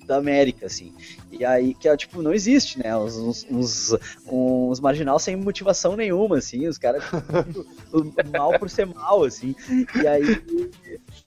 da 0.07 0.16
América, 0.16 0.66
assim. 0.66 0.92
E 1.30 1.44
aí, 1.44 1.72
que 1.74 1.88
é, 1.88 1.96
tipo, 1.96 2.20
não 2.20 2.34
existe, 2.34 2.80
né? 2.80 2.96
Uns, 2.96 3.46
uns, 3.48 3.96
uns, 4.26 4.80
marginal 4.80 5.20
sem 5.20 5.36
motivação 5.36 5.96
nenhuma, 5.96 6.38
assim, 6.38 6.66
os 6.66 6.78
caras, 6.78 7.05
tipo, 7.05 7.18
mal 8.36 8.59
por 8.59 8.68
ser 8.68 8.86
mal, 8.86 9.22
assim. 9.24 9.55
E 9.94 10.07
aí, 10.07 10.36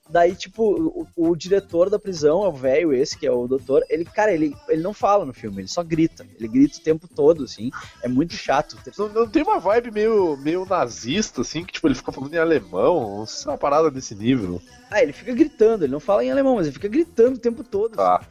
daí, 0.08 0.34
tipo, 0.34 1.06
o, 1.16 1.30
o 1.30 1.36
diretor 1.36 1.90
da 1.90 1.98
prisão, 1.98 2.44
é 2.44 2.48
o 2.48 2.52
velho 2.52 2.92
esse, 2.92 3.18
que 3.18 3.26
é 3.26 3.30
o 3.30 3.46
doutor, 3.46 3.84
ele, 3.88 4.04
cara, 4.04 4.32
ele, 4.32 4.54
ele 4.68 4.82
não 4.82 4.92
fala 4.92 5.24
no 5.24 5.32
filme, 5.32 5.62
ele 5.62 5.68
só 5.68 5.82
grita. 5.82 6.26
Ele 6.38 6.48
grita 6.48 6.78
o 6.78 6.82
tempo 6.82 7.08
todo, 7.08 7.44
assim. 7.44 7.70
É 8.02 8.08
muito 8.08 8.34
chato. 8.34 8.76
Não, 8.98 9.08
não 9.08 9.28
tem 9.28 9.42
uma 9.42 9.58
vibe 9.58 9.90
meio, 9.90 10.36
meio 10.36 10.64
nazista, 10.64 11.40
assim, 11.40 11.64
que, 11.64 11.72
tipo, 11.72 11.86
ele 11.88 11.94
fica 11.94 12.12
falando 12.12 12.34
em 12.34 12.38
alemão, 12.38 13.18
não 13.18 13.26
sei 13.26 13.42
se 13.42 13.48
é 13.48 13.50
uma 13.50 13.58
parada 13.58 13.90
desse 13.90 14.14
nível. 14.14 14.60
Ah, 14.90 15.02
ele 15.02 15.12
fica 15.12 15.32
gritando, 15.34 15.84
ele 15.84 15.92
não 15.92 16.00
fala 16.00 16.24
em 16.24 16.30
alemão, 16.30 16.56
mas 16.56 16.66
ele 16.66 16.74
fica 16.74 16.88
gritando 16.88 17.36
o 17.36 17.40
tempo 17.40 17.64
todo. 17.64 17.96
Tá. 17.96 18.24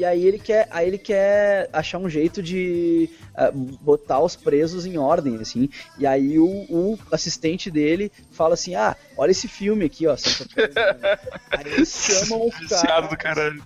E 0.00 0.04
aí 0.06 0.24
ele 0.26 0.38
quer, 0.38 0.66
aí 0.70 0.86
ele 0.86 0.96
quer 0.96 1.68
achar 1.74 1.98
um 1.98 2.08
jeito 2.08 2.42
de 2.42 3.06
ah, 3.34 3.50
botar 3.52 4.18
os 4.20 4.34
presos 4.34 4.86
em 4.86 4.96
ordem, 4.96 5.36
assim. 5.36 5.68
E 5.98 6.06
aí 6.06 6.38
o, 6.38 6.46
o 6.70 6.98
assistente 7.12 7.70
dele 7.70 8.10
fala 8.32 8.54
assim: 8.54 8.74
Ah, 8.74 8.96
olha 9.14 9.30
esse 9.30 9.46
filme 9.46 9.84
aqui, 9.84 10.06
ó. 10.06 10.16
Aí 11.50 11.70
eles 11.74 11.92
chamam 12.00 12.46
o 12.46 12.50
cara, 12.66 13.06
do 13.08 13.16
caralho. 13.18 13.62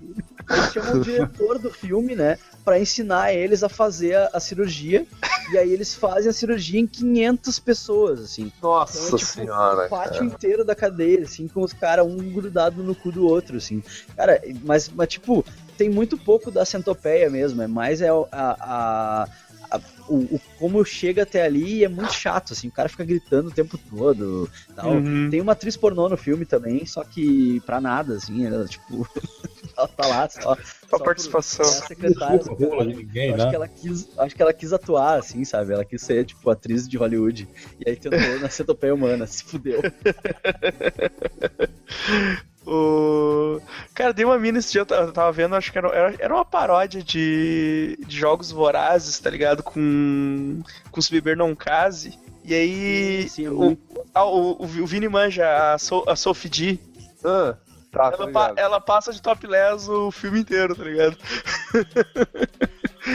eles 0.50 0.72
chamam 0.72 0.94
o 0.96 1.00
diretor 1.04 1.60
do 1.60 1.70
filme, 1.70 2.16
né? 2.16 2.36
Pra 2.64 2.80
ensinar 2.80 3.32
eles 3.32 3.62
a 3.62 3.68
fazer 3.68 4.16
a, 4.16 4.30
a 4.32 4.40
cirurgia. 4.40 5.06
E 5.52 5.58
aí 5.58 5.72
eles 5.72 5.94
fazem 5.94 6.30
a 6.30 6.32
cirurgia 6.32 6.80
em 6.80 6.86
500 6.86 7.58
pessoas, 7.60 8.18
assim. 8.20 8.50
Nossa 8.60 8.96
Então 8.98 9.06
é 9.14 9.18
tipo 9.20 9.30
senhora. 9.32 9.86
o 9.86 9.88
pátio 9.88 10.14
cara. 10.14 10.24
inteiro 10.24 10.64
da 10.64 10.74
cadeia, 10.74 11.22
assim, 11.22 11.46
com 11.46 11.60
os 11.60 11.72
caras 11.72 12.04
um 12.04 12.16
grudado 12.16 12.82
no 12.82 12.92
cu 12.94 13.12
do 13.12 13.24
outro, 13.24 13.58
assim. 13.58 13.80
Cara, 14.16 14.42
mas, 14.64 14.88
mas 14.88 15.06
tipo, 15.08 15.44
tem 15.76 15.88
muito 15.90 16.16
pouco 16.16 16.50
da 16.50 16.64
centopeia 16.64 17.28
mesmo, 17.30 17.60
é 17.62 17.66
mais 17.66 18.00
é 18.00 18.12
o- 18.12 18.26
a, 18.32 18.56
a- 18.60 19.28
a- 19.70 19.80
o, 20.08 20.36
o 20.36 20.40
como 20.58 20.84
chega 20.84 21.22
até 21.24 21.42
ali 21.44 21.78
e 21.78 21.84
é 21.84 21.88
muito 21.88 22.12
chato, 22.12 22.52
assim, 22.52 22.68
o 22.68 22.72
cara 22.72 22.88
fica 22.88 23.04
gritando 23.04 23.48
o 23.48 23.52
tempo 23.52 23.76
todo. 23.90 24.48
Tal. 24.76 24.92
Uhum. 24.92 25.28
Tem 25.30 25.40
uma 25.40 25.52
atriz 25.52 25.76
pornô 25.76 26.08
no 26.08 26.16
filme 26.16 26.44
também, 26.46 26.86
só 26.86 27.02
que 27.02 27.60
pra 27.66 27.80
nada, 27.80 28.14
assim, 28.16 28.46
ela, 28.46 28.64
tipo, 28.66 29.06
ela 29.76 29.88
tá 29.88 30.06
lá 30.06 30.28
só. 30.28 30.56
Só 30.90 30.98
por- 30.98 31.04
participação. 31.04 31.66
é 31.66 31.68
a 31.68 31.72
secretária. 31.86 32.38
Desculpa, 32.38 32.66
rola 32.66 32.86
de 32.86 32.94
ninguém, 32.94 33.34
acho 33.34 33.44
que 33.44 33.50
né? 33.50 33.54
ela 33.56 33.68
quis, 33.68 34.08
acho 34.18 34.36
que 34.36 34.42
ela 34.42 34.52
quis 34.52 34.72
atuar, 34.72 35.18
assim, 35.18 35.44
sabe? 35.44 35.72
Ela 35.72 35.84
quis 35.84 36.00
ser, 36.02 36.24
tipo, 36.24 36.48
atriz 36.50 36.88
de 36.88 36.96
Hollywood. 36.96 37.48
E 37.84 37.88
aí 37.90 37.96
tentou 37.96 38.38
na 38.40 38.48
centopeia 38.50 38.94
humana, 38.94 39.26
se 39.26 39.42
fudeu. 39.44 39.80
O... 42.66 43.60
Cara, 43.94 44.12
dei 44.12 44.24
uma 44.24 44.38
mina 44.38 44.58
esse 44.58 44.72
dia, 44.72 44.80
eu 44.80 44.86
ta- 44.86 44.96
eu 44.96 45.12
tava 45.12 45.30
vendo, 45.32 45.54
acho 45.54 45.70
que 45.70 45.78
era, 45.78 45.88
era, 46.18 46.34
uma 46.34 46.44
paródia 46.44 47.02
de, 47.02 47.98
de 48.06 48.16
jogos 48.18 48.50
vorazes, 48.50 49.18
tá 49.18 49.28
ligado? 49.30 49.62
Com, 49.62 50.62
com 50.90 51.00
os 51.00 51.08
Beber 51.10 51.36
Não 51.36 51.54
Case. 51.54 52.18
E 52.44 52.54
aí, 52.54 53.28
Sim, 53.28 53.48
o, 53.48 53.76
ah, 54.14 54.24
o, 54.24 54.52
o, 54.52 54.62
o 54.64 54.86
Vini 54.86 55.08
manja, 55.08 55.72
a, 55.74 55.78
so, 55.78 56.04
a 56.06 56.16
Sophie 56.16 56.50
D, 56.50 56.78
Ah, 57.24 57.56
tá, 57.92 58.12
ela, 58.18 58.52
ela 58.56 58.80
passa 58.80 59.12
de 59.12 59.22
topless 59.22 59.88
o 59.90 60.10
filme 60.10 60.40
inteiro, 60.40 60.74
tá 60.74 60.84
ligado? 60.84 61.16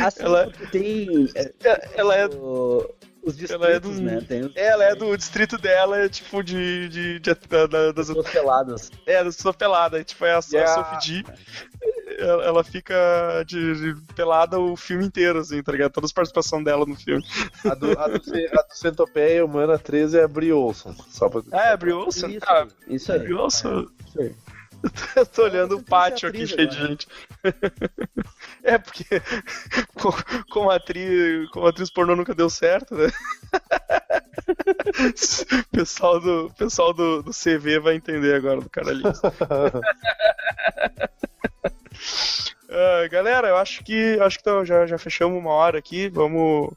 Assim, 0.04 0.24
Ela- 0.24 0.52
tem 0.72 1.30
é, 1.36 1.54
Ela 1.96 2.16
é, 2.16 2.28
os 3.24 3.38
distritos, 3.38 3.66
ela 3.66 3.76
é 3.76 3.80
do- 3.80 3.92
né? 3.92 4.22
Tem 4.28 4.42
os 4.46 4.52
ela 4.56 4.84
é 4.86 4.96
do 4.96 5.16
distrito 5.18 5.58
dela, 5.58 5.98
é 5.98 6.10
tipo 6.10 6.42
de. 6.44 6.90
de, 6.90 7.20
de- 7.20 7.36
da- 7.48 7.68
da- 7.68 7.92
das, 7.92 8.10
os 8.10 8.30
peladas. 8.30 8.90
é, 9.06 9.24
das 9.24 9.36
sua 9.36 9.54
pelada. 9.54 10.04
Tipo, 10.04 10.26
é 10.26 10.32
a, 10.36 10.40
E 10.52 10.58
a 10.58 10.64
a- 10.64 10.68
Sophie 10.68 11.24
D. 11.24 11.32
Ela, 12.18 12.44
ela 12.46 12.64
fica 12.64 12.96
de, 13.46 13.94
de 13.94 14.14
pelada 14.14 14.60
o 14.60 14.76
filme 14.76 15.06
inteiro, 15.06 15.40
assim, 15.40 15.62
tá 15.64 15.72
ligado? 15.72 15.92
Toda 15.92 16.08
a 16.08 16.14
participação 16.14 16.62
dela 16.62 16.86
no 16.86 16.96
filme. 16.96 17.24
A 17.64 17.74
do, 17.76 17.92
a 17.98 18.08
do, 18.08 18.16
a 18.16 18.62
do 18.64 18.74
Centopeia 18.76 19.46
Humana 19.46 19.78
13 19.80 20.20
é 20.20 20.24
a 20.24 20.28
Brie 20.28 20.52
Olson. 20.52 20.94
Só 21.10 21.30
pra... 21.30 21.42
Ah, 21.54 21.68
é 21.68 21.72
a 21.74 21.78
Brie 21.78 21.94
Olsen? 21.94 22.32
Isso, 22.32 22.46
Ah, 22.50 22.68
isso 22.88 23.12
aí. 23.14 23.20
Brie 23.20 23.34
Olsen? 23.36 23.88
Isso 24.08 24.22
aí. 24.22 24.36
Eu 25.16 25.26
tô 25.26 25.44
olhando 25.44 25.78
o 25.78 25.84
pátio 25.84 26.32
tem 26.32 26.42
aqui 26.44 26.56
cheio 26.56 26.68
de 26.68 26.76
gente. 26.88 27.08
É, 28.64 28.78
porque 28.78 29.06
co- 30.00 30.14
como 30.52 30.70
atriz, 30.70 31.50
como 31.52 31.66
atriz 31.66 31.90
pornô 31.90 32.16
nunca 32.16 32.36
deu 32.36 32.50
certo, 32.50 32.94
né? 32.96 33.08
pessoal 35.72 36.20
do, 36.20 36.52
pessoal 36.58 36.94
do, 36.94 37.24
do 37.24 37.32
CV 37.34 37.80
vai 37.80 37.96
entender 37.96 38.36
agora 38.36 38.60
do 38.62 38.70
caralhinho. 38.70 39.14
Ah, 42.70 43.08
galera, 43.10 43.48
eu 43.48 43.58
acho 43.58 43.84
que 43.84 44.20
acho 44.22 44.38
que 44.38 44.44
tô- 44.44 44.64
já, 44.66 44.86
já 44.86 44.98
fechamos 44.98 45.38
uma 45.40 45.52
hora 45.52 45.80
aqui. 45.80 46.08
Vamos, 46.10 46.72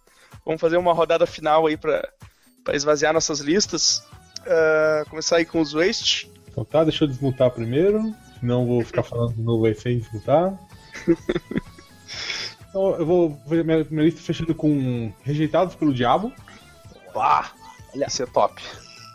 vamos 0.45 0.61
fazer 0.61 0.77
uma 0.77 0.93
rodada 0.93 1.27
final 1.27 1.67
aí 1.67 1.77
pra, 1.77 2.09
pra 2.65 2.75
esvaziar 2.75 3.13
nossas 3.13 3.41
listas. 3.41 4.03
Ah, 4.47 5.05
começar 5.11 5.37
aí 5.37 5.45
com 5.45 5.61
os 5.61 5.73
Waste. 5.73 6.31
Então 6.49 6.65
tá, 6.65 6.83
deixa 6.85 7.05
eu 7.05 7.09
desmutar 7.09 7.51
primeiro, 7.51 8.15
senão 8.43 8.63
eu 8.63 8.67
vou 8.67 8.85
ficar 8.85 9.05
falando 9.05 9.35
de 9.35 9.41
novo 9.41 9.65
aí 9.65 9.75
sem. 9.75 10.05
Então 12.69 12.95
eu 12.97 13.05
vou 13.05 13.39
ver 13.47 13.65
minha, 13.65 13.85
minha 13.91 14.05
lista 14.05 14.21
fechando 14.23 14.55
com 14.55 15.13
Rejeitados 15.23 15.75
pelo 15.75 15.93
Diabo. 15.93 16.33
Bah, 17.15 17.53
Olha. 17.95 18.07
esse 18.07 18.23
é 18.23 18.27
top. 18.27 18.63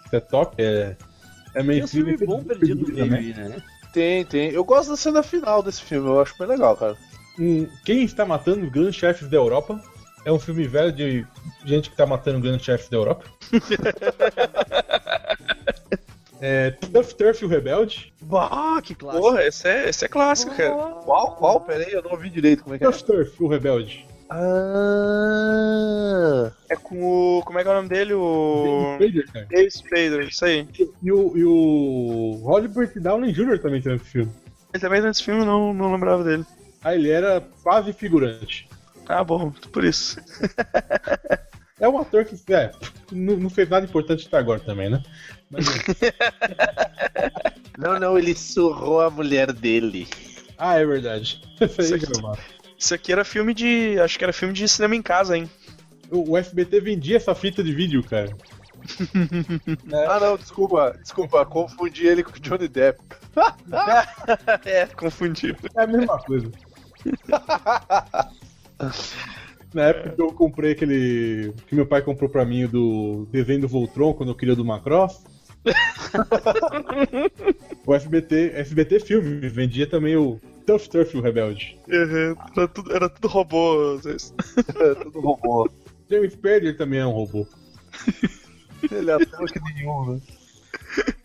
Isso 0.06 0.16
é 0.16 0.20
top, 0.20 0.62
é, 0.62 0.96
é 0.96 1.54
Tem 1.54 1.64
um 1.64 1.66
mainstream. 1.66 2.06
filme 2.06 2.24
bom 2.24 2.44
perdido 2.44 2.88
no 2.88 2.94
meio 2.94 3.16
aí, 3.16 3.34
né? 3.34 3.58
Tem, 3.92 4.24
tem. 4.26 4.52
Eu 4.52 4.64
gosto 4.64 4.90
da 4.90 4.96
cena 4.96 5.24
final 5.24 5.64
desse 5.64 5.82
filme, 5.82 6.08
eu 6.08 6.22
acho 6.22 6.38
bem 6.38 6.48
legal, 6.48 6.78
cara. 6.78 6.96
Um, 7.40 7.68
Quem 7.84 8.04
está 8.04 8.28
matando 8.28 8.64
os 8.64 8.72
grandes 8.72 8.94
chefes 8.96 9.28
da 9.28 9.38
Europa? 9.38 9.82
É 10.24 10.32
um 10.32 10.38
filme 10.40 10.68
velho 10.68 10.92
de 10.92 11.26
gente 11.66 11.90
que 11.90 11.96
está 11.96 12.06
matando 12.06 12.40
grandes 12.40 12.64
chefes 12.64 12.90
da 12.90 12.98
Europa. 12.98 13.26
é, 16.42 16.72
Turf 16.72 17.42
e 17.42 17.46
o 17.46 17.48
Rebelde. 17.48 18.14
Bah, 18.22 18.82
que 18.82 18.96
clássico. 18.96 19.24
Porra, 19.24 19.46
esse 19.46 19.68
é, 19.68 19.90
esse 19.90 20.06
é 20.06 20.08
clássico, 20.08 20.56
cara. 20.56 20.72
Qual, 21.04 21.36
qual? 21.36 21.62
Pera 21.62 21.84
aí, 21.86 21.92
eu 21.92 22.04
não 22.04 22.12
ouvi 22.12 22.30
direito 22.30 22.64
como 22.64 22.76
é 22.76 22.78
que 22.78 22.86
é. 22.86 22.92
Tough 22.92 23.02
Turf, 23.02 23.44
o 23.44 23.48
Rebelde. 23.48 24.06
Ah, 24.30 24.38
É 26.70 26.76
com 26.76 27.38
o. 27.38 27.42
Como 27.44 27.58
é 27.58 27.64
que 27.64 27.70
é 27.70 27.72
o 27.72 27.76
nome 27.76 27.90
dele? 27.90 28.14
O. 28.14 28.98
David 29.00 29.22
Spader, 29.28 29.34
cara. 29.34 29.48
Dave 29.50 29.72
Spader, 29.72 30.28
isso 30.28 30.46
aí. 30.46 30.68
E 31.02 31.12
o, 31.12 31.38
e 31.38 31.46
o 31.46 32.40
Robert 32.44 32.92
Downey 32.98 33.32
Jr. 33.32 33.60
também 33.60 33.82
tem 33.82 33.94
nesse 33.94 34.06
filme. 34.06 34.32
Ele 34.74 34.82
também 34.82 35.02
tá 35.02 35.08
nesse 35.08 35.24
filme, 35.24 35.42
eu 35.42 35.46
não, 35.46 35.74
não 35.74 35.94
lembrava 35.94 36.24
dele. 36.24 36.46
Ah, 36.84 36.94
ele 36.94 37.10
era 37.10 37.42
quase 37.64 37.94
figurante. 37.94 38.70
Ah, 39.08 39.24
bom, 39.24 39.50
por 39.72 39.86
isso. 39.86 40.20
É 41.80 41.88
um 41.88 41.98
ator 42.00 42.26
que 42.26 42.36
é, 42.54 42.72
não, 43.12 43.36
não 43.38 43.50
fez 43.50 43.70
nada 43.70 43.86
importante 43.86 44.26
até 44.28 44.38
agora 44.38 44.60
também, 44.60 44.90
né? 44.90 45.02
Mas, 45.50 45.66
não, 47.78 48.00
não, 48.00 48.18
ele 48.18 48.34
surrou 48.36 49.02
a 49.02 49.10
mulher 49.10 49.52
dele. 49.54 50.08
ah, 50.58 50.76
é 50.76 50.86
verdade. 50.86 51.42
Isso 51.62 51.82
aí, 51.82 51.86
Isso 51.86 51.96
aqui. 51.96 52.42
Isso 52.78 52.94
aqui 52.94 53.12
era 53.12 53.24
filme 53.24 53.54
de. 53.54 54.00
Acho 54.00 54.18
que 54.18 54.24
era 54.24 54.34
filme 54.34 54.54
de 54.54 54.68
cinema 54.68 54.96
em 54.96 55.02
casa, 55.02 55.38
hein? 55.38 55.50
O, 56.12 56.32
o 56.32 56.38
SBT 56.38 56.80
vendia 56.80 57.18
essa 57.18 57.34
fita 57.36 57.64
de 57.64 57.74
vídeo, 57.74 58.04
cara. 58.04 58.30
Ah, 60.08 60.20
não, 60.20 60.38
desculpa, 60.38 60.98
desculpa, 61.02 61.46
confundi 61.46 62.08
ele 62.08 62.24
com 62.24 62.32
o 62.32 62.40
Johnny 62.40 62.68
Depp. 62.68 63.00
É, 64.66 64.86
confundi. 64.88 65.56
É 65.76 65.84
a 65.84 65.88
mesma 65.88 66.18
coisa. 66.20 66.50
Na 69.74 69.90
época 69.90 70.12
que 70.12 70.22
eu 70.22 70.32
comprei 70.32 70.72
aquele. 70.72 71.54
que 71.68 71.76
meu 71.76 71.86
pai 71.86 72.02
comprou 72.02 72.30
pra 72.30 72.46
mim 72.46 72.66
o 72.66 72.70
do 72.70 73.28
desenho 73.32 73.62
do 73.62 73.68
Voltron 73.68 74.14
quando 74.14 74.30
eu 74.30 74.36
queria 74.36 74.56
do 74.56 74.66
Macross. 74.66 75.24
o 77.86 77.94
SBT, 77.94 78.52
SBT 78.56 79.00
Filmes 79.02 79.52
vendia 79.52 79.88
também 79.88 80.16
o 80.16 80.40
Tough 80.66 80.88
Turf 80.88 81.16
o 81.16 81.22
Rebelde. 81.22 81.78
Uhum, 81.88 82.36
Era 82.56 82.68
tudo, 82.68 82.96
era 82.96 83.10
tudo 83.10 83.28
robô, 83.28 83.96
às 83.96 84.06
vezes. 84.06 84.34
Tudo 85.04 85.20
robô. 85.20 85.70
James 86.10 86.34
Spader 86.34 86.78
também 86.78 87.00
é 87.00 87.06
um 87.06 87.12
robô. 87.12 87.46
Ele 88.92 89.12
é 89.12 89.14
ator 89.14 89.52
que 89.52 89.60
nenhum, 89.60 90.14
né? 90.14 90.22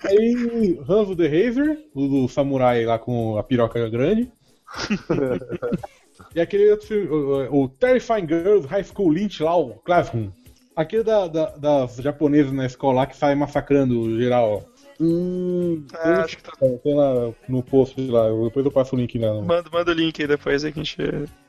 Aí, 0.05 0.81
Hanzo 0.89 1.14
the 1.14 1.28
Razor, 1.28 1.77
o 1.94 2.09
do 2.09 2.28
samurai 2.28 2.85
lá 2.85 2.98
com 2.98 3.39
a 3.39 3.43
piroca 3.43 3.89
grande. 3.89 4.31
e 6.34 6.40
aquele 6.40 6.70
outro 6.70 6.86
filme, 6.86 7.06
o, 7.09 7.62
o 7.64 7.68
Terrifying 7.68 8.26
Girls 8.28 8.66
High 8.66 8.84
School 8.84 9.10
Lynch 9.10 9.42
lá, 9.42 9.56
o 9.56 9.74
Classroom. 9.84 10.30
Aquele 10.74 11.02
da, 11.04 11.26
da- 11.28 11.56
das 11.56 11.96
japonesas 11.96 12.52
na 12.52 12.64
escola 12.66 13.00
lá 13.00 13.06
que 13.06 13.16
sai 13.16 13.34
massacrando 13.34 14.16
geral. 14.18 14.64
Hum, 15.00 15.84
Ah, 15.94 16.22
acho 16.22 16.36
que 16.38 16.42
tá. 16.44 16.52
ó. 16.60 16.68
Tem 16.78 16.94
lá 16.94 17.30
no 17.48 17.62
post 17.62 18.00
lá, 18.10 18.28
eu- 18.28 18.44
depois 18.44 18.64
eu 18.64 18.72
passo 18.72 18.94
o 18.94 18.98
link 18.98 19.18
lá. 19.18 19.34
no- 19.34 19.42
Manda, 19.42 19.68
manda 19.70 19.90
o 19.90 19.94
link 19.94 20.20
aí 20.22 20.28
depois 20.28 20.64
aí 20.64 20.72
que 20.72 20.80
a 20.80 20.82
gente 20.82 20.96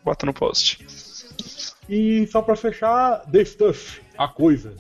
bota 0.03 0.26
no 0.26 0.34
post. 0.34 0.85
E 1.88 2.26
só 2.27 2.41
pra 2.41 2.55
fechar, 2.55 3.19
The 3.31 3.45
Stuff, 3.45 4.01
a 4.18 4.27
coisa. 4.27 4.73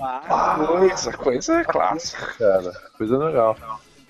ah, 0.00 0.56
Coisa, 0.66 1.12
coisa 1.12 1.60
é 1.60 1.64
clássica. 1.64 2.26
Cara, 2.38 2.72
coisa 2.98 3.18
legal. 3.18 3.56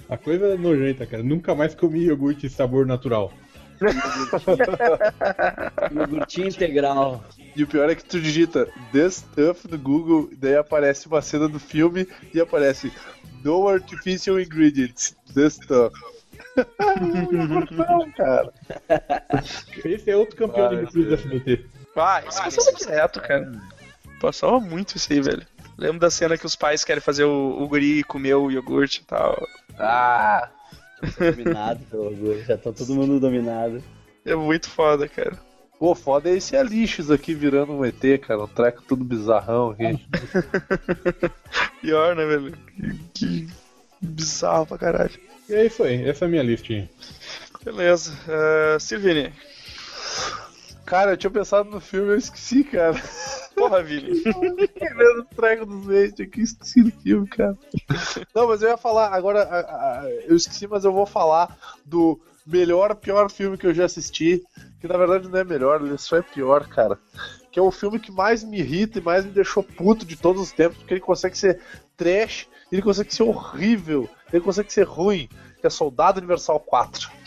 A 0.08 0.16
coisa 0.16 0.46
é 0.46 0.56
nojenta, 0.56 1.06
cara. 1.06 1.22
Nunca 1.22 1.54
mais 1.54 1.74
comi 1.74 2.00
iogurte 2.04 2.42
de 2.42 2.50
sabor 2.50 2.86
natural. 2.86 3.32
iogurtinho 5.92 6.48
integral. 6.48 7.24
E 7.56 7.62
o 7.62 7.66
pior 7.66 7.90
é 7.90 7.94
que 7.94 8.04
tu 8.04 8.20
digita 8.20 8.68
The 8.92 9.10
Stuff 9.10 9.68
no 9.70 9.78
Google, 9.78 10.28
e 10.32 10.36
daí 10.36 10.56
aparece 10.56 11.06
uma 11.06 11.22
cena 11.22 11.48
do 11.48 11.58
filme 11.58 12.06
e 12.32 12.40
aparece 12.40 12.92
No 13.42 13.68
Artificial 13.68 14.40
Ingredients, 14.40 15.16
The 15.34 15.50
Stuff. 15.50 15.98
Não, 17.70 18.10
cara. 18.12 18.52
Esse 19.84 20.10
é 20.10 20.16
outro 20.16 20.36
campeão 20.36 20.68
Vai, 20.68 20.76
de 20.76 20.82
iogurte 20.82 21.02
do 21.02 21.14
SBT. 21.14 21.66
Ah, 21.96 22.22
isso 22.28 22.42
passava 22.42 22.76
direto, 22.76 23.20
cara. 23.20 23.52
Passava 24.20 24.60
muito 24.60 24.96
isso 24.96 25.12
aí, 25.12 25.20
velho. 25.20 25.46
Lembro 25.76 25.98
da 25.98 26.10
cena 26.10 26.36
que 26.36 26.46
os 26.46 26.54
pais 26.54 26.84
querem 26.84 27.00
fazer 27.00 27.24
o, 27.24 27.62
o 27.62 27.66
guri 27.66 28.04
comer 28.04 28.34
o 28.34 28.50
iogurte 28.50 29.00
e 29.00 29.04
tal. 29.04 29.42
Ah, 29.78 30.48
Dominado 31.18 31.84
pelo 31.90 32.06
orgulho. 32.06 32.44
Já 32.44 32.56
tá 32.56 32.72
todo 32.72 32.94
mundo 32.94 33.20
dominado. 33.20 33.82
É 34.24 34.34
muito 34.34 34.68
foda, 34.68 35.08
cara. 35.08 35.38
pô, 35.78 35.94
foda 35.94 36.28
é 36.28 36.36
esse 36.36 36.56
Alixos 36.56 37.10
aqui 37.10 37.34
virando 37.34 37.72
um 37.72 37.84
ET, 37.84 38.00
cara. 38.20 38.44
Um 38.44 38.46
treco 38.46 38.82
tudo 38.82 39.04
bizarrão 39.04 39.70
aqui. 39.70 40.06
Pior, 41.80 42.14
né, 42.14 42.26
velho? 42.26 42.52
Que, 42.74 42.98
que 43.14 43.48
bizarro 44.00 44.66
pra 44.66 44.78
caralho. 44.78 45.18
E 45.48 45.54
aí, 45.54 45.66
essa 46.06 46.24
é 46.24 46.26
a 46.26 46.28
minha 46.28 46.42
listinha. 46.42 46.88
Beleza. 47.64 48.12
Uh, 48.26 48.78
Silvini. 48.78 49.32
Cara, 50.90 51.12
eu 51.12 51.16
tinha 51.16 51.30
pensado 51.30 51.70
no 51.70 51.80
filme 51.80 52.08
e 52.08 52.10
eu 52.14 52.16
esqueci, 52.18 52.64
cara. 52.64 53.00
Porra, 53.54 53.80
Vini. 53.80 54.22
Querendo 54.74 55.20
o 55.20 55.24
treco 55.36 55.64
dos 55.64 55.86
leite 55.86 56.22
aqui, 56.22 56.40
esqueci 56.40 56.82
do 56.82 56.90
filme, 56.90 57.28
cara. 57.28 57.56
Não, 58.34 58.48
mas 58.48 58.60
eu 58.60 58.70
ia 58.70 58.76
falar, 58.76 59.14
agora, 59.14 59.44
a- 59.44 60.00
a- 60.00 60.10
eu 60.26 60.34
esqueci, 60.34 60.66
mas 60.66 60.84
eu 60.84 60.92
vou 60.92 61.06
falar 61.06 61.56
do 61.86 62.20
melhor, 62.44 62.92
pior 62.96 63.30
filme 63.30 63.56
que 63.56 63.68
eu 63.68 63.72
já 63.72 63.84
assisti. 63.84 64.42
Que 64.80 64.88
na 64.88 64.96
verdade 64.96 65.28
não 65.28 65.38
é 65.38 65.44
melhor, 65.44 65.80
ele 65.80 65.96
só 65.96 66.16
é 66.16 66.22
pior, 66.22 66.66
cara. 66.66 66.98
Que 67.52 67.60
é 67.60 67.62
o 67.62 67.70
filme 67.70 68.00
que 68.00 68.10
mais 68.10 68.42
me 68.42 68.58
irrita 68.58 68.98
e 68.98 69.02
mais 69.02 69.24
me 69.24 69.30
deixou 69.30 69.62
puto 69.62 70.04
de 70.04 70.16
todos 70.16 70.42
os 70.42 70.50
tempos, 70.50 70.78
porque 70.78 70.94
ele 70.94 71.00
consegue 71.00 71.38
ser 71.38 71.60
trash, 71.96 72.48
ele 72.72 72.82
consegue 72.82 73.14
ser 73.14 73.22
horrível, 73.22 74.10
ele 74.32 74.42
consegue 74.42 74.72
ser 74.72 74.88
ruim, 74.88 75.28
que 75.60 75.68
é 75.68 75.70
Soldado 75.70 76.18
Universal 76.18 76.58
4. 76.58 77.08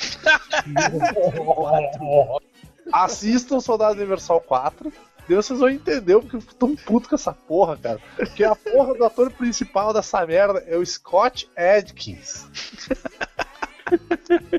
Assistam 2.92 3.60
Soldado 3.60 3.94
Universal 3.98 4.42
4. 4.42 4.92
Daí 5.28 5.36
vocês 5.38 5.58
vão 5.60 5.70
entender 5.70 6.20
porque 6.20 6.36
eu 6.36 6.42
fico 6.42 6.56
tão 6.56 6.76
puto 6.76 7.08
com 7.08 7.16
essa 7.16 7.32
porra, 7.32 7.78
cara. 7.78 8.00
Porque 8.18 8.44
a 8.44 8.56
porra 8.56 8.94
do 8.94 9.06
ator 9.06 9.32
principal 9.32 9.94
dessa 9.94 10.26
merda 10.26 10.62
é 10.68 10.76
o 10.76 10.86
Scott 10.86 11.50
Adkins. 11.56 12.46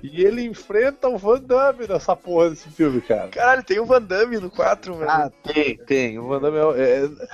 E 0.02 0.22
ele 0.24 0.42
enfrenta 0.42 1.09
o 1.09 1.18
Van 1.18 1.40
Damme 1.40 1.86
nessa 1.88 2.14
porra 2.14 2.51
desse 2.51 2.68
filme, 2.70 3.01
cara. 3.01 3.28
Caralho, 3.28 3.64
tem 3.64 3.80
o 3.80 3.84
Van 3.86 4.01
Damme 4.01 4.38
no 4.38 4.51
4, 4.51 4.94
velho. 4.94 5.10
Ah, 5.10 5.30
tem, 5.42 5.76
tem. 5.78 6.18
O 6.18 6.28
Van 6.28 6.40
Damme 6.40 6.59
é. 6.78 7.05
é- 7.05 7.26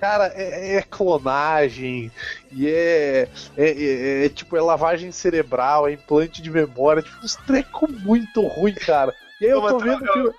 cara, 0.00 0.32
é, 0.34 0.76
é 0.76 0.82
clonagem. 0.82 2.10
E 2.50 2.66
é, 2.68 3.28
é, 3.56 3.70
é- 3.70 4.24
é, 4.26 4.28
tipo, 4.28 4.56
é 4.56 4.60
lavagem 4.60 5.12
cerebral, 5.12 5.86
é 5.86 5.92
implante 5.92 6.42
de 6.42 6.50
memória. 6.50 7.02
Tipo, 7.02 7.24
uns 7.24 7.36
treco 7.36 7.90
muito 7.90 8.40
ruim, 8.46 8.74
cara. 8.74 9.14
Eu 9.46 9.60
Uma 9.60 9.68
tô 9.70 9.78
vendo 9.78 10.04
que. 10.04 10.32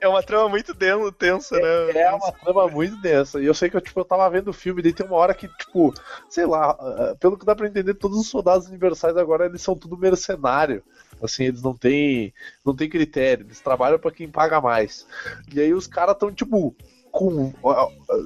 É 0.00 0.08
uma 0.08 0.20
trama 0.20 0.48
muito 0.48 0.74
den- 0.74 1.12
tensa, 1.16 1.54
né? 1.60 1.92
É 1.94 2.10
uma 2.12 2.32
trama 2.32 2.66
muito 2.66 2.96
densa. 2.96 3.40
E 3.40 3.46
eu 3.46 3.54
sei 3.54 3.70
que 3.70 3.76
eu, 3.76 3.80
tipo, 3.80 4.00
eu 4.00 4.04
tava 4.04 4.28
vendo 4.28 4.48
o 4.48 4.52
filme, 4.52 4.80
e 4.80 4.82
daí 4.82 4.92
tem 4.92 5.06
uma 5.06 5.14
hora 5.14 5.32
que, 5.32 5.46
tipo, 5.46 5.94
sei 6.28 6.44
lá, 6.44 6.70
ah, 6.72 7.14
pelo 7.20 7.38
que 7.38 7.46
dá 7.46 7.54
pra 7.54 7.68
entender, 7.68 7.94
todos 7.94 8.18
os 8.18 8.26
soldados 8.28 8.66
universais 8.66 9.16
agora 9.16 9.46
eles 9.46 9.62
são 9.62 9.76
tudo 9.76 9.96
mercenário. 9.96 10.82
Assim, 11.22 11.44
eles 11.44 11.62
não 11.62 11.72
têm, 11.72 12.34
não 12.64 12.74
têm 12.74 12.90
critério, 12.90 13.46
eles 13.46 13.60
trabalham 13.60 13.96
pra 13.96 14.10
quem 14.10 14.28
paga 14.28 14.60
mais. 14.60 15.06
E 15.54 15.60
aí 15.60 15.72
os 15.72 15.86
caras 15.86 16.16
tão, 16.18 16.32
tipo, 16.32 16.74
com. 17.12 17.52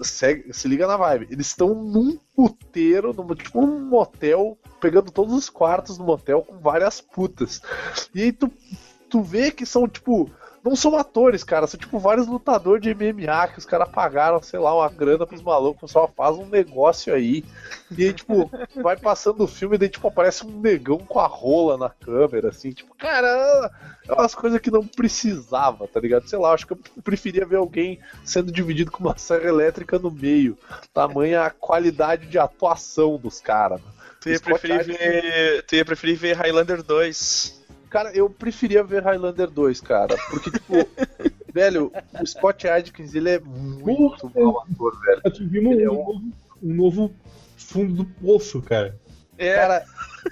segue- 0.03 0.55
se 0.55 0.67
liga 0.69 0.87
na 0.87 0.97
vibe. 0.97 1.29
Eles 1.31 1.49
estão 1.49 1.75
num 1.75 2.17
puteiro, 2.35 3.13
num, 3.13 3.35
tipo 3.35 3.61
num 3.61 3.81
motel, 3.81 4.57
pegando 4.81 5.11
todos 5.11 5.35
os 5.35 5.51
quartos 5.51 5.99
do 5.99 6.05
motel 6.05 6.41
com 6.43 6.59
várias 6.59 7.03
putas. 7.03 7.61
E 8.15 8.23
aí 8.23 8.33
tu, 8.33 8.51
tu 9.09 9.23
vê 9.23 9.51
que 9.51 9.67
são, 9.67 9.89
tipo. 9.89 10.31
Não 10.65 10.75
são 10.75 10.97
atores, 10.97 11.45
cara, 11.45 11.65
são 11.69 11.79
tipo 11.79 11.97
vários 11.97 12.27
lutadores 12.27 12.83
de 12.83 12.93
MMA 12.93 13.47
que 13.53 13.59
os 13.59 13.65
caras 13.65 13.89
pagaram, 13.89 14.43
sei 14.43 14.59
lá, 14.59 14.75
uma 14.75 14.89
grana 14.89 15.25
pros 15.25 15.41
malucos, 15.41 15.77
o 15.77 15.87
pessoal 15.87 16.13
faz 16.17 16.37
um 16.37 16.47
negócio 16.47 17.15
aí. 17.15 17.45
E 17.97 18.03
aí, 18.03 18.13
tipo, 18.13 18.51
vai 18.83 18.97
passando 18.97 19.45
o 19.45 19.47
filme 19.47 19.77
e 19.77 19.79
daí, 19.79 19.89
tipo, 19.89 20.09
aparece 20.09 20.45
um 20.45 20.61
negão 20.61 20.99
com 20.99 21.21
a 21.21 21.27
rola 21.29 21.79
na 21.79 21.89
câmera, 21.89 22.49
assim, 22.49 22.73
tipo, 22.73 22.97
cara, 22.97 23.71
é 24.09 24.13
umas 24.13 24.35
coisas 24.35 24.61
que 24.61 24.73
não 24.73 24.85
precisava, 24.85 25.87
tá 25.87 26.01
ligado? 26.01 26.29
Sei 26.29 26.37
lá, 26.37 26.53
acho 26.53 26.67
que 26.67 26.73
eu 26.73 26.81
preferia 27.05 27.47
ver 27.47 27.59
alguém 27.59 28.01
sendo 28.25 28.51
dividido 28.51 28.91
com 28.91 29.05
uma 29.05 29.17
serra 29.17 29.49
elétrica 29.49 30.01
no 30.01 30.11
meio. 30.11 30.59
Tamanha 30.93 31.43
a 31.45 31.51
qualidade 31.51 32.27
de 32.27 32.41
atuação 32.41 33.19
dos 33.19 33.41
caras. 33.41 33.81
mano. 33.81 33.95
Tu 34.27 34.31
ia, 34.31 34.41
preferir 34.41 34.85
ver, 34.85 35.63
tu 35.63 35.77
ia 35.77 35.85
preferir 35.85 36.17
ver 36.17 36.33
Highlander 36.35 36.83
2. 36.83 37.66
Cara, 37.97 38.11
eu 38.17 38.29
preferia 38.29 38.85
ver 38.85 39.03
Highlander 39.03 39.51
2, 39.51 39.81
cara. 39.81 40.15
Porque, 40.31 40.51
tipo, 40.51 40.75
velho, 41.53 41.91
o 42.21 42.27
Scott 42.27 42.69
Adkins, 42.69 43.15
ele 43.15 43.31
é 43.31 43.41
muito 43.41 44.31
mau 44.35 44.61
ator, 44.61 45.01
velho. 45.01 45.23
Tivemos 45.33 45.73
Ele 45.73 45.85
é 45.85 45.91
um, 45.91 45.95
um- 45.95 46.05
novo, 46.05 46.23
um 46.63 46.75
novo 46.75 47.15
fundo 47.57 47.95
do 47.95 48.05
poço, 48.05 48.61
cara. 48.61 48.95
É, 49.39 49.55
Cara, 49.55 49.85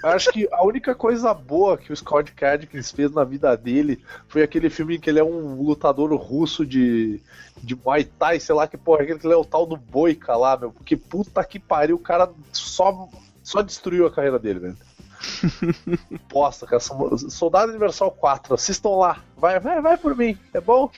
eu 0.03 0.09
acho 0.09 0.31
que 0.31 0.47
a 0.51 0.63
única 0.65 0.93
coisa 0.95 1.33
boa 1.33 1.77
que 1.77 1.93
o 1.93 1.95
Scott 1.95 2.33
Adkins 2.43 2.91
fez 2.91 3.11
na 3.11 3.23
vida 3.23 3.55
dele 3.55 4.03
foi 4.27 4.41
aquele 4.43 4.69
filme 4.69 4.95
em 4.95 4.99
que 4.99 5.09
ele 5.09 5.19
é 5.19 5.23
um 5.23 5.61
lutador 5.61 6.11
russo 6.15 6.65
de, 6.65 7.21
de 7.63 7.75
Muay 7.75 8.03
Thai, 8.03 8.39
sei 8.39 8.55
lá 8.55 8.67
que 8.67 8.77
porra, 8.77 9.03
aquele 9.03 9.19
que 9.19 9.27
ele 9.27 9.33
é 9.33 9.37
o 9.37 9.45
tal 9.45 9.65
do 9.65 9.77
Boica 9.77 10.35
lá, 10.35 10.57
meu. 10.57 10.71
Porque 10.71 10.95
puta 10.95 11.43
que 11.43 11.59
pariu, 11.59 11.95
o 11.97 11.99
cara 11.99 12.29
só, 12.51 13.07
só 13.43 13.61
destruiu 13.61 14.07
a 14.07 14.11
carreira 14.11 14.39
dele, 14.39 14.59
velho. 14.59 14.77
Bosta, 16.29 16.65
cara. 16.65 16.79
Soldado 16.79 17.69
Universal 17.71 18.11
4, 18.11 18.53
assistam 18.55 18.89
lá. 18.89 19.23
Vai, 19.37 19.59
vai, 19.59 19.81
vai 19.81 19.97
por 19.97 20.15
mim, 20.15 20.37
é 20.53 20.61
bom? 20.61 20.89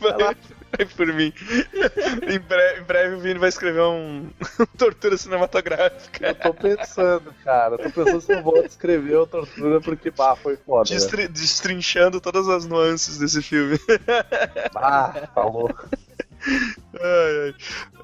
Vai 0.00 0.12
lá. 0.12 0.34
vai 0.76 0.86
por 0.86 1.06
mim. 1.12 1.32
em, 2.28 2.38
breve, 2.38 2.80
em 2.80 2.84
breve 2.84 3.14
o 3.14 3.20
Vini 3.20 3.38
vai 3.38 3.48
escrever 3.48 3.80
um 3.82 4.28
tortura 4.76 5.16
cinematográfica. 5.16 6.28
Eu 6.28 6.34
tô 6.34 6.54
pensando, 6.54 7.34
cara. 7.44 7.78
Tô 7.78 7.90
pensando 7.90 8.20
se 8.20 8.32
eu 8.32 8.42
vou 8.42 8.58
escrever 8.64 9.16
o 9.16 9.26
Tortura 9.26 9.80
porque, 9.80 10.10
bah, 10.10 10.36
foi 10.36 10.56
foda. 10.56 10.88
velho. 10.88 11.00
Destri- 11.00 11.28
destrinchando 11.28 12.20
todas 12.20 12.48
as 12.48 12.66
nuances 12.66 13.18
desse 13.18 13.42
filme. 13.42 13.78
Ah, 14.74 15.12
tá 15.34 15.42
louco. 15.44 15.88
Ai, 16.46 17.38
ai. 17.46 17.54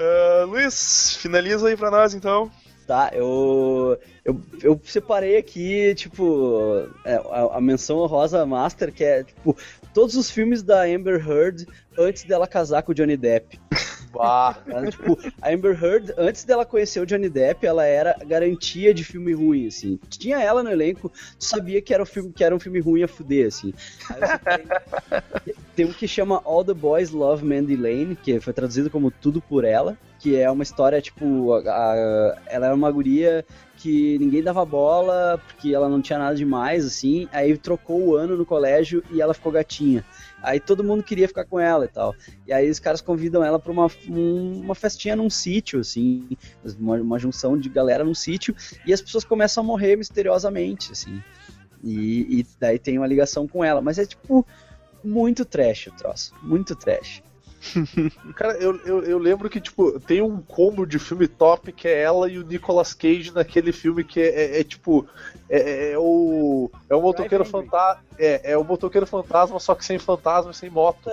Ah, 0.00 0.44
Luiz, 0.46 1.16
finaliza 1.16 1.68
aí 1.68 1.76
pra 1.76 1.90
nós 1.90 2.14
então. 2.14 2.50
Tá, 2.86 3.10
eu, 3.14 3.98
eu, 4.24 4.40
eu 4.62 4.80
separei 4.84 5.36
aqui, 5.36 5.94
tipo, 5.94 6.88
é, 7.04 7.14
a, 7.14 7.56
a 7.56 7.60
menção 7.60 7.98
honrosa 7.98 8.44
Master, 8.44 8.92
que 8.92 9.04
é, 9.04 9.22
tipo, 9.22 9.56
todos 9.94 10.16
os 10.16 10.30
filmes 10.30 10.62
da 10.62 10.82
Amber 10.82 11.26
Heard 11.26 11.66
antes 11.96 12.24
dela 12.24 12.46
casar 12.46 12.82
com 12.82 12.92
o 12.92 12.94
Johnny 12.94 13.16
Depp. 13.16 13.60
Bah. 14.12 14.56
Tipo, 14.90 15.18
a 15.40 15.48
Amber 15.50 15.82
Heard, 15.82 16.12
antes 16.18 16.44
dela 16.44 16.64
conhecer 16.66 17.00
o 17.00 17.06
Johnny 17.06 17.28
Depp, 17.28 17.66
ela 17.66 17.84
era 17.84 18.16
garantia 18.26 18.92
de 18.92 19.04
filme 19.04 19.32
ruim, 19.32 19.66
assim. 19.66 19.98
Tinha 20.08 20.40
ela 20.42 20.62
no 20.62 20.70
elenco, 20.70 21.08
tu 21.08 21.44
sabia 21.44 21.80
que 21.80 21.92
era 21.94 22.02
um 22.02 22.06
filme, 22.06 22.32
que 22.32 22.44
era 22.44 22.54
um 22.54 22.60
filme 22.60 22.80
ruim 22.80 23.02
a 23.02 23.08
fuder, 23.08 23.46
assim. 23.48 23.72
Tem, 24.44 24.64
tem 25.76 25.86
um 25.86 25.92
que 25.92 26.06
chama 26.06 26.40
All 26.44 26.64
the 26.64 26.74
Boys 26.74 27.10
Love 27.10 27.44
Mandy 27.44 27.76
Lane, 27.76 28.16
que 28.16 28.38
foi 28.40 28.52
traduzido 28.52 28.90
como 28.90 29.10
Tudo 29.10 29.40
por 29.40 29.64
Ela, 29.64 29.96
que 30.18 30.36
é 30.36 30.50
uma 30.50 30.62
história, 30.62 31.00
tipo, 31.00 31.52
a- 31.54 31.60
a- 31.70 32.38
ela 32.46 32.66
era 32.66 32.74
uma 32.74 32.90
guria 32.90 33.44
que 33.78 34.16
ninguém 34.20 34.42
dava 34.42 34.64
bola, 34.64 35.40
porque 35.48 35.74
ela 35.74 35.88
não 35.88 36.00
tinha 36.00 36.18
nada 36.18 36.36
demais, 36.36 36.84
assim, 36.86 37.28
aí 37.32 37.56
trocou 37.58 38.00
o 38.00 38.14
ano 38.14 38.36
no 38.36 38.46
colégio 38.46 39.02
e 39.10 39.20
ela 39.20 39.34
ficou 39.34 39.50
gatinha. 39.50 40.04
Aí 40.42 40.58
todo 40.58 40.82
mundo 40.82 41.02
queria 41.02 41.28
ficar 41.28 41.44
com 41.44 41.58
ela 41.60 41.84
e 41.84 41.88
tal. 41.88 42.14
E 42.46 42.52
aí 42.52 42.68
os 42.68 42.80
caras 42.80 43.00
convidam 43.00 43.44
ela 43.44 43.58
pra 43.58 43.70
uma, 43.70 43.86
um- 44.08 44.60
uma 44.60 44.74
festinha 44.74 45.14
num 45.14 45.30
sítio, 45.30 45.80
assim, 45.80 46.28
uma, 46.78 46.96
uma 46.96 47.18
junção 47.18 47.56
de 47.56 47.68
galera 47.68 48.02
num 48.04 48.14
sítio, 48.14 48.54
e 48.84 48.92
as 48.92 49.00
pessoas 49.00 49.24
começam 49.24 49.62
a 49.62 49.66
morrer 49.66 49.96
misteriosamente, 49.96 50.90
assim. 50.92 51.22
E, 51.82 52.40
e 52.40 52.46
daí 52.60 52.78
tem 52.78 52.98
uma 52.98 53.06
ligação 53.06 53.46
com 53.46 53.64
ela. 53.64 53.80
Mas 53.80 53.98
é 53.98 54.06
tipo 54.06 54.46
muito 55.04 55.44
trash 55.44 55.88
o 55.88 55.92
troço. 55.92 56.32
Muito 56.42 56.74
trash. 56.76 57.22
Cara, 58.34 58.54
eu, 58.58 58.76
eu, 58.84 59.02
eu 59.04 59.18
lembro 59.18 59.48
que, 59.48 59.60
tipo, 59.60 59.98
tem 60.00 60.20
um 60.20 60.40
combo 60.42 60.84
de 60.86 60.98
filme 60.98 61.28
top 61.28 61.72
que 61.72 61.86
é 61.86 62.02
ela 62.02 62.28
e 62.30 62.38
o 62.38 62.44
Nicolas 62.46 62.92
Cage 62.94 63.32
naquele 63.32 63.72
filme 63.72 64.02
que 64.04 64.20
é, 64.20 64.26
é- 64.56 64.60
é, 64.60 64.64
tipo. 64.64 65.06
É, 65.48 65.92
é 65.92 65.98
o. 65.98 66.70
É 66.90 66.94
o 66.94 67.00
motoqueiro 67.00 67.44
fantasma. 67.44 68.02
É, 68.18 68.52
é 68.52 68.58
o 68.58 68.64
motoqueiro 68.64 69.06
fantasma, 69.06 69.58
só 69.60 69.74
que 69.74 69.84
sem 69.84 69.98
fantasma 69.98 70.50
e 70.50 70.54
sem 70.54 70.70
moto. 70.70 71.10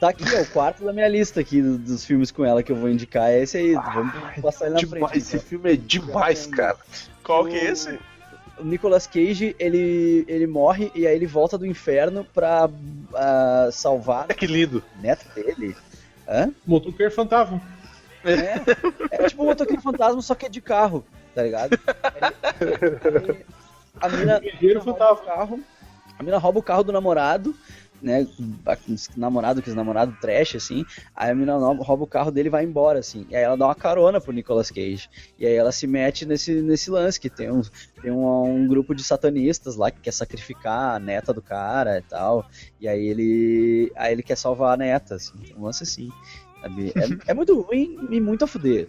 Tá 0.00 0.08
aqui, 0.08 0.24
ó, 0.36 0.42
o 0.42 0.46
quarto 0.46 0.84
da 0.84 0.92
minha 0.92 1.06
lista 1.08 1.40
aqui 1.40 1.62
do- 1.62 1.78
dos 1.78 2.04
filmes 2.04 2.30
com 2.32 2.44
ela 2.44 2.62
que 2.62 2.72
eu 2.72 2.76
vou 2.76 2.90
indicar 2.90 3.30
é 3.30 3.40
esse 3.42 3.56
aí. 3.56 3.74
Vamos 3.74 4.12
passar 4.42 4.66
ele 4.66 4.74
na 4.74 4.80
Demais, 4.80 5.10
frente. 5.12 5.18
esse 5.22 5.38
filme 5.38 5.72
é 5.72 5.76
demais, 5.76 6.46
cara. 6.46 6.76
Qual 7.22 7.44
que 7.46 7.54
é 7.56 7.70
esse? 7.70 7.98
O 8.58 8.64
Nicolas 8.64 9.06
Cage, 9.06 9.54
ele, 9.58 10.24
ele 10.28 10.46
morre 10.46 10.90
e 10.94 11.06
aí 11.06 11.14
ele 11.16 11.26
volta 11.26 11.58
do 11.58 11.66
inferno 11.66 12.24
pra 12.32 12.70
ah, 13.14 13.68
salvar 13.72 14.26
É 14.28 14.34
que 14.34 14.46
lindo. 14.46 14.82
o 14.98 15.02
neto 15.02 15.26
dele. 15.34 15.76
Hã? 16.28 16.50
Motoqueiro 16.66 17.12
fantasma. 17.12 17.60
É, 18.24 19.22
é 19.24 19.28
tipo 19.28 19.42
um 19.42 19.46
motoqueiro 19.46 19.82
fantasma, 19.82 20.22
só 20.22 20.34
que 20.34 20.46
é 20.46 20.48
de 20.48 20.60
carro, 20.60 21.04
tá 21.34 21.42
ligado? 21.42 21.78
Aí- 22.02 23.30
aí 23.30 23.44
a 24.00 24.08
mina, 24.08 24.38
Guerreiro 24.40 24.80
rouba 24.80 25.12
o 25.12 25.16
carro, 25.16 25.60
a 26.18 26.22
mina 26.22 26.38
rouba 26.38 26.58
o 26.58 26.62
carro 26.62 26.82
do 26.84 26.92
namorado, 26.92 27.54
né? 28.04 28.26
Namorado, 29.16 29.62
que 29.62 29.70
namorado 29.70 30.16
trash, 30.20 30.56
assim. 30.56 30.84
Aí 31.16 31.30
a 31.30 31.34
mina 31.34 31.58
no- 31.58 31.82
rouba 31.82 32.04
o 32.04 32.06
carro 32.06 32.30
dele 32.30 32.48
e 32.48 32.50
vai 32.50 32.64
embora, 32.64 32.98
assim. 32.98 33.26
E 33.30 33.34
aí 33.34 33.42
ela 33.42 33.56
dá 33.56 33.66
uma 33.66 33.74
carona 33.74 34.20
pro 34.20 34.32
Nicolas 34.32 34.70
Cage. 34.70 35.08
E 35.38 35.46
aí 35.46 35.54
ela 35.54 35.72
se 35.72 35.86
mete 35.86 36.26
nesse, 36.26 36.60
nesse 36.60 36.90
lance, 36.90 37.18
que 37.18 37.30
tem, 37.30 37.50
um, 37.50 37.62
tem 38.02 38.12
um, 38.12 38.44
um 38.44 38.68
grupo 38.68 38.94
de 38.94 39.02
satanistas 39.02 39.76
lá 39.76 39.90
que 39.90 40.00
quer 40.00 40.12
sacrificar 40.12 40.96
a 40.96 40.98
neta 40.98 41.32
do 41.32 41.40
cara 41.42 41.98
e 41.98 42.02
tal. 42.02 42.46
E 42.80 42.86
aí 42.86 43.06
ele. 43.06 43.90
Aí 43.96 44.12
ele 44.12 44.22
quer 44.22 44.36
salvar 44.36 44.74
a 44.74 44.76
neta, 44.76 45.14
assim. 45.14 45.32
Um 45.56 45.64
lance 45.64 45.82
assim. 45.82 46.10
É, 47.26 47.30
é 47.32 47.34
muito 47.34 47.60
ruim 47.60 47.98
e 48.10 48.18
muito 48.20 48.44
a 48.44 48.46
fuder. 48.46 48.88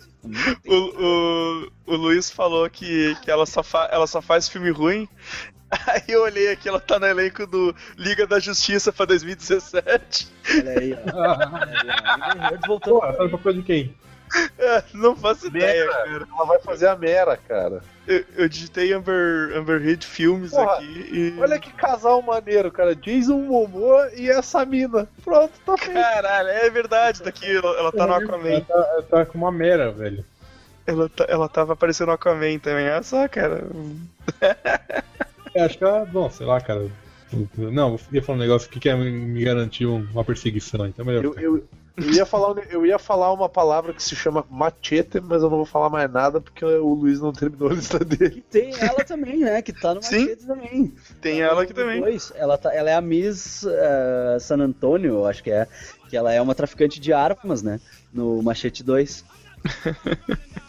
O, 0.66 0.74
o, 0.74 1.72
o 1.88 1.96
Luiz 1.98 2.32
falou 2.32 2.70
que, 2.70 3.16
que 3.22 3.30
ela, 3.30 3.46
só 3.46 3.62
fa, 3.62 3.90
ela 3.92 4.08
só 4.08 4.22
faz 4.22 4.48
filme 4.48 4.70
ruim. 4.72 5.08
Aí 5.88 6.04
eu 6.08 6.22
olhei 6.24 6.52
aqui, 6.52 6.70
ela 6.70 6.80
tá 6.80 7.00
no 7.00 7.06
elenco 7.08 7.46
do 7.48 7.76
Liga 7.98 8.26
da 8.28 8.40
Justiça 8.40 8.94
pra 8.94 9.06
2017. 9.06 10.28
Olha 10.60 10.80
aí, 10.80 10.94
ó. 10.94 11.18
Olha 11.18 12.50
aí. 12.52 12.58
Voltando 12.68 13.00
Pô, 13.00 13.06
ela 13.06 13.14
tá 13.14 13.24
no 13.24 13.30
papel 13.32 13.54
de 13.54 13.64
quem? 13.64 13.96
É, 14.58 14.84
Não 14.94 15.16
faço 15.16 15.48
ideia, 15.48 15.86
Mera. 15.86 15.94
cara. 15.94 16.28
Ela 16.36 16.46
vai 16.46 16.60
fazer 16.60 16.88
a 16.88 16.96
Mera, 16.96 17.38
cara. 17.38 17.82
Eu, 18.08 18.24
eu 18.36 18.50
digitei 18.50 18.92
Amber, 18.94 19.56
Amber 19.56 19.82
Heard 19.82 20.06
Filmes 20.06 20.52
Porra, 20.52 20.74
aqui 20.76 21.10
e. 21.12 21.36
Olha 21.40 21.60
que 21.60 21.72
casal 21.74 22.22
maneiro, 22.22 22.72
cara. 22.72 22.96
Jason 22.96 23.38
Momoa 23.40 24.12
e 24.16 24.30
essa 24.30 24.66
mina. 24.66 25.08
Pronto, 25.24 25.54
tá 25.66 25.78
feito. 25.78 25.94
Caralho, 25.94 26.50
é 26.50 26.70
verdade, 26.70 27.22
tá 27.22 27.30
aqui, 27.30 27.50
ela, 27.56 27.78
ela 27.78 27.92
tá 27.92 28.06
no 28.06 28.14
Ela 28.14 28.24
Aquaman. 28.24 28.62
tá, 28.62 28.74
ela 28.74 29.04
tá 29.04 29.26
com 29.26 29.38
uma 29.38 29.52
mera, 29.52 29.92
velho. 29.92 30.24
Ela, 30.88 31.10
tá, 31.10 31.26
ela 31.28 31.50
tava 31.50 31.74
aparecendo 31.74 32.08
no 32.08 32.14
Aquaman 32.14 32.60
também, 32.60 32.88
olha 32.90 33.04
só, 33.04 33.28
cara. 33.28 33.64
É, 35.56 35.64
acho 35.64 35.78
que 35.78 35.84
ela. 35.84 36.06
Bom, 36.06 36.30
sei 36.30 36.46
lá, 36.46 36.60
cara. 36.62 36.88
Não, 37.58 37.94
eu 37.94 38.00
ia 38.14 38.22
falar 38.22 38.38
um 38.38 38.42
negócio 38.42 38.70
que 38.70 38.88
ia 38.88 38.96
me 38.96 39.44
garantir 39.44 39.86
uma 39.86 40.24
perseguição, 40.24 40.86
então 40.86 41.04
é 41.04 41.08
melhor. 41.08 41.24
Eu, 41.24 41.36
eu, 41.58 41.68
Eu 41.98 42.12
ia, 42.12 42.26
falar, 42.26 42.56
eu 42.70 42.86
ia 42.86 43.00
falar 43.00 43.32
uma 43.34 43.48
palavra 43.50 43.94
que 43.94 44.04
se 44.04 44.16
chama 44.16 44.46
machete, 44.50 45.20
mas 45.22 45.42
eu 45.42 45.50
não 45.50 45.58
vou 45.58 45.66
falar 45.66 45.90
mais 45.90 46.12
nada 46.12 46.40
porque 46.42 46.64
o 46.64 46.94
Luiz 46.94 47.20
não 47.22 47.32
terminou 47.32 47.70
a 47.70 47.74
lista 47.74 48.00
dele. 48.04 48.44
Tem 48.52 48.74
ela 48.78 49.04
também, 49.04 49.40
né? 49.40 49.62
Que 49.62 49.74
tá 49.74 49.96
no 49.96 50.04
Sim. 50.04 50.20
Machete 50.20 50.46
também. 50.46 50.94
Tem 51.22 51.42
ela 51.42 51.64
aqui 51.64 51.74
também. 51.74 52.02
Dois. 52.02 52.34
Ela, 52.36 52.58
tá, 52.58 52.74
ela 52.74 52.90
é 52.90 52.96
a 52.96 53.02
Miss 53.02 53.66
eh, 53.66 54.38
San 54.40 54.60
Antonio, 54.60 55.26
acho 55.26 55.42
que 55.42 55.52
é. 55.52 55.68
Que 56.10 56.18
ela 56.18 56.34
é 56.34 56.42
uma 56.42 56.54
traficante 56.54 57.00
de 57.00 57.12
armas, 57.14 57.64
né? 57.64 57.80
No 58.14 58.42
Machete 58.44 58.84
2. 58.84 59.24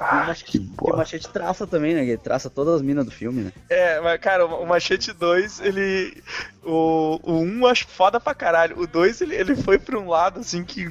Ah, 0.00 0.34
que 0.34 0.58
E 0.58 0.60
o 0.60 0.64
boa. 0.64 0.96
Machete 0.98 1.28
traça 1.28 1.66
também, 1.66 1.94
né? 1.94 2.02
Ele 2.02 2.16
traça 2.18 2.48
todas 2.50 2.74
as 2.74 2.82
minas 2.82 3.04
do 3.04 3.10
filme, 3.10 3.42
né? 3.44 3.52
É, 3.68 4.00
mas, 4.00 4.20
cara, 4.20 4.46
o 4.46 4.66
Machete 4.66 5.12
2, 5.12 5.60
ele. 5.60 6.22
O, 6.62 7.18
o 7.22 7.32
1 7.40 7.60
eu 7.60 7.66
acho 7.66 7.86
foda 7.86 8.18
pra 8.20 8.34
caralho. 8.34 8.78
O 8.80 8.86
2, 8.86 9.20
ele, 9.20 9.34
ele 9.34 9.54
foi 9.56 9.78
pra 9.78 9.98
um 9.98 10.08
lado, 10.08 10.40
assim, 10.40 10.64
que 10.64 10.84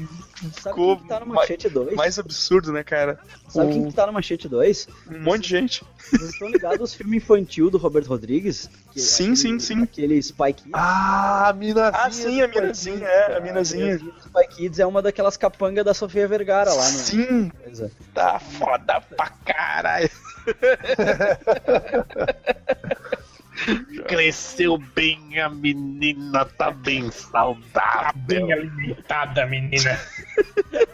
Sabe 0.51 0.75
ficou 0.75 0.97
que 0.97 1.07
tá 1.07 1.19
no 1.19 1.27
ma- 1.27 1.35
Machete 1.35 1.69
2? 1.69 1.93
mais 1.95 2.17
absurdo, 2.19 2.71
né, 2.71 2.83
cara? 2.83 3.19
Sabe 3.55 3.69
o- 3.69 3.73
quem 3.73 3.87
que 3.87 3.93
tá 3.93 4.05
no 4.05 4.11
Machete 4.13 4.47
2? 4.49 4.87
Um 5.11 5.23
monte 5.23 5.43
de 5.43 5.49
gente. 5.49 5.83
Vocês 5.97 6.33
estão 6.33 6.49
ligados 6.49 6.81
aos 6.81 6.93
filmes 6.93 7.23
infantil 7.23 7.69
do 7.71 7.77
Roberto 7.77 8.07
Rodrigues? 8.07 8.69
Que- 8.91 8.99
Sim, 8.99 9.23
aquele- 9.33 9.37
sim, 9.37 9.59
sim. 9.59 9.83
Aquele 9.83 10.17
Spy 10.21 10.53
Kids. 10.53 10.71
Ah, 10.73 11.49
a 11.49 11.53
minazinha. 11.53 12.01
Ah, 12.03 12.11
sim, 12.11 12.41
a 12.41 12.47
minazinha, 12.47 13.07
é, 13.07 13.37
a 13.37 13.39
minazinha. 13.39 13.95
O 13.95 14.19
Spy 14.19 14.47
Kids 14.55 14.79
é 14.79 14.85
uma 14.85 15.01
daquelas 15.01 15.37
capangas 15.37 15.85
da 15.85 15.93
Sofia 15.93 16.27
Vergara 16.27 16.71
lá 16.73 16.83
no. 16.83 16.89
Sim, 16.97 17.49
Coisa. 17.63 17.91
tá 18.13 18.39
foda 18.39 18.99
pra 19.01 19.29
caralho. 19.45 20.09
Cresceu 24.07 24.77
bem 24.77 25.39
a 25.39 25.49
menina, 25.49 26.45
tá 26.45 26.69
bem 26.71 27.09
saudável. 27.09 28.11
Bem 28.27 28.51
alimentada, 28.53 29.45
menina. 29.47 29.97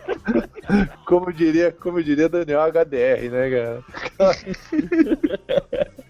Como 1.06 1.32
diria, 1.34 1.72
como 1.72 2.02
diria 2.04 2.30
Daniel 2.30 2.62
HDR, 2.72 3.30
né, 3.30 3.50
cara? 3.50 3.84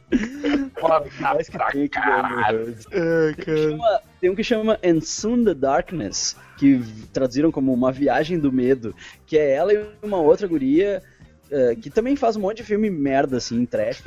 Mais 1.20 1.50
que 1.50 1.58
tem 1.72 1.88
caralho. 1.88 2.76
Ai, 2.92 3.34
cara. 3.36 3.58
Chama- 3.70 4.02
Tem 4.20 4.30
um 4.30 4.36
que 4.36 4.44
chama 4.44 4.78
And 4.84 5.02
Soon 5.02 5.44
the 5.46 5.54
Darkness, 5.54 6.36
que 6.58 6.82
traduziram 7.14 7.52
como 7.52 7.74
Uma 7.74 7.92
Viagem 7.92 8.40
do 8.40 8.52
Medo, 8.52 8.96
que 9.26 9.38
é 9.38 9.52
ela 9.54 9.74
e 9.74 9.86
uma 10.04 10.18
outra 10.18 10.48
guria 10.48 11.02
eh, 11.50 11.76
que 11.76 11.90
também 11.90 12.16
faz 12.16 12.36
um 12.36 12.42
monte 12.42 12.58
de 12.58 12.64
filme 12.64 12.90
merda, 12.90 13.38
assim, 13.38 13.66
trash. 13.66 14.04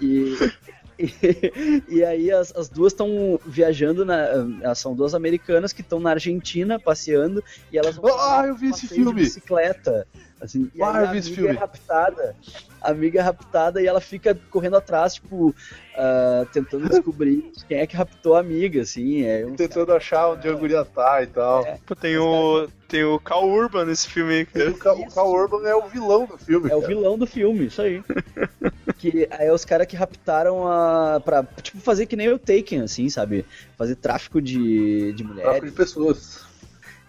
E, 0.00 0.36
e, 1.88 1.96
e 1.96 2.04
aí 2.04 2.30
as, 2.30 2.54
as 2.56 2.68
duas 2.68 2.92
estão 2.92 3.38
viajando, 3.46 4.04
na, 4.04 4.18
elas 4.62 4.78
são 4.78 4.94
duas 4.94 5.14
americanas 5.14 5.72
que 5.72 5.80
estão 5.80 6.00
na 6.00 6.10
Argentina 6.10 6.78
passeando 6.78 7.42
e 7.72 7.78
elas 7.78 7.96
vão 7.96 8.18
Ah, 8.18 8.44
eu 8.46 8.54
vi 8.56 8.70
esse 8.70 8.82
passeio 8.82 9.00
de 9.00 9.04
filme. 9.06 9.22
bicicleta. 9.22 10.06
Assim, 10.40 10.70
e 10.74 10.80
Ah, 10.82 10.90
aí 10.92 11.02
eu 11.04 11.08
a 11.08 11.12
vi 11.12 11.18
esse 11.18 11.28
amiga 11.28 11.42
filme. 11.42 11.56
é 11.56 11.60
raptada. 11.60 12.36
A 12.80 12.90
amiga 12.92 13.18
é 13.18 13.22
raptada 13.22 13.82
e 13.82 13.86
ela 13.88 14.00
fica 14.00 14.38
correndo 14.50 14.76
atrás, 14.76 15.14
tipo, 15.14 15.52
ah, 15.96 16.46
tentando 16.52 16.88
descobrir 16.88 17.50
quem 17.66 17.78
é 17.78 17.86
que 17.86 17.96
raptou 17.96 18.36
a 18.36 18.40
amiga, 18.40 18.82
assim. 18.82 19.24
É 19.24 19.44
um 19.44 19.56
Tentando 19.56 19.92
achar 19.92 20.28
onde 20.30 20.48
a 20.48 20.52
guria 20.52 20.84
tá 20.84 21.22
e 21.22 21.26
tal. 21.26 21.66
Pô, 21.84 21.94
tem 21.96 22.16
o. 22.18 22.68
Tem 22.86 23.04
o 23.04 23.18
Cal 23.20 23.46
Urban 23.46 23.84
nesse 23.84 24.08
filme 24.08 24.32
aí, 24.32 24.46
cara. 24.46 24.70
o 24.70 24.78
Ca- 24.78 24.94
o 24.94 25.06
Cal 25.12 25.30
Urban 25.30 25.68
é 25.68 25.74
o 25.74 25.88
vilão 25.88 26.24
do 26.24 26.38
filme. 26.38 26.70
É 26.70 26.74
o 26.76 26.80
cara. 26.80 26.94
vilão 26.94 27.18
do 27.18 27.26
filme, 27.26 27.66
isso 27.66 27.82
aí. 27.82 28.02
que 28.96 29.28
aí 29.30 29.48
é 29.48 29.52
os 29.52 29.64
caras 29.64 29.86
que 29.86 29.94
raptaram 29.96 30.66
a. 30.66 31.20
pra, 31.22 31.44
tipo, 31.62 31.78
fazer 31.80 32.06
que 32.06 32.16
nem 32.16 32.32
o 32.32 32.38
Taken, 32.38 32.82
assim, 32.82 33.08
sabe? 33.10 33.44
Fazer 33.76 33.96
tráfico 33.96 34.40
de, 34.40 35.12
de 35.12 35.22
Tráfico 35.22 35.34
mulheres. 35.34 35.70
de 35.70 35.76
pessoas. 35.76 36.47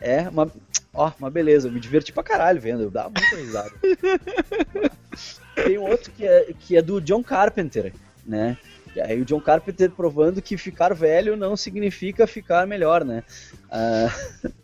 É, 0.01 0.27
uma. 0.29 0.51
Ó, 0.93 1.11
uma 1.19 1.29
beleza, 1.29 1.67
eu 1.67 1.71
me 1.71 1.79
diverti 1.79 2.11
pra 2.11 2.23
caralho 2.23 2.59
vendo, 2.59 2.83
eu 2.83 2.89
dava 2.91 3.09
muita 3.09 3.35
risada. 3.35 3.71
Tem 5.55 5.77
um 5.77 5.83
outro 5.83 6.11
que 6.11 6.25
é, 6.25 6.53
que 6.59 6.77
é 6.77 6.81
do 6.81 6.99
John 6.99 7.23
Carpenter, 7.23 7.93
né? 8.25 8.57
E 8.95 8.99
aí 9.01 9.21
o 9.21 9.25
John 9.25 9.39
Carpenter 9.39 9.91
provando 9.91 10.41
que 10.41 10.57
ficar 10.57 10.93
velho 10.95 11.35
não 11.37 11.55
significa 11.55 12.25
ficar 12.25 12.65
melhor, 12.65 13.05
né? 13.05 13.23
Ah, 13.69 14.07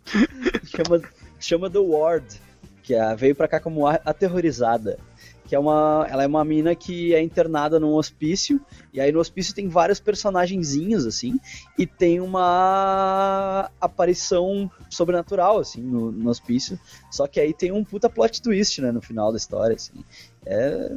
chama, 0.66 1.02
chama 1.40 1.70
The 1.70 1.80
Ward, 1.80 2.42
que 2.82 2.96
é- 2.96 3.16
veio 3.16 3.36
pra 3.36 3.48
cá 3.48 3.60
como 3.60 3.86
aterrorizada. 3.88 4.98
Que 5.48 5.56
é 5.56 5.60
uma. 5.60 6.08
Ela 6.10 6.24
é 6.24 6.28
uma 6.28 6.44
mina 6.44 6.74
que 6.76 7.14
é 7.14 7.22
internada 7.22 7.80
num 7.80 7.94
hospício. 7.94 8.60
E 8.92 9.00
aí 9.00 9.12
no 9.12 9.20
hospício 9.20 9.54
tem 9.54 9.68
vários 9.68 10.00
personagenzinhos, 10.00 11.06
assim. 11.06 11.40
E 11.78 11.86
tem 11.86 12.20
uma 12.20 13.70
aparição 13.80 14.70
sobrenatural, 14.90 15.60
assim, 15.60 15.82
no, 15.82 16.12
no 16.12 16.30
hospício. 16.32 16.80
Só 17.12 17.28
que 17.28 17.40
aí 17.40 17.54
tem 17.54 17.72
um 17.72 17.84
puta 17.84 18.10
plot 18.10 18.42
twist, 18.42 18.82
né, 18.82 18.92
no 18.92 19.02
final 19.02 19.32
da 19.32 19.38
história, 19.38 19.76
assim. 19.76 20.04
É. 20.48 20.90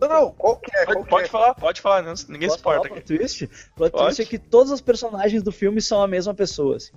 Não, 0.00 0.08
não, 0.08 0.30
qual 0.32 0.56
que 0.56 0.70
é? 0.76 0.84
Qual 0.84 0.94
Pode, 0.96 1.04
que 1.04 1.10
pode 1.10 1.24
é? 1.24 1.28
falar, 1.28 1.54
pode 1.54 1.80
falar, 1.80 2.02
não, 2.02 2.14
ninguém 2.28 2.48
se 2.50 2.56
importa 2.58 2.88
plot 2.88 3.02
twist? 3.04 3.46
Plot 3.76 3.90
Pode. 3.92 4.04
twist 4.04 4.22
é 4.22 4.24
que 4.24 4.38
todos 4.38 4.70
os 4.72 4.80
personagens 4.80 5.42
do 5.42 5.50
filme 5.52 5.80
são 5.80 6.00
a 6.02 6.06
mesma 6.08 6.32
pessoa, 6.34 6.76
assim. 6.76 6.92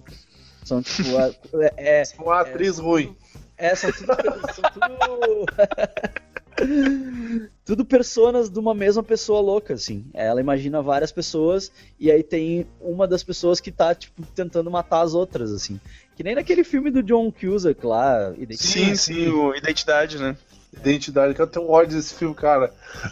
São 0.64 0.82
tipo. 0.82 1.18
a- 1.18 1.32
é, 1.78 2.04
Uma 2.20 2.42
atriz 2.42 2.78
ruim. 2.78 3.16
é, 3.58 3.74
são 3.74 3.92
tudo. 3.92 4.08
São 4.54 4.72
tudo... 4.74 5.46
tudo 7.66 7.86
personas 7.86 8.50
de 8.50 8.58
uma 8.60 8.74
mesma 8.74 9.04
pessoa 9.04 9.42
louca, 9.42 9.74
assim. 9.74 10.06
Ela 10.14 10.40
imagina 10.40 10.82
várias 10.82 11.12
pessoas 11.12 11.72
e 12.00 12.12
aí 12.12 12.24
tem 12.24 12.66
uma 12.80 13.08
das 13.08 13.24
pessoas 13.24 13.60
que 13.60 13.72
tá, 13.72 13.94
tipo, 13.94 14.24
tentando 14.34 14.72
matar 14.72 15.02
as 15.02 15.14
outras, 15.14 15.52
assim. 15.52 15.80
Que 16.16 16.24
nem 16.24 16.36
naquele 16.36 16.64
filme 16.64 16.90
do 16.90 17.04
John 17.04 17.32
Cusack 17.32 17.86
lá. 17.86 18.34
Sim, 18.58 18.96
sim, 18.96 19.28
o 19.28 19.54
Identidade, 19.56 20.18
né? 20.18 20.36
Identidade, 20.80 21.34
que 21.34 21.42
eu 21.42 21.48
tenho 21.48 21.66
um 21.66 21.72
ódio 21.72 21.98
desse 21.98 22.14
filme, 22.14 22.36
cara. 22.36 22.72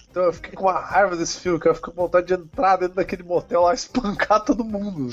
Então 0.09 0.23
eu 0.23 0.33
fiquei 0.33 0.53
com 0.53 0.63
uma 0.63 0.79
raiva 0.79 1.15
desse 1.15 1.39
filme, 1.39 1.59
cara. 1.59 1.71
Eu 1.71 1.75
fiquei 1.75 1.93
com 1.93 2.01
vontade 2.01 2.27
de 2.27 2.33
entrar 2.33 2.77
dentro 2.77 2.95
daquele 2.95 3.23
motel 3.23 3.61
lá 3.61 3.71
e 3.71 3.75
espancar 3.75 4.43
todo 4.43 4.63
mundo. 4.63 5.09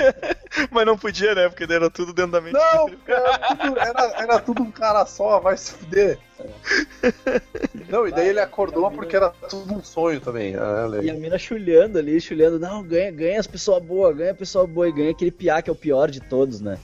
Mas 0.70 0.86
não 0.86 0.96
podia, 0.96 1.34
né? 1.34 1.48
Porque 1.48 1.70
era 1.72 1.90
tudo 1.90 2.12
dentro 2.12 2.32
da 2.32 2.40
mente. 2.40 2.54
Não, 2.54 2.88
era 3.06 3.56
tudo, 3.56 3.78
era, 3.78 4.22
era 4.22 4.38
tudo 4.40 4.62
um 4.62 4.70
cara 4.70 5.04
só, 5.06 5.38
vai 5.40 5.56
se 5.56 5.72
fuder. 5.72 6.18
Não, 7.88 8.06
e 8.06 8.12
daí 8.12 8.28
ele 8.28 8.40
acordou 8.40 8.90
porque 8.90 9.16
era 9.16 9.30
tudo 9.30 9.74
um 9.74 9.82
sonho 9.82 10.20
também. 10.20 10.54
Ah, 10.56 10.86
E 11.02 11.10
a 11.10 11.14
mina 11.14 11.38
chulhando 11.38 11.98
ali, 11.98 12.20
chulhando, 12.20 12.58
não, 12.58 12.82
ganha, 12.82 13.10
ganha 13.10 13.40
as 13.40 13.46
pessoas 13.46 13.82
boas, 13.82 14.16
ganha 14.16 14.32
a 14.32 14.34
pessoa 14.34 14.66
boa 14.66 14.88
e 14.88 14.92
ganha 14.92 15.10
aquele 15.10 15.30
piá 15.30 15.60
que 15.60 15.68
é 15.68 15.72
o 15.72 15.76
pior 15.76 16.10
de 16.10 16.20
todos, 16.20 16.60
né? 16.60 16.78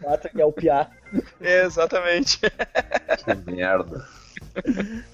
Mata 0.00 0.28
que 0.28 0.40
é 0.40 0.44
o 0.44 0.52
piá. 0.52 0.88
Exatamente. 1.40 2.38
Que 2.40 3.50
merda. 3.50 4.06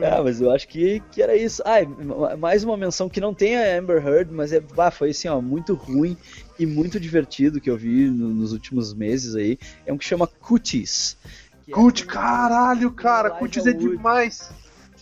Ah, 0.00 0.22
mas 0.22 0.40
eu 0.40 0.50
acho 0.50 0.68
que, 0.68 1.00
que 1.10 1.20
era 1.20 1.34
isso. 1.34 1.60
Ah, 1.64 1.84
ma- 1.84 2.36
mais 2.36 2.62
uma 2.62 2.76
menção 2.76 3.08
que 3.08 3.20
não 3.20 3.34
tem 3.34 3.56
a 3.56 3.76
Amber 3.78 4.04
Heard, 4.06 4.32
mas 4.32 4.52
é, 4.52 4.60
bah, 4.60 4.90
foi 4.92 5.10
assim, 5.10 5.26
ó, 5.28 5.40
muito 5.40 5.74
ruim 5.74 6.16
e 6.58 6.64
muito 6.64 7.00
divertido 7.00 7.60
que 7.60 7.68
eu 7.68 7.76
vi 7.76 8.08
no- 8.08 8.28
nos 8.28 8.52
últimos 8.52 8.94
meses 8.94 9.34
aí. 9.34 9.58
É 9.84 9.92
um 9.92 9.98
que 9.98 10.04
chama 10.04 10.26
Cuties. 10.26 11.16
que 11.64 11.72
é 11.72 12.06
caralho, 12.06 12.92
cara. 12.92 13.30
Cutis 13.30 13.66
é 13.66 13.72
demais. 13.72 14.50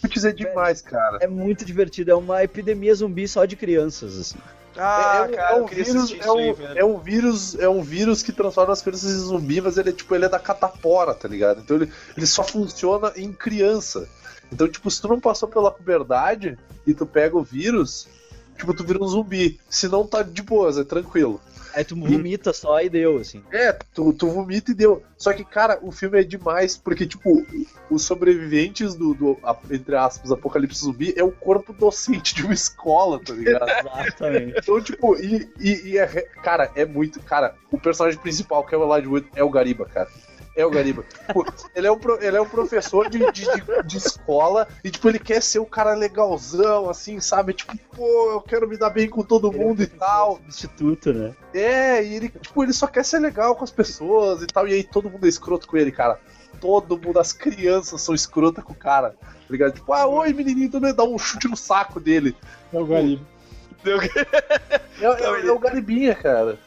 Cutis 0.00 0.24
é 0.24 0.32
demais, 0.32 0.80
cara. 0.80 1.18
É 1.20 1.26
muito 1.26 1.64
divertido, 1.64 2.10
é 2.10 2.14
uma 2.14 2.42
epidemia 2.42 2.94
zumbi 2.94 3.28
só 3.28 3.44
de 3.44 3.54
crianças, 3.54 4.18
assim. 4.18 4.38
Ah, 4.78 5.16
é, 5.16 5.22
um- 5.30 5.34
cara, 5.34 5.50
é 5.50 5.60
um 5.60 5.66
é, 5.66 5.66
aí, 6.24 6.52
um, 6.52 6.78
é 6.78 6.84
um 6.84 6.98
vírus, 6.98 7.54
é 7.58 7.68
um 7.68 7.82
vírus 7.82 8.22
que 8.22 8.32
transforma 8.32 8.72
as 8.72 8.82
crianças 8.82 9.10
em 9.10 9.18
zumbi, 9.18 9.60
mas 9.60 9.78
ele 9.78 9.90
é 9.90 9.92
tipo, 9.92 10.14
ele 10.14 10.24
é 10.24 10.28
da 10.28 10.38
catapora, 10.38 11.14
tá 11.14 11.26
ligado? 11.28 11.60
Então 11.60 11.76
ele, 11.76 11.90
ele 12.16 12.26
só 12.26 12.42
funciona 12.44 13.12
em 13.16 13.32
criança. 13.32 14.08
Então, 14.52 14.68
tipo, 14.68 14.90
se 14.90 15.00
tu 15.00 15.08
não 15.08 15.18
passou 15.20 15.48
pela 15.48 15.70
puberdade 15.70 16.56
e 16.86 16.94
tu 16.94 17.04
pega 17.04 17.36
o 17.36 17.42
vírus, 17.42 18.06
tipo, 18.56 18.74
tu 18.74 18.84
vira 18.84 19.02
um 19.02 19.06
zumbi. 19.06 19.60
Se 19.68 19.88
não 19.88 20.06
tá 20.06 20.22
de 20.22 20.42
boas, 20.42 20.78
é 20.78 20.84
tranquilo. 20.84 21.40
Aí 21.76 21.84
tu 21.84 21.94
vomita 21.94 22.54
só 22.54 22.80
e 22.80 22.88
deu, 22.88 23.18
assim. 23.18 23.42
É, 23.52 23.70
tu, 23.70 24.10
tu 24.14 24.28
vomita 24.28 24.70
e 24.70 24.74
deu. 24.74 25.02
Só 25.18 25.34
que, 25.34 25.44
cara, 25.44 25.78
o 25.82 25.92
filme 25.92 26.18
é 26.18 26.24
demais, 26.24 26.74
porque, 26.74 27.06
tipo, 27.06 27.46
os 27.90 28.02
sobreviventes 28.02 28.94
do, 28.94 29.12
do 29.12 29.38
entre 29.70 29.94
aspas, 29.94 30.32
apocalipse 30.32 30.80
zumbi 30.80 31.12
é 31.14 31.22
o 31.22 31.30
corpo 31.30 31.74
docente 31.74 32.34
de 32.34 32.44
uma 32.44 32.54
escola, 32.54 33.20
tá 33.22 33.34
ligado? 33.34 33.68
Exatamente. 34.00 34.54
Então, 34.58 34.80
tipo, 34.80 35.16
e, 35.16 35.46
e, 35.60 35.90
e 35.90 35.98
é, 35.98 36.06
cara, 36.42 36.72
é 36.74 36.86
muito. 36.86 37.20
Cara, 37.20 37.54
o 37.70 37.78
personagem 37.78 38.18
principal, 38.18 38.64
que 38.64 38.74
é 38.74 38.78
o 38.78 38.82
Elijah 38.82 39.10
Wood, 39.10 39.28
é 39.34 39.44
o 39.44 39.50
Gariba, 39.50 39.84
cara. 39.84 40.08
É 40.56 40.64
o 40.64 40.70
Gariba. 40.70 41.04
Tipo, 41.26 41.44
ele, 41.74 41.86
é 41.86 41.92
um, 41.92 41.98
ele 42.20 42.36
é 42.36 42.40
um 42.40 42.48
professor 42.48 43.10
de, 43.10 43.18
de, 43.30 43.42
de- 43.44 43.82
de 43.84 43.96
escola 43.98 44.66
e, 44.82 44.90
tipo, 44.90 45.06
ele 45.08 45.18
quer 45.18 45.42
ser 45.42 45.58
o 45.58 45.66
cara 45.66 45.92
legalzão, 45.94 46.88
assim, 46.88 47.20
sabe? 47.20 47.52
Tipo, 47.52 47.76
pô, 47.94 48.30
eu 48.32 48.40
quero 48.40 48.66
me 48.66 48.76
dar 48.78 48.88
bem 48.90 49.08
com 49.08 49.22
todo 49.22 49.52
mundo 49.52 49.82
e 49.82 49.86
tal. 49.86 50.36
Substituto, 50.36 51.12
né? 51.12 51.34
É, 51.52 52.02
e 52.02 52.14
ele, 52.14 52.28
tipo, 52.30 52.62
ele 52.62 52.72
só 52.72 52.86
quer 52.86 53.04
ser 53.04 53.18
legal 53.18 53.54
com 53.54 53.64
as 53.64 53.70
pessoas 53.70 54.42
e 54.42 54.46
tal. 54.46 54.66
E 54.66 54.72
aí 54.72 54.82
todo 54.82 55.10
mundo 55.10 55.26
é 55.26 55.28
escroto 55.28 55.68
com 55.68 55.76
ele, 55.76 55.92
cara. 55.92 56.18
Todo 56.60 56.98
mundo, 56.98 57.18
as 57.20 57.34
crianças 57.34 58.00
são 58.00 58.14
escrotas 58.14 58.64
com 58.64 58.72
o 58.72 58.76
cara. 58.76 59.10
Tá 59.20 59.28
ligado? 59.50 59.74
Tipo, 59.74 59.92
ah, 59.92 60.06
oi, 60.06 60.32
menininho, 60.32 60.70
tu 60.70 60.80
dá 60.80 61.04
um 61.04 61.18
chute 61.18 61.48
no 61.48 61.56
saco 61.56 62.00
dele. 62.00 62.34
É 62.72 62.78
o 62.80 62.86
Gariba. 62.86 63.22
Deu- 63.84 63.98
É, 64.98 65.04
é- 65.04 65.46
é 65.48 65.52
o 65.52 65.58
Garibinha, 65.58 66.14
cara. 66.14 66.58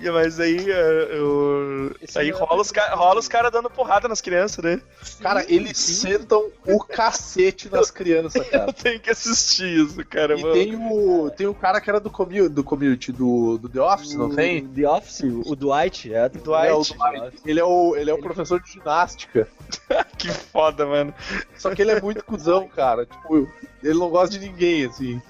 E- 0.00 0.10
Mas 0.10 0.38
aí, 0.40 0.70
é, 0.70 1.08
eu- 1.18 1.94
aí 2.16 2.30
não 2.30 2.38
é 2.38 2.40
rola 2.40 2.60
os, 2.62 2.70
ca- 2.72 2.94
rola 2.94 3.18
os 3.20 3.28
caras 3.28 3.50
dando 3.52 3.68
porrada 3.70 4.08
nas 4.08 4.20
crianças, 4.20 4.64
né? 4.64 4.80
Cara, 5.20 5.44
eles 5.52 5.76
sentam 5.78 6.50
o 6.66 6.78
cacete 6.82 7.68
nas 7.70 7.90
crianças, 7.90 8.46
cara. 8.48 8.66
Eu 8.68 8.72
tenho 8.72 9.00
que 9.00 9.10
assistir 9.10 9.84
isso, 9.84 10.04
cara. 10.06 10.38
E 10.38 10.42
mano. 10.42 10.54
tem 10.54 10.74
o, 10.76 11.30
tem 11.30 11.46
o 11.46 11.54
cara 11.54 11.80
que 11.80 11.88
era 11.90 12.00
do, 12.00 12.10
commu 12.10 12.48
do 12.48 12.62
community, 12.64 13.12
do, 13.12 13.58
do 13.58 13.68
The 13.68 13.80
Office, 13.80 14.14
não 14.14 14.26
O 14.26 14.34
tem? 14.34 14.66
The 14.66 14.88
Office, 14.88 15.20
o 15.22 15.54
Dwight, 15.56 16.12
é. 16.12 16.28
Dwight. 16.28 16.48
Ele 16.64 16.68
é 16.68 16.74
o, 16.74 16.82
Dwight. 16.82 17.38
Ele 17.44 17.60
é 17.60 17.64
o, 17.64 17.96
ele 17.96 18.10
é 18.10 18.14
o 18.14 18.18
professor 18.18 18.60
de 18.60 18.72
ginástica. 18.72 19.48
Que 20.18 20.28
foda, 20.32 20.84
mano. 20.84 21.14
Só 21.56 21.72
que 21.74 21.80
ele 21.80 21.92
é 21.92 22.00
muito 22.00 22.24
cuzão, 22.24 22.66
cara. 22.66 23.06
Tipo, 23.06 23.48
ele 23.82 23.98
não 23.98 24.10
gosta 24.10 24.36
de 24.36 24.44
ninguém, 24.44 24.84
assim. 24.86 25.22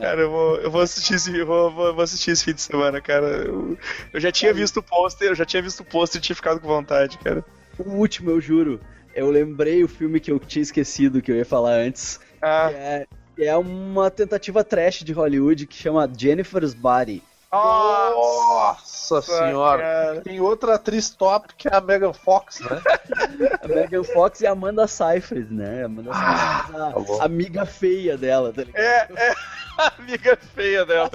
Cara, 0.00 0.20
eu 0.22 0.30
vou, 0.30 0.56
eu 0.56 0.70
vou 0.70 0.80
assistir 0.80 1.14
esse, 1.14 1.36
eu 1.36 1.46
vou, 1.46 1.70
vou- 1.70 2.00
assistir 2.00 2.30
esse 2.30 2.44
fim 2.44 2.54
de 2.54 2.62
semana, 2.62 3.00
cara. 3.00 3.26
Eu, 3.26 3.76
eu 4.12 4.20
já 4.20 4.30
tinha 4.32 4.52
visto 4.54 4.78
o 4.78 4.82
pôster, 4.82 5.28
eu 5.28 5.34
já 5.34 5.44
tinha 5.44 5.62
visto 5.62 5.80
o 5.80 5.84
pôster 5.84 6.18
e 6.18 6.22
tinha 6.22 6.36
ficado 6.36 6.60
com 6.60 6.68
vontade, 6.68 7.18
cara. 7.18 7.44
O 7.78 7.90
último, 7.90 8.30
eu 8.30 8.40
juro. 8.40 8.80
Eu 9.14 9.30
lembrei 9.30 9.82
o 9.82 9.88
filme 9.88 10.20
que 10.20 10.30
eu 10.30 10.38
tinha 10.38 10.62
esquecido 10.62 11.20
que 11.20 11.32
eu 11.32 11.36
ia 11.36 11.44
falar 11.44 11.72
antes. 11.72 12.20
Ah, 12.40 12.70
é, 12.72 13.06
é 13.38 13.56
uma 13.56 14.10
tentativa 14.10 14.62
trash 14.62 15.00
de 15.02 15.12
Hollywood 15.12 15.66
que 15.66 15.74
chama 15.76 16.10
Jennifer's 16.16 16.74
Body. 16.74 17.22
Nossa 17.52 19.20
senhora. 19.22 19.82
cara. 19.82 20.20
Tem 20.20 20.40
outra 20.40 20.74
atriz 20.76 21.10
top 21.10 21.52
que 21.56 21.68
é 21.68 21.74
a 21.74 21.80
Megan 21.80 22.12
Fox, 22.12 22.60
né? 22.60 22.80
A 23.62 23.68
Megan 23.68 24.04
Fox 24.04 24.40
e 24.40 24.46
a 24.46 24.52
Amanda 24.52 24.86
Seyfried, 24.86 25.52
né? 25.52 25.82
A 25.82 25.86
Amanda 25.86 26.12
Seyfried, 26.12 26.78
tá 26.78 27.00
bom. 27.00 27.20
a 27.20 27.24
amiga 27.24 27.66
feia 27.66 28.16
dela, 28.16 28.52
tá 28.52 28.62
ligado? 28.62 28.80
É, 28.80 29.08
é 29.16 29.34
a 29.78 29.92
amiga 29.98 30.38
feia 30.54 30.86
dela. 30.86 31.10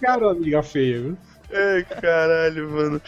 Cara, 0.00 0.30
amiga 0.30 0.62
feia, 0.62 1.00
viu? 1.00 1.18
Ai, 1.52 1.84
caralho, 2.00 2.70
mano. 2.70 3.02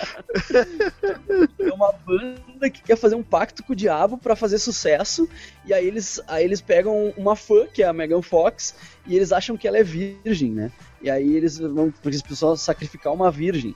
É 1.59 1.73
uma 1.73 1.93
banda 1.93 2.69
que 2.71 2.83
quer 2.83 2.97
fazer 2.97 3.15
um 3.15 3.23
pacto 3.23 3.63
com 3.63 3.73
o 3.73 3.77
diabo 3.77 4.19
pra 4.19 4.37
fazer 4.37 4.59
sucesso. 4.59 5.29
E 5.65 5.73
aí 5.73 5.87
eles, 5.87 6.21
aí 6.29 6.45
eles 6.45 6.61
pegam 6.61 7.13
uma 7.17 7.35
fã, 7.35 7.67
que 7.67 7.83
é 7.83 7.87
a 7.87 7.93
Megan 7.93 8.21
Fox, 8.21 8.75
e 9.07 9.17
eles 9.17 9.33
acham 9.33 9.57
que 9.57 9.67
ela 9.67 9.79
é 9.79 9.83
virgem, 9.83 10.51
né? 10.51 10.71
E 11.05 11.11
aí 11.11 11.37
eles 11.37 11.59
vão, 11.59 11.91
porque 11.91 12.09
eles 12.09 12.23
precisam 12.23 12.57
sacrificar 12.57 13.13
uma 13.13 13.31
virgem. 13.31 13.75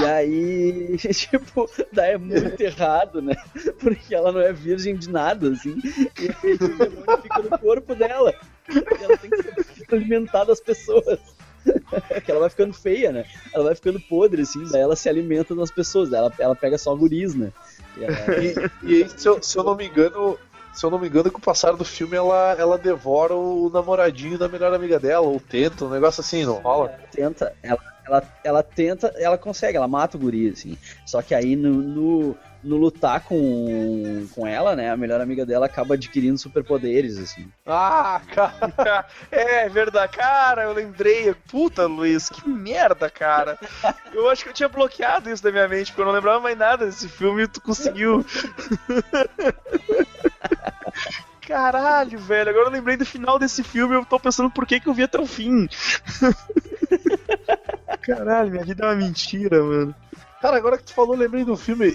E 0.00 0.04
aí, 0.06 0.96
tipo, 1.12 1.68
daí 1.92 2.12
é 2.12 2.18
muito 2.18 2.58
errado, 2.64 3.20
né? 3.20 3.34
Porque 3.78 4.14
ela 4.14 4.32
não 4.32 4.40
é 4.40 4.54
virgem 4.54 4.96
de 4.96 5.10
nada, 5.10 5.50
assim. 5.50 5.76
E 6.18 6.30
aí 6.42 6.54
o 6.54 6.58
demônio 6.58 7.22
fica 7.22 7.42
no 7.42 7.58
corpo 7.58 7.94
dela. 7.94 8.32
E 8.70 9.04
ela 9.04 9.18
tem 9.18 9.28
que 9.30 9.42
ser 9.42 9.54
alimentar 9.94 10.44
das 10.44 10.60
pessoas. 10.60 11.18
que 12.24 12.30
ela 12.30 12.40
vai 12.40 12.48
ficando 12.48 12.72
feia, 12.72 13.12
né? 13.12 13.26
Ela 13.52 13.64
vai 13.64 13.74
ficando 13.74 14.00
podre, 14.00 14.40
assim, 14.40 14.64
daí 14.70 14.80
ela 14.80 14.96
se 14.96 15.10
alimenta 15.10 15.54
das 15.54 15.70
pessoas, 15.70 16.10
ela, 16.10 16.32
ela 16.38 16.56
pega 16.56 16.78
só 16.78 16.96
guris, 16.96 17.34
né? 17.34 17.52
E 17.98 18.04
ela- 18.04 18.42
E, 18.42 18.54
e 18.82 19.02
aí, 19.02 19.10
se 19.14 19.28
eu, 19.28 19.42
se 19.42 19.58
eu 19.58 19.62
não 19.62 19.76
me 19.76 19.86
engano, 19.88 20.38
se 20.72 20.84
eu 20.84 20.90
não 20.90 20.98
me 20.98 21.08
engano, 21.08 21.30
com 21.30 21.38
o 21.38 21.42
passar 21.42 21.72
do 21.72 21.84
filme 21.84 22.16
ela, 22.16 22.56
ela 22.58 22.78
devora 22.78 23.34
o 23.34 23.70
namoradinho 23.70 24.38
da 24.38 24.48
melhor 24.48 24.72
amiga 24.72 24.98
dela, 24.98 25.26
ou 25.26 25.38
tenta, 25.38 25.84
um 25.84 25.90
negócio 25.90 26.20
assim, 26.20 26.44
não 26.44 26.54
rola? 26.54 26.88
Ela 26.88 27.08
tenta, 27.10 27.54
ela, 27.62 27.78
ela, 28.06 28.22
ela 28.42 28.62
tenta, 28.62 29.12
ela 29.16 29.38
consegue, 29.38 29.76
ela 29.76 29.88
mata 29.88 30.16
o 30.16 30.20
guri, 30.20 30.48
assim. 30.48 30.76
Só 31.06 31.20
que 31.22 31.34
aí 31.34 31.54
no, 31.56 31.70
no, 31.70 32.36
no 32.62 32.76
lutar 32.76 33.20
com, 33.20 34.26
com 34.34 34.46
ela, 34.46 34.74
né, 34.74 34.90
a 34.90 34.96
melhor 34.96 35.20
amiga 35.20 35.44
dela 35.44 35.66
acaba 35.66 35.94
adquirindo 35.94 36.38
superpoderes, 36.38 37.18
assim. 37.18 37.48
Ah, 37.66 38.20
cara. 38.34 39.06
É, 39.30 39.68
verdade. 39.68 40.16
Cara, 40.16 40.64
eu 40.64 40.72
lembrei. 40.72 41.34
Puta, 41.50 41.86
Luiz, 41.86 42.28
que 42.28 42.48
merda, 42.48 43.08
cara. 43.08 43.58
Eu 44.12 44.28
acho 44.28 44.44
que 44.44 44.50
eu 44.50 44.54
tinha 44.54 44.68
bloqueado 44.68 45.30
isso 45.30 45.42
da 45.42 45.50
minha 45.50 45.68
mente, 45.68 45.90
porque 45.90 46.02
eu 46.02 46.06
não 46.06 46.12
lembrava 46.12 46.40
mais 46.40 46.56
nada 46.56 46.84
desse 46.84 47.08
filme 47.08 47.42
e 47.42 47.48
tu 47.48 47.60
conseguiu. 47.60 48.24
Caralho, 51.46 52.18
velho. 52.18 52.50
Agora 52.50 52.66
eu 52.66 52.72
lembrei 52.72 52.96
do 52.96 53.04
final 53.04 53.38
desse 53.38 53.62
filme 53.62 53.94
eu 53.94 54.04
tô 54.04 54.18
pensando 54.18 54.50
por 54.50 54.66
que, 54.66 54.80
que 54.80 54.88
eu 54.88 54.94
vi 54.94 55.02
até 55.02 55.20
o 55.20 55.26
fim. 55.26 55.68
Caralho, 58.02 58.50
minha 58.50 58.64
vida 58.64 58.84
é 58.84 58.88
uma 58.88 58.94
mentira, 58.94 59.62
mano. 59.62 59.94
Cara, 60.42 60.56
agora 60.56 60.76
que 60.76 60.82
tu 60.82 60.92
falou, 60.92 61.14
lembrei 61.14 61.44
do 61.44 61.56
filme, 61.56 61.86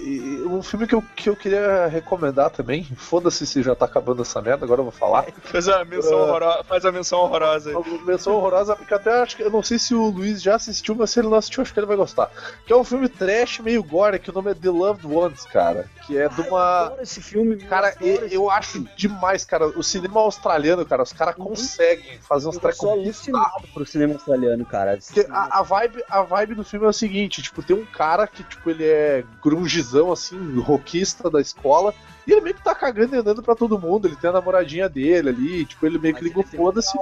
um 0.46 0.62
filme 0.62 0.86
que 0.86 0.94
eu, 0.94 1.04
que 1.14 1.28
eu 1.28 1.36
queria 1.36 1.86
recomendar 1.86 2.48
também. 2.48 2.82
Foda-se 2.96 3.46
se 3.46 3.62
já 3.62 3.74
tá 3.74 3.84
acabando 3.84 4.22
essa 4.22 4.40
merda, 4.40 4.64
agora 4.64 4.80
eu 4.80 4.84
vou 4.84 4.92
falar. 4.92 5.26
Faz 5.44 5.68
a 5.68 5.84
menção 5.84 6.18
horrorosa. 6.18 6.64
Faz 6.64 6.84
a 6.86 6.90
menção 6.90 7.18
horrorosa 7.18 7.68
aí. 7.68 7.76
Uma 7.76 8.06
menção 8.06 8.34
horrorosa, 8.34 8.74
porque 8.74 8.94
até 8.94 9.20
acho 9.20 9.36
que 9.36 9.42
eu 9.42 9.50
não 9.50 9.62
sei 9.62 9.78
se 9.78 9.94
o 9.94 10.08
Luiz 10.08 10.40
já 10.40 10.54
assistiu, 10.54 10.94
mas 10.94 11.10
se 11.10 11.20
ele 11.20 11.28
não 11.28 11.36
assistiu, 11.36 11.62
acho 11.62 11.74
que 11.74 11.78
ele 11.78 11.86
vai 11.86 11.96
gostar. 11.98 12.30
Que 12.66 12.72
é 12.72 12.76
um 12.76 12.84
filme 12.84 13.06
trash 13.06 13.58
meio 13.58 13.82
gore, 13.82 14.18
que 14.18 14.30
o 14.30 14.32
nome 14.32 14.50
é 14.50 14.54
The 14.54 14.70
Loved 14.70 15.06
Ones, 15.06 15.44
cara. 15.44 15.84
Que 16.08 16.16
é 16.16 16.26
de 16.26 16.40
uma. 16.40 16.86
Adoro 16.86 17.02
esse 17.02 17.20
filme, 17.20 17.58
Cara, 17.58 17.94
eu, 18.00 18.26
eu 18.28 18.50
acho 18.50 18.82
demais, 18.96 19.44
cara. 19.44 19.66
O 19.66 19.82
cinema 19.82 20.20
australiano, 20.20 20.86
cara, 20.86 21.02
os 21.02 21.12
caras 21.12 21.34
conseguem 21.34 22.18
fazer 22.20 22.48
uns 22.48 22.54
Eu 22.54 22.60
sou 22.60 22.70
trecos 22.70 22.88
alucinado 22.88 23.68
pro 23.74 23.84
cinema 23.84 24.14
australiano, 24.14 24.64
cara. 24.64 24.98
A, 25.28 25.58
a 25.58 25.62
vibe, 25.62 26.02
a 26.08 26.22
vibe 26.22 26.54
do 26.54 26.64
filme 26.64 26.86
é 26.86 26.88
o 26.88 26.94
seguinte, 26.94 27.42
tipo, 27.42 27.62
tem 27.62 27.76
um 27.76 27.84
cara 27.84 28.26
que, 28.26 28.42
tipo, 28.42 28.70
ele 28.70 28.86
é 28.86 29.22
grungizão, 29.44 30.10
assim, 30.10 30.58
rockista 30.60 31.28
da 31.28 31.42
escola, 31.42 31.94
e 32.26 32.32
ele 32.32 32.40
meio 32.40 32.56
que 32.56 32.64
tá 32.64 32.74
cagando 32.74 33.14
e 33.14 33.18
andando 33.18 33.42
pra 33.42 33.54
todo 33.54 33.78
mundo, 33.78 34.08
ele 34.08 34.16
tem 34.16 34.30
a 34.30 34.32
namoradinha 34.32 34.88
dele 34.88 35.28
ali, 35.28 35.66
tipo, 35.66 35.84
ele 35.84 35.98
meio 35.98 36.14
que 36.14 36.24
ligou 36.24 36.42
foda-se. 36.42 36.98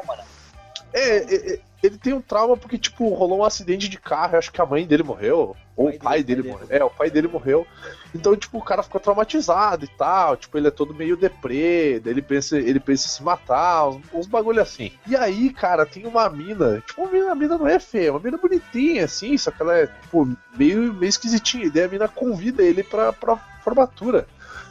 É, 0.93 1.19
é, 1.19 1.53
é, 1.55 1.59
ele 1.83 1.99
tem 1.99 2.13
um 2.13 2.21
trauma 2.21 2.57
porque, 2.57 2.79
tipo, 2.79 3.09
rolou 3.15 3.39
um 3.39 3.45
acidente 3.45 3.89
de 3.89 3.99
carro, 3.99 4.35
eu 4.35 4.39
acho 4.39 4.51
que 4.51 4.61
a 4.61 4.67
mãe 4.67 4.87
dele 4.87 5.03
morreu, 5.03 5.55
ou 5.77 5.89
o 5.89 5.99
pai 5.99 6.23
dele 6.23 6.43
morreu. 6.43 6.67
É, 6.71 6.83
o 6.83 6.91
pai 6.91 7.11
dele 7.11 7.29
morreu. 7.29 7.67
Então, 8.15 8.35
tipo, 8.35 8.59
o 8.59 8.63
cara 8.63 8.83
ficou 8.83 9.01
traumatizado 9.01 9.85
e 9.85 9.89
tal, 9.89 10.37
tipo, 10.37 10.57
ele 10.57 10.69
é 10.69 10.71
todo 10.71 10.95
meio 10.95 11.17
deprê, 11.17 12.01
ele 12.05 12.23
pensa, 12.23 12.59
ele 12.59 12.81
pensa 12.81 13.07
em 13.07 13.11
se 13.11 13.23
matar, 13.23 13.89
uns, 13.89 14.03
uns 14.13 14.27
bagulho 14.27 14.61
assim. 14.63 14.91
E 15.07 15.15
aí, 15.15 15.53
cara, 15.53 15.85
tem 15.85 16.07
uma 16.07 16.29
mina, 16.31 16.83
tipo, 16.87 17.05
a 17.05 17.11
mina, 17.11 17.33
a 17.33 17.35
mina 17.35 17.59
não 17.59 17.69
é 17.69 17.79
feia, 17.79 18.11
uma 18.13 18.21
mina 18.21 18.39
bonitinha, 18.39 19.05
assim, 19.05 19.37
só 19.37 19.51
que 19.51 19.61
ela 19.61 19.77
é, 19.77 19.87
tipo, 19.87 20.35
meio, 20.57 20.95
meio 20.95 21.09
esquisitinha. 21.09 21.67
E 21.67 21.71
daí 21.71 21.85
a 21.85 21.89
mina 21.89 22.09
convida 22.09 22.63
ele 22.63 22.83
pra, 22.83 23.13
pra 23.13 23.37
formatura. 23.63 24.27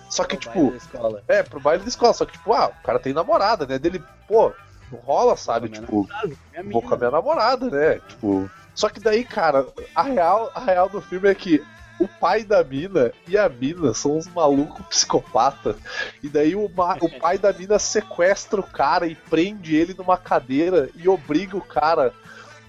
Só 0.09 0.23
que, 0.23 0.37
tipo, 0.37 0.71
Da 0.71 0.77
escola. 0.77 1.23
é, 1.27 1.43
pro 1.43 1.59
baile 1.59 1.83
da 1.83 1.89
escola, 1.89 2.13
só 2.13 2.25
que, 2.25 2.33
tipo, 2.33 2.51
ah, 2.53 2.67
o 2.67 2.83
cara 2.83 2.99
tem 2.99 3.13
namorada, 3.13 3.65
né? 3.65 3.77
Dele, 3.77 4.03
pô, 4.27 4.53
não 4.91 4.99
rola, 4.99 5.35
sabe? 5.37 5.69
Minha 5.69 5.81
Tipo, 5.81 6.07
Minha 6.51 6.63
vou 6.71 6.81
com 6.81 6.93
a 6.93 6.97
minha 6.97 7.11
namorada, 7.11 7.69
né? 7.69 7.99
Tipo. 8.07 8.49
Só 8.73 8.89
que 8.89 8.99
daí, 8.99 9.23
cara, 9.23 9.65
a 9.95 10.03
real, 10.03 10.51
a 10.53 10.59
real 10.59 10.89
do 10.89 10.99
filme 11.01 11.29
é 11.29 11.35
que 11.35 11.63
o 11.97 12.07
pai 12.09 12.43
da 12.43 12.61
mina 12.61 13.13
e 13.25 13.37
a 13.37 13.47
mina 13.47 13.93
são 13.93 14.17
uns 14.17 14.27
malucos 14.27 14.85
psicopatas. 14.87 15.77
E 16.21 16.27
daí 16.27 16.55
o, 16.55 16.65
o 16.65 16.69
pai 17.21 17.37
da 17.37 17.53
mina 17.53 17.79
sequestra 17.79 18.59
o 18.59 18.63
cara 18.63 19.07
e 19.07 19.15
prende 19.15 19.75
ele 19.75 19.93
numa 19.97 20.17
cadeira 20.17 20.89
e 20.95 21.07
obriga 21.07 21.55
o 21.55 21.61
cara 21.61 22.11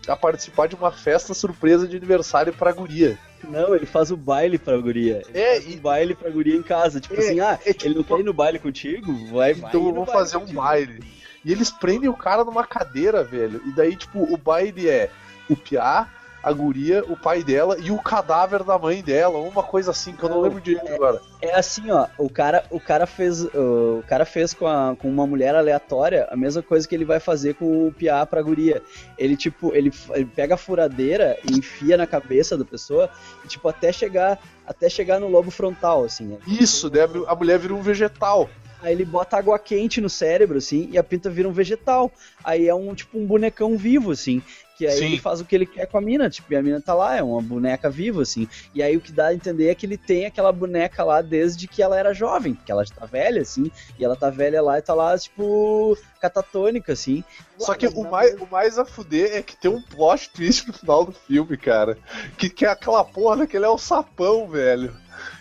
a 0.07 0.15
participar 0.15 0.69
de 0.69 0.77
uma 0.77 0.93
festa 0.93 1.35
surpresa 1.35 1.89
de 1.89 1.97
aniversário 1.97 2.53
pra 2.53 2.71
guria. 2.71 3.19
Não, 3.43 3.75
ele 3.75 3.85
faz 3.87 4.13
o 4.13 4.17
baile 4.17 4.57
pra 4.59 4.77
guria. 4.77 5.23
Ele 5.29 5.39
É, 5.41 5.55
faz 5.61 5.75
e- 5.75 5.77
o 5.77 5.81
baile 5.81 6.15
pra 6.15 6.31
guria 6.31 6.55
em 6.55 6.63
casa. 6.63 7.01
Tipo 7.01 7.15
É, 7.17 7.19
assim, 7.19 7.41
ah, 7.41 7.59
é 7.67 7.73
tipo- 7.73 7.87
ele 7.87 7.95
não 7.97 8.05
quer 8.05 8.21
ir 8.21 8.25
no 8.25 8.33
baile 8.33 8.61
contigo? 8.61 9.13
Vai, 9.33 9.55
vai. 9.55 9.69
Então 9.71 9.83
ir 9.83 9.89
eu 9.89 9.95
vou 9.95 10.07
fazer 10.07 10.37
um 10.37 10.41
contigo. 10.43 10.61
baile. 10.63 11.01
E 11.47 11.53
eles 11.53 11.71
prendem 11.71 12.09
o 12.11 12.17
cara 12.17 12.45
numa 12.45 12.67
cadeira, 12.67 13.23
velho. 13.23 13.63
E 13.65 13.71
daí, 13.71 13.95
tipo, 13.95 14.21
o 14.21 14.37
baile 14.37 14.89
é 14.89 15.09
o 15.49 15.55
Piá, 15.57 16.09
a 16.43 16.53
guria, 16.53 17.05
o 17.09 17.17
pai 17.17 17.43
dela 17.43 17.77
e 17.79 17.91
o 17.91 17.99
cadáver 18.03 18.63
da 18.65 18.77
mãe 18.79 19.01
dela. 19.03 19.39
Uma 19.39 19.63
coisa 19.65 19.91
assim 19.93 20.13
que 20.13 20.23
eu 20.25 20.29
não 20.29 20.41
lembro 20.41 20.61
direito 20.61 20.93
agora. 20.93 21.21
É 21.43 21.57
assim, 21.57 21.91
ó, 21.91 22.07
o 22.19 22.29
cara, 22.29 22.65
o 22.71 22.79
cara 22.81 23.07
fez, 23.07 23.45
o 23.45 24.03
cara 24.09 24.25
fez 24.25 24.53
com, 24.55 24.67
a- 24.67 24.95
com 24.97 25.09
uma 25.09 25.27
mulher 25.27 25.55
aleatória 25.57 26.27
a 26.31 26.37
mesma 26.37 26.63
coisa 26.63 26.87
que 26.87 26.95
ele 26.95 27.05
vai 27.05 27.19
fazer 27.21 27.55
com 27.55 27.89
o 27.89 27.93
piá 27.93 28.25
pra 28.27 28.43
guria. 28.43 28.81
Ele 29.19 29.37
tipo, 29.37 29.75
ele, 29.75 29.93
ele 30.11 30.25
pega 30.27 30.55
a 30.55 30.59
furadeira 30.59 31.37
e 31.49 31.57
enfia 31.59 31.97
na 31.97 32.07
cabeça 32.07 32.57
da 32.57 32.65
pessoa, 32.65 33.09
e, 33.45 33.49
tipo 33.49 33.69
até 33.69 33.93
chegar, 33.93 34.39
até 34.67 34.89
chegar 34.89 35.19
no 35.21 35.29
lobo 35.29 35.51
frontal, 35.51 36.05
assim. 36.05 36.27
né? 36.27 36.39
Isso, 36.47 36.89
daí 36.91 37.03
a- 37.03 37.33
a 37.33 37.35
mulher 37.37 37.59
vira 37.59 37.75
um 37.75 37.83
vegetal. 37.83 38.49
Aí 38.83 38.93
ele 38.93 39.05
bota 39.05 39.37
água 39.37 39.59
quente 39.59 40.01
no 40.01 40.09
cérebro, 40.09 40.59
assim, 40.59 40.89
e 40.93 40.99
a 40.99 41.05
pinta 41.05 41.31
vira 41.31 41.49
um 41.49 41.53
vegetal. 41.53 42.11
Aí 42.45 42.69
é 42.69 42.75
um 42.75 42.95
tipo 42.95 43.19
um 43.19 43.27
bonecão 43.27 43.77
vivo, 43.77 44.11
assim. 44.11 44.43
Que 44.77 44.87
aí 44.87 44.99
Sim. 44.99 45.07
ele 45.07 45.19
faz 45.19 45.41
o 45.41 45.45
que 45.47 45.55
ele 45.55 45.65
quer 45.65 45.87
com 45.87 45.97
a 45.97 46.03
mina, 46.03 46.29
tipo, 46.29 46.53
e 46.53 46.57
a 46.57 46.63
mina 46.63 46.83
tá 46.83 46.93
lá, 46.93 47.17
é 47.17 47.23
uma 47.23 47.41
boneca 47.41 47.89
viva, 47.89 48.21
assim. 48.21 48.47
E 48.75 48.83
aí 48.83 48.95
o 48.95 49.01
que 49.01 49.11
dá 49.11 49.29
a 49.29 49.35
entender 49.35 49.69
é 49.69 49.75
que 49.75 49.87
ele 49.87 49.97
tem 49.97 50.27
aquela 50.27 50.53
boneca 50.53 51.03
lá 51.03 51.23
desde 51.23 51.67
que 51.67 51.83
ela 51.83 51.99
era 51.99 52.13
jovem, 52.13 52.53
porque 52.53 52.71
ela 52.71 52.85
já 52.85 52.95
tá 52.95 53.07
velha, 53.07 53.41
assim, 53.41 53.71
e 53.99 54.05
ela 54.05 54.15
tá 54.15 54.29
velha 54.29 54.61
lá 54.61 54.79
e 54.79 54.83
tá 54.83 54.93
lá, 54.93 55.19
tipo, 55.19 55.97
catatônica, 56.21 56.93
assim. 56.93 57.25
Só 57.57 57.73
que 57.73 57.87
o 57.87 58.03
mais, 58.03 58.35
o 58.35 58.47
mais 58.47 58.79
a 58.79 58.85
fuder 58.85 59.35
é 59.35 59.43
que 59.43 59.57
tem 59.57 59.71
um 59.71 59.81
plot 59.81 60.29
twist 60.29 60.67
no 60.67 60.75
final 60.75 61.07
do 61.07 61.13
filme, 61.13 61.57
cara. 61.57 61.97
Que, 62.37 62.51
que 62.51 62.67
é 62.67 62.69
aquela 62.69 63.03
porra 63.03 63.47
que 63.47 63.57
ele 63.57 63.65
é 63.65 63.71
o 63.71 63.79
sapão, 63.79 64.47
velho. 64.47 64.95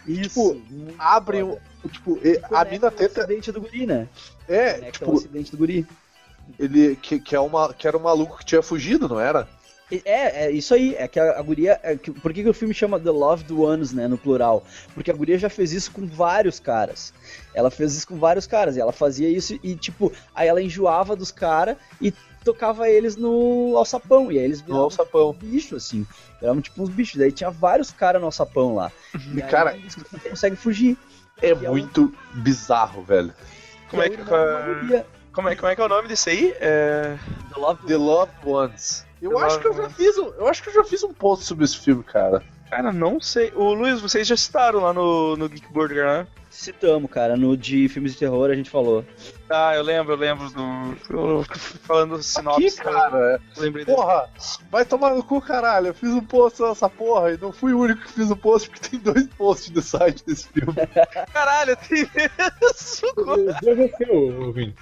Isso. 0.08 0.56
tipo, 0.56 0.94
Abre 0.98 1.44
um. 1.44 1.58
Tipo, 1.90 2.20
e- 2.24 2.40
a 2.52 2.66
mina 2.66 2.88
O 2.88 2.92
tenta. 2.92 3.22
acidente 3.22 3.52
do 3.52 3.62
guri, 3.62 3.86
né? 3.86 4.08
É, 4.48 4.80
é 4.86 4.90
o 4.90 4.92
tipo, 4.92 5.14
acidente 5.14 5.52
do 5.52 5.58
guri. 5.58 5.86
ele. 6.60 6.96
Que, 6.96 7.20
que, 7.20 7.36
é 7.36 7.40
uma, 7.40 7.74
que 7.74 7.88
era 7.88 7.98
um 7.98 8.02
maluco 8.02 8.38
que 8.38 8.46
tinha 8.46 8.62
fugido, 8.62 9.08
não 9.08 9.20
era? 9.20 9.48
É, 10.04 10.46
é 10.46 10.52
isso 10.52 10.74
aí. 10.74 10.96
É 10.96 11.08
que 11.08 11.20
a, 11.20 11.38
a 11.38 11.42
guria. 11.44 11.80
é 11.84 11.96
que- 11.96 12.12
por 12.12 12.34
que, 12.34 12.42
que 12.44 12.50
o 12.50 12.54
filme 12.54 12.74
chama 12.74 13.00
The 13.00 13.12
Loved 13.12 13.54
Ones, 13.54 13.94
né? 13.94 14.08
No 14.08 14.18
plural? 14.18 14.64
Porque 14.96 15.12
a 15.12 15.14
guria 15.14 15.38
já 15.38 15.50
fez 15.50 15.72
isso 15.74 15.92
com 15.92 16.08
vários 16.08 16.60
caras. 16.60 17.14
Ela 17.54 17.70
fez 17.70 17.96
isso 17.96 18.08
com 18.08 18.18
vários 18.18 18.48
caras. 18.48 18.76
E 18.76 18.80
ela 18.82 18.92
fazia 18.92 19.30
isso 19.30 19.60
e, 19.64 19.76
tipo, 19.76 20.12
aí 20.34 20.48
ela 20.48 20.62
enjoava 20.62 21.16
dos 21.16 21.30
caras 21.32 21.78
e 22.02 22.12
tocava 22.44 22.90
eles 22.90 23.16
no 23.16 23.74
alçapão. 23.78 24.32
E 24.32 24.40
aí 24.40 24.46
eles 24.46 24.60
No 24.62 24.66
viravam 24.66 24.84
alçapão. 24.86 25.34
bicho, 25.34 25.76
assim. 25.76 26.06
Viravam 26.40 26.62
tipo 26.62 26.82
uns 26.82 26.90
bichos. 26.90 27.20
Daí 27.20 27.32
tinha 27.32 27.52
vários 27.52 27.92
caras 27.92 28.20
no 28.20 28.26
alçapão 28.28 28.74
lá. 28.76 28.92
E, 29.36 29.42
aí 29.42 29.48
cara, 29.50 29.76
eles 29.78 29.96
conseguem 30.30 30.58
fugir. 30.58 30.98
É 31.42 31.50
E 31.50 31.56
muito 31.56 32.14
bizarro, 32.34 33.04
velho. 33.04 33.34
Como 33.90 34.02
é 34.02 34.10
que, 34.10 34.22
uma 34.22 34.62
guria. 34.62 35.06
como 35.32 35.50
é, 35.50 35.56
como 35.56 35.72
é 35.72 35.76
que 35.76 35.82
é 35.82 35.86
o 35.86 35.90
nome 35.90 36.08
desse 36.08 36.30
aí? 36.30 36.56
É... 36.60 37.18
The 37.54 37.60
Loved 37.60 37.86
The 37.88 37.98
Loved 37.98 38.36
Ones. 38.46 39.06
Eu 39.22 39.32
The 39.32 39.44
acho 39.44 39.60
que 39.60 39.68
eu 39.68 39.74
já 39.74 39.84
Ones. 39.84 39.96
fiz 39.96 40.18
um, 40.18 40.28
eu 40.38 40.48
acho 40.48 40.64
que 40.64 40.70
eu 40.70 40.74
já 40.74 40.84
fiz 40.84 41.04
um 41.04 41.14
post 41.14 41.46
sobre 41.46 41.66
esse 41.66 41.78
filme, 41.78 42.04
cara. 42.04 42.44
Cara, 42.70 42.92
não 42.92 43.20
sei. 43.20 43.52
O 43.56 43.74
Luiz, 43.74 44.02
vocês 44.02 44.28
já 44.28 44.36
citaram 44.36 44.80
lá 44.82 44.92
no, 44.94 45.36
no 45.38 45.48
Geek 45.48 45.72
Burger, 45.72 46.06
né? 46.06 46.28
Citamos, 46.50 47.12
cara. 47.12 47.36
No 47.36 47.56
de 47.58 47.88
filmes 47.90 48.14
de 48.14 48.20
terror 48.20 48.50
a 48.50 48.56
gente 48.56 48.70
falou. 48.70 49.06
Ah, 49.50 49.76
eu 49.76 49.84
lembro, 49.84 50.14
eu 50.14 50.18
lembro 50.18 50.50
do. 50.50 50.98
eu- 51.10 51.46
falando 51.84 52.16
Aqui, 52.16 52.24
sinopse. 52.24 52.78
cara. 52.82 53.42
eu 53.58 53.62
lembrei. 53.62 53.84
Porra, 53.86 54.30
vai 54.72 54.86
tomar 54.86 55.14
no 55.14 55.22
cu, 55.24 55.42
caralho. 55.42 55.88
Eu 55.88 55.94
fiz 55.94 56.10
um 56.10 56.22
post 56.22 56.62
nessa 56.62 56.90
porra 56.90 57.34
e 57.34 57.38
não 57.38 57.52
fui 57.52 57.74
o 57.74 57.80
único 57.80 58.02
que 58.02 58.14
fiz 58.14 58.32
o 58.32 58.38
post, 58.38 58.70
porque 58.70 58.90
tem 58.90 59.00
dois 59.00 59.28
posts 59.38 59.70
no 59.70 59.82
site 59.82 60.26
desse 60.26 60.48
filme. 60.48 60.74
Caralho, 61.34 61.76
tem 61.76 62.10
mesmo. 62.16 63.56
Deve 63.62 63.84
é 63.84 63.88
você, 63.90 64.06
ô, 64.12 64.48
ô, 64.48 64.52
Vini. 64.54 64.76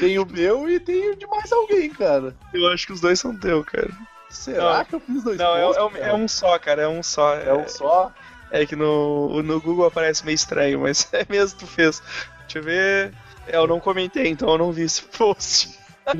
tem 0.00 0.18
o 0.18 0.26
meu 0.26 0.68
e 0.68 0.80
tem 0.80 1.10
o 1.10 1.16
de 1.16 1.26
mais 1.28 1.50
alguém, 1.52 1.88
cara. 1.90 2.34
Eu 2.52 2.66
acho 2.68 2.86
que 2.86 2.92
os 2.92 3.00
dois 3.00 3.18
são 3.20 3.38
teu, 3.38 3.64
cara. 3.64 3.90
Será 4.28 4.78
Não. 4.78 4.84
que 4.84 4.94
eu 4.94 5.00
fiz 5.00 5.22
dois 5.22 5.38
Não, 5.38 5.56
é, 5.56 5.62
posts? 5.62 5.76
é 5.76 5.84
um, 5.84 5.96
é 5.96 6.14
um 6.14 6.28
só, 6.28 6.58
cara, 6.58 6.82
é 6.82 6.88
um 6.88 7.02
só. 7.02 7.34
É 7.34 7.52
um 7.52 7.68
só? 7.68 8.12
É 8.50 8.64
que 8.64 8.76
no, 8.76 9.42
no 9.42 9.60
Google 9.60 9.86
aparece 9.86 10.24
meio 10.24 10.34
estranho, 10.34 10.80
mas 10.80 11.08
é 11.12 11.26
mesmo 11.28 11.58
que 11.58 11.64
tu 11.64 11.70
fez. 11.70 12.02
Deixa 12.40 12.58
eu 12.58 12.62
ver. 12.62 13.14
É, 13.46 13.56
eu 13.56 13.66
não 13.66 13.80
comentei, 13.80 14.28
então 14.28 14.48
eu 14.50 14.58
não 14.58 14.72
vi 14.72 14.82
esse 14.82 15.02
post. 15.02 15.78
Ah, 16.06 16.12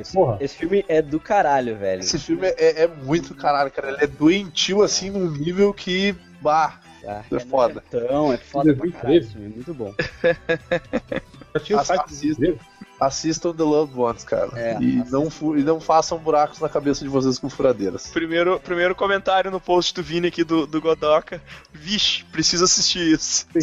esse, 0.00 0.12
Porra. 0.12 0.38
esse 0.40 0.56
filme 0.56 0.84
é 0.88 1.02
do 1.02 1.18
caralho, 1.18 1.76
velho. 1.76 2.00
Esse 2.00 2.18
filme 2.18 2.46
é, 2.46 2.84
é 2.84 2.86
muito 2.86 3.34
caralho, 3.34 3.70
cara. 3.72 3.88
Ele 3.88 4.04
é 4.04 4.06
doentio 4.06 4.82
assim 4.82 5.10
num 5.10 5.30
nível 5.30 5.74
que. 5.74 6.14
Bah. 6.40 6.78
Ah, 7.06 7.22
é 7.32 7.40
foda. 7.40 7.82
Então, 7.88 8.32
é 8.32 8.36
foda 8.36 8.74
pra 8.74 8.86
2013. 8.86 8.92
caralho. 8.92 9.18
esse 9.18 9.32
filme, 9.32 9.46
é 9.46 9.54
muito 9.54 9.74
bom. 9.74 9.94
Já 11.54 11.60
tinha 11.60 11.80
o 11.80 11.84
site. 11.84 12.58
Assistam 13.00 13.54
The 13.54 13.62
Loved 13.62 13.98
Ones, 13.98 14.24
cara. 14.24 14.50
É, 14.56 14.76
e, 14.80 15.04
não 15.08 15.28
e 15.56 15.62
não 15.62 15.80
façam 15.80 16.18
buracos 16.18 16.58
na 16.60 16.68
cabeça 16.68 17.04
de 17.04 17.08
vocês 17.08 17.38
com 17.38 17.48
furadeiras. 17.48 18.08
Primeiro, 18.08 18.58
primeiro 18.60 18.94
comentário 18.94 19.50
no 19.50 19.60
post 19.60 19.94
do 19.94 20.02
Vini 20.02 20.28
aqui 20.28 20.42
do, 20.44 20.66
do 20.66 20.80
Godoka. 20.80 21.40
Vixe, 21.72 22.24
preciso 22.24 22.64
assistir 22.64 23.12
isso. 23.12 23.46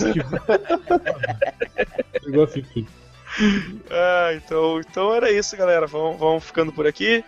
Assim, 2.44 2.64
filho. 2.64 2.88
Ah, 3.90 4.34
então, 4.34 4.80
então 4.80 5.14
era 5.14 5.32
isso, 5.32 5.56
galera. 5.58 5.86
Vamos, 5.88 6.18
vamos 6.18 6.44
ficando 6.44 6.72
por 6.72 6.88
aqui. 6.88 7.24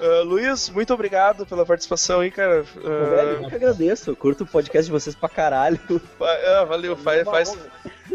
Ah, 0.00 0.22
Luiz, 0.24 0.68
muito 0.70 0.92
obrigado 0.92 1.46
pela 1.46 1.64
participação 1.64 2.20
aí, 2.20 2.30
cara. 2.30 2.64
Pô, 2.74 2.80
velho, 2.80 3.42
eu 3.42 3.48
que 3.48 3.54
agradeço. 3.54 4.10
Eu 4.10 4.16
curto 4.16 4.44
o 4.44 4.46
podcast 4.46 4.86
de 4.86 4.92
vocês 4.92 5.14
pra 5.14 5.28
caralho. 5.28 5.78
Ah, 6.20 6.60
ah, 6.60 6.64
valeu, 6.64 6.96
faz, 6.96 7.24
faz, 7.24 7.56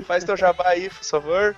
faz 0.06 0.24
teu 0.24 0.36
jabá 0.36 0.70
aí, 0.70 0.90
por 0.90 1.04
favor. 1.04 1.56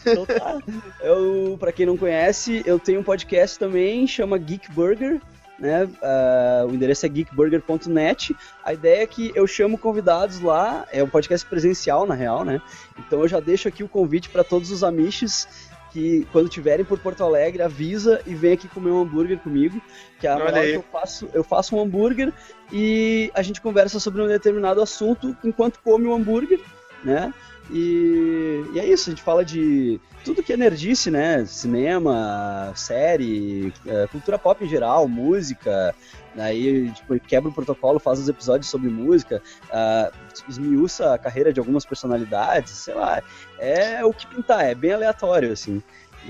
Então 0.00 0.26
tá. 0.26 0.58
Eu, 1.00 1.56
pra 1.58 1.72
quem 1.72 1.86
não 1.86 1.96
conhece, 1.96 2.62
eu 2.66 2.78
tenho 2.78 3.00
um 3.00 3.04
podcast 3.04 3.58
também, 3.58 4.06
chama 4.06 4.38
Geek 4.38 4.70
Burger. 4.72 5.20
Né? 5.58 5.88
Ah, 6.02 6.66
o 6.68 6.74
endereço 6.74 7.06
é 7.06 7.08
geekburger.net. 7.08 8.34
A 8.64 8.72
ideia 8.72 9.02
é 9.02 9.06
que 9.06 9.30
eu 9.34 9.46
chamo 9.46 9.78
convidados 9.78 10.40
lá, 10.40 10.86
é 10.92 11.02
um 11.04 11.08
podcast 11.08 11.46
presencial 11.46 12.04
na 12.04 12.14
real, 12.14 12.44
né? 12.44 12.60
Então 12.98 13.20
eu 13.20 13.28
já 13.28 13.38
deixo 13.38 13.68
aqui 13.68 13.84
o 13.84 13.88
convite 13.88 14.28
para 14.28 14.42
todos 14.42 14.70
os 14.70 14.82
amiches 14.82 15.46
que 15.92 16.26
quando 16.32 16.48
tiverem 16.48 16.84
por 16.84 16.98
Porto 16.98 17.22
Alegre, 17.22 17.62
avisa 17.62 18.20
e 18.26 18.34
vem 18.34 18.52
aqui 18.52 18.66
comer 18.66 18.90
um 18.90 19.02
hambúrguer 19.02 19.38
comigo, 19.38 19.80
que 20.18 20.26
a 20.26 20.36
Olha 20.36 20.44
hora 20.44 20.62
que 20.62 20.72
eu 20.72 20.84
faço, 20.90 21.28
eu 21.34 21.44
faço 21.44 21.76
um 21.76 21.80
hambúrguer 21.80 22.32
e 22.72 23.30
a 23.34 23.42
gente 23.42 23.60
conversa 23.60 24.00
sobre 24.00 24.22
um 24.22 24.26
determinado 24.26 24.80
assunto 24.80 25.36
enquanto 25.44 25.78
come 25.80 26.06
o 26.06 26.14
hambúrguer, 26.14 26.60
né? 27.04 27.32
E, 27.72 28.64
e 28.74 28.78
é 28.78 28.86
isso, 28.86 29.08
a 29.08 29.12
gente 29.12 29.22
fala 29.22 29.44
de 29.44 29.98
tudo 30.24 30.42
que 30.42 30.52
é 30.52 30.56
nerdice, 30.56 31.10
né? 31.10 31.44
Cinema, 31.46 32.72
série, 32.76 33.72
eh, 33.86 34.06
cultura 34.12 34.38
pop 34.38 34.62
em 34.64 34.68
geral, 34.68 35.08
música. 35.08 35.94
Aí, 36.36 36.90
tipo, 36.92 37.18
quebra 37.20 37.50
o 37.50 37.52
protocolo, 37.52 37.98
faz 37.98 38.18
os 38.18 38.28
episódios 38.28 38.70
sobre 38.70 38.88
música, 38.88 39.42
ah, 39.70 40.10
esmiuça 40.48 41.12
a 41.12 41.18
carreira 41.18 41.52
de 41.52 41.60
algumas 41.60 41.84
personalidades, 41.84 42.72
sei 42.72 42.94
lá. 42.94 43.22
É 43.58 44.04
o 44.04 44.12
que 44.14 44.26
pintar, 44.26 44.64
é 44.64 44.74
bem 44.74 44.92
aleatório, 44.92 45.52
assim. 45.52 45.82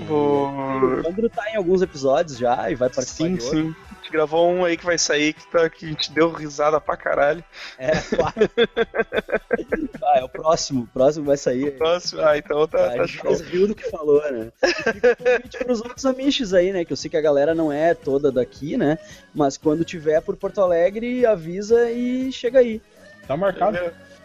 Vou- 0.07 0.49
O 0.49 1.07
Andro 1.07 1.29
tá 1.29 1.49
em 1.51 1.55
alguns 1.55 1.81
episódios 1.81 2.37
já 2.37 2.69
e 2.71 2.75
vai 2.75 2.89
participar 2.89 3.25
Sim, 3.27 3.35
de 3.35 3.43
outros. 3.43 3.61
sim. 3.61 3.75
Gravou 4.13 4.47
um 4.47 4.63
aí 4.63 4.77
que 4.77 4.85
vai 4.85 4.95
sair 4.95 5.33
que, 5.33 5.47
tá, 5.47 5.67
que 5.67 5.85
a 5.85 5.89
gente 5.89 6.11
deu 6.11 6.31
risada 6.31 6.79
pra 6.79 6.95
caralho. 6.95 7.43
É, 7.79 7.89
claro. 8.15 8.35
ah, 10.03 10.19
é 10.19 10.23
o 10.23 10.29
próximo, 10.29 10.83
o 10.83 10.87
próximo 10.87 11.25
vai 11.25 11.35
sair. 11.35 11.75
Próximo, 11.79 12.21
ah, 12.21 12.37
então 12.37 12.67
tá, 12.67 12.85
A 12.85 12.97
tá 12.97 13.07
gente 13.07 13.17
show. 13.17 13.33
riu 13.33 13.67
do 13.67 13.73
que 13.73 13.89
falou, 13.89 14.21
né? 14.31 14.51
E 14.61 14.67
fica 14.71 15.13
o 15.13 15.15
convite 15.15 15.57
pros 15.65 15.81
outros 15.81 16.05
amiches 16.05 16.53
aí, 16.53 16.71
né? 16.71 16.85
Que 16.85 16.93
eu 16.93 16.97
sei 16.97 17.09
que 17.09 17.17
a 17.17 17.21
galera 17.21 17.55
não 17.55 17.71
é 17.71 17.95
toda 17.95 18.31
daqui, 18.31 18.77
né? 18.77 18.99
Mas 19.33 19.57
quando 19.57 19.83
tiver 19.83 20.21
por 20.21 20.37
Porto 20.37 20.61
Alegre, 20.61 21.25
avisa 21.25 21.89
e 21.89 22.31
chega 22.31 22.59
aí. 22.59 22.79
Tá 23.27 23.35
marcado. 23.35 23.79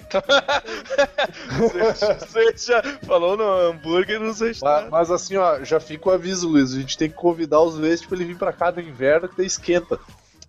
Você 2.18 2.72
já 2.72 2.82
falou 3.06 3.36
no 3.36 3.44
hambúrguer, 3.44 4.20
não 4.20 4.32
sei 4.32 4.54
se 4.54 4.64
Mas, 4.64 4.90
mas 4.90 5.10
assim, 5.10 5.36
ó, 5.36 5.62
já 5.62 5.78
fica 5.78 6.08
o 6.08 6.12
aviso, 6.12 6.48
Luiz. 6.48 6.74
A 6.74 6.80
gente 6.80 6.96
tem 6.96 7.08
que 7.08 7.16
convidar 7.16 7.60
os 7.60 7.78
vezes 7.78 8.04
pra 8.04 8.16
ele 8.16 8.24
vir 8.26 8.38
pra 8.38 8.52
cá 8.52 8.72
no 8.72 8.80
inverno 8.80 9.28
que 9.28 9.36
daí 9.36 9.46
esquenta. 9.46 9.98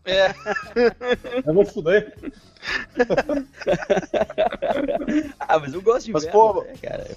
É, 0.05 0.33
Eu 1.45 1.53
vou 1.53 1.65
fuder. 1.65 2.13
Ah, 5.39 5.59
mas 5.59 5.73
eu 5.73 5.81
gosto 5.81 6.05
de 6.05 6.13
Mas, 6.13 6.23
inverno, 6.23 6.53
pô, 6.53 6.63
né, 6.63 6.73
cara. 6.81 7.07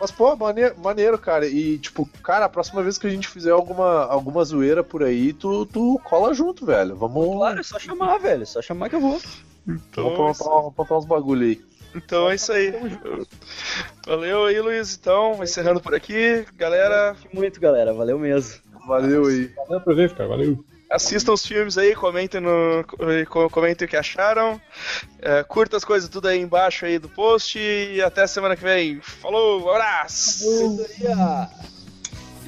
Mas, 0.00 0.10
pô, 0.10 0.34
maneiro, 0.34 0.74
maneiro, 0.80 1.18
cara. 1.18 1.46
E, 1.46 1.78
tipo, 1.78 2.06
cara, 2.22 2.46
a 2.46 2.48
próxima 2.48 2.82
vez 2.82 2.98
que 2.98 3.06
a 3.06 3.10
gente 3.10 3.28
fizer 3.28 3.52
alguma, 3.52 4.04
alguma 4.06 4.44
zoeira 4.44 4.82
por 4.82 5.02
aí, 5.02 5.32
tu, 5.32 5.64
tu 5.66 6.00
cola 6.02 6.34
junto, 6.34 6.66
velho. 6.66 6.96
Vamos, 6.96 7.36
Claro, 7.36 7.60
é 7.60 7.62
só 7.62 7.78
chamar, 7.78 8.18
velho. 8.18 8.42
É 8.42 8.46
só 8.46 8.60
chamar 8.60 8.88
que 8.88 8.96
eu 8.96 9.00
vou. 9.00 9.20
então, 9.66 10.10
vamos 10.10 10.40
aprontar, 10.40 10.68
aprontar 10.68 10.98
uns 10.98 11.04
bagulho 11.04 11.46
aí. 11.46 11.62
Então 11.94 12.30
é 12.30 12.34
isso 12.34 12.52
aí. 12.52 12.72
Valeu 14.06 14.44
aí, 14.46 14.60
Luiz. 14.60 14.96
Então, 14.96 15.42
encerrando 15.42 15.80
por 15.80 15.94
aqui. 15.94 16.44
Galera, 16.56 17.16
Muito, 17.32 17.60
galera. 17.60 17.92
Valeu 17.92 18.18
mesmo. 18.18 18.60
Valeu 18.86 19.26
aí. 19.26 19.48
Valeu 19.56 19.78
a 19.78 19.80
presença, 19.80 20.14
cara. 20.14 20.28
Valeu. 20.28 20.64
assistam 20.90 21.32
os 21.32 21.46
filmes 21.46 21.78
aí, 21.78 21.94
comentem, 21.94 22.40
no, 22.40 22.84
co- 23.28 23.48
comentem 23.48 23.86
o 23.86 23.88
que 23.88 23.96
acharam. 23.96 24.60
É, 25.20 25.42
curta 25.44 25.76
as 25.76 25.84
coisas 25.84 26.08
tudo 26.08 26.28
aí 26.28 26.40
embaixo 26.40 26.84
aí 26.84 26.98
do 26.98 27.08
post. 27.08 27.58
E 27.58 28.02
até 28.02 28.26
semana 28.26 28.56
que 28.56 28.62
vem. 28.64 29.00
Falou, 29.00 29.70
abraço! 29.70 30.44
Sabedoria. 30.78 31.48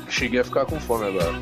Cheguei 0.09 0.41
a 0.41 0.45
ficar 0.45 0.67
com 0.67 0.79
fome 0.81 1.07
agora. 1.07 1.33